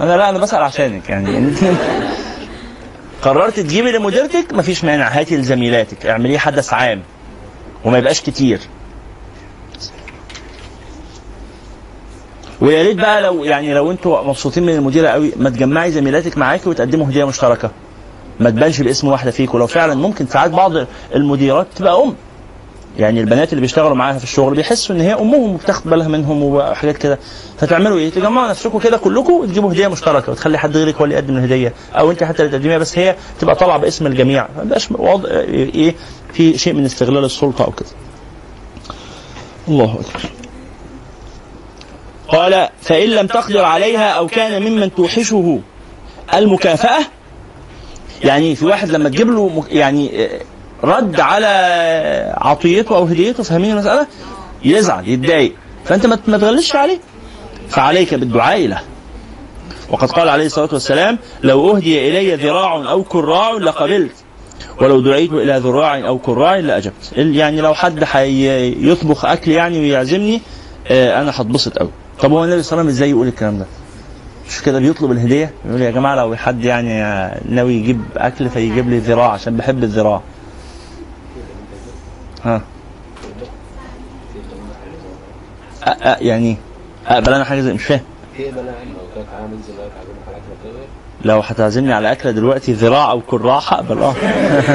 أنا 0.00 0.16
لا 0.16 0.28
أنا 0.28 0.38
بسأل 0.38 0.62
عشانك 0.62 1.10
يعني. 1.10 1.50
قررت 3.22 3.60
تجيبي 3.60 3.92
لمديرتك؟ 3.92 4.52
مفيش 4.52 4.84
مانع 4.84 5.08
هاتي 5.08 5.36
لزميلاتك 5.36 6.06
اعمليه 6.06 6.38
حدث 6.38 6.72
عام 6.72 7.02
وما 7.84 7.98
يبقاش 7.98 8.20
كتير. 8.20 8.60
ويا 12.60 12.82
ريت 12.82 12.96
بقى 12.96 13.22
لو 13.22 13.44
يعني 13.44 13.74
لو 13.74 13.90
أنتوا 13.90 14.22
مبسوطين 14.22 14.62
من 14.62 14.74
المديرة 14.74 15.08
قوي 15.08 15.32
ما 15.36 15.50
تجمعي 15.50 15.92
زميلاتك 15.92 16.38
معاكي 16.38 16.68
وتقدموا 16.68 17.06
هدية 17.06 17.24
مشتركة. 17.24 17.70
ما 18.40 18.50
تبانش 18.50 18.80
باسم 18.80 19.08
واحدة 19.08 19.30
فيكم 19.30 19.58
لو 19.58 19.66
فعلا 19.66 19.94
ممكن 19.94 20.26
ساعات 20.26 20.50
بعض 20.50 20.72
المديرات 21.14 21.66
تبقى 21.76 22.02
أم. 22.02 22.14
يعني 22.98 23.20
البنات 23.20 23.52
اللي 23.52 23.60
بيشتغلوا 23.60 23.94
معاها 23.94 24.18
في 24.18 24.24
الشغل 24.24 24.54
بيحسوا 24.54 24.96
إن 24.96 25.00
هي 25.00 25.14
أمهم 25.14 25.54
وبتاخد 25.54 25.90
بالها 25.90 26.08
منهم 26.08 26.42
وحاجات 26.42 26.96
كده. 26.96 27.18
فتعملوا 27.58 27.98
إيه؟ 27.98 28.10
تجمعوا 28.10 28.48
نفسكم 28.50 28.78
كده 28.78 28.96
كلكم 28.96 29.32
وتجيبوا 29.32 29.72
هدية 29.72 29.88
مشتركة. 29.88 30.32
وتخلي 30.32 30.58
حد 30.58 30.76
غيرك 30.76 30.94
هو 30.96 31.04
اللي 31.04 31.14
يقدم 31.14 31.36
الهدية. 31.36 31.72
أو 31.94 32.10
أنت 32.10 32.24
حتى 32.24 32.42
اللي 32.42 32.58
تقدميها 32.58 32.78
بس 32.78 32.98
هي 32.98 33.16
تبقى 33.40 33.54
طالعة 33.54 33.78
باسم 33.78 34.06
الجميع. 34.06 34.48
ما 34.56 34.62
يبقاش 34.62 34.90
وضع 34.90 35.28
إيه 35.30 35.94
في 36.32 36.58
شيء 36.58 36.72
من 36.72 36.84
استغلال 36.84 37.24
السلطة 37.24 37.64
أو 37.64 37.70
كده. 37.70 37.88
الله 39.68 39.84
أكبر. 39.94 40.30
قال 42.28 42.68
فإن 42.82 43.08
لم 43.08 43.26
تقدر 43.26 43.64
عليها 43.64 44.10
أو 44.10 44.26
كان 44.26 44.62
ممن 44.62 44.94
توحشه. 44.94 45.60
المكافأة؟ 46.34 46.98
يعني 48.24 48.54
في 48.54 48.64
واحد 48.66 48.90
لما 48.90 49.08
تجيب 49.08 49.30
له 49.30 49.64
يعني 49.70 50.28
رد 50.84 51.20
على 51.20 51.46
عطيته 52.38 52.96
أو 52.96 53.04
هديته 53.04 53.42
فاهمين 53.42 53.70
المسألة؟ 53.70 54.06
يزعل 54.64 55.08
يتضايق. 55.08 55.52
فأنت 55.84 56.06
ما 56.06 56.38
تغلسش 56.38 56.76
عليه. 56.76 56.98
فعليك 57.68 58.14
بالدعاء 58.14 58.66
له. 58.66 58.80
وقد 59.90 60.10
قال 60.10 60.28
عليه 60.28 60.46
الصلاة 60.46 60.68
والسلام 60.72 61.18
لو 61.42 61.76
أهدي 61.76 62.08
إلي 62.08 62.34
ذراع 62.34 62.90
أو 62.90 63.02
كراع 63.02 63.50
لقبلت. 63.50 64.12
ولو 64.80 65.00
دعيت 65.00 65.32
إلى 65.32 65.56
ذراع 65.58 66.06
أو 66.08 66.18
كراع 66.18 66.56
لأجبت. 66.56 67.12
ال- 67.18 67.36
يعني 67.36 67.60
لو 67.60 67.74
حد 67.74 68.04
هيطبخ 68.12 69.24
أكل 69.24 69.50
يعني 69.50 69.78
ويعزمني 69.80 70.40
آه، 70.88 71.22
أنا 71.22 71.32
هتبسط 71.34 71.78
قوي 71.78 71.90
طب 72.20 72.32
هو 72.32 72.44
النبي 72.44 72.62
صلى 72.62 72.72
الله 72.72 72.80
عليه 72.80 72.80
وسلم 72.80 72.88
إزاي 72.88 73.10
يقول 73.10 73.28
الكلام 73.28 73.58
ده؟ 73.58 73.66
مش 74.48 74.62
كده 74.62 74.78
بيطلب 74.78 75.10
الهدية؟ 75.12 75.50
يقول 75.68 75.82
يا 75.82 75.90
جماعة 75.90 76.14
لو 76.14 76.36
حد 76.36 76.64
يعني 76.64 76.98
ناوي 77.48 77.74
يجيب 77.74 78.00
أكل 78.16 78.50
فيجيب 78.50 78.90
لي 78.90 78.98
ذراع 78.98 79.30
عشان 79.30 79.56
بحب 79.56 79.84
الذراع. 79.84 80.20
ها. 82.44 82.62
أ 85.84 85.90
أ 86.12 86.16
يعني 86.22 86.56
أقبل 87.06 87.32
أنا 87.34 87.44
حاجة 87.44 87.60
زي 87.60 87.72
مش 87.72 87.84
فاهم. 87.84 88.00
لو 91.24 91.40
هتعزمني 91.40 91.92
على 91.92 92.12
أكلة 92.12 92.32
دلوقتي 92.32 92.72
ذراع 92.72 93.10
أو 93.10 93.20
كراع 93.20 93.58
هقبل 93.58 93.98
آه. 93.98 94.14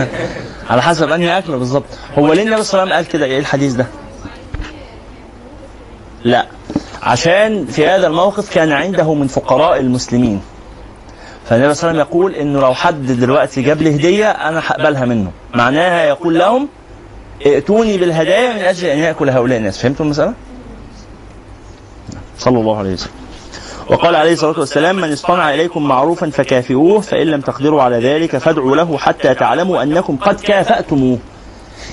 على 0.70 0.82
حسب 0.82 1.12
أنهي 1.12 1.38
أكلة 1.38 1.58
بالظبط. 1.58 1.86
هو 2.18 2.34
ليه 2.34 2.44
النبي 2.44 2.64
صلى 2.64 2.84
الله 2.84 2.94
عليه 2.94 3.04
وسلم 3.04 3.14
قال 3.14 3.20
كده؟ 3.20 3.26
إيه 3.26 3.40
الحديث 3.40 3.74
ده؟ 3.74 3.86
لا. 6.24 6.48
عشان 7.04 7.66
في 7.66 7.88
هذا 7.88 8.08
الموقف 8.08 8.54
كان 8.54 8.72
عنده 8.72 9.14
من 9.14 9.28
فقراء 9.28 9.80
المسلمين. 9.80 10.42
فالنبي 11.50 11.74
صلى 11.74 11.92
الله 11.92 12.02
عليه 12.02 12.10
وسلم 12.12 12.20
يقول 12.20 12.36
إنه 12.36 12.60
لو 12.62 12.74
حد 12.74 13.06
دلوقتي 13.08 13.62
جاب 13.62 13.82
لي 13.82 13.96
هدية 13.96 14.30
أنا 14.32 14.62
هقبلها 14.68 15.06
منه. 15.06 15.32
معناها 15.56 16.04
يقول 16.04 16.40
لهم 16.40 16.68
ائتوني 17.46 17.98
بالهدايا 17.98 18.54
من 18.54 18.60
أجل 18.60 18.88
أن 18.88 18.98
يأكل 18.98 19.30
هؤلاء 19.30 19.58
الناس. 19.58 19.78
فهمتوا 19.82 20.06
المسألة؟ 20.06 20.34
صلى 22.38 22.60
الله 22.60 22.78
عليه 22.78 22.94
وسلم. 22.94 23.12
وقال 23.90 24.16
عليه 24.16 24.34
الصلاة 24.34 24.60
والسلام 24.60 24.96
من 24.96 25.12
اصطنع 25.12 25.54
إليكم 25.54 25.84
معروفا 25.88 26.30
فكافئوه 26.30 27.02
فإن 27.02 27.28
لم 27.28 27.42
تقدروا 27.42 27.82
على 27.84 27.98
ذلك 28.00 28.38
فادعوا 28.38 28.76
له 28.76 28.98
حتى 28.98 29.34
تعلموا 29.34 29.84
أنكم 29.84 30.16
قد 30.18 30.40
كافأتموه. 30.40 31.18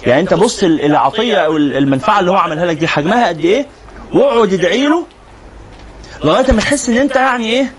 يعني 0.07 0.21
أنت 0.21 0.35
بص 0.35 0.63
ال- 0.63 0.85
العطية 0.85 1.37
أو 1.37 1.57
ال- 1.57 1.77
المنفعة 1.77 2.21
اللي 2.21 2.31
هو 2.31 2.37
عملها 2.37 2.67
لك 2.67 2.77
دي 2.77 2.89
حجمها 2.89 3.29
قد 3.29 3.39
إيه؟ 3.45 3.67
واقعد 4.13 4.53
ادعي 4.53 4.87
له 4.87 5.07
لغاية 6.25 6.53
ما 6.53 6.61
تحس 6.61 6.89
إن 6.89 6.97
أنت 6.97 7.17
يعني 7.17 7.51
إيه 7.51 7.73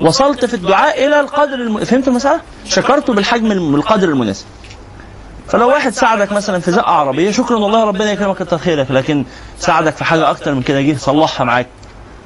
وصلت 0.00 0.44
في 0.44 0.54
الدعاء 0.54 1.06
إلى 1.06 1.20
القدر 1.20 1.54
الم... 1.54 1.84
فهمت 1.84 2.08
المسألة؟ 2.08 2.40
شكرته 2.66 3.12
بالحجم 3.12 3.72
بالقدر 3.72 4.08
المناسب 4.08 4.46
فلو 5.48 5.68
واحد 5.68 5.92
ساعدك 5.92 6.32
مثلا 6.32 6.58
في 6.60 6.70
زقة 6.70 6.90
عربية 6.90 7.30
شكرا 7.30 7.56
والله 7.56 7.84
ربنا 7.84 8.12
يكرمك 8.12 8.36
كتر 8.36 8.58
خيرك 8.58 8.90
لكن 8.90 9.24
ساعدك 9.58 9.96
في 9.96 10.04
حاجة 10.04 10.30
أكتر 10.30 10.54
من 10.54 10.62
كده 10.62 10.80
جه 10.80 10.96
صلحها 10.96 11.44
معاك 11.44 11.66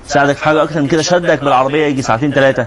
ساعدك 0.07 0.37
في 0.37 0.45
حاجة 0.45 0.63
أكتر 0.63 0.81
من 0.81 0.89
كده 0.89 1.03
شدك 1.03 1.41
بالعربية 1.45 1.87
يجي 1.87 2.03
ساعتين 2.03 2.33
ثلاثة 2.33 2.67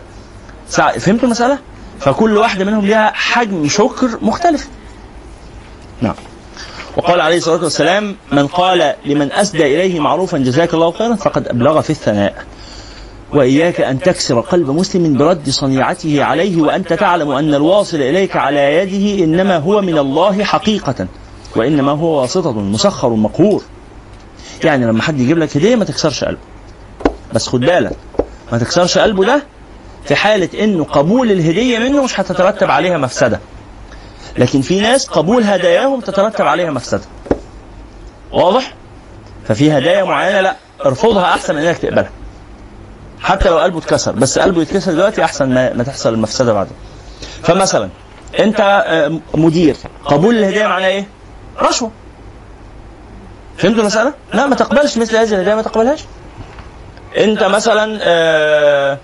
ساعة 0.70 0.98
فهمت 1.00 1.24
المسألة؟ 1.24 1.58
فكل 2.00 2.38
واحدة 2.38 2.66
منهم 2.66 2.86
لها 2.86 3.12
حجم 3.16 3.68
شكر 3.68 4.10
مختلف. 4.22 4.68
نعم. 6.02 6.16
وقال 6.98 7.22
عليه 7.22 7.38
الصلاة 7.38 7.64
والسلام 7.64 8.16
من 8.32 8.48
قال 8.48 8.94
لمن 9.06 9.32
أسدى 9.32 9.66
إليه 9.76 10.00
معروفا 10.00 10.38
جزاك 10.38 10.74
الله 10.74 10.92
خيرا 10.92 11.16
فقد 11.16 11.48
أبلغ 11.48 11.82
في 11.82 11.90
الثناء. 11.90 12.44
وإياك 13.34 13.82
أن 13.82 14.00
تكسر 14.00 14.40
قلب 14.40 14.70
مسلم 14.70 15.18
برد 15.18 15.50
صنيعته 15.50 16.24
عليه 16.24 16.62
وأنت 16.62 16.94
تعلم 16.94 17.32
أن 17.32 17.54
الواصل 17.54 17.98
إليك 17.98 18.36
على 18.36 18.60
يده 18.76 19.24
إنما 19.24 19.58
هو 19.58 19.82
من 19.82 19.98
الله 19.98 20.44
حقيقة 20.44 21.08
وإنما 21.56 21.92
هو 21.92 22.22
واسطة 22.22 22.52
مسخر 22.52 23.10
مقهور. 23.10 23.64
يعني 24.64 24.86
لما 24.86 25.02
حد 25.02 25.20
يجيب 25.20 25.38
لك 25.38 25.58
هدية 25.58 25.76
ما 25.76 25.86
تكسرش 25.86 26.24
قلبه. 26.24 26.40
بس 27.34 27.48
خد 27.48 27.60
بالك 27.60 27.96
ما 28.52 28.58
تكسرش 28.58 28.98
قلبه 28.98 29.26
ده 29.26 29.44
في 30.06 30.16
حالة 30.16 30.50
إنه 30.64 30.84
قبول 30.84 31.32
الهدية 31.32 31.80
منه 31.80 32.04
مش 32.04 32.20
هتترتب 32.20 32.72
عليها 32.72 32.98
مفسدة 32.98 33.40
لكن 34.38 34.62
في 34.62 34.80
ناس 34.80 35.08
قبول 35.08 35.44
هداياهم 35.44 36.00
تترتب 36.00 36.46
عليها 36.46 36.72
مفسدة 36.72 37.04
واضح؟ 38.32 38.74
ففي 39.48 39.72
هدايا 39.72 40.04
معينة 40.04 40.42
لا 40.42 40.56
ارفضها 40.86 41.24
أحسن 41.24 41.56
من 41.56 41.62
إنك 41.62 41.78
تقبلها 41.78 42.10
حتى 43.22 43.50
لو 43.50 43.58
قلبه 43.60 43.78
اتكسر 43.78 44.12
بس 44.12 44.40
قلبه 44.40 44.62
يتكسر 44.62 44.92
دلوقتي 44.92 45.24
أحسن 45.24 45.50
ما, 45.50 45.74
ما 45.74 45.84
تحصل 45.84 46.14
المفسدة 46.14 46.54
بعدين 46.54 46.76
فمثلا 47.44 47.90
أنت 48.40 48.84
آه، 48.88 49.20
مدير 49.34 49.76
قبول 50.06 50.38
الهديه 50.38 50.68
معناه 50.68 50.88
إيه؟ 50.88 51.08
رشوة 51.62 51.92
فهمتوا 53.58 53.82
المسألة؟ 53.82 54.14
لا 54.34 54.48
ما 54.48 54.56
تقبلش 54.56 54.98
مثل 54.98 55.18
هذه 55.18 55.34
الهديه 55.34 55.56
ما 55.56 55.62
تقبلهاش 55.62 56.04
أنت 57.18 57.44
مثلا 57.44 58.00
آه، 58.02 58.98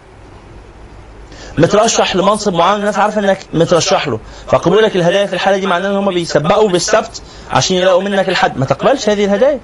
مترشح 1.62 2.16
لمنصب 2.16 2.54
معين 2.54 2.80
الناس 2.80 2.98
عارفة 3.00 3.20
إنك 3.22 3.40
مترشح 3.54 4.08
له. 4.08 4.20
فقبولك 4.48 4.96
الهدايا 4.96 5.26
في 5.26 5.34
الحالة 5.34 5.58
دي 5.58 5.68
معناه 5.68 5.90
إن 5.90 5.96
هم 5.96 6.10
بيسبقوا 6.14 6.70
بالسبت 6.70 7.22
عشان 7.52 7.76
يلاقوا 7.78 8.02
منك 8.02 8.30
الحد. 8.30 8.58
ما 8.58 8.66
تقبلش 8.66 9.10
هذه 9.10 9.26
الهدايا. 9.26 9.60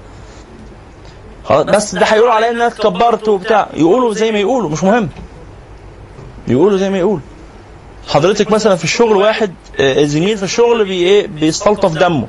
بس 1.50 1.94
ده 1.94 2.06
هيقولوا 2.06 2.34
عليا 2.34 2.50
إنك 2.50 2.74
كبرت 2.74 3.28
وبتاع. 3.28 3.66
يقولوا 3.74 4.14
زي 4.14 4.32
ما 4.32 4.38
يقولوا 4.38 4.70
مش 4.70 4.84
مهم. 4.84 5.08
يقولوا 6.48 6.78
زي 6.78 6.90
ما 6.90 6.98
يقولوا. 6.98 7.20
حضرتك 8.08 8.50
مثلا 8.52 8.76
في 8.76 8.84
الشغل 8.84 9.16
واحد 9.16 9.54
آه، 9.80 10.04
زميل 10.04 10.36
في 10.36 10.42
الشغل 10.42 10.84
بي 10.84 10.92
إيه 11.06 11.26
بيستلطف 11.26 11.92
دمه. 11.92 12.26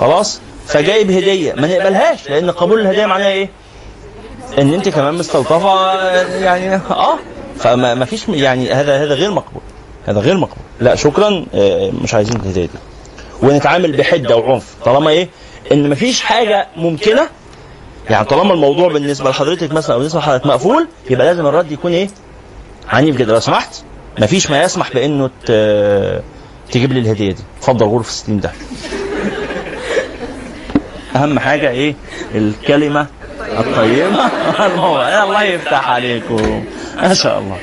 خلاص؟ 0.00 0.40
فجايب 0.66 1.10
هدية. 1.10 1.52
ما 1.52 1.66
نقبلهاش 1.68 2.28
لأن 2.28 2.50
قبول 2.50 2.80
الهدية 2.80 3.06
معناها 3.06 3.28
إيه؟ 3.28 3.50
إن 4.58 4.74
أنت 4.74 4.88
كمان 4.88 5.14
مستلطفة 5.14 5.92
يعني 6.38 6.74
آه. 6.90 7.18
فما 7.58 7.94
ما 7.94 8.04
فيش 8.04 8.28
يعني 8.28 8.72
هذا 8.72 9.02
هذا 9.04 9.14
غير 9.14 9.30
مقبول. 9.30 9.62
هذا 10.06 10.20
غير 10.20 10.36
مقبول. 10.36 10.64
لا 10.80 10.94
شكرا. 10.94 11.46
آه، 11.54 11.90
مش 11.90 12.14
عايزين 12.14 12.36
الهديه 12.36 12.66
دي. 12.66 12.78
ونتعامل 13.42 13.96
بحدة 13.96 14.36
وعنف. 14.36 14.74
طالما 14.84 15.10
إيه؟ 15.10 15.28
إن 15.72 15.88
ما 15.88 15.94
فيش 15.94 16.20
حاجة 16.20 16.66
ممكنة 16.76 17.28
يعني 18.10 18.24
طالما 18.24 18.54
الموضوع 18.54 18.88
بالنسبة 18.92 19.30
لحضرتك 19.30 19.72
مثلا 19.72 19.94
أو 19.94 19.98
بالنسبة 19.98 20.20
لحضرتك 20.20 20.46
مقفول 20.46 20.88
يبقى 21.10 21.26
لازم 21.26 21.46
الرد 21.46 21.72
يكون 21.72 21.92
إيه؟ 21.92 22.08
عنيف 22.88 23.16
جدا. 23.16 23.32
لو 23.32 23.40
سمحت 23.40 23.74
ما 24.18 24.26
فيش 24.26 24.50
ما 24.50 24.62
يسمح 24.62 24.92
بإنه 24.94 25.30
تجيب 26.72 26.92
لي 26.92 27.00
الهدية 27.00 27.32
دي. 27.32 27.42
اتفضل 27.58 27.86
غرفه 27.86 28.10
60 28.10 28.40
ده. 28.40 28.52
أهم 31.16 31.38
حاجة 31.38 31.70
إيه؟ 31.70 31.94
الكلمة 32.34 33.06
الطيبة. 33.40 34.26
الله 35.24 35.42
يفتح 35.42 35.88
عليكم. 35.88 36.64
ما 37.02 37.14
شاء 37.14 37.38
الله. 37.38 37.56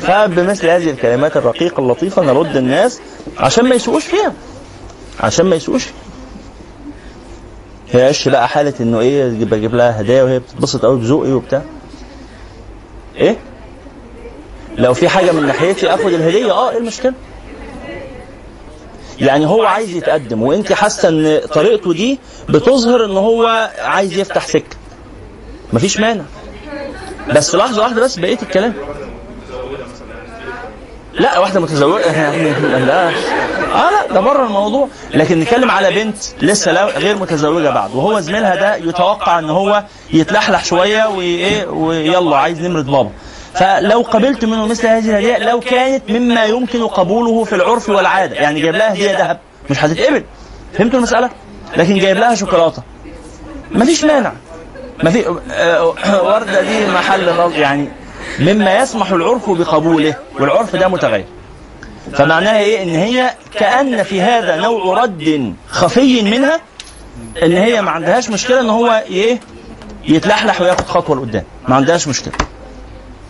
فبمثل 0.00 0.66
هذه 0.68 0.90
الكلمات 0.90 1.36
الرقيقة 1.36 1.80
اللطيفة 1.80 2.22
نرد 2.22 2.56
الناس 2.56 3.00
عشان 3.38 3.64
ما 3.64 3.74
يسوقوش 3.74 4.04
فيها. 4.04 4.32
عشان 5.20 5.46
ما 5.46 5.56
يسوقوش 5.56 5.84
فيها. 5.84 5.94
هيعيش 7.92 8.28
بقى 8.28 8.48
حالة 8.48 8.74
إنه 8.80 9.00
إيه 9.00 9.24
يجيب 9.24 9.54
أجيب 9.54 9.74
لها 9.74 10.00
هدايا 10.00 10.22
وهي 10.22 10.38
بتتبسط 10.38 10.84
قوي 10.84 10.98
بذوقي 10.98 11.32
وبتاع؟ 11.32 11.62
إيه؟ 13.16 13.36
لو 14.76 14.94
في 14.94 15.08
حاجة 15.08 15.32
من 15.32 15.46
ناحيتي 15.46 15.94
آخد 15.94 16.06
الهدية. 16.12 16.52
آه 16.52 16.70
إيه 16.70 16.78
المشكلة؟ 16.78 17.14
يعني 19.20 19.46
هو 19.46 19.62
عايز 19.62 19.90
يتقدم 19.90 20.42
وانت 20.42 20.72
حاسة 20.72 21.08
إن 21.08 21.40
طريقته 21.54 21.92
دي 21.92 22.18
بتظهر 22.48 23.04
إن 23.04 23.16
هو 23.16 23.70
عايز 23.78 24.18
يفتح 24.18 24.46
سكة. 24.46 24.76
مفيش 25.72 26.00
مانع. 26.00 26.24
بس 27.34 27.54
لحظة 27.54 27.82
واحدة 27.82 28.02
بس 28.02 28.18
بقيه 28.18 28.38
الكلام. 28.42 28.74
لا 31.12 31.38
واحدة 31.38 31.60
متزوجة. 31.60 32.34
لا. 32.86 33.08
آه 33.08 33.90
لا 33.90 34.06
ده 34.14 34.20
بره 34.20 34.46
الموضوع. 34.46 34.88
لكن 35.14 35.40
نتكلم 35.40 35.70
على 35.70 35.90
بنت 35.90 36.16
لسه 36.42 36.84
غير 36.84 37.16
متزوجة 37.18 37.70
بعد. 37.70 37.94
وهو 37.94 38.20
زميلها 38.20 38.54
ده 38.54 38.76
يتوقع 38.76 39.38
إن 39.38 39.50
هو 39.50 39.84
يتلحلح 40.12 40.64
شوية 40.64 41.04
وايه 41.08 41.66
ويلا 41.66 42.36
عايز 42.36 42.60
نمرة 42.62 42.82
بابا. 42.82 43.10
فلو 43.54 44.00
قبلت 44.00 44.44
منه 44.44 44.66
مثل 44.66 44.86
هذه 44.86 45.10
الهدية 45.10 45.38
لو 45.38 45.60
كانت 45.60 46.10
مما 46.10 46.44
يمكن 46.44 46.86
قبوله 46.86 47.44
في 47.44 47.54
العرف 47.54 47.88
والعادة. 47.88 48.34
يعني 48.36 48.60
جايب 48.60 48.74
لها 48.74 48.92
هدية 48.92 49.18
ذهب 49.18 49.38
مش 49.70 49.84
هتتقبل. 49.84 50.24
فهمتوا 50.78 50.98
المسألة؟ 50.98 51.30
لكن 51.76 51.98
جايب 51.98 52.16
لها 52.16 52.34
شوكولاتة. 52.34 52.82
مفيش 53.70 54.04
مانع. 54.04 54.32
ما 55.04 55.10
في 55.10 55.40
آه، 55.52 55.86
وردة 56.24 56.60
دي 56.62 56.86
محل 56.86 57.32
نظر 57.32 57.58
يعني 57.58 57.88
مما 58.38 58.78
يسمح 58.78 59.10
العرف 59.10 59.50
بقبوله 59.50 60.14
والعرف 60.40 60.76
ده 60.76 60.88
متغير. 60.88 61.24
فمعناها 62.12 62.58
إيه؟ 62.58 62.82
إن 62.82 62.88
هي 62.88 63.30
كأن 63.54 64.02
في 64.02 64.20
هذا 64.20 64.56
نوع 64.56 65.02
رد 65.02 65.54
خفي 65.68 66.22
منها 66.22 66.60
إن 67.42 67.52
هي 67.52 67.82
ما 67.82 67.90
عندهاش 67.90 68.30
مشكلة 68.30 68.60
إن 68.60 68.70
هو 68.70 69.04
إيه؟ 69.10 69.40
يتلحلح 70.04 70.60
وياخد 70.60 70.86
خطوة 70.86 71.16
لقدام. 71.16 71.44
ما 71.68 71.76
عندهاش 71.76 72.08
مشكلة. 72.08 72.34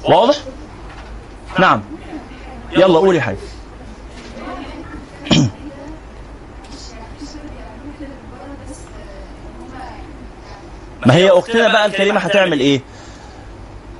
واضح؟ 0.04 0.36
نعم. 1.58 1.82
يلا 2.76 2.98
قولي 2.98 3.20
حاجة 3.20 3.36
ما 11.08 11.14
هي 11.14 11.30
اختنا 11.30 11.68
بقى 11.68 11.86
الكريمه 11.86 12.20
هتعمل 12.20 12.60
إيه؟ 12.60 12.80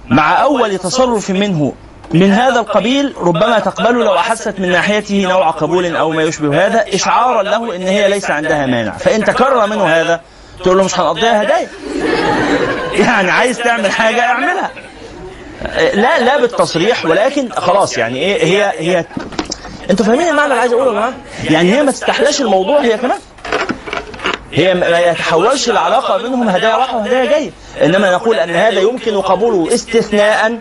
مع 0.09 0.43
أول 0.43 0.79
تصرف 0.79 1.31
منه 1.31 1.73
من 2.13 2.33
هذا 2.33 2.61
القبيل 2.61 3.15
ربما 3.19 3.59
تقبله 3.59 4.05
لو 4.05 4.15
أحست 4.17 4.55
من 4.59 4.71
ناحيته 4.71 5.23
نوع 5.23 5.51
قبول 5.51 5.97
أو 5.97 6.11
ما 6.11 6.23
يشبه 6.23 6.67
هذا 6.67 6.85
إشعارا 6.95 7.43
له 7.43 7.77
إن 7.77 7.83
هي 7.83 8.09
ليس 8.09 8.31
عندها 8.31 8.67
مانع. 8.67 8.93
فإن 8.97 9.25
تكرر 9.25 9.67
منه 9.67 9.85
هذا 9.87 10.21
تقول 10.65 10.79
له 10.79 10.85
مش 10.85 11.01
هنقضيها 11.01 11.43
هدايا 11.43 11.69
يعني 12.93 13.31
عايز 13.31 13.59
تعمل 13.59 13.91
حاجة 13.91 14.21
اعملها. 14.21 14.71
لا 15.95 16.19
لا 16.19 16.41
بالتصريح 16.41 17.05
ولكن 17.07 17.49
خلاص 17.53 17.99
يعني 17.99 18.19
إيه 18.19 18.45
هي 18.45 18.73
هي 18.79 19.05
أنتوا 19.91 20.07
فاهمين 20.07 20.29
المعنى 20.29 20.47
اللي 20.51 20.61
عايز 20.61 20.73
أقوله 20.73 20.87
يا 20.89 20.93
جماعة؟ 20.93 21.13
يعني 21.51 21.73
هي 21.75 21.83
ما 21.83 21.93
تستحلاش 21.93 22.41
الموضوع 22.41 22.81
هي 22.81 22.99
كمان 22.99 23.19
هي 24.53 24.75
ما 24.75 24.99
يتحولش 24.99 25.71
العلاقة 25.71 26.23
بينهم 26.23 26.49
هدايا 26.49 26.77
رايحه 26.77 26.97
وهدايا 26.97 27.25
جاية. 27.25 27.51
إنما 27.83 28.13
نقول 28.13 28.37
أن 28.37 28.51
هذا 28.51 28.81
يمكن 28.81 29.21
قبوله 29.21 29.75
استثناء 29.75 30.59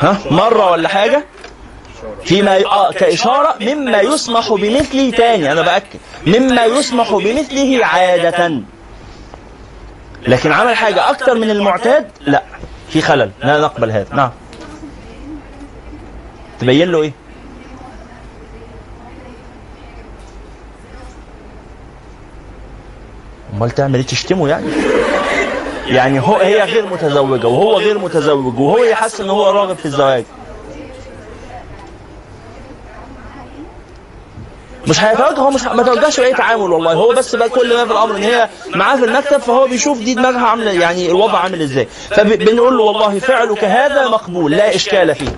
ها 0.00 0.18
مرة 0.30 0.70
ولا 0.70 0.88
حاجة 0.88 1.24
فيما 2.24 2.64
آه 2.66 2.92
كإشارة 2.92 3.54
مما 3.60 4.00
يسمح 4.00 4.52
بمثله 4.52 5.10
تاني. 5.10 5.52
أنا 5.52 5.62
بأكد. 5.62 5.98
مما 6.26 6.64
يسمح 6.64 7.14
بمثله 7.14 7.86
عادة. 7.86 8.62
لكن 10.26 10.52
عمل 10.52 10.76
حاجة 10.76 11.10
أكثر 11.10 11.34
من 11.34 11.50
المعتاد 11.50 12.10
لا. 12.26 12.42
في 12.90 13.00
خلل. 13.00 13.30
لا 13.42 13.60
نقبل 13.60 13.90
هذا. 13.90 14.14
نعم. 14.14 14.30
تبين 16.60 16.92
له 16.92 17.02
إيه؟ 17.02 17.12
أمال 23.54 23.70
تعمل 23.70 23.94
إيه؟ 23.98 24.06
تشتمه 24.06 24.48
يعني؟ 24.48 24.66
يعني 25.86 26.20
هو 26.20 26.36
هي 26.36 26.62
غير 26.64 26.86
متزوجة 26.86 27.46
وهو 27.46 27.78
غير 27.78 27.98
متزوج 27.98 28.58
وهو 28.58 28.78
يحس 28.84 29.20
إن 29.20 29.30
هو 29.30 29.50
راغب 29.50 29.76
في 29.76 29.84
الزواج. 29.86 30.24
مش 34.88 35.00
هيتوجه 35.04 35.38
هو 35.38 35.50
مش 35.50 35.62
ما 35.64 35.82
توجهش 35.82 36.20
باي 36.20 36.32
تعامل 36.34 36.62
والله. 36.72 36.92
هو 36.92 37.12
بس 37.12 37.34
بقى 37.36 37.48
كل 37.48 37.76
ما 37.76 37.84
في 37.84 37.92
الأمر 37.92 38.16
إن 38.16 38.22
هي 38.22 38.48
معاه 38.74 38.96
في 38.96 39.04
المكتب 39.04 39.38
فهو 39.38 39.66
بيشوف 39.66 39.98
دي 39.98 40.14
دماغها 40.14 40.46
عامله 40.46 40.70
يعني 40.70 41.10
الوضع 41.10 41.38
عامل 41.38 41.62
إزاي. 41.62 41.88
فبنقول 42.10 42.76
له 42.78 42.82
والله 42.84 43.18
فعلك 43.18 43.64
هذا 43.64 44.08
مقبول 44.08 44.50
لا 44.52 44.74
إشكال 44.74 45.14
فيه. 45.14 45.28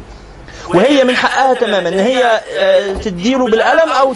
وهي 0.74 1.04
من 1.04 1.16
حقها 1.16 1.54
تماما. 1.54 1.88
إن 1.88 1.98
هي 1.98 2.40
آه، 2.58 2.92
تديله 2.92 3.44
بالقلم 3.46 3.92
أو 3.92 4.14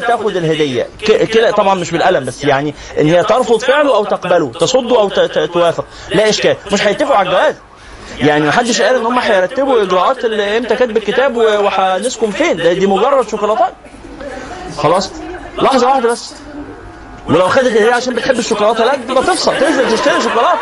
تاخد 0.00 0.36
الهدية. 0.36 0.86
كده 1.06 1.50
طبعا 1.50 1.74
مش 1.74 1.90
بالقلم 1.90 2.24
بس 2.24 2.44
يعني 2.44 2.74
إن 3.00 3.06
هي 3.06 3.22
ترفض 3.24 3.60
فعله 3.60 3.94
أو 3.94 4.04
تقبله 4.04 4.52
تصده 4.60 5.00
أو 5.00 5.08
توافق. 5.46 5.84
لا 6.14 6.28
إشكال. 6.28 6.56
مش 6.72 6.86
هيتفقوا 6.86 7.16
على 7.16 7.28
الجواز. 7.28 7.54
يعني 8.18 8.46
محدش 8.46 8.82
قال 8.82 8.94
إن 8.94 9.06
هم 9.06 9.18
هيرتبوا 9.18 9.82
إجراءات 9.82 10.24
إمتى 10.24 10.76
كاتب 10.76 10.96
الكتاب 10.96 11.36
وهنسكن 11.36 12.30
فين. 12.30 12.56
دي 12.56 12.86
مجرد 12.86 13.28
شوكولاتات. 13.28 13.72
خلاص؟ 14.76 15.10
لحظة 15.58 15.88
واحدة 15.88 16.08
بس. 16.10 16.32
ولو 17.28 17.48
خدت 17.48 17.66
الهديه 17.66 17.94
عشان 17.94 18.14
بتحب 18.14 18.38
الشوكولاتة. 18.38 18.84
لا 18.84 18.94
تبقى 19.08 19.22
تفصل. 19.22 19.58
تنزل 19.60 19.96
تشتري 19.96 20.20
شوكولاتة. 20.22 20.58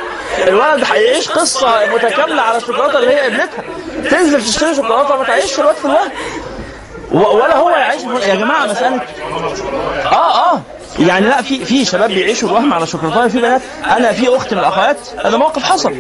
الولد 0.48 0.84
هيعيش 0.92 1.28
قصة 1.28 1.86
متكاملة 1.94 2.42
على 2.42 2.56
الشوكولاتة 2.56 2.98
اللي 2.98 3.10
هي 3.10 3.20
قبلتها 3.20 3.64
تنزل 4.10 4.44
تشتري 4.44 4.74
شوكولاتة 4.74 5.16
ما 5.16 5.24
تعيش 5.24 5.58
الواد 5.60 5.74
في 5.74 5.84
الوهم 5.84 6.10
و- 7.12 7.36
ولا 7.36 7.56
هو 7.56 7.70
يعيش 7.70 8.02
يا 8.02 8.34
جماعة 8.34 8.66
مساله 8.66 9.00
آه 10.12 10.52
آه. 10.54 10.60
يعني 10.98 11.26
لا 11.26 11.42
في 11.42 11.64
في 11.64 11.84
شباب 11.84 12.10
بيعيشوا 12.10 12.48
الوهم 12.48 12.72
على 12.74 12.86
شوكولاته 12.86 13.28
في 13.28 13.38
بنات. 13.38 13.60
أنا 13.86 14.12
في 14.12 14.36
أخت 14.36 14.52
من 14.54 14.58
الأخوات. 14.60 14.96
هذا 15.24 15.36
موقف 15.36 15.62
حصل. 15.62 15.92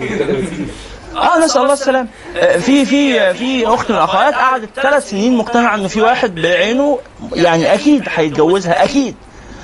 آه 1.16 1.38
نسأل 1.38 1.62
الله 1.62 1.72
السلام. 1.72 2.08
آه، 2.36 2.56
في 2.58 2.84
في 2.86 3.34
في 3.34 3.66
أخت 3.66 3.90
من 3.90 3.96
الأخوات 3.96 4.34
قعدت 4.34 4.68
ثلاث 4.76 5.10
سنين 5.10 5.36
مقتنعة 5.36 5.74
إنه 5.74 5.88
في 5.88 6.00
واحد 6.00 6.34
بعينه 6.34 6.98
يعني 7.32 7.74
أكيد 7.74 8.04
هيتجوزها 8.16 8.84
أكيد. 8.84 9.14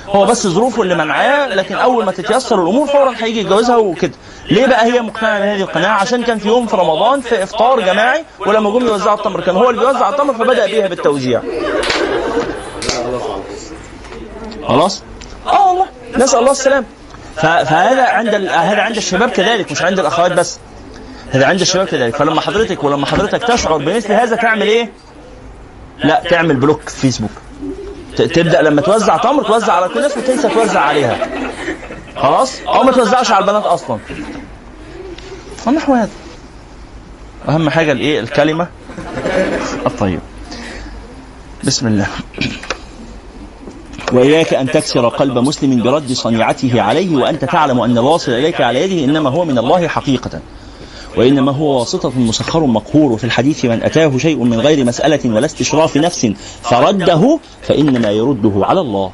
هو 0.07 0.25
بس 0.25 0.47
ظروفه 0.47 0.81
اللي 0.81 0.95
منعاه 0.95 1.47
لكن 1.47 1.75
أول 1.75 2.05
ما 2.05 2.11
تتيسر 2.11 2.63
الأمور 2.63 2.87
فورا 2.87 3.13
هيجي 3.17 3.39
يتجوزها 3.39 3.77
وكده. 3.77 4.11
ليه 4.51 4.65
بقى 4.67 4.85
هي 4.85 5.01
مقتنعة 5.01 5.39
بهذه 5.39 5.61
القناعة؟ 5.61 5.99
عشان 6.01 6.23
كان 6.23 6.37
في 6.37 6.47
يوم 6.47 6.67
في 6.67 6.75
رمضان 6.75 7.21
في 7.21 7.43
إفطار 7.43 7.79
جماعي 7.79 8.25
ولما 8.39 8.69
جم 8.69 8.87
يوزعوا 8.87 9.17
التمر 9.17 9.41
كان 9.41 9.55
هو 9.55 9.69
اللي 9.69 9.81
بيوزع 9.81 10.09
التمر 10.09 10.33
فبدأ 10.33 10.65
بيها 10.65 10.87
بالتوزيع. 10.87 11.41
خلاص؟ 14.67 15.03
آه 15.47 15.67
والله. 15.69 15.85
نسأل 16.17 16.39
الله 16.39 16.51
السلامة. 16.51 16.85
ف- 17.35 17.39
فهذا 17.45 18.03
عند 18.03 18.29
هذا 18.35 18.81
عند 18.81 18.97
الشباب 18.97 19.29
كذلك 19.29 19.71
مش 19.71 19.81
عند 19.81 19.99
الأخوات 19.99 20.31
بس. 20.31 20.59
هذا 21.31 21.45
عند 21.45 21.61
الشباب 21.61 21.87
كذلك. 21.87 22.15
فلما 22.15 22.41
حضرتك 22.41 22.83
ولما 22.83 23.05
حضرتك 23.05 23.43
تشعر 23.43 23.77
بمثل 23.77 24.11
هذا 24.13 24.35
تعمل 24.35 24.61
إيه؟ 24.67 24.91
لا 26.03 26.21
تعمل 26.29 26.55
بلوك 26.55 26.89
في 26.89 26.99
فيسبوك. 27.01 27.31
تبدأ 28.15 28.61
لما 28.61 28.81
توزع 28.81 29.17
تمر 29.17 29.43
توزع 29.43 29.73
على 29.73 29.87
كل 29.87 29.97
الناس 29.97 30.17
وتنسى 30.17 30.49
توزع 30.49 30.79
عليها. 30.79 31.27
خلاص؟ 32.15 32.59
أو 32.67 32.83
ما 32.83 32.91
توزعش 32.91 33.31
على 33.31 33.45
البنات 33.45 33.63
أصلا. 33.63 33.97
ونحو 35.67 35.93
هذا 35.93 36.09
أهم 37.49 37.69
حاجة 37.69 37.91
الإيه؟ 37.91 38.19
الكلمة. 38.19 38.67
الطيبه 39.85 40.21
بسم 41.63 41.87
الله. 41.87 42.07
وإياك 44.13 44.53
أن 44.53 44.71
تكسر 44.71 45.07
قلب 45.07 45.37
مسلم 45.37 45.83
برد 45.83 46.11
صنيعته 46.11 46.81
عليه 46.81 47.15
وأنت 47.15 47.45
تعلم 47.45 47.79
أن 47.81 47.97
الواصل 47.97 48.31
إليك 48.31 48.61
على 48.61 48.81
يده 48.81 49.05
إنما 49.05 49.29
هو 49.29 49.45
من 49.45 49.57
الله 49.57 49.87
حقيقة. 49.87 50.39
وإنما 51.17 51.51
هو 51.51 51.79
واسطة 51.79 52.19
مسخر 52.19 52.59
مقهور 52.65 53.11
وفي 53.11 53.23
الحديث 53.23 53.65
من 53.65 53.83
أتاه 53.83 54.17
شيء 54.17 54.37
من 54.43 54.59
غير 54.59 54.85
مسألة 54.85 55.19
ولا 55.25 55.45
استشراف 55.45 55.97
نفس 55.97 56.33
فرده 56.61 57.39
فإنما 57.61 58.11
يرده 58.11 58.51
على 58.55 58.81
الله. 58.81 59.11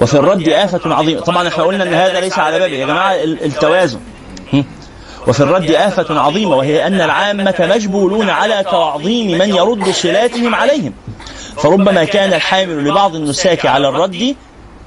وفي 0.00 0.14
الرد 0.14 0.48
آفة 0.48 0.94
عظيمة. 0.94 1.20
طبعا 1.20 1.48
إحنا 1.48 1.64
قلنا 1.64 1.84
أن 1.84 1.94
هذا 1.94 2.20
ليس 2.20 2.38
على 2.38 2.58
بابه. 2.58 2.74
يا 2.74 2.86
جماعة 2.86 3.14
ال- 3.14 3.44
التوازن؟ 3.44 3.98
وفي 5.28 5.40
الرد 5.40 5.70
آفة 5.70 6.20
عظيمة 6.20 6.56
وهي 6.56 6.86
أن 6.86 7.00
العامة 7.00 7.54
مجبولون 7.60 8.30
على 8.30 8.64
تعظيم 8.70 9.38
من 9.38 9.48
يرد 9.48 9.88
صلاتهم 9.90 10.54
عليهم. 10.54 10.92
فربما 11.56 12.04
كان 12.04 12.32
الحامل 12.32 12.84
لبعض 12.88 13.14
النساك 13.14 13.66
على 13.66 13.88
الرد 13.88 14.36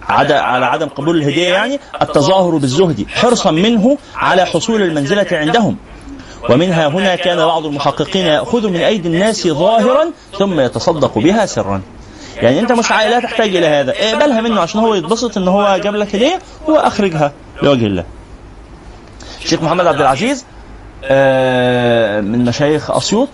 على 0.09 0.65
عدم 0.65 0.87
قبول 0.87 1.17
الهدية 1.17 1.47
يعني 1.47 1.79
التظاهر 2.01 2.57
بالزهد 2.57 3.05
حرصا 3.09 3.51
منه 3.51 3.97
على 4.15 4.45
حصول 4.45 4.81
المنزلة 4.81 5.27
عندهم. 5.31 5.77
ومنها 6.49 6.87
هنا 6.87 7.15
كان 7.15 7.37
بعض 7.37 7.65
المحققين 7.65 8.25
يأخذ 8.25 8.69
من 8.69 8.75
أيدي 8.75 9.07
الناس 9.07 9.47
ظاهرا 9.47 10.05
ثم 10.39 10.59
يتصدق 10.59 11.17
بها 11.17 11.45
سرا. 11.45 11.81
يعني 12.35 12.59
أنت 12.59 12.71
مش 12.71 12.89
لا 12.91 13.19
تحتاج 13.19 13.55
إلى 13.55 13.67
هذا. 13.67 13.91
اقبلها 13.91 14.41
منه 14.41 14.61
عشان 14.61 14.79
هو 14.79 14.95
يتبسط 14.95 15.37
إن 15.37 15.47
هو 15.47 15.79
جاب 15.83 15.95
لك 15.95 16.15
هدية 16.15 16.39
وأخرجها 16.67 17.31
لوجه 17.61 17.85
الله. 17.85 18.03
الشيخ 19.43 19.61
محمد 19.63 19.87
عبد 19.87 20.01
العزيز 20.01 20.45
آه، 21.03 22.21
من 22.21 22.45
مشايخ 22.45 22.91
أسيوط 22.91 23.29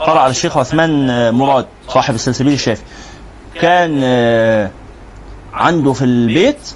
قرأ 0.00 0.20
على 0.20 0.30
الشيخ 0.30 0.56
عثمان 0.56 1.34
مراد 1.34 1.66
صاحب 1.88 2.14
السلسبيل 2.14 2.52
الشافي 2.52 2.82
كان 3.60 4.00
آه، 4.04 4.70
عنده 5.52 5.92
في 5.92 6.04
البيت 6.04 6.70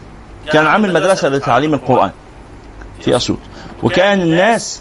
كان 0.53 0.67
عامل 0.67 0.93
مدرسة 0.93 1.29
لتعليم 1.29 1.75
القرآن 1.75 2.11
في 3.01 3.17
أسيوط 3.17 3.39
وكان 3.83 4.21
الناس 4.21 4.81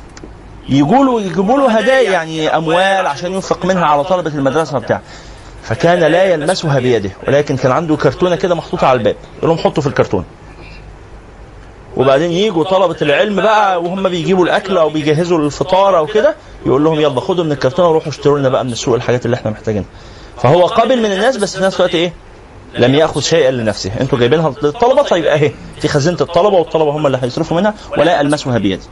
يجوا 0.70 1.06
له 1.06 1.22
يجيبوا 1.22 1.58
له 1.58 1.72
هدايا 1.72 2.12
يعني 2.12 2.58
أموال 2.58 3.08
عشان 3.08 3.32
ينفق 3.34 3.66
منها 3.66 3.86
على 3.86 4.04
طلبة 4.04 4.30
المدرسة 4.30 4.78
وبتاع. 4.78 5.02
فكان 5.64 6.00
لا 6.00 6.24
يلمسها 6.24 6.80
بيده 6.80 7.12
ولكن 7.28 7.58
كان 7.58 7.72
عنده 7.72 7.96
كرتونة 7.96 8.36
كده 8.36 8.56
محطوطة 8.56 8.88
على 8.88 8.98
الباب 9.00 9.16
يقول 9.38 9.50
لهم 9.50 9.58
حطوا 9.58 9.84
في 9.84 9.90
الكرتون. 9.90 10.26
وبعدين 11.98 12.32
يجوا 12.32 12.64
طلبة 12.64 12.96
العلم 13.02 13.36
بقى 13.36 13.82
وهم 13.82 14.10
بيجيبوا 14.10 14.46
الأكل 14.46 14.78
أو 14.78 14.90
بيجهزوا 14.90 15.38
الفطار 15.40 15.98
أو 15.98 16.06
كده 16.08 16.36
يقول 16.66 16.84
لهم 16.84 17.00
يلا 17.00 17.22
خدوا 17.22 17.44
من 17.44 17.52
الكرتونة 17.52 17.90
وروحوا 17.90 18.10
اشتروا 18.10 18.40
لنا 18.40 18.50
بقى 18.50 18.66
من 18.66 18.72
السوق 18.72 18.96
الحاجات 18.96 19.26
اللي 19.26 19.36
إحنا 19.36 19.52
محتاجينها. 19.52 19.88
فهو 20.38 20.66
قابل 20.66 20.98
من 21.00 21.12
الناس 21.12 21.38
بس 21.38 21.58
في 21.58 21.64
نفس 21.64 21.76
الوقت 21.76 21.96
إيه؟ 21.96 22.14
لم 22.78 22.96
يأخذ 22.96 23.22
شيئا 23.22 23.52
لنفسه. 23.52 23.92
أنتوا 24.02 24.20
جايبينها 24.20 24.54
للطلبة؟ 24.64 25.02
طيب 25.02 25.26
اهي 25.26 25.52
في 25.82 25.88
خزينة 25.88 26.18
الطلبة 26.22 26.58
والطلبة 26.58 26.92
هم 26.92 27.08
اللي 27.08 27.20
هيصرفوا 27.24 27.58
منها 27.58 27.74
ولا 27.98 28.22
المسها 28.22 28.58
بيدي. 28.58 28.84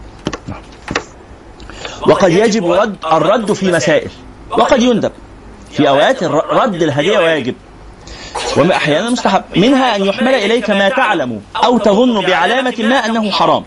وقد 2.07 2.31
يجب 2.31 2.71
رد 2.71 2.95
الرد 3.11 3.53
في 3.53 3.71
مسائل. 3.71 4.09
وقد 4.51 4.81
يندب. 4.81 5.11
في 5.71 5.89
أوقات 5.89 6.23
رد 6.23 6.83
الهدية 6.83 7.19
واجب. 7.19 7.55
وما 8.57 8.75
أحيانا 8.75 9.09
مستحب. 9.09 9.43
منها 9.55 9.95
أن 9.95 10.05
يحمل 10.05 10.33
إليك 10.33 10.69
ما 10.69 10.89
تعلم 10.89 11.41
أو 11.63 11.77
تظن 11.77 12.21
بعلامة 12.25 12.75
ما 12.79 12.95
أنه 12.95 13.31
حرام. 13.31 13.63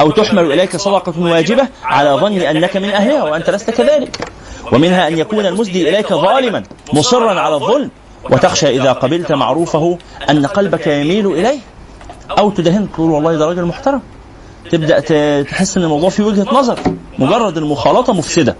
أو 0.00 0.10
تحمل 0.10 0.52
إليك 0.52 0.76
صدقة 0.76 1.20
واجبة 1.20 1.68
على 1.84 2.10
ظن 2.10 2.38
أنك 2.38 2.76
من 2.76 2.90
أهلها 2.90 3.22
وأنت 3.22 3.50
لست 3.50 3.70
كذلك. 3.70 4.28
ومنها 4.72 5.08
أن 5.08 5.18
يكون 5.18 5.46
المسدي 5.46 5.88
إليك 5.88 6.12
ظالما 6.12 6.62
مصرا 6.92 7.40
على 7.40 7.54
الظلم. 7.54 7.90
وتخشى 8.24 8.68
إذا 8.68 8.92
قبلت 8.92 9.32
معروفه 9.32 9.98
أن 10.30 10.46
قلبك 10.46 10.86
يميل 10.86 11.26
إليه 11.26 11.58
أو 12.38 12.50
تدهن 12.50 12.88
تقول 12.92 13.10
والله 13.10 13.36
ده 13.36 13.46
راجل 13.46 13.64
محترم. 13.64 14.02
تبدأ 14.72 15.00
ت- 15.00 15.46
تحس 15.50 15.76
إن 15.76 15.82
الموضوع 15.82 16.08
فيه 16.10 16.24
وجهة 16.24 16.46
نظر 16.52 16.78
مجرد 17.18 17.56
المخالطة 17.56 18.12
مفسدة. 18.12 18.56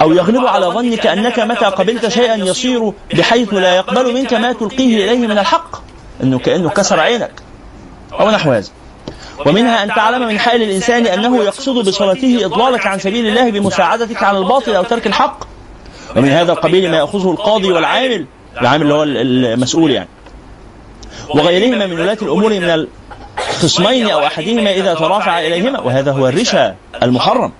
أو 0.00 0.12
يغلب 0.12 0.46
على 0.46 0.66
ظنك 0.66 1.06
أنك 1.06 1.38
متى 1.38 1.64
قبلت 1.64 2.08
شيئا 2.08 2.34
يصير 2.36 2.92
بحيث 3.14 3.54
لا 3.54 3.76
يقبل 3.76 4.14
منك 4.14 4.34
ما 4.34 4.52
تلقيه 4.52 5.04
إليه 5.04 5.26
من 5.26 5.38
الحق 5.38 5.76
أنه 6.22 6.38
كأنه 6.38 6.68
كسر 6.70 7.00
عينك 7.00 7.30
أو 8.20 8.30
نحو 8.30 8.50
هذا. 8.52 8.68
ومنها 9.46 9.84
أن 9.84 9.88
تعلم 9.88 10.26
من 10.28 10.38
حال 10.38 10.62
الإنسان 10.62 11.06
أنه 11.06 11.44
يقصد 11.44 11.88
بصلته 11.88 12.44
إضلالك 12.44 12.86
عن 12.86 12.98
سبيل 12.98 13.26
الله 13.26 13.50
بمساعدتك 13.50 14.22
على 14.22 14.38
الباطل 14.38 14.74
أو 14.74 14.82
ترك 14.82 15.06
الحق. 15.06 15.44
ومن 16.16 16.28
هذا 16.28 16.52
القبيل 16.52 16.90
ما 16.90 16.96
يأخذه 16.96 17.30
القاضي 17.30 17.72
والعامل 17.72 18.26
العامل 18.60 18.82
اللي 18.82 18.94
هو 18.94 19.02
المسؤول 19.02 19.90
يعني. 19.90 20.08
وغيرهما 21.34 21.86
من 21.86 22.00
ولاة 22.00 22.18
الأمور 22.22 22.50
من 22.50 22.86
الخصمين 23.38 24.10
أو 24.10 24.26
أحدهما 24.26 24.72
إذا 24.72 24.94
ترافع 24.94 25.40
إليهما 25.40 25.80
وهذا 25.80 26.12
هو 26.12 26.28
الرشا 26.28 26.74
المحرم. 27.02 27.52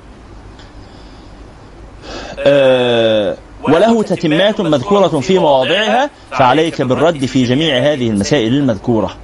آه، 2.38 3.36
وله 3.62 4.02
تتمات 4.02 4.60
مذكورة 4.60 5.20
في 5.20 5.38
مواضعها 5.38 6.10
فعليك 6.30 6.82
بالرد 6.82 7.24
في 7.24 7.44
جميع 7.44 7.78
هذه 7.78 8.10
المسائل 8.10 8.54
المذكورة. 8.54 9.16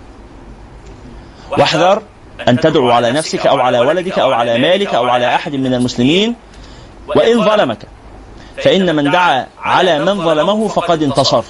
واحذر 1.50 2.02
أن 2.48 2.60
تدعو 2.60 2.90
على 2.90 3.12
نفسك 3.12 3.46
أو 3.46 3.60
على 3.60 3.80
ولدك 3.80 4.18
أو 4.18 4.32
على 4.32 4.58
مالك 4.58 4.94
أو 4.94 5.08
على 5.08 5.34
أحد 5.34 5.54
من 5.54 5.74
المسلمين 5.74 6.34
وإن 7.08 7.44
ظلمك. 7.44 7.78
فإن 8.56 8.96
من 8.96 9.10
دعا 9.10 9.46
على 9.58 9.98
من 9.98 10.24
ظلمه 10.24 10.68
فقد 10.68 11.02
انتصر. 11.02 11.44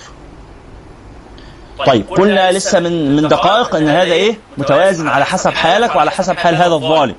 طيب 1.86 2.06
قلنا 2.10 2.52
لسه 2.52 2.80
من 2.80 3.16
من 3.16 3.28
دقائق 3.28 3.74
إن 3.76 3.88
هذا 3.88 4.12
إيه؟ 4.12 4.38
متوازن 4.58 5.08
على 5.08 5.24
حسب 5.24 5.50
حالك 5.50 5.96
وعلى 5.96 6.10
حسب 6.10 6.36
حال 6.36 6.54
هذا 6.54 6.74
الظالم. 6.74 7.14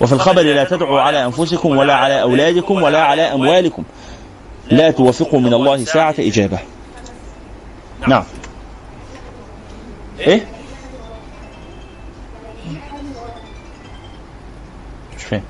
وفي 0.00 0.12
الخبر 0.12 0.42
لا 0.42 0.64
تدعوا 0.64 1.00
على 1.00 1.24
أنفسكم 1.24 1.76
ولا 1.76 1.94
على 1.94 2.22
أولادكم 2.22 2.82
ولا 2.82 3.04
على 3.04 3.22
أموالكم. 3.22 3.84
لا 4.70 4.90
توافقوا 4.90 5.40
من 5.40 5.54
الله 5.54 5.84
ساعة 5.84 6.14
إجابة. 6.18 6.58
نعم. 8.08 8.24
إيه 10.20 10.46
مش 15.16 15.24
فاهم 15.24 15.42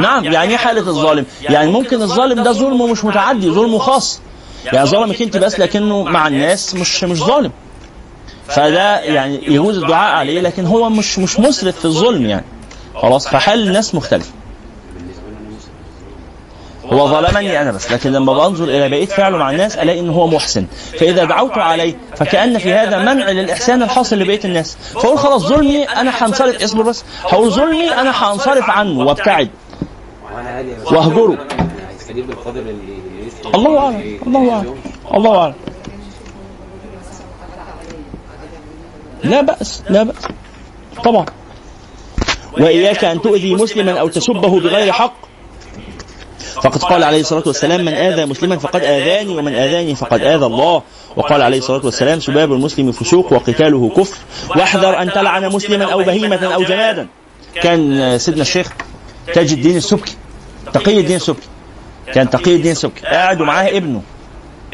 نعم 0.00 0.24
يعني 0.24 0.50
إيه 0.50 0.56
حالة 0.56 0.80
الظالم. 0.80 1.26
يعني 1.42 1.70
ممكن 1.70 2.02
الظالم 2.02 2.42
ده 2.42 2.52
ظلمه 2.52 2.86
مش 2.86 3.04
متعدي 3.04 3.50
ظلمه 3.50 3.78
خاص. 3.78 4.20
يعني 4.64 4.86
ظلمك 4.88 5.22
انت 5.22 5.36
بس 5.36 5.58
لكنه 5.60 6.02
مع 6.02 6.26
الناس 6.28 6.74
مش 6.74 7.04
مش 7.04 7.18
ظالم. 7.18 7.52
فده 8.48 9.00
يعني 9.00 9.40
يجوز 9.46 9.78
الدعاء 9.78 10.14
عليه 10.16 10.40
لكن 10.40 10.66
هو 10.66 10.90
مش 10.90 11.18
مش 11.18 11.40
مسرف 11.40 11.78
في 11.78 11.84
الظلم 11.84 12.26
يعني. 12.26 12.44
خلاص 12.94 13.28
فحال 13.28 13.68
الناس 13.68 13.94
مختلف 13.94 14.30
هو 16.92 17.08
ظلمني 17.08 17.62
أنا 17.62 17.72
بس 17.72 17.92
لكن 17.92 18.12
لما 18.12 18.32
بنظر 18.32 18.64
إلى 18.64 18.88
بقية 18.88 19.06
فعله 19.06 19.38
مع 19.38 19.50
الناس 19.50 19.76
ألاقي 19.76 20.00
ان 20.00 20.10
هو 20.10 20.26
محسن. 20.26 20.66
فإذا 21.00 21.24
دعوت 21.24 21.58
عليه 21.58 21.94
فكأن 22.16 22.58
في 22.58 22.72
هذا 22.74 22.98
منع 22.98 23.30
للإحسان 23.30 23.82
الحاصل 23.82 24.16
لبقية 24.18 24.40
الناس. 24.44 24.76
فأقول 24.94 25.18
خلاص 25.18 25.42
ظلمي 25.42 25.84
أنا 25.84 26.12
هنصرف 26.18 26.62
اصبر 26.62 26.82
بس 26.82 27.04
هقول 27.22 27.50
ظلمي 27.50 27.92
أنا 27.92 28.10
هنصرف 28.14 28.70
عنه 28.70 28.98
وابتعد 28.98 29.48
واهجره 30.54 31.38
الله 33.54 33.78
أعلم. 33.78 34.18
الله 34.26 34.52
أعلم. 34.52 34.74
الله 35.14 35.38
أعلم. 35.38 35.54
لا 39.24 39.40
بأس. 39.40 39.82
لا 39.90 40.02
بأس. 40.02 40.22
طبعا. 41.04 41.26
وإياك 42.52 43.04
أن 43.04 43.22
تؤذي 43.22 43.54
مسلما 43.54 44.00
أو 44.00 44.08
تسبه 44.08 44.60
بغير 44.60 44.92
حق. 44.92 45.14
فقد 46.54 46.82
قال 46.82 47.04
عليه 47.04 47.20
الصلاة 47.20 47.42
والسلام 47.46 47.80
من 47.80 47.94
آذى 47.94 48.26
مسلما 48.26 48.56
فقد 48.58 48.84
آذاني 48.84 49.36
ومن 49.36 49.54
آذاني 49.54 49.94
فقد 49.94 50.20
آذى 50.20 50.46
الله. 50.46 50.82
وقال 51.16 51.42
عليه 51.42 51.58
الصلاة 51.58 51.84
والسلام 51.84 52.20
سباب 52.20 52.52
المسلم 52.52 52.92
فسوق 52.92 53.32
وقتاله 53.32 53.88
كفر. 53.96 54.16
واحذر 54.50 55.02
أن 55.02 55.12
تلعن 55.12 55.52
مسلما 55.52 55.92
أو 55.92 56.02
بهيمة 56.02 56.54
أو 56.54 56.62
جمادا. 56.62 57.06
كان 57.54 58.18
سيدنا 58.18 58.42
الشيخ 58.42 58.72
تاج 59.34 59.52
الدين 59.52 59.76
السبكي 59.76 60.16
تقي 60.72 61.00
الدين 61.00 61.16
السبكي 61.16 61.48
كان 62.14 62.30
تقي 62.30 62.56
الدين 62.56 62.72
السبكي 62.72 63.06
قاعد 63.06 63.40
ومعاه 63.40 63.68
ابنه. 63.68 64.02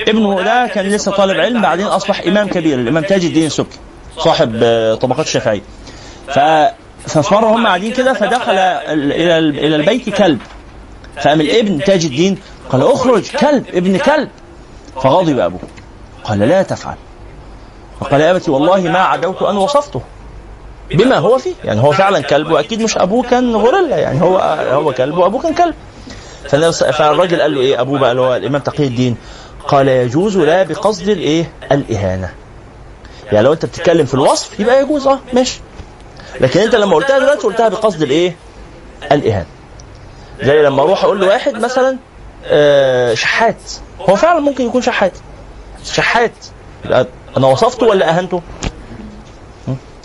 ابنه 0.01 0.43
ده 0.43 0.67
كان 0.67 0.87
لسه 0.87 1.13
طالب 1.13 1.41
علم 1.41 1.63
بعدين 1.63 1.87
أصبح 1.87 2.21
إمام 2.27 2.49
كبير. 2.49 2.79
الإمام 2.81 3.05
تاج 3.05 3.25
الدين 3.25 3.47
السبكي 3.47 3.79
صاحب 4.19 4.61
آه، 4.63 4.95
طبقات 4.95 5.27
الشافعية. 5.27 5.61
ف 6.29 6.39
ففي 7.07 7.35
مرة 7.35 7.47
هم 7.47 7.67
قاعدين 7.67 7.93
كده 7.93 8.13
فدخل 8.13 8.53
ال- 8.53 9.13
إلى 9.13 9.39
ال- 9.39 9.59
إلى 9.59 9.77
البيت 9.77 10.09
كلب. 10.11 10.39
فقام 11.17 11.41
الابن 11.41 11.85
تاج 11.85 12.05
الدين 12.05 12.39
قال 12.71 12.83
اخرج 12.83 13.31
كلب 13.31 13.65
ابن 13.75 13.97
كلب. 13.99 14.29
فغضب 15.03 15.39
أبوه. 15.39 15.61
قال 16.25 16.39
لا 16.39 16.63
تفعل. 16.63 16.97
فقال 18.01 18.21
يا 18.21 18.31
أبتي 18.31 18.51
والله 18.51 18.81
ما 18.81 18.99
عدوت 18.99 19.43
أن 19.43 19.57
وصفته. 19.57 20.03
بما 20.91 21.17
هو 21.19 21.39
فيه. 21.39 21.55
يعني 21.65 21.81
هو 21.83 21.93
فعلا 21.93 22.21
كلب 22.21 22.51
وأكيد 22.51 22.83
مش 22.83 22.99
أبوه 22.99 23.23
كان 23.23 23.57
غوريلا. 23.57 23.97
يعني 23.99 24.23
هو 24.23 24.39
هو 24.73 24.93
كلب 24.93 25.19
وأبوه 25.19 25.43
كان 25.43 25.55
كلب. 25.55 25.75
فالراجل 26.93 27.43
قال 27.43 27.55
له 27.55 27.61
إيه؟ 27.61 27.81
أبوه 27.81 27.99
بقى 27.99 28.11
اللي 28.11 28.23
هو 28.23 28.37
الإمام 28.37 28.61
تقي 28.61 28.85
الدين. 28.87 29.17
قال 29.69 29.89
يجوز 29.89 30.39
لا 30.39 30.63
بقصد 30.63 31.09
الإيه؟ 31.09 31.51
الإهانة. 31.73 32.35
يعني 33.33 33.45
لو 33.45 33.53
أنت 33.53 33.67
بتتكلم 33.67 34.07
في 34.07 34.15
الوصف 34.15 34.61
يبقى 34.61 34.83
يجوز. 34.83 35.07
آه 35.07 35.19
ماشي. 35.33 35.61
لكن 36.41 36.61
أنت 36.61 36.75
لما 36.75 36.95
قلتها 36.97 37.19
دلوقتي 37.19 37.47
قلتها 37.47 37.69
بقصد 37.69 38.03
الإيه؟ 38.03 38.37
الإهانة. 39.13 39.47
زي 40.43 40.63
لما 40.63 40.83
أروح 40.83 41.05
أقول 41.05 41.21
لواحد 41.21 41.55
مثلا 41.55 41.97
آه، 42.45 43.15
شحات. 43.15 43.57
هو 44.01 44.17
فعلا 44.17 44.41
ممكن 44.41 44.67
يكون 44.67 44.83
شحات. 44.83 45.13
شحات. 45.85 46.33
أنا 47.37 47.47
وصفته 47.47 47.87
ولا 47.87 48.09
اهنته? 48.11 48.43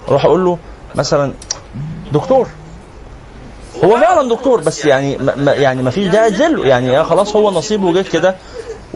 أروح 0.10 0.26
أقول 0.26 0.45
له 0.45 0.57
مثلا 0.96 1.34
دكتور. 2.14 2.48
هو 3.84 3.98
فعلا 4.00 4.30
دكتور 4.30 4.62
بس 4.62 4.86
يعني 4.86 5.18
ما 5.18 5.54
يعني 5.54 5.84
ما 5.84 5.92
فيش 5.92 6.08
داعي 6.08 6.32
تذله 6.32 6.68
يعني 6.68 7.04
خلاص 7.04 7.36
هو 7.36 7.52
نصيبه 7.52 7.94
جه 7.94 8.02
كده 8.10 8.36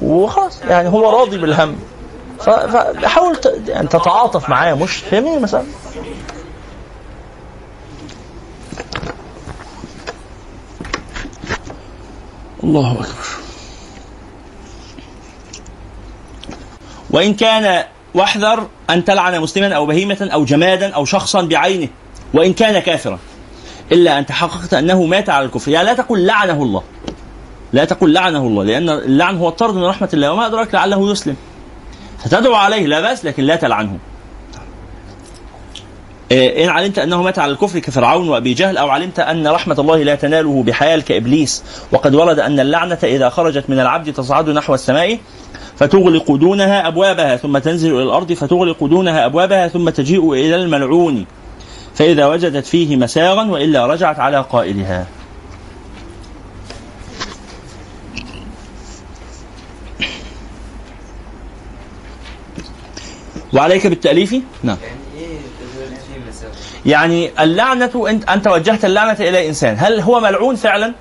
وخلاص. 0.01 0.61
يعني 0.69 0.89
هو 0.89 1.09
راضي 1.19 1.37
بالهم. 1.37 1.75
فحاول 2.39 3.37
يعني 3.67 3.87
تتعاطف 3.87 4.49
معاه 4.49 4.73
مش 4.73 4.95
فاهمني 4.97 5.39
مثلا؟ 5.39 5.63
الله 12.63 12.91
أكبر. 12.91 13.05
وإن 17.09 17.33
كان 17.33 17.83
واحذر 18.13 18.67
أن 18.89 19.05
تلعن 19.05 19.41
مسلما 19.41 19.75
أو 19.75 19.85
بهيمة 19.85 20.29
أو 20.33 20.45
جمادا 20.45 20.93
أو 20.93 21.05
شخصا 21.05 21.41
بعينه 21.41 21.87
وإن 22.33 22.53
كان 22.53 22.79
كافرا. 22.79 23.19
إلا 23.91 24.19
أن 24.19 24.25
تحققت 24.25 24.73
أنه 24.73 25.03
مات 25.03 25.29
على 25.29 25.45
الكفر. 25.45 25.71
يعني 25.71 25.85
لا 25.85 25.93
تقل 25.93 26.25
لعنه 26.25 26.63
الله. 26.63 26.83
لا 27.73 27.85
تقل 27.85 28.13
لعنه 28.13 28.39
الله 28.39 28.63
لأن 28.63 28.89
اللعن 28.89 29.37
هو 29.37 29.49
الطرد 29.49 29.75
من 29.75 29.83
رحمة 29.83 30.09
الله 30.13 30.31
وما 30.31 30.45
أدراك 30.45 30.75
لعله 30.75 31.11
يسلم. 31.11 31.35
فتدعو 32.23 32.55
عليه 32.55 32.85
لا 32.85 33.01
بأس 33.01 33.25
لكن 33.25 33.43
لا 33.43 33.55
تلعنه. 33.55 33.97
إن 36.31 36.69
علمت 36.69 36.99
أنه 36.99 37.23
مات 37.23 37.39
على 37.39 37.51
الكفر 37.51 37.79
كفرعون 37.79 38.29
وأبي 38.29 38.53
جهل 38.53 38.77
أو 38.77 38.89
علمت 38.89 39.19
أن 39.19 39.47
رحمة 39.47 39.75
الله 39.79 40.03
لا 40.03 40.15
تناله 40.15 40.63
بحيال 40.63 41.01
كإبليس 41.01 41.63
وقد 41.91 42.15
ورد 42.15 42.39
أن 42.39 42.59
اللعنة 42.59 42.97
إذا 43.03 43.29
خرجت 43.29 43.69
من 43.69 43.79
العبد 43.79 44.13
تصعد 44.13 44.49
نحو 44.49 44.73
السماء 44.73 45.19
فتغلق 45.77 46.31
دونها 46.31 46.87
أبوابها 46.87 47.35
ثم 47.35 47.57
تنزل 47.57 47.93
إلى 47.93 48.03
الأرض 48.03 48.33
فتغلق 48.33 48.83
دونها 48.83 49.25
أبوابها 49.25 49.67
ثم 49.67 49.89
تجيء 49.89 50.33
إلى 50.33 50.55
الملعون. 50.55 51.25
فإذا 51.95 52.25
وجدت 52.25 52.65
فيه 52.65 52.95
مساغا 52.95 53.51
وإلا 53.51 53.87
رجعت 53.87 54.19
على 54.19 54.41
قائلها. 54.41 55.07
وعليك 63.53 63.87
بالتأليف؟ 63.87 64.35
نعم. 64.63 64.77
يعني 66.85 67.31
اللعنة 67.39 68.07
أنت 68.09 68.29
أنت 68.29 68.47
وجهت 68.47 68.85
اللعنة 68.85 69.17
إلى 69.19 69.47
إنسان. 69.47 69.75
هل 69.79 69.99
هو 69.99 70.19
ملعون 70.19 70.55
فعلا؟ 70.55 70.93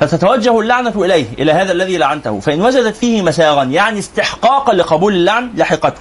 فتتوجه 0.00 0.60
اللعنة 0.60 0.92
إليه 0.96 1.26
إلى 1.38 1.52
هذا 1.52 1.72
الذي 1.72 1.96
لعنته. 1.96 2.40
فإن 2.40 2.62
وجدت 2.62 2.96
فيه 2.96 3.22
مساغا 3.22 3.62
يعني 3.64 3.98
استحقاقا 3.98 4.74
لقبول 4.74 5.14
اللعن 5.14 5.50
لحقته. 5.56 6.00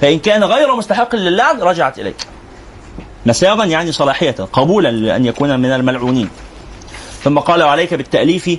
فإن 0.00 0.18
كان 0.18 0.44
غير 0.44 0.76
مستحق 0.76 1.14
للعن 1.14 1.60
رجعت 1.60 1.98
إليك. 1.98 2.16
مساغا 3.26 3.64
يعني 3.64 3.92
صلاحية 3.92 4.34
قبولا 4.52 4.88
لأن 4.88 5.24
يكون 5.24 5.60
من 5.60 5.72
الملعونين. 5.72 6.28
ثم 7.24 7.38
قال 7.38 7.62
وعليك 7.62 7.94
بالتأليف 7.94 8.50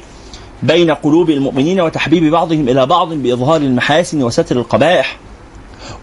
بين 0.64 0.92
قلوب 0.92 1.30
المؤمنين 1.30 1.82
وتحبيب 1.82 2.32
بعضهم 2.32 2.70
إلى 2.70 2.86
بعض 2.86 3.14
بإظهار 3.14 3.62
المحاسن 3.62 4.24
وستر 4.24 4.56
القبائح 4.56 5.18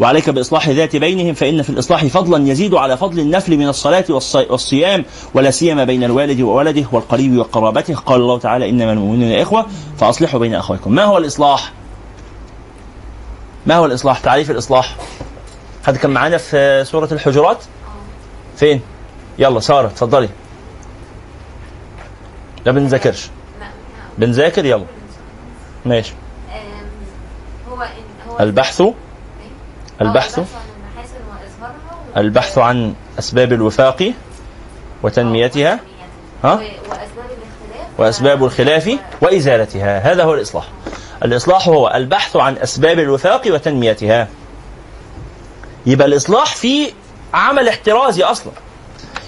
وعليك 0.00 0.30
بإصلاح 0.30 0.68
ذات 0.68 0.96
بينهم 0.96 1.34
فإن 1.34 1.62
في 1.62 1.70
الإصلاح 1.70 2.04
فضلا 2.06 2.48
يزيد 2.50 2.74
على 2.74 2.96
فضل 2.96 3.20
النفل 3.20 3.56
من 3.56 3.68
الصلاة 3.68 4.04
والصي- 4.08 4.50
والصيام 4.50 5.04
ولا 5.34 5.50
سيما 5.50 5.84
بين 5.84 6.04
الوالد 6.04 6.40
وولده 6.40 6.84
والقريب 6.92 7.38
وقرابته 7.38 7.94
قال 7.94 8.20
الله 8.20 8.38
تعالى 8.38 8.68
إنما 8.70 8.92
المؤمنون 8.92 9.32
إخوة 9.32 9.66
فأصلحوا 9.98 10.40
بين 10.40 10.54
أخويكم 10.54 10.92
ما 10.94 11.04
هو 11.04 11.18
الإصلاح؟ 11.18 11.72
ما 13.66 13.74
هو 13.76 13.84
الإصلاح؟ 13.86 14.18
تعريف 14.18 14.50
الإصلاح 14.50 14.96
حد 15.86 15.96
كان 15.96 16.10
معانا 16.10 16.36
في 16.36 16.84
سورة 16.86 17.08
الحجرات؟ 17.12 17.58
فين؟ 18.56 18.80
يلا 19.38 19.60
سارة 19.60 19.86
اتفضلي 19.86 20.28
لا 22.66 22.72
بنذاكرش 22.72 23.28
بنذاكر 24.18 24.64
يلا 24.64 24.84
ماشي 25.86 26.12
هو 28.28 28.40
البحث 28.40 28.82
البحث 30.00 30.40
البحث 32.16 32.58
عن 32.58 32.94
أسباب 33.18 33.52
الوفاق 33.52 34.12
وتنميتها 35.02 35.80
ها؟ 36.44 36.60
وأسباب 37.98 38.44
الخلاف 38.44 38.98
وإزالتها. 39.22 40.12
هذا 40.12 40.24
هو 40.24 40.34
الإصلاح. 40.34 40.64
الإصلاح 41.24 41.68
هو 41.68 41.92
البحث 41.94 42.36
عن 42.36 42.56
أسباب 42.56 42.98
الوفاق 42.98 43.42
وتنميتها. 43.46 44.28
يبقى 45.86 46.06
الإصلاح 46.06 46.56
في 46.56 46.92
عمل 47.34 47.68
احترازي 47.68 48.22
أصلا. 48.22 48.52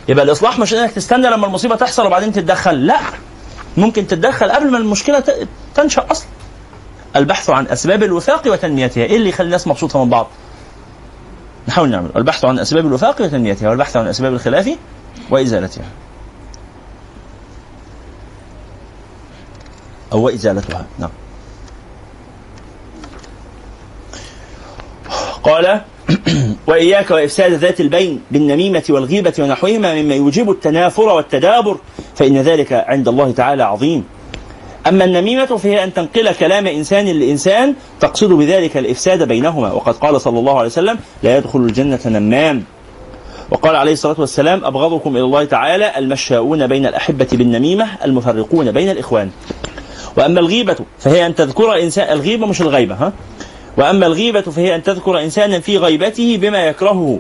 يبقى 0.09 0.25
الإصلاح 0.25 0.59
مش 0.59 0.75
إنك 0.75 0.91
تستنى 0.91 1.27
لما 1.31 1.47
المصيبة 1.47 1.77
تحصل 1.77 2.07
وبعدين 2.07 2.33
تتدخل 2.33 2.87
لا. 2.87 2.99
ممكن 3.77 4.07
تتدخل 4.07 4.51
قبل 4.51 4.71
ما 4.71 4.79
المشكلة 4.79 5.25
تنشأ 5.75 6.07
أصلا. 6.11 6.29
البحث 7.17 7.51
عن 7.51 7.67
أسباب 7.67 8.03
الوفاق 8.03 8.43
وتنميتها. 8.47 9.05
إيه 9.05 9.17
اللي 9.17 9.29
يخلي 9.29 9.47
الناس 9.47 9.67
مبسوطة 9.67 10.05
من 10.05 10.11
بعض؟ 10.11 10.29
نحاول 11.69 11.91
نعمل. 11.91 12.11
البحث 12.17 12.45
عن 12.45 12.59
أسباب 12.59 12.87
الوفاق 12.87 13.23
وتنميتها 13.23 13.69
والبحث 13.71 13.97
عن 13.97 14.07
أسباب 14.07 14.33
الخلاف 14.33 14.71
وإزالتها. 15.31 15.85
أو 20.13 20.23
وإزالتها. 20.23 20.87
نعم. 20.99 21.11
قال 25.43 25.81
وإياك 26.69 27.11
وإفساد 27.11 27.53
ذات 27.53 27.81
البين 27.81 28.21
بالنميمة 28.31 28.83
والغيبة 28.89 29.35
ونحوهما 29.39 29.95
مما 29.95 30.15
يوجب 30.15 30.51
التنافر 30.51 31.03
والتدابر 31.03 31.77
فإن 32.17 32.39
ذلك 32.39 32.73
عند 32.73 33.09
الله 33.09 33.33
تعالى 33.33 33.63
عظيم. 33.63 34.05
أما 34.87 35.05
النميمة 35.05 35.47
فهي 35.47 35.85
أن 35.85 35.95
تنقل 35.95 36.33
كلام 36.33 36.67
إنسان 36.67 37.07
لإنسان 37.07 37.75
تقصد 38.01 38.33
بذلك 38.33 38.77
الإفساد 38.77 39.29
بينهما. 39.29 39.73
وقد 39.73 39.95
قال 39.95 40.21
صلى 40.21 40.39
الله 40.39 40.59
عليه 40.59 40.67
وسلم 40.67 40.99
لا 41.23 41.37
يدخل 41.37 41.59
الجنة 41.59 42.01
نمام. 42.07 42.65
وقال 43.51 43.77
عليه 43.77 43.93
الصلاة 43.93 44.17
والسلام 44.19 44.65
أبغضكم 44.65 45.17
إلى 45.17 45.25
الله 45.25 45.45
تعالى 45.45 45.99
المشاؤون 45.99 46.67
بين 46.67 46.87
الأحبة 46.87 47.29
بالنميمة 47.33 47.89
المفرقون 48.05 48.73
بين 48.73 48.91
الإخوان. 48.91 49.31
وأما 50.17 50.41
الغيبة 50.41 50.77
فهي 50.99 51.27
أن 51.27 51.35
تذكر 51.35 51.83
إنسان 51.83 52.13
الغيبة 52.13 52.47
مش 52.47 52.61
الغيبة 52.61 52.95
ها؟ 52.95 53.13
وأما 53.79 54.07
الغيبة 54.07 54.41
فهي 54.41 54.75
أن 54.75 54.83
تذكر 54.83 55.21
إنسانا 55.21 55.61
في 55.61 55.79
غيبته 55.79 56.37
بما 56.37 56.67
يكرهه. 56.67 57.19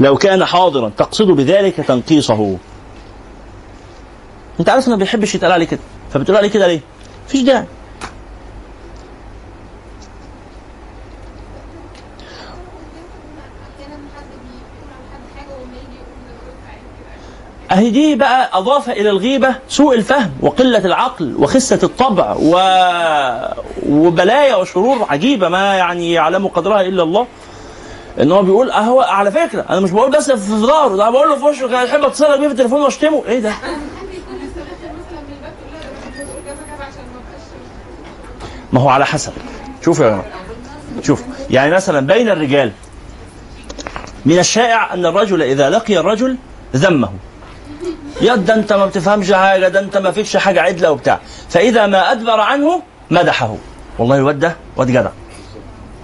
لو 0.00 0.16
كان 0.16 0.44
حاضرا 0.44 0.92
تقصد 0.96 1.26
بذلك 1.26 1.76
تنقيصه. 1.76 2.56
انت 4.60 4.68
عارف 4.68 4.88
ما 4.88 4.96
بيحبش 4.96 5.34
يتقال 5.34 5.52
عليه 5.52 5.66
كده. 5.66 5.80
فبتقول 6.12 6.36
عليه 6.36 6.48
كده 6.48 6.66
ليه؟ 6.66 6.80
مفيش 7.26 7.42
داعي. 7.42 7.64
أهي 17.72 17.90
دي 17.90 18.14
بقى 18.14 18.50
أضاف 18.52 18.90
إلى 18.90 19.10
الغيبة 19.10 19.54
سوء 19.68 19.94
الفهم 19.94 20.30
وقلة 20.40 20.78
العقل 20.78 21.34
وخسة 21.38 21.78
الطبع 21.82 22.36
و... 22.42 22.56
وبلايا 23.88 24.56
وشرور 24.56 25.06
عجيبة 25.10 25.48
ما 25.48 25.74
يعني 25.74 26.12
يعلم 26.12 26.46
قدرها 26.46 26.80
إلا 26.80 27.02
الله. 27.02 27.26
إن 28.20 28.32
هو 28.32 28.42
بيقول 28.42 28.70
أهو 28.70 29.00
على 29.00 29.30
فكرة 29.32 29.64
أنا 29.70 29.80
مش 29.80 29.90
بقول 29.90 30.10
بس 30.10 30.30
في 30.30 30.52
ظهره 30.52 30.96
ده 30.96 31.10
بقول 31.10 31.28
له 31.28 31.36
في 31.36 31.44
وشه 31.44 31.68
كان 31.68 31.86
يحب 31.86 32.04
اتصل 32.04 32.38
بيه 32.38 32.46
في 32.46 32.52
التليفون 32.52 32.82
وأشتمه. 32.82 33.22
إيه 33.28 33.38
ده؟ 33.38 33.52
ما 38.74 38.80
هو 38.80 38.88
على 38.88 39.06
حسب. 39.06 39.32
شوف 39.84 40.00
يا 40.00 40.08
جماعة. 40.08 40.24
شوف 41.02 41.22
يعني 41.50 41.74
مثلا 41.74 42.06
بين 42.06 42.28
الرجال 42.28 42.72
من 44.24 44.38
الشائع 44.38 44.94
أن 44.94 45.06
الرجل 45.06 45.42
إذا 45.42 45.70
لقي 45.70 45.98
الرجل 45.98 46.36
ذمه. 46.76 47.10
يا 48.20 48.34
ده 48.34 48.54
أنت 48.54 48.72
ما 48.72 48.86
بتفهمش 48.86 49.32
حاجة 49.32 49.68
ده 49.68 49.80
أنت 49.80 49.96
ما 49.96 50.10
فيكش 50.10 50.36
حاجة 50.36 50.62
عدلة 50.62 50.90
وبتاع. 50.90 51.20
فإذا 51.48 51.86
ما 51.86 52.12
أدبر 52.12 52.40
عنه 52.40 52.82
مدحه. 53.10 53.56
والله 53.98 54.16
الواد 54.16 54.38
ده 54.38 54.56
واد 54.76 54.86
جدع. 54.86 55.10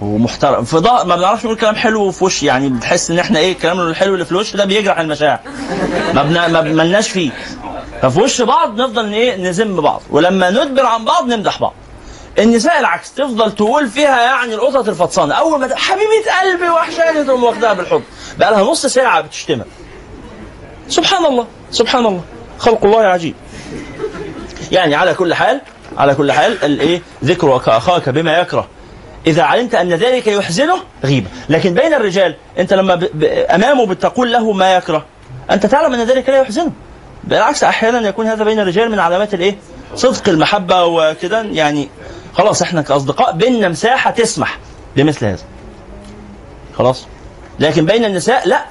ومحترم 0.01 0.63
في 0.63 0.75
ما 1.05 1.15
بنعرفش 1.15 1.45
نقول 1.45 1.57
كلام 1.57 1.75
حلو 1.75 2.11
في 2.11 2.23
وش 2.23 2.43
يعني 2.43 2.69
بتحس 2.69 3.11
إن 3.11 3.19
إحنا 3.19 3.39
إيه 3.39 3.51
الكلام 3.51 3.79
الحلو 3.79 4.13
اللي 4.13 4.25
في 4.25 4.31
الوش 4.31 4.55
ده 4.55 4.65
بيجرح 4.65 4.99
المشاعر. 4.99 5.39
ما 6.13 6.23
بنا 6.23 6.47
ما 6.47 6.61
ملناش 6.61 7.09
فيه. 7.09 7.31
ففي 8.01 8.19
وش 8.19 8.41
بعض 8.41 8.81
نفضل 8.81 9.13
إيه 9.13 9.35
نذم 9.35 9.81
بعض. 9.81 10.01
ولما 10.09 10.49
ندبر 10.49 10.85
عن 10.85 11.05
بعض 11.05 11.27
نمدح 11.27 11.59
بعض. 11.59 11.73
النساء 12.41 12.79
العكس 12.79 13.13
تفضل 13.13 13.51
تقول 13.51 13.87
فيها 13.87 14.21
يعني 14.21 14.53
القطط 14.53 14.89
الفطسانة. 14.89 15.33
أول 15.33 15.59
ما 15.59 15.75
حبيبة 15.75 16.39
قلبي 16.41 16.69
وحشاني 16.69 17.23
تقوم 17.23 17.43
واخدها 17.43 17.73
بالحضن 17.73 18.03
بقى 18.37 18.51
لها 18.51 18.61
نص 18.63 18.85
ساعة 18.85 19.21
بتشتمها 19.21 19.65
سبحان 20.89 21.25
الله 21.25 21.47
سبحان 21.71 22.05
الله. 22.05 22.21
خلق 22.59 22.85
الله 22.85 22.99
عجيب. 22.99 23.35
يعني 24.71 24.95
على 24.95 25.13
كل 25.13 25.33
حال 25.33 25.61
على 25.97 26.15
كل 26.15 26.31
حال 26.31 26.63
الإيه؟ 26.63 27.01
ذكرك 27.23 27.69
أخاك 27.69 28.09
بما 28.09 28.37
يكره. 28.37 28.67
إذا 29.27 29.43
علمت 29.43 29.75
أن 29.75 29.93
ذلك 29.93 30.27
يحزنه 30.27 30.77
غيبه 31.03 31.27
لكن 31.49 31.73
بين 31.73 31.93
الرجال 31.93 32.35
أنت 32.57 32.73
لما 32.73 32.95
ب... 32.95 33.09
ب... 33.13 33.23
أمامه 33.49 33.85
بتقول 33.85 34.31
له 34.31 34.51
ما 34.51 34.75
يكره 34.75 35.05
أنت 35.51 35.65
تعلم 35.65 35.93
أن 35.93 36.03
ذلك 36.03 36.29
لا 36.29 36.37
يحزنه. 36.41 36.71
بالعكس 37.23 37.63
أحيانا 37.63 38.07
يكون 38.07 38.27
هذا 38.27 38.43
بين 38.43 38.59
الرجال 38.59 38.91
من 38.91 38.99
علامات 38.99 39.33
الإيه؟ 39.33 39.55
صدق 39.95 40.29
المحبة 40.29 40.85
وكده 40.85 41.41
يعني 41.41 41.89
خلاص 42.33 42.61
إحنا 42.61 42.81
كأصدقاء 42.81 43.31
بيننا 43.31 43.67
مساحة 43.69 44.11
تسمح 44.11 44.57
بمثل 44.95 45.25
هذا. 45.25 45.43
خلاص؟ 46.77 47.05
لكن 47.59 47.85
بين 47.85 48.05
النساء 48.05 48.47
لا. 48.47 48.65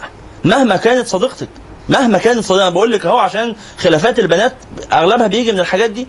مهما 0.44 0.76
كانت 0.76 1.06
صديقتك 1.06 1.48
مهما 1.88 2.18
كانت 2.18 2.38
صديقتك 2.38 2.60
أنا 2.62 2.70
بقول 2.70 2.92
لك 2.92 3.06
أهو 3.06 3.18
عشان 3.18 3.56
خلافات 3.78 4.18
البنات 4.18 4.52
أغلبها 4.92 5.26
بيجي 5.26 5.52
من 5.52 5.60
الحاجات 5.60 5.90
دي 5.90 6.06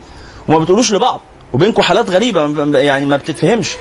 وما 0.47 0.59
بتقولوش 0.59 0.93
لبعض. 0.93 1.21
وبينكم 1.53 1.81
حالات 1.81 2.09
غريبة 2.09 2.65
يعني 2.79 3.05
ما 3.05 3.17
بتتفهمش. 3.17 3.71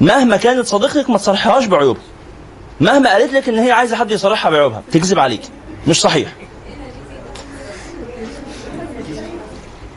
مهما 0.00 0.36
كانت 0.36 0.66
صديقتك 0.66 1.10
ما 1.10 1.18
تصرحهاش 1.18 1.64
بعيوبها. 1.66 2.02
مهما 2.80 3.10
قالت 3.12 3.32
لك 3.32 3.48
إن 3.48 3.58
هي 3.58 3.72
عايزة 3.72 3.96
حد 3.96 4.10
يصرحها 4.10 4.50
بعيوبها 4.50 4.82
تكذب 4.92 5.18
عليك. 5.18 5.42
مش 5.88 6.00
صحيح. 6.00 6.28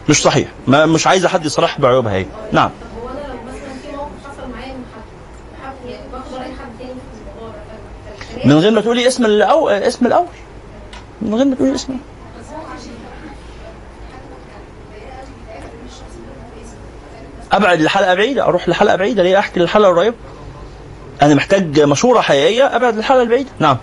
مش 0.09 0.21
صحيح. 0.21 0.47
ما 0.67 0.85
مش 0.85 1.07
عايزة 1.07 1.27
حد 1.29 1.45
يصرحها 1.45 1.79
بعيوبها 1.79 2.13
هي. 2.13 2.25
نعم 2.51 2.69
هو 3.03 3.09
أنا 3.09 3.17
لو 3.19 3.33
مثلا 3.47 3.73
في 3.81 3.95
موقف 3.95 4.09
حصل 4.27 4.49
معايا 4.51 4.73
من 4.73 4.83
حد 4.95 5.65
حد 5.65 5.89
يعني 5.89 6.07
باخد 6.11 6.33
راي 6.33 6.43
حد 6.51 6.77
تاني 6.79 6.89
في 6.93 7.19
الموضوع 7.31 7.49
ده 7.49 7.61
ف- 7.61 8.19
فالكلام 8.19 8.35
من 8.47 8.57
غير 8.59 8.71
ما 8.71 8.81
تقولي 8.81 9.07
اسم 9.07 9.25
الأو... 9.25 9.69
اسم 9.69 10.05
الأول. 10.05 10.27
من 11.21 11.35
غير 11.35 11.45
ما 11.45 11.55
تقولي 11.55 11.75
اسم 11.75 11.97
أبعد 17.51 17.81
لحلقه 17.81 18.13
بعيدة 18.13 18.43
أروح 18.43 18.69
لحلقة 18.69 18.95
بعيدة 18.95 19.23
ليه؟ 19.23 19.39
أحكي 19.39 19.59
للحلقة 19.59 19.89
القريبة. 19.91 20.15
أنا 21.21 21.35
محتاج 21.35 21.79
مشورة 21.81 22.21
حقيقية. 22.21 22.75
أبعد 22.75 22.95
للحلقه 22.95 23.21
البعيدة. 23.21 23.49
نعم. 23.59 23.77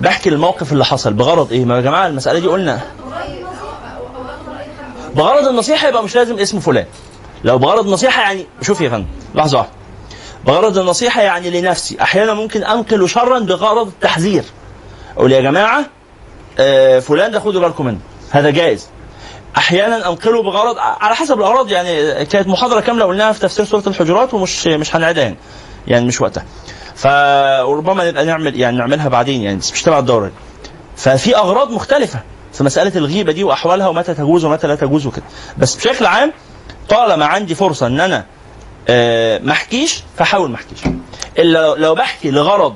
بحكي 0.00 0.28
الموقف 0.28 0.72
اللي 0.72 0.84
حصل. 0.84 1.12
بغرض 1.12 1.52
إيه؟ 1.52 1.64
ما 1.64 1.76
يا 1.76 1.80
جماعة 1.80 2.06
المسألة 2.06 2.38
دي 2.38 2.46
قلنا. 2.46 2.80
بغرض 5.14 5.48
النصيحة 5.48 5.88
يبقى 5.88 6.04
مش 6.04 6.16
لازم 6.16 6.38
اسم 6.38 6.60
فلان. 6.60 6.86
لو 7.44 7.58
بغرض 7.58 7.86
نصيحة 7.88 8.22
يعني 8.22 8.46
شوف 8.62 8.80
يا 8.80 8.88
فندم 8.88 9.06
لحظة 9.34 9.58
واحدة. 9.58 9.72
بغرض 10.46 10.78
النصيحة 10.78 11.22
يعني 11.22 11.60
لنفسي 11.60 11.96
أحيانا 12.02 12.34
ممكن 12.34 12.64
أنقل 12.64 13.08
شرا 13.08 13.38
بغرض 13.38 13.86
التحذير. 13.86 14.44
أقول 15.16 15.32
يا 15.32 15.40
جماعة 15.40 15.84
آه، 16.58 16.98
فلان 16.98 17.30
ده 17.30 17.40
خدوا 17.40 17.60
بالكم 17.60 17.86
منه 17.86 17.98
هذا 18.30 18.50
جائز. 18.50 18.86
أحيانا 19.56 20.08
أنقله 20.08 20.42
بغرض 20.42 20.76
على 20.78 21.14
حسب 21.14 21.38
الأغراض 21.38 21.70
يعني 21.72 22.24
كانت 22.24 22.48
محاضرة 22.48 22.80
كاملة 22.80 23.04
قلناها 23.04 23.32
في 23.32 23.40
تفسير 23.40 23.64
سورة 23.64 23.82
الحجرات 23.86 24.34
ومش 24.34 24.66
مش 24.66 24.96
هنعيدها 24.96 25.34
يعني 25.86 26.06
مش 26.06 26.20
وقتها. 26.20 26.44
فربما 26.94 28.08
نبقى 28.10 28.24
نعمل 28.24 28.60
يعني 28.60 28.76
نعملها 28.76 29.08
بعدين 29.08 29.42
يعني 29.42 29.56
مش 29.56 29.82
تبع 29.82 29.98
الدورة. 29.98 30.30
ففي 30.96 31.36
أغراض 31.36 31.70
مختلفة 31.70 32.20
في 32.52 32.64
مسألة 32.64 32.92
الغيبة 32.96 33.32
دي 33.32 33.44
وأحوالها 33.44 33.88
ومتى 33.88 34.14
تجوز 34.14 34.44
ومتى 34.44 34.66
لا 34.66 34.74
تجوز 34.74 35.06
وكده. 35.06 35.24
بس 35.58 35.74
بشكل 35.76 36.06
عام 36.06 36.32
طالما 36.88 37.26
عندي 37.26 37.54
فرصة 37.54 37.86
إن 37.86 38.00
أنا 38.00 38.24
آه، 38.88 39.38
ما 39.38 39.52
أحكيش 39.52 40.02
فحاول 40.16 40.50
ما 40.50 40.56
أحكيش 40.56 40.78
إلا 41.38 41.74
لو- 41.74 41.94
بحكي 41.94 42.30
لغرض 42.30 42.74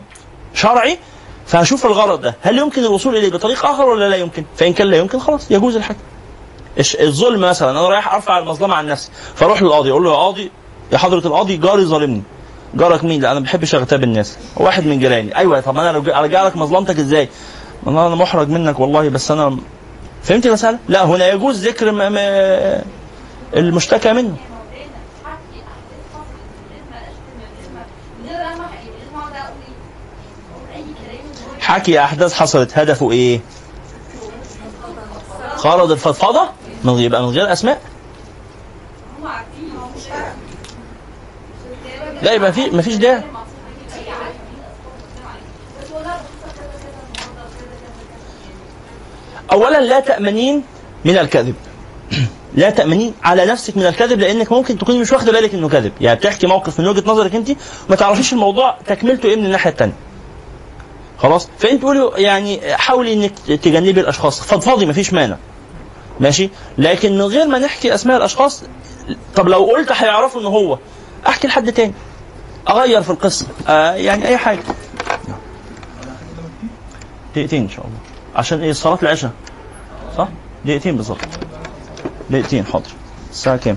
شرعي 0.55 0.99
فهشوف 1.47 1.87
الغرض 1.87 2.21
ده 2.21 2.35
هل 2.43 2.59
يمكن 2.59 2.85
الوصول 2.85 3.17
إليه 3.17 3.31
بطريق 3.31 3.67
آخر 3.67 3.85
ولا 3.89 4.09
لا 4.09 4.17
يمكن 4.17 4.45
فإن 4.57 4.73
كان 4.73 4.87
لا 4.87 4.97
يمكن 4.97 5.19
خلاص 5.21 5.51
يجوز 5.51 5.77
الحكي 5.77 5.99
الش- 6.79 6.97
الظلم 6.97 7.41
مثلا 7.41 7.71
أنا 7.71 7.89
رايح 7.89 8.15
أرفع 8.15 8.39
المظلمة 8.39 8.75
عن 8.75 8.87
نفسي 8.87 9.11
فأروح 9.35 9.63
للقاضي 9.63 9.91
أقول 9.91 10.05
له 10.05 10.11
يا 10.11 10.17
قاضي 10.17 10.51
يا 10.93 10.99
حضرة 10.99 11.19
القاضي 11.27 11.57
جاري 11.57 11.85
ظالمني 11.85 12.23
جارك 12.75 13.05
مين؟ 13.05 13.21
لا 13.23 13.31
أنا 13.33 13.41
ما 13.41 13.45
بحبش 13.45 13.75
أغتاب 13.75 14.05
الناس 14.05 14.37
واحد 14.57 14.87
من 14.87 14.99
جيراني 14.99 15.37
أيوه 15.39 15.61
طب 15.61 15.79
أنا 15.79 15.97
أرجع 16.19 16.43
لك 16.47 16.57
مظلمتك 16.57 16.99
إزاي؟ 16.99 17.29
أنا 17.87 18.09
محرج 18.09 18.49
منك 18.49 18.81
والله 18.81 19.09
بس 19.09 19.31
أنا 19.31 19.57
فهمت 20.23 20.47
المساله؟ 20.47 20.79
لا 20.89 21.05
هنا 21.05 21.29
يجوز 21.29 21.67
ذكر. 21.69 21.91
المشتكى 23.57 24.13
منه. 24.13 24.37
حكي 31.61 32.01
أحداث 32.01 32.35
حصلت 32.35 32.79
هدفه 32.79 33.11
إيه؟ 33.11 33.41
غرض 35.59 35.91
الفضفضة 35.91 36.49
من 36.85 36.99
يبقى 36.99 37.23
من 37.23 37.29
غير 37.29 37.53
أسماء. 37.53 37.81
لا 42.23 42.33
يبقى 42.33 42.53
في 42.53 42.71
مفيش 42.71 42.95
داعي. 42.95 43.23
اولا 49.53 49.81
لا 49.81 50.01
تأمنين 50.01 50.65
من 51.05 51.19
الكذب. 51.19 51.55
لا 52.55 52.71
تأمنين 52.71 53.15
على 53.25 53.47
نفسك 53.47 53.77
من 53.77 53.87
الكذب 53.87 54.21
لأنك 54.21 54.53
ممكن 54.53 54.79
تكوني 54.79 54.99
مش 54.99 55.13
واخدة 55.13 55.33
بالك 55.33 55.55
إنه 55.55 55.69
كذب. 55.69 55.93
يعني 56.01 56.19
بتحكي 56.19 56.47
موقف 56.47 56.81
من 56.81 56.89
وجهة 56.89 57.11
نظرك 57.11 57.35
أنت 57.35 57.51
وما 57.89 57.97
تعرفيش 57.97 58.33
الموضوع 58.33 58.77
تكملته 58.87 59.29
إيه 59.29 59.37
من 59.37 59.47
الناحية 59.47 59.71
الثانية 59.71 59.93
خلاص؟ 61.19 61.49
فأنت 61.59 61.81
تقولي 61.83 62.11
يعني 62.23 62.77
حاولي 62.77 63.13
إنك 63.13 63.33
تجنبي 63.63 64.01
الأشخاص. 64.01 64.41
فضفضي 64.43 64.87
مفيش 64.87 65.13
مانع. 65.13 65.37
ماشي؟ 66.21 66.51
لكن 66.79 67.13
من 67.13 67.23
غير 67.23 67.47
ما 67.47 67.59
نحكي 67.59 67.95
أسماء 67.95 68.17
الأشخاص 68.17 68.63
طب 69.37 69.49
لو 69.49 69.65
قلت 69.65 69.93
هيعرفوا 69.93 70.41
ان 70.41 70.47
هو. 70.47 70.79
أحكي 71.29 71.47
لحد 71.49 71.73
تاني. 71.73 71.93
أغير 72.69 73.03
في 73.03 73.11
القصة. 73.11 73.47
آه 73.69 73.93
يعني 73.95 74.29
أي 74.29 74.37
حاجة. 74.37 74.63
دقيقتين 77.35 77.63
إن 77.63 77.69
شاء 77.69 77.85
الله. 77.85 77.99
عشان 78.37 78.61
إيه؟ 78.63 78.73
صلاة 78.73 78.99
العشاء. 79.03 79.31
صح؟ 80.19 80.29
دقيقتين 80.65 80.97
بالظبط. 80.97 81.19
دقيقتين 82.33 82.65
حاضر. 82.67 82.91
الساعة 83.31 83.57
كام؟ 83.57 83.77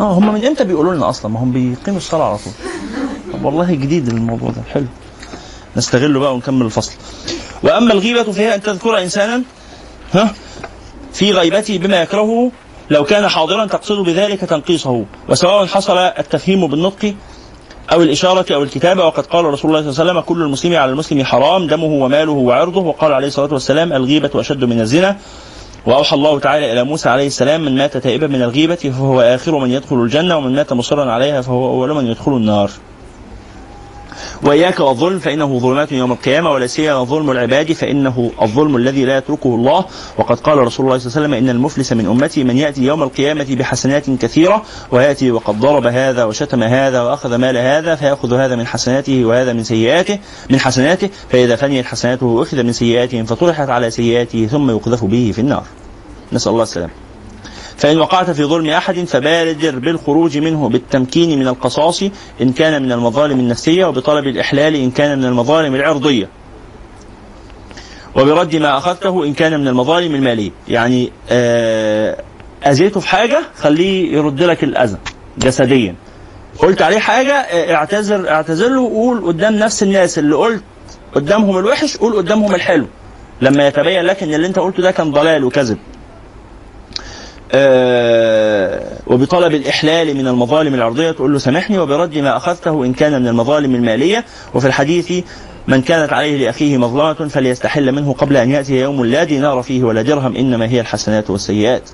آه 0.00 0.12
هم 0.12 0.34
من 0.34 0.44
إمتى 0.44 0.64
بيقولوا 0.64 0.94
لنا 0.94 1.08
أصلا؟ 1.08 1.30
ما 1.32 1.40
هم 1.40 1.52
بيقيموا 1.52 1.98
الصلاة 1.98 2.24
على 2.24 2.38
طول. 2.38 2.52
طب 3.32 3.44
والله 3.44 3.74
جديد 3.74 4.08
الموضوع 4.08 4.50
ده. 4.50 4.62
حلو. 4.72 4.86
نستغله 5.76 6.20
بقى 6.20 6.34
ونكمل 6.34 6.66
الفصل. 6.66 6.92
وأما 7.62 7.92
الغيبة 7.92 8.32
فهي 8.32 8.54
أن 8.54 8.62
تذكر 8.62 9.02
انسانا 9.02 9.42
ها 10.12 10.34
في 11.12 11.32
غيبته 11.32 11.78
بما 11.78 12.02
يكرهه 12.02 12.50
لو 12.90 13.04
كان 13.04 13.28
حاضرا 13.28 13.66
تقصد 13.66 13.98
بذلك 13.98 14.40
تنقيصه. 14.40 15.04
وسواء 15.28 15.66
حصل 15.66 15.98
التفهيم 15.98 16.66
بالنطق 16.66 17.14
أو 17.92 18.02
الإشارة 18.02 18.54
أو 18.54 18.62
الكتابة 18.62 19.04
وقد 19.06 19.26
قال 19.26 19.44
رسول 19.44 19.70
الله 19.70 19.80
صلى 19.80 19.90
الله 19.90 20.00
عليه 20.00 20.20
وسلم 20.20 20.20
كل 20.20 20.42
المسلم 20.42 20.76
على 20.76 20.92
المسلم 20.92 21.24
حرام 21.24 21.66
دمه 21.66 21.84
وماله 21.84 22.32
وعرضه. 22.32 22.80
وقال 22.80 23.12
عليه 23.12 23.26
الصلاة 23.26 23.52
والسلام 23.52 23.92
الغيبة 23.92 24.30
أشد 24.34 24.64
من 24.64 24.80
الزنا. 24.80 25.18
وأوحى 25.86 26.16
الله 26.16 26.38
تعالى 26.38 26.72
إلى 26.72 26.84
موسى 26.84 27.08
عليه 27.08 27.26
السلام 27.26 27.60
من 27.60 27.76
مات 27.76 27.96
تائبا 27.96 28.26
من 28.26 28.42
الغيبة 28.42 28.74
فهو 28.74 29.20
آخر 29.20 29.58
من 29.58 29.70
يدخل 29.70 29.96
الجنة 29.96 30.36
ومن 30.36 30.54
مات 30.54 30.72
مصرا 30.72 31.12
عليها 31.12 31.42
فهو 31.42 31.70
أول 31.70 31.94
من 31.94 32.06
يدخل 32.06 32.32
النار. 32.36 32.70
وإياك 34.44 34.80
والظلم 34.80 35.18
فإنه 35.18 35.58
ظلمات 35.58 35.92
يوم 35.92 36.12
القيامة 36.12 36.50
ولا 36.50 36.66
سيما 36.66 37.04
ظلم 37.04 37.30
العباد 37.30 37.72
فإنه 37.72 38.30
الظلم 38.42 38.76
الذي 38.76 39.04
لا 39.04 39.16
يتركه 39.16 39.54
الله. 39.54 39.84
وقد 40.18 40.40
قال 40.40 40.58
رسول 40.58 40.86
الله 40.86 40.98
صلى 40.98 41.06
الله 41.06 41.16
عليه 41.16 41.26
وسلم 41.26 41.34
إن 41.34 41.48
المفلس 41.48 41.92
من 41.92 42.06
أمتي 42.06 42.44
من 42.44 42.56
يأتي 42.56 42.82
يوم 42.82 43.02
القيامة 43.02 43.46
بحسنات 43.50 44.10
كثيرة 44.10 44.62
ويأتي 44.90 45.30
وقد 45.30 45.60
ضرب 45.60 45.86
هذا 45.86 46.24
وشتم 46.24 46.62
هذا 46.62 47.02
وأخذ 47.02 47.34
مال 47.34 47.56
هذا 47.56 47.94
فيأخذ 47.94 48.34
هذا 48.34 48.56
من 48.56 48.66
حسناته 48.66 49.24
وهذا 49.24 49.52
من 49.52 49.64
سيئاته 49.64 50.18
من 50.50 50.60
حسناته 50.60 51.10
فإذا 51.28 51.56
فنيت 51.56 51.86
حسناته 51.86 52.42
أخذ 52.42 52.62
من 52.62 52.72
سيئاتهم 52.72 53.24
فطرحت 53.24 53.68
على 53.68 53.90
سيئاته 53.90 54.46
ثم 54.46 54.70
يقذف 54.70 55.04
به 55.04 55.32
في 55.34 55.40
النار. 55.40 55.64
نسأل 56.32 56.52
الله 56.52 56.62
السلامة. 56.62 56.92
فإن 57.78 57.98
وقعت 57.98 58.30
في 58.30 58.44
ظلم 58.44 58.70
أحد 58.70 59.04
فبادر 59.04 59.78
بالخروج 59.78 60.38
منه 60.38 60.68
بالتمكين 60.68 61.38
من 61.38 61.48
القصاص 61.48 62.02
إن 62.42 62.52
كان 62.52 62.82
من 62.82 62.92
المظالم 62.92 63.40
النفسية 63.40 63.84
وبطلب 63.84 64.26
الإحلال 64.26 64.74
إن 64.76 64.90
كان 64.90 65.18
من 65.18 65.24
المظالم 65.24 65.74
العرضية. 65.74 66.28
وبرد 68.16 68.56
ما 68.56 68.78
أخذته 68.78 69.24
إن 69.24 69.34
كان 69.34 69.60
من 69.60 69.68
المظالم 69.68 70.14
المالية. 70.14 70.50
يعني 70.68 71.12
آه، 71.30 72.16
أذيته 72.66 73.00
في 73.00 73.08
حاجة 73.08 73.40
خليه 73.56 74.12
يرد 74.12 74.42
لك 74.42 74.64
الأذى 74.64 74.96
جسديا. 75.38 75.94
قلت 76.58 76.82
عليه 76.82 76.98
حاجة 76.98 77.32
آه، 77.32 77.74
اعتذر 77.74 78.28
اعتذر 78.28 78.68
له 78.68 78.80
وقول 78.80 79.26
قدام 79.26 79.54
نفس 79.54 79.82
الناس 79.82 80.18
اللي 80.18 80.34
قلت 80.36 80.62
قدامهم 81.14 81.58
الوحش 81.58 81.96
قول 81.96 82.16
قدامهم 82.16 82.54
الحلو. 82.54 82.86
لما 83.40 83.66
يتبين 83.66 84.02
لك 84.04 84.22
إن 84.22 84.34
اللي 84.34 84.46
أنت 84.46 84.58
قلته 84.58 84.82
ده 84.82 84.90
كان 84.90 85.12
ضلال 85.12 85.44
وكذب. 85.44 85.78
وبطلب 89.06 89.54
الإحلال 89.54 90.16
من 90.16 90.28
المظالم 90.28 90.74
العرضية 90.74 91.10
تقول 91.10 91.32
له 91.32 91.38
سامحني 91.38 91.78
وبرد 91.78 92.18
ما 92.18 92.36
أخذته 92.36 92.84
إن 92.84 92.92
كان 92.92 93.22
من 93.22 93.28
المظالم 93.28 93.74
المالية. 93.74 94.24
وفي 94.54 94.66
الحديث 94.66 95.24
من 95.68 95.82
كانت 95.82 96.12
عليه 96.12 96.44
لأخيه 96.44 96.78
مظلمة 96.78 97.28
فليستحل 97.28 97.92
منه 97.92 98.12
قبل 98.12 98.36
أن 98.36 98.50
يأتي 98.50 98.80
يوم 98.80 99.04
لا 99.04 99.24
دينار 99.24 99.62
فيه 99.62 99.84
ولا 99.84 100.02
درهم 100.02 100.36
إنما 100.36 100.68
هي 100.68 100.80
الحسنات 100.80 101.30
والسيئات. 101.30 101.90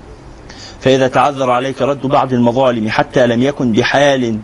فإذا 0.79 1.07
تعذر 1.07 1.51
عليك 1.51 1.81
رد 1.81 2.01
بعض 2.07 2.33
المظالم 2.33 2.89
حتى 2.89 3.27
لم 3.27 3.43
يكن 3.43 3.71
بحال 3.71 4.39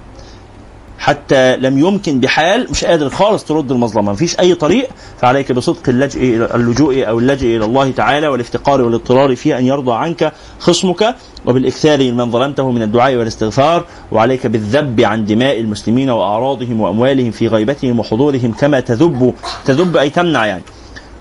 حتى 1.00 1.58
لم 1.58 1.78
يمكن 1.78 2.20
بحال 2.20 2.68
مش 2.72 2.86
قادر 2.86 3.10
خالص 3.10 3.44
ترد 3.44 3.72
المظلمه 3.72 4.12
مفيش 4.12 4.40
أي 4.40 4.56
طريق 4.56 4.90
فعليك 5.22 5.52
بصدق 5.52 5.90
اللجئ 5.90 6.20
اللجوء 6.56 7.08
أو 7.08 7.20
اللجئ 7.20 7.58
إلى 7.58 7.66
الله 7.66 7.92
تعالى 7.92 8.28
والافتقار 8.28 8.82
والاضطرار 8.82 9.36
في 9.36 9.58
أن 9.58 9.66
يرضى 9.66 9.94
عنك 9.94 10.34
خصمك 10.60 11.16
وبالإكثار 11.46 12.12
من 12.12 12.32
ظلمته 12.32 12.72
من 12.72 12.82
الدعاء 12.82 13.16
والاستغفار 13.16 13.86
وعليك 14.12 14.48
بالذب 14.48 15.02
عن 15.02 15.26
دماء 15.26 15.60
المسلمين 15.60 16.10
وأعراضهم 16.10 16.82
وأموالهم 16.82 17.32
في 17.32 17.48
غيبتهم 17.48 18.00
وحضورهم 18.00 18.52
كما 18.52 18.80
تذب 18.80 19.34
تذب 19.66 19.98
أي 19.98 20.10
تمنع 20.10 20.46
يعني 20.46 20.64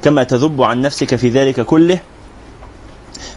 كما 0.03 0.23
تذب 0.23 0.63
عن 0.63 0.81
نفسك 0.81 1.17
في 1.17 1.29
ذلك 1.29 1.61
كله. 1.61 1.99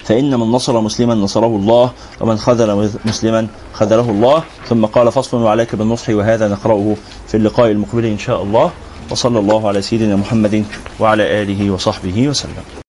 فإن 0.09 0.33
من 0.39 0.49
نصر 0.49 0.81
مسلما 0.81 1.15
نصره 1.15 1.53
الله 1.61 1.91
ومن 2.21 2.37
خذل 2.37 2.89
مسلما 3.05 3.47
خذله 3.73 4.09
الله. 4.09 4.43
ثم 4.65 4.85
قال 4.85 5.11
فصل 5.11 5.37
وعليك 5.37 5.75
بالنصح 5.75 6.09
وهذا 6.09 6.47
نقرأه 6.47 6.95
في 7.27 7.37
اللقاء 7.37 7.71
المقبل 7.71 8.05
إن 8.05 8.17
شاء 8.17 8.41
الله. 8.41 8.71
وصلى 9.11 9.39
الله 9.39 9.67
على 9.67 9.81
سيدنا 9.81 10.15
محمد 10.15 10.65
وعلى 10.99 11.23
آله 11.41 11.71
وصحبه 11.71 12.27
وسلم. 12.27 12.88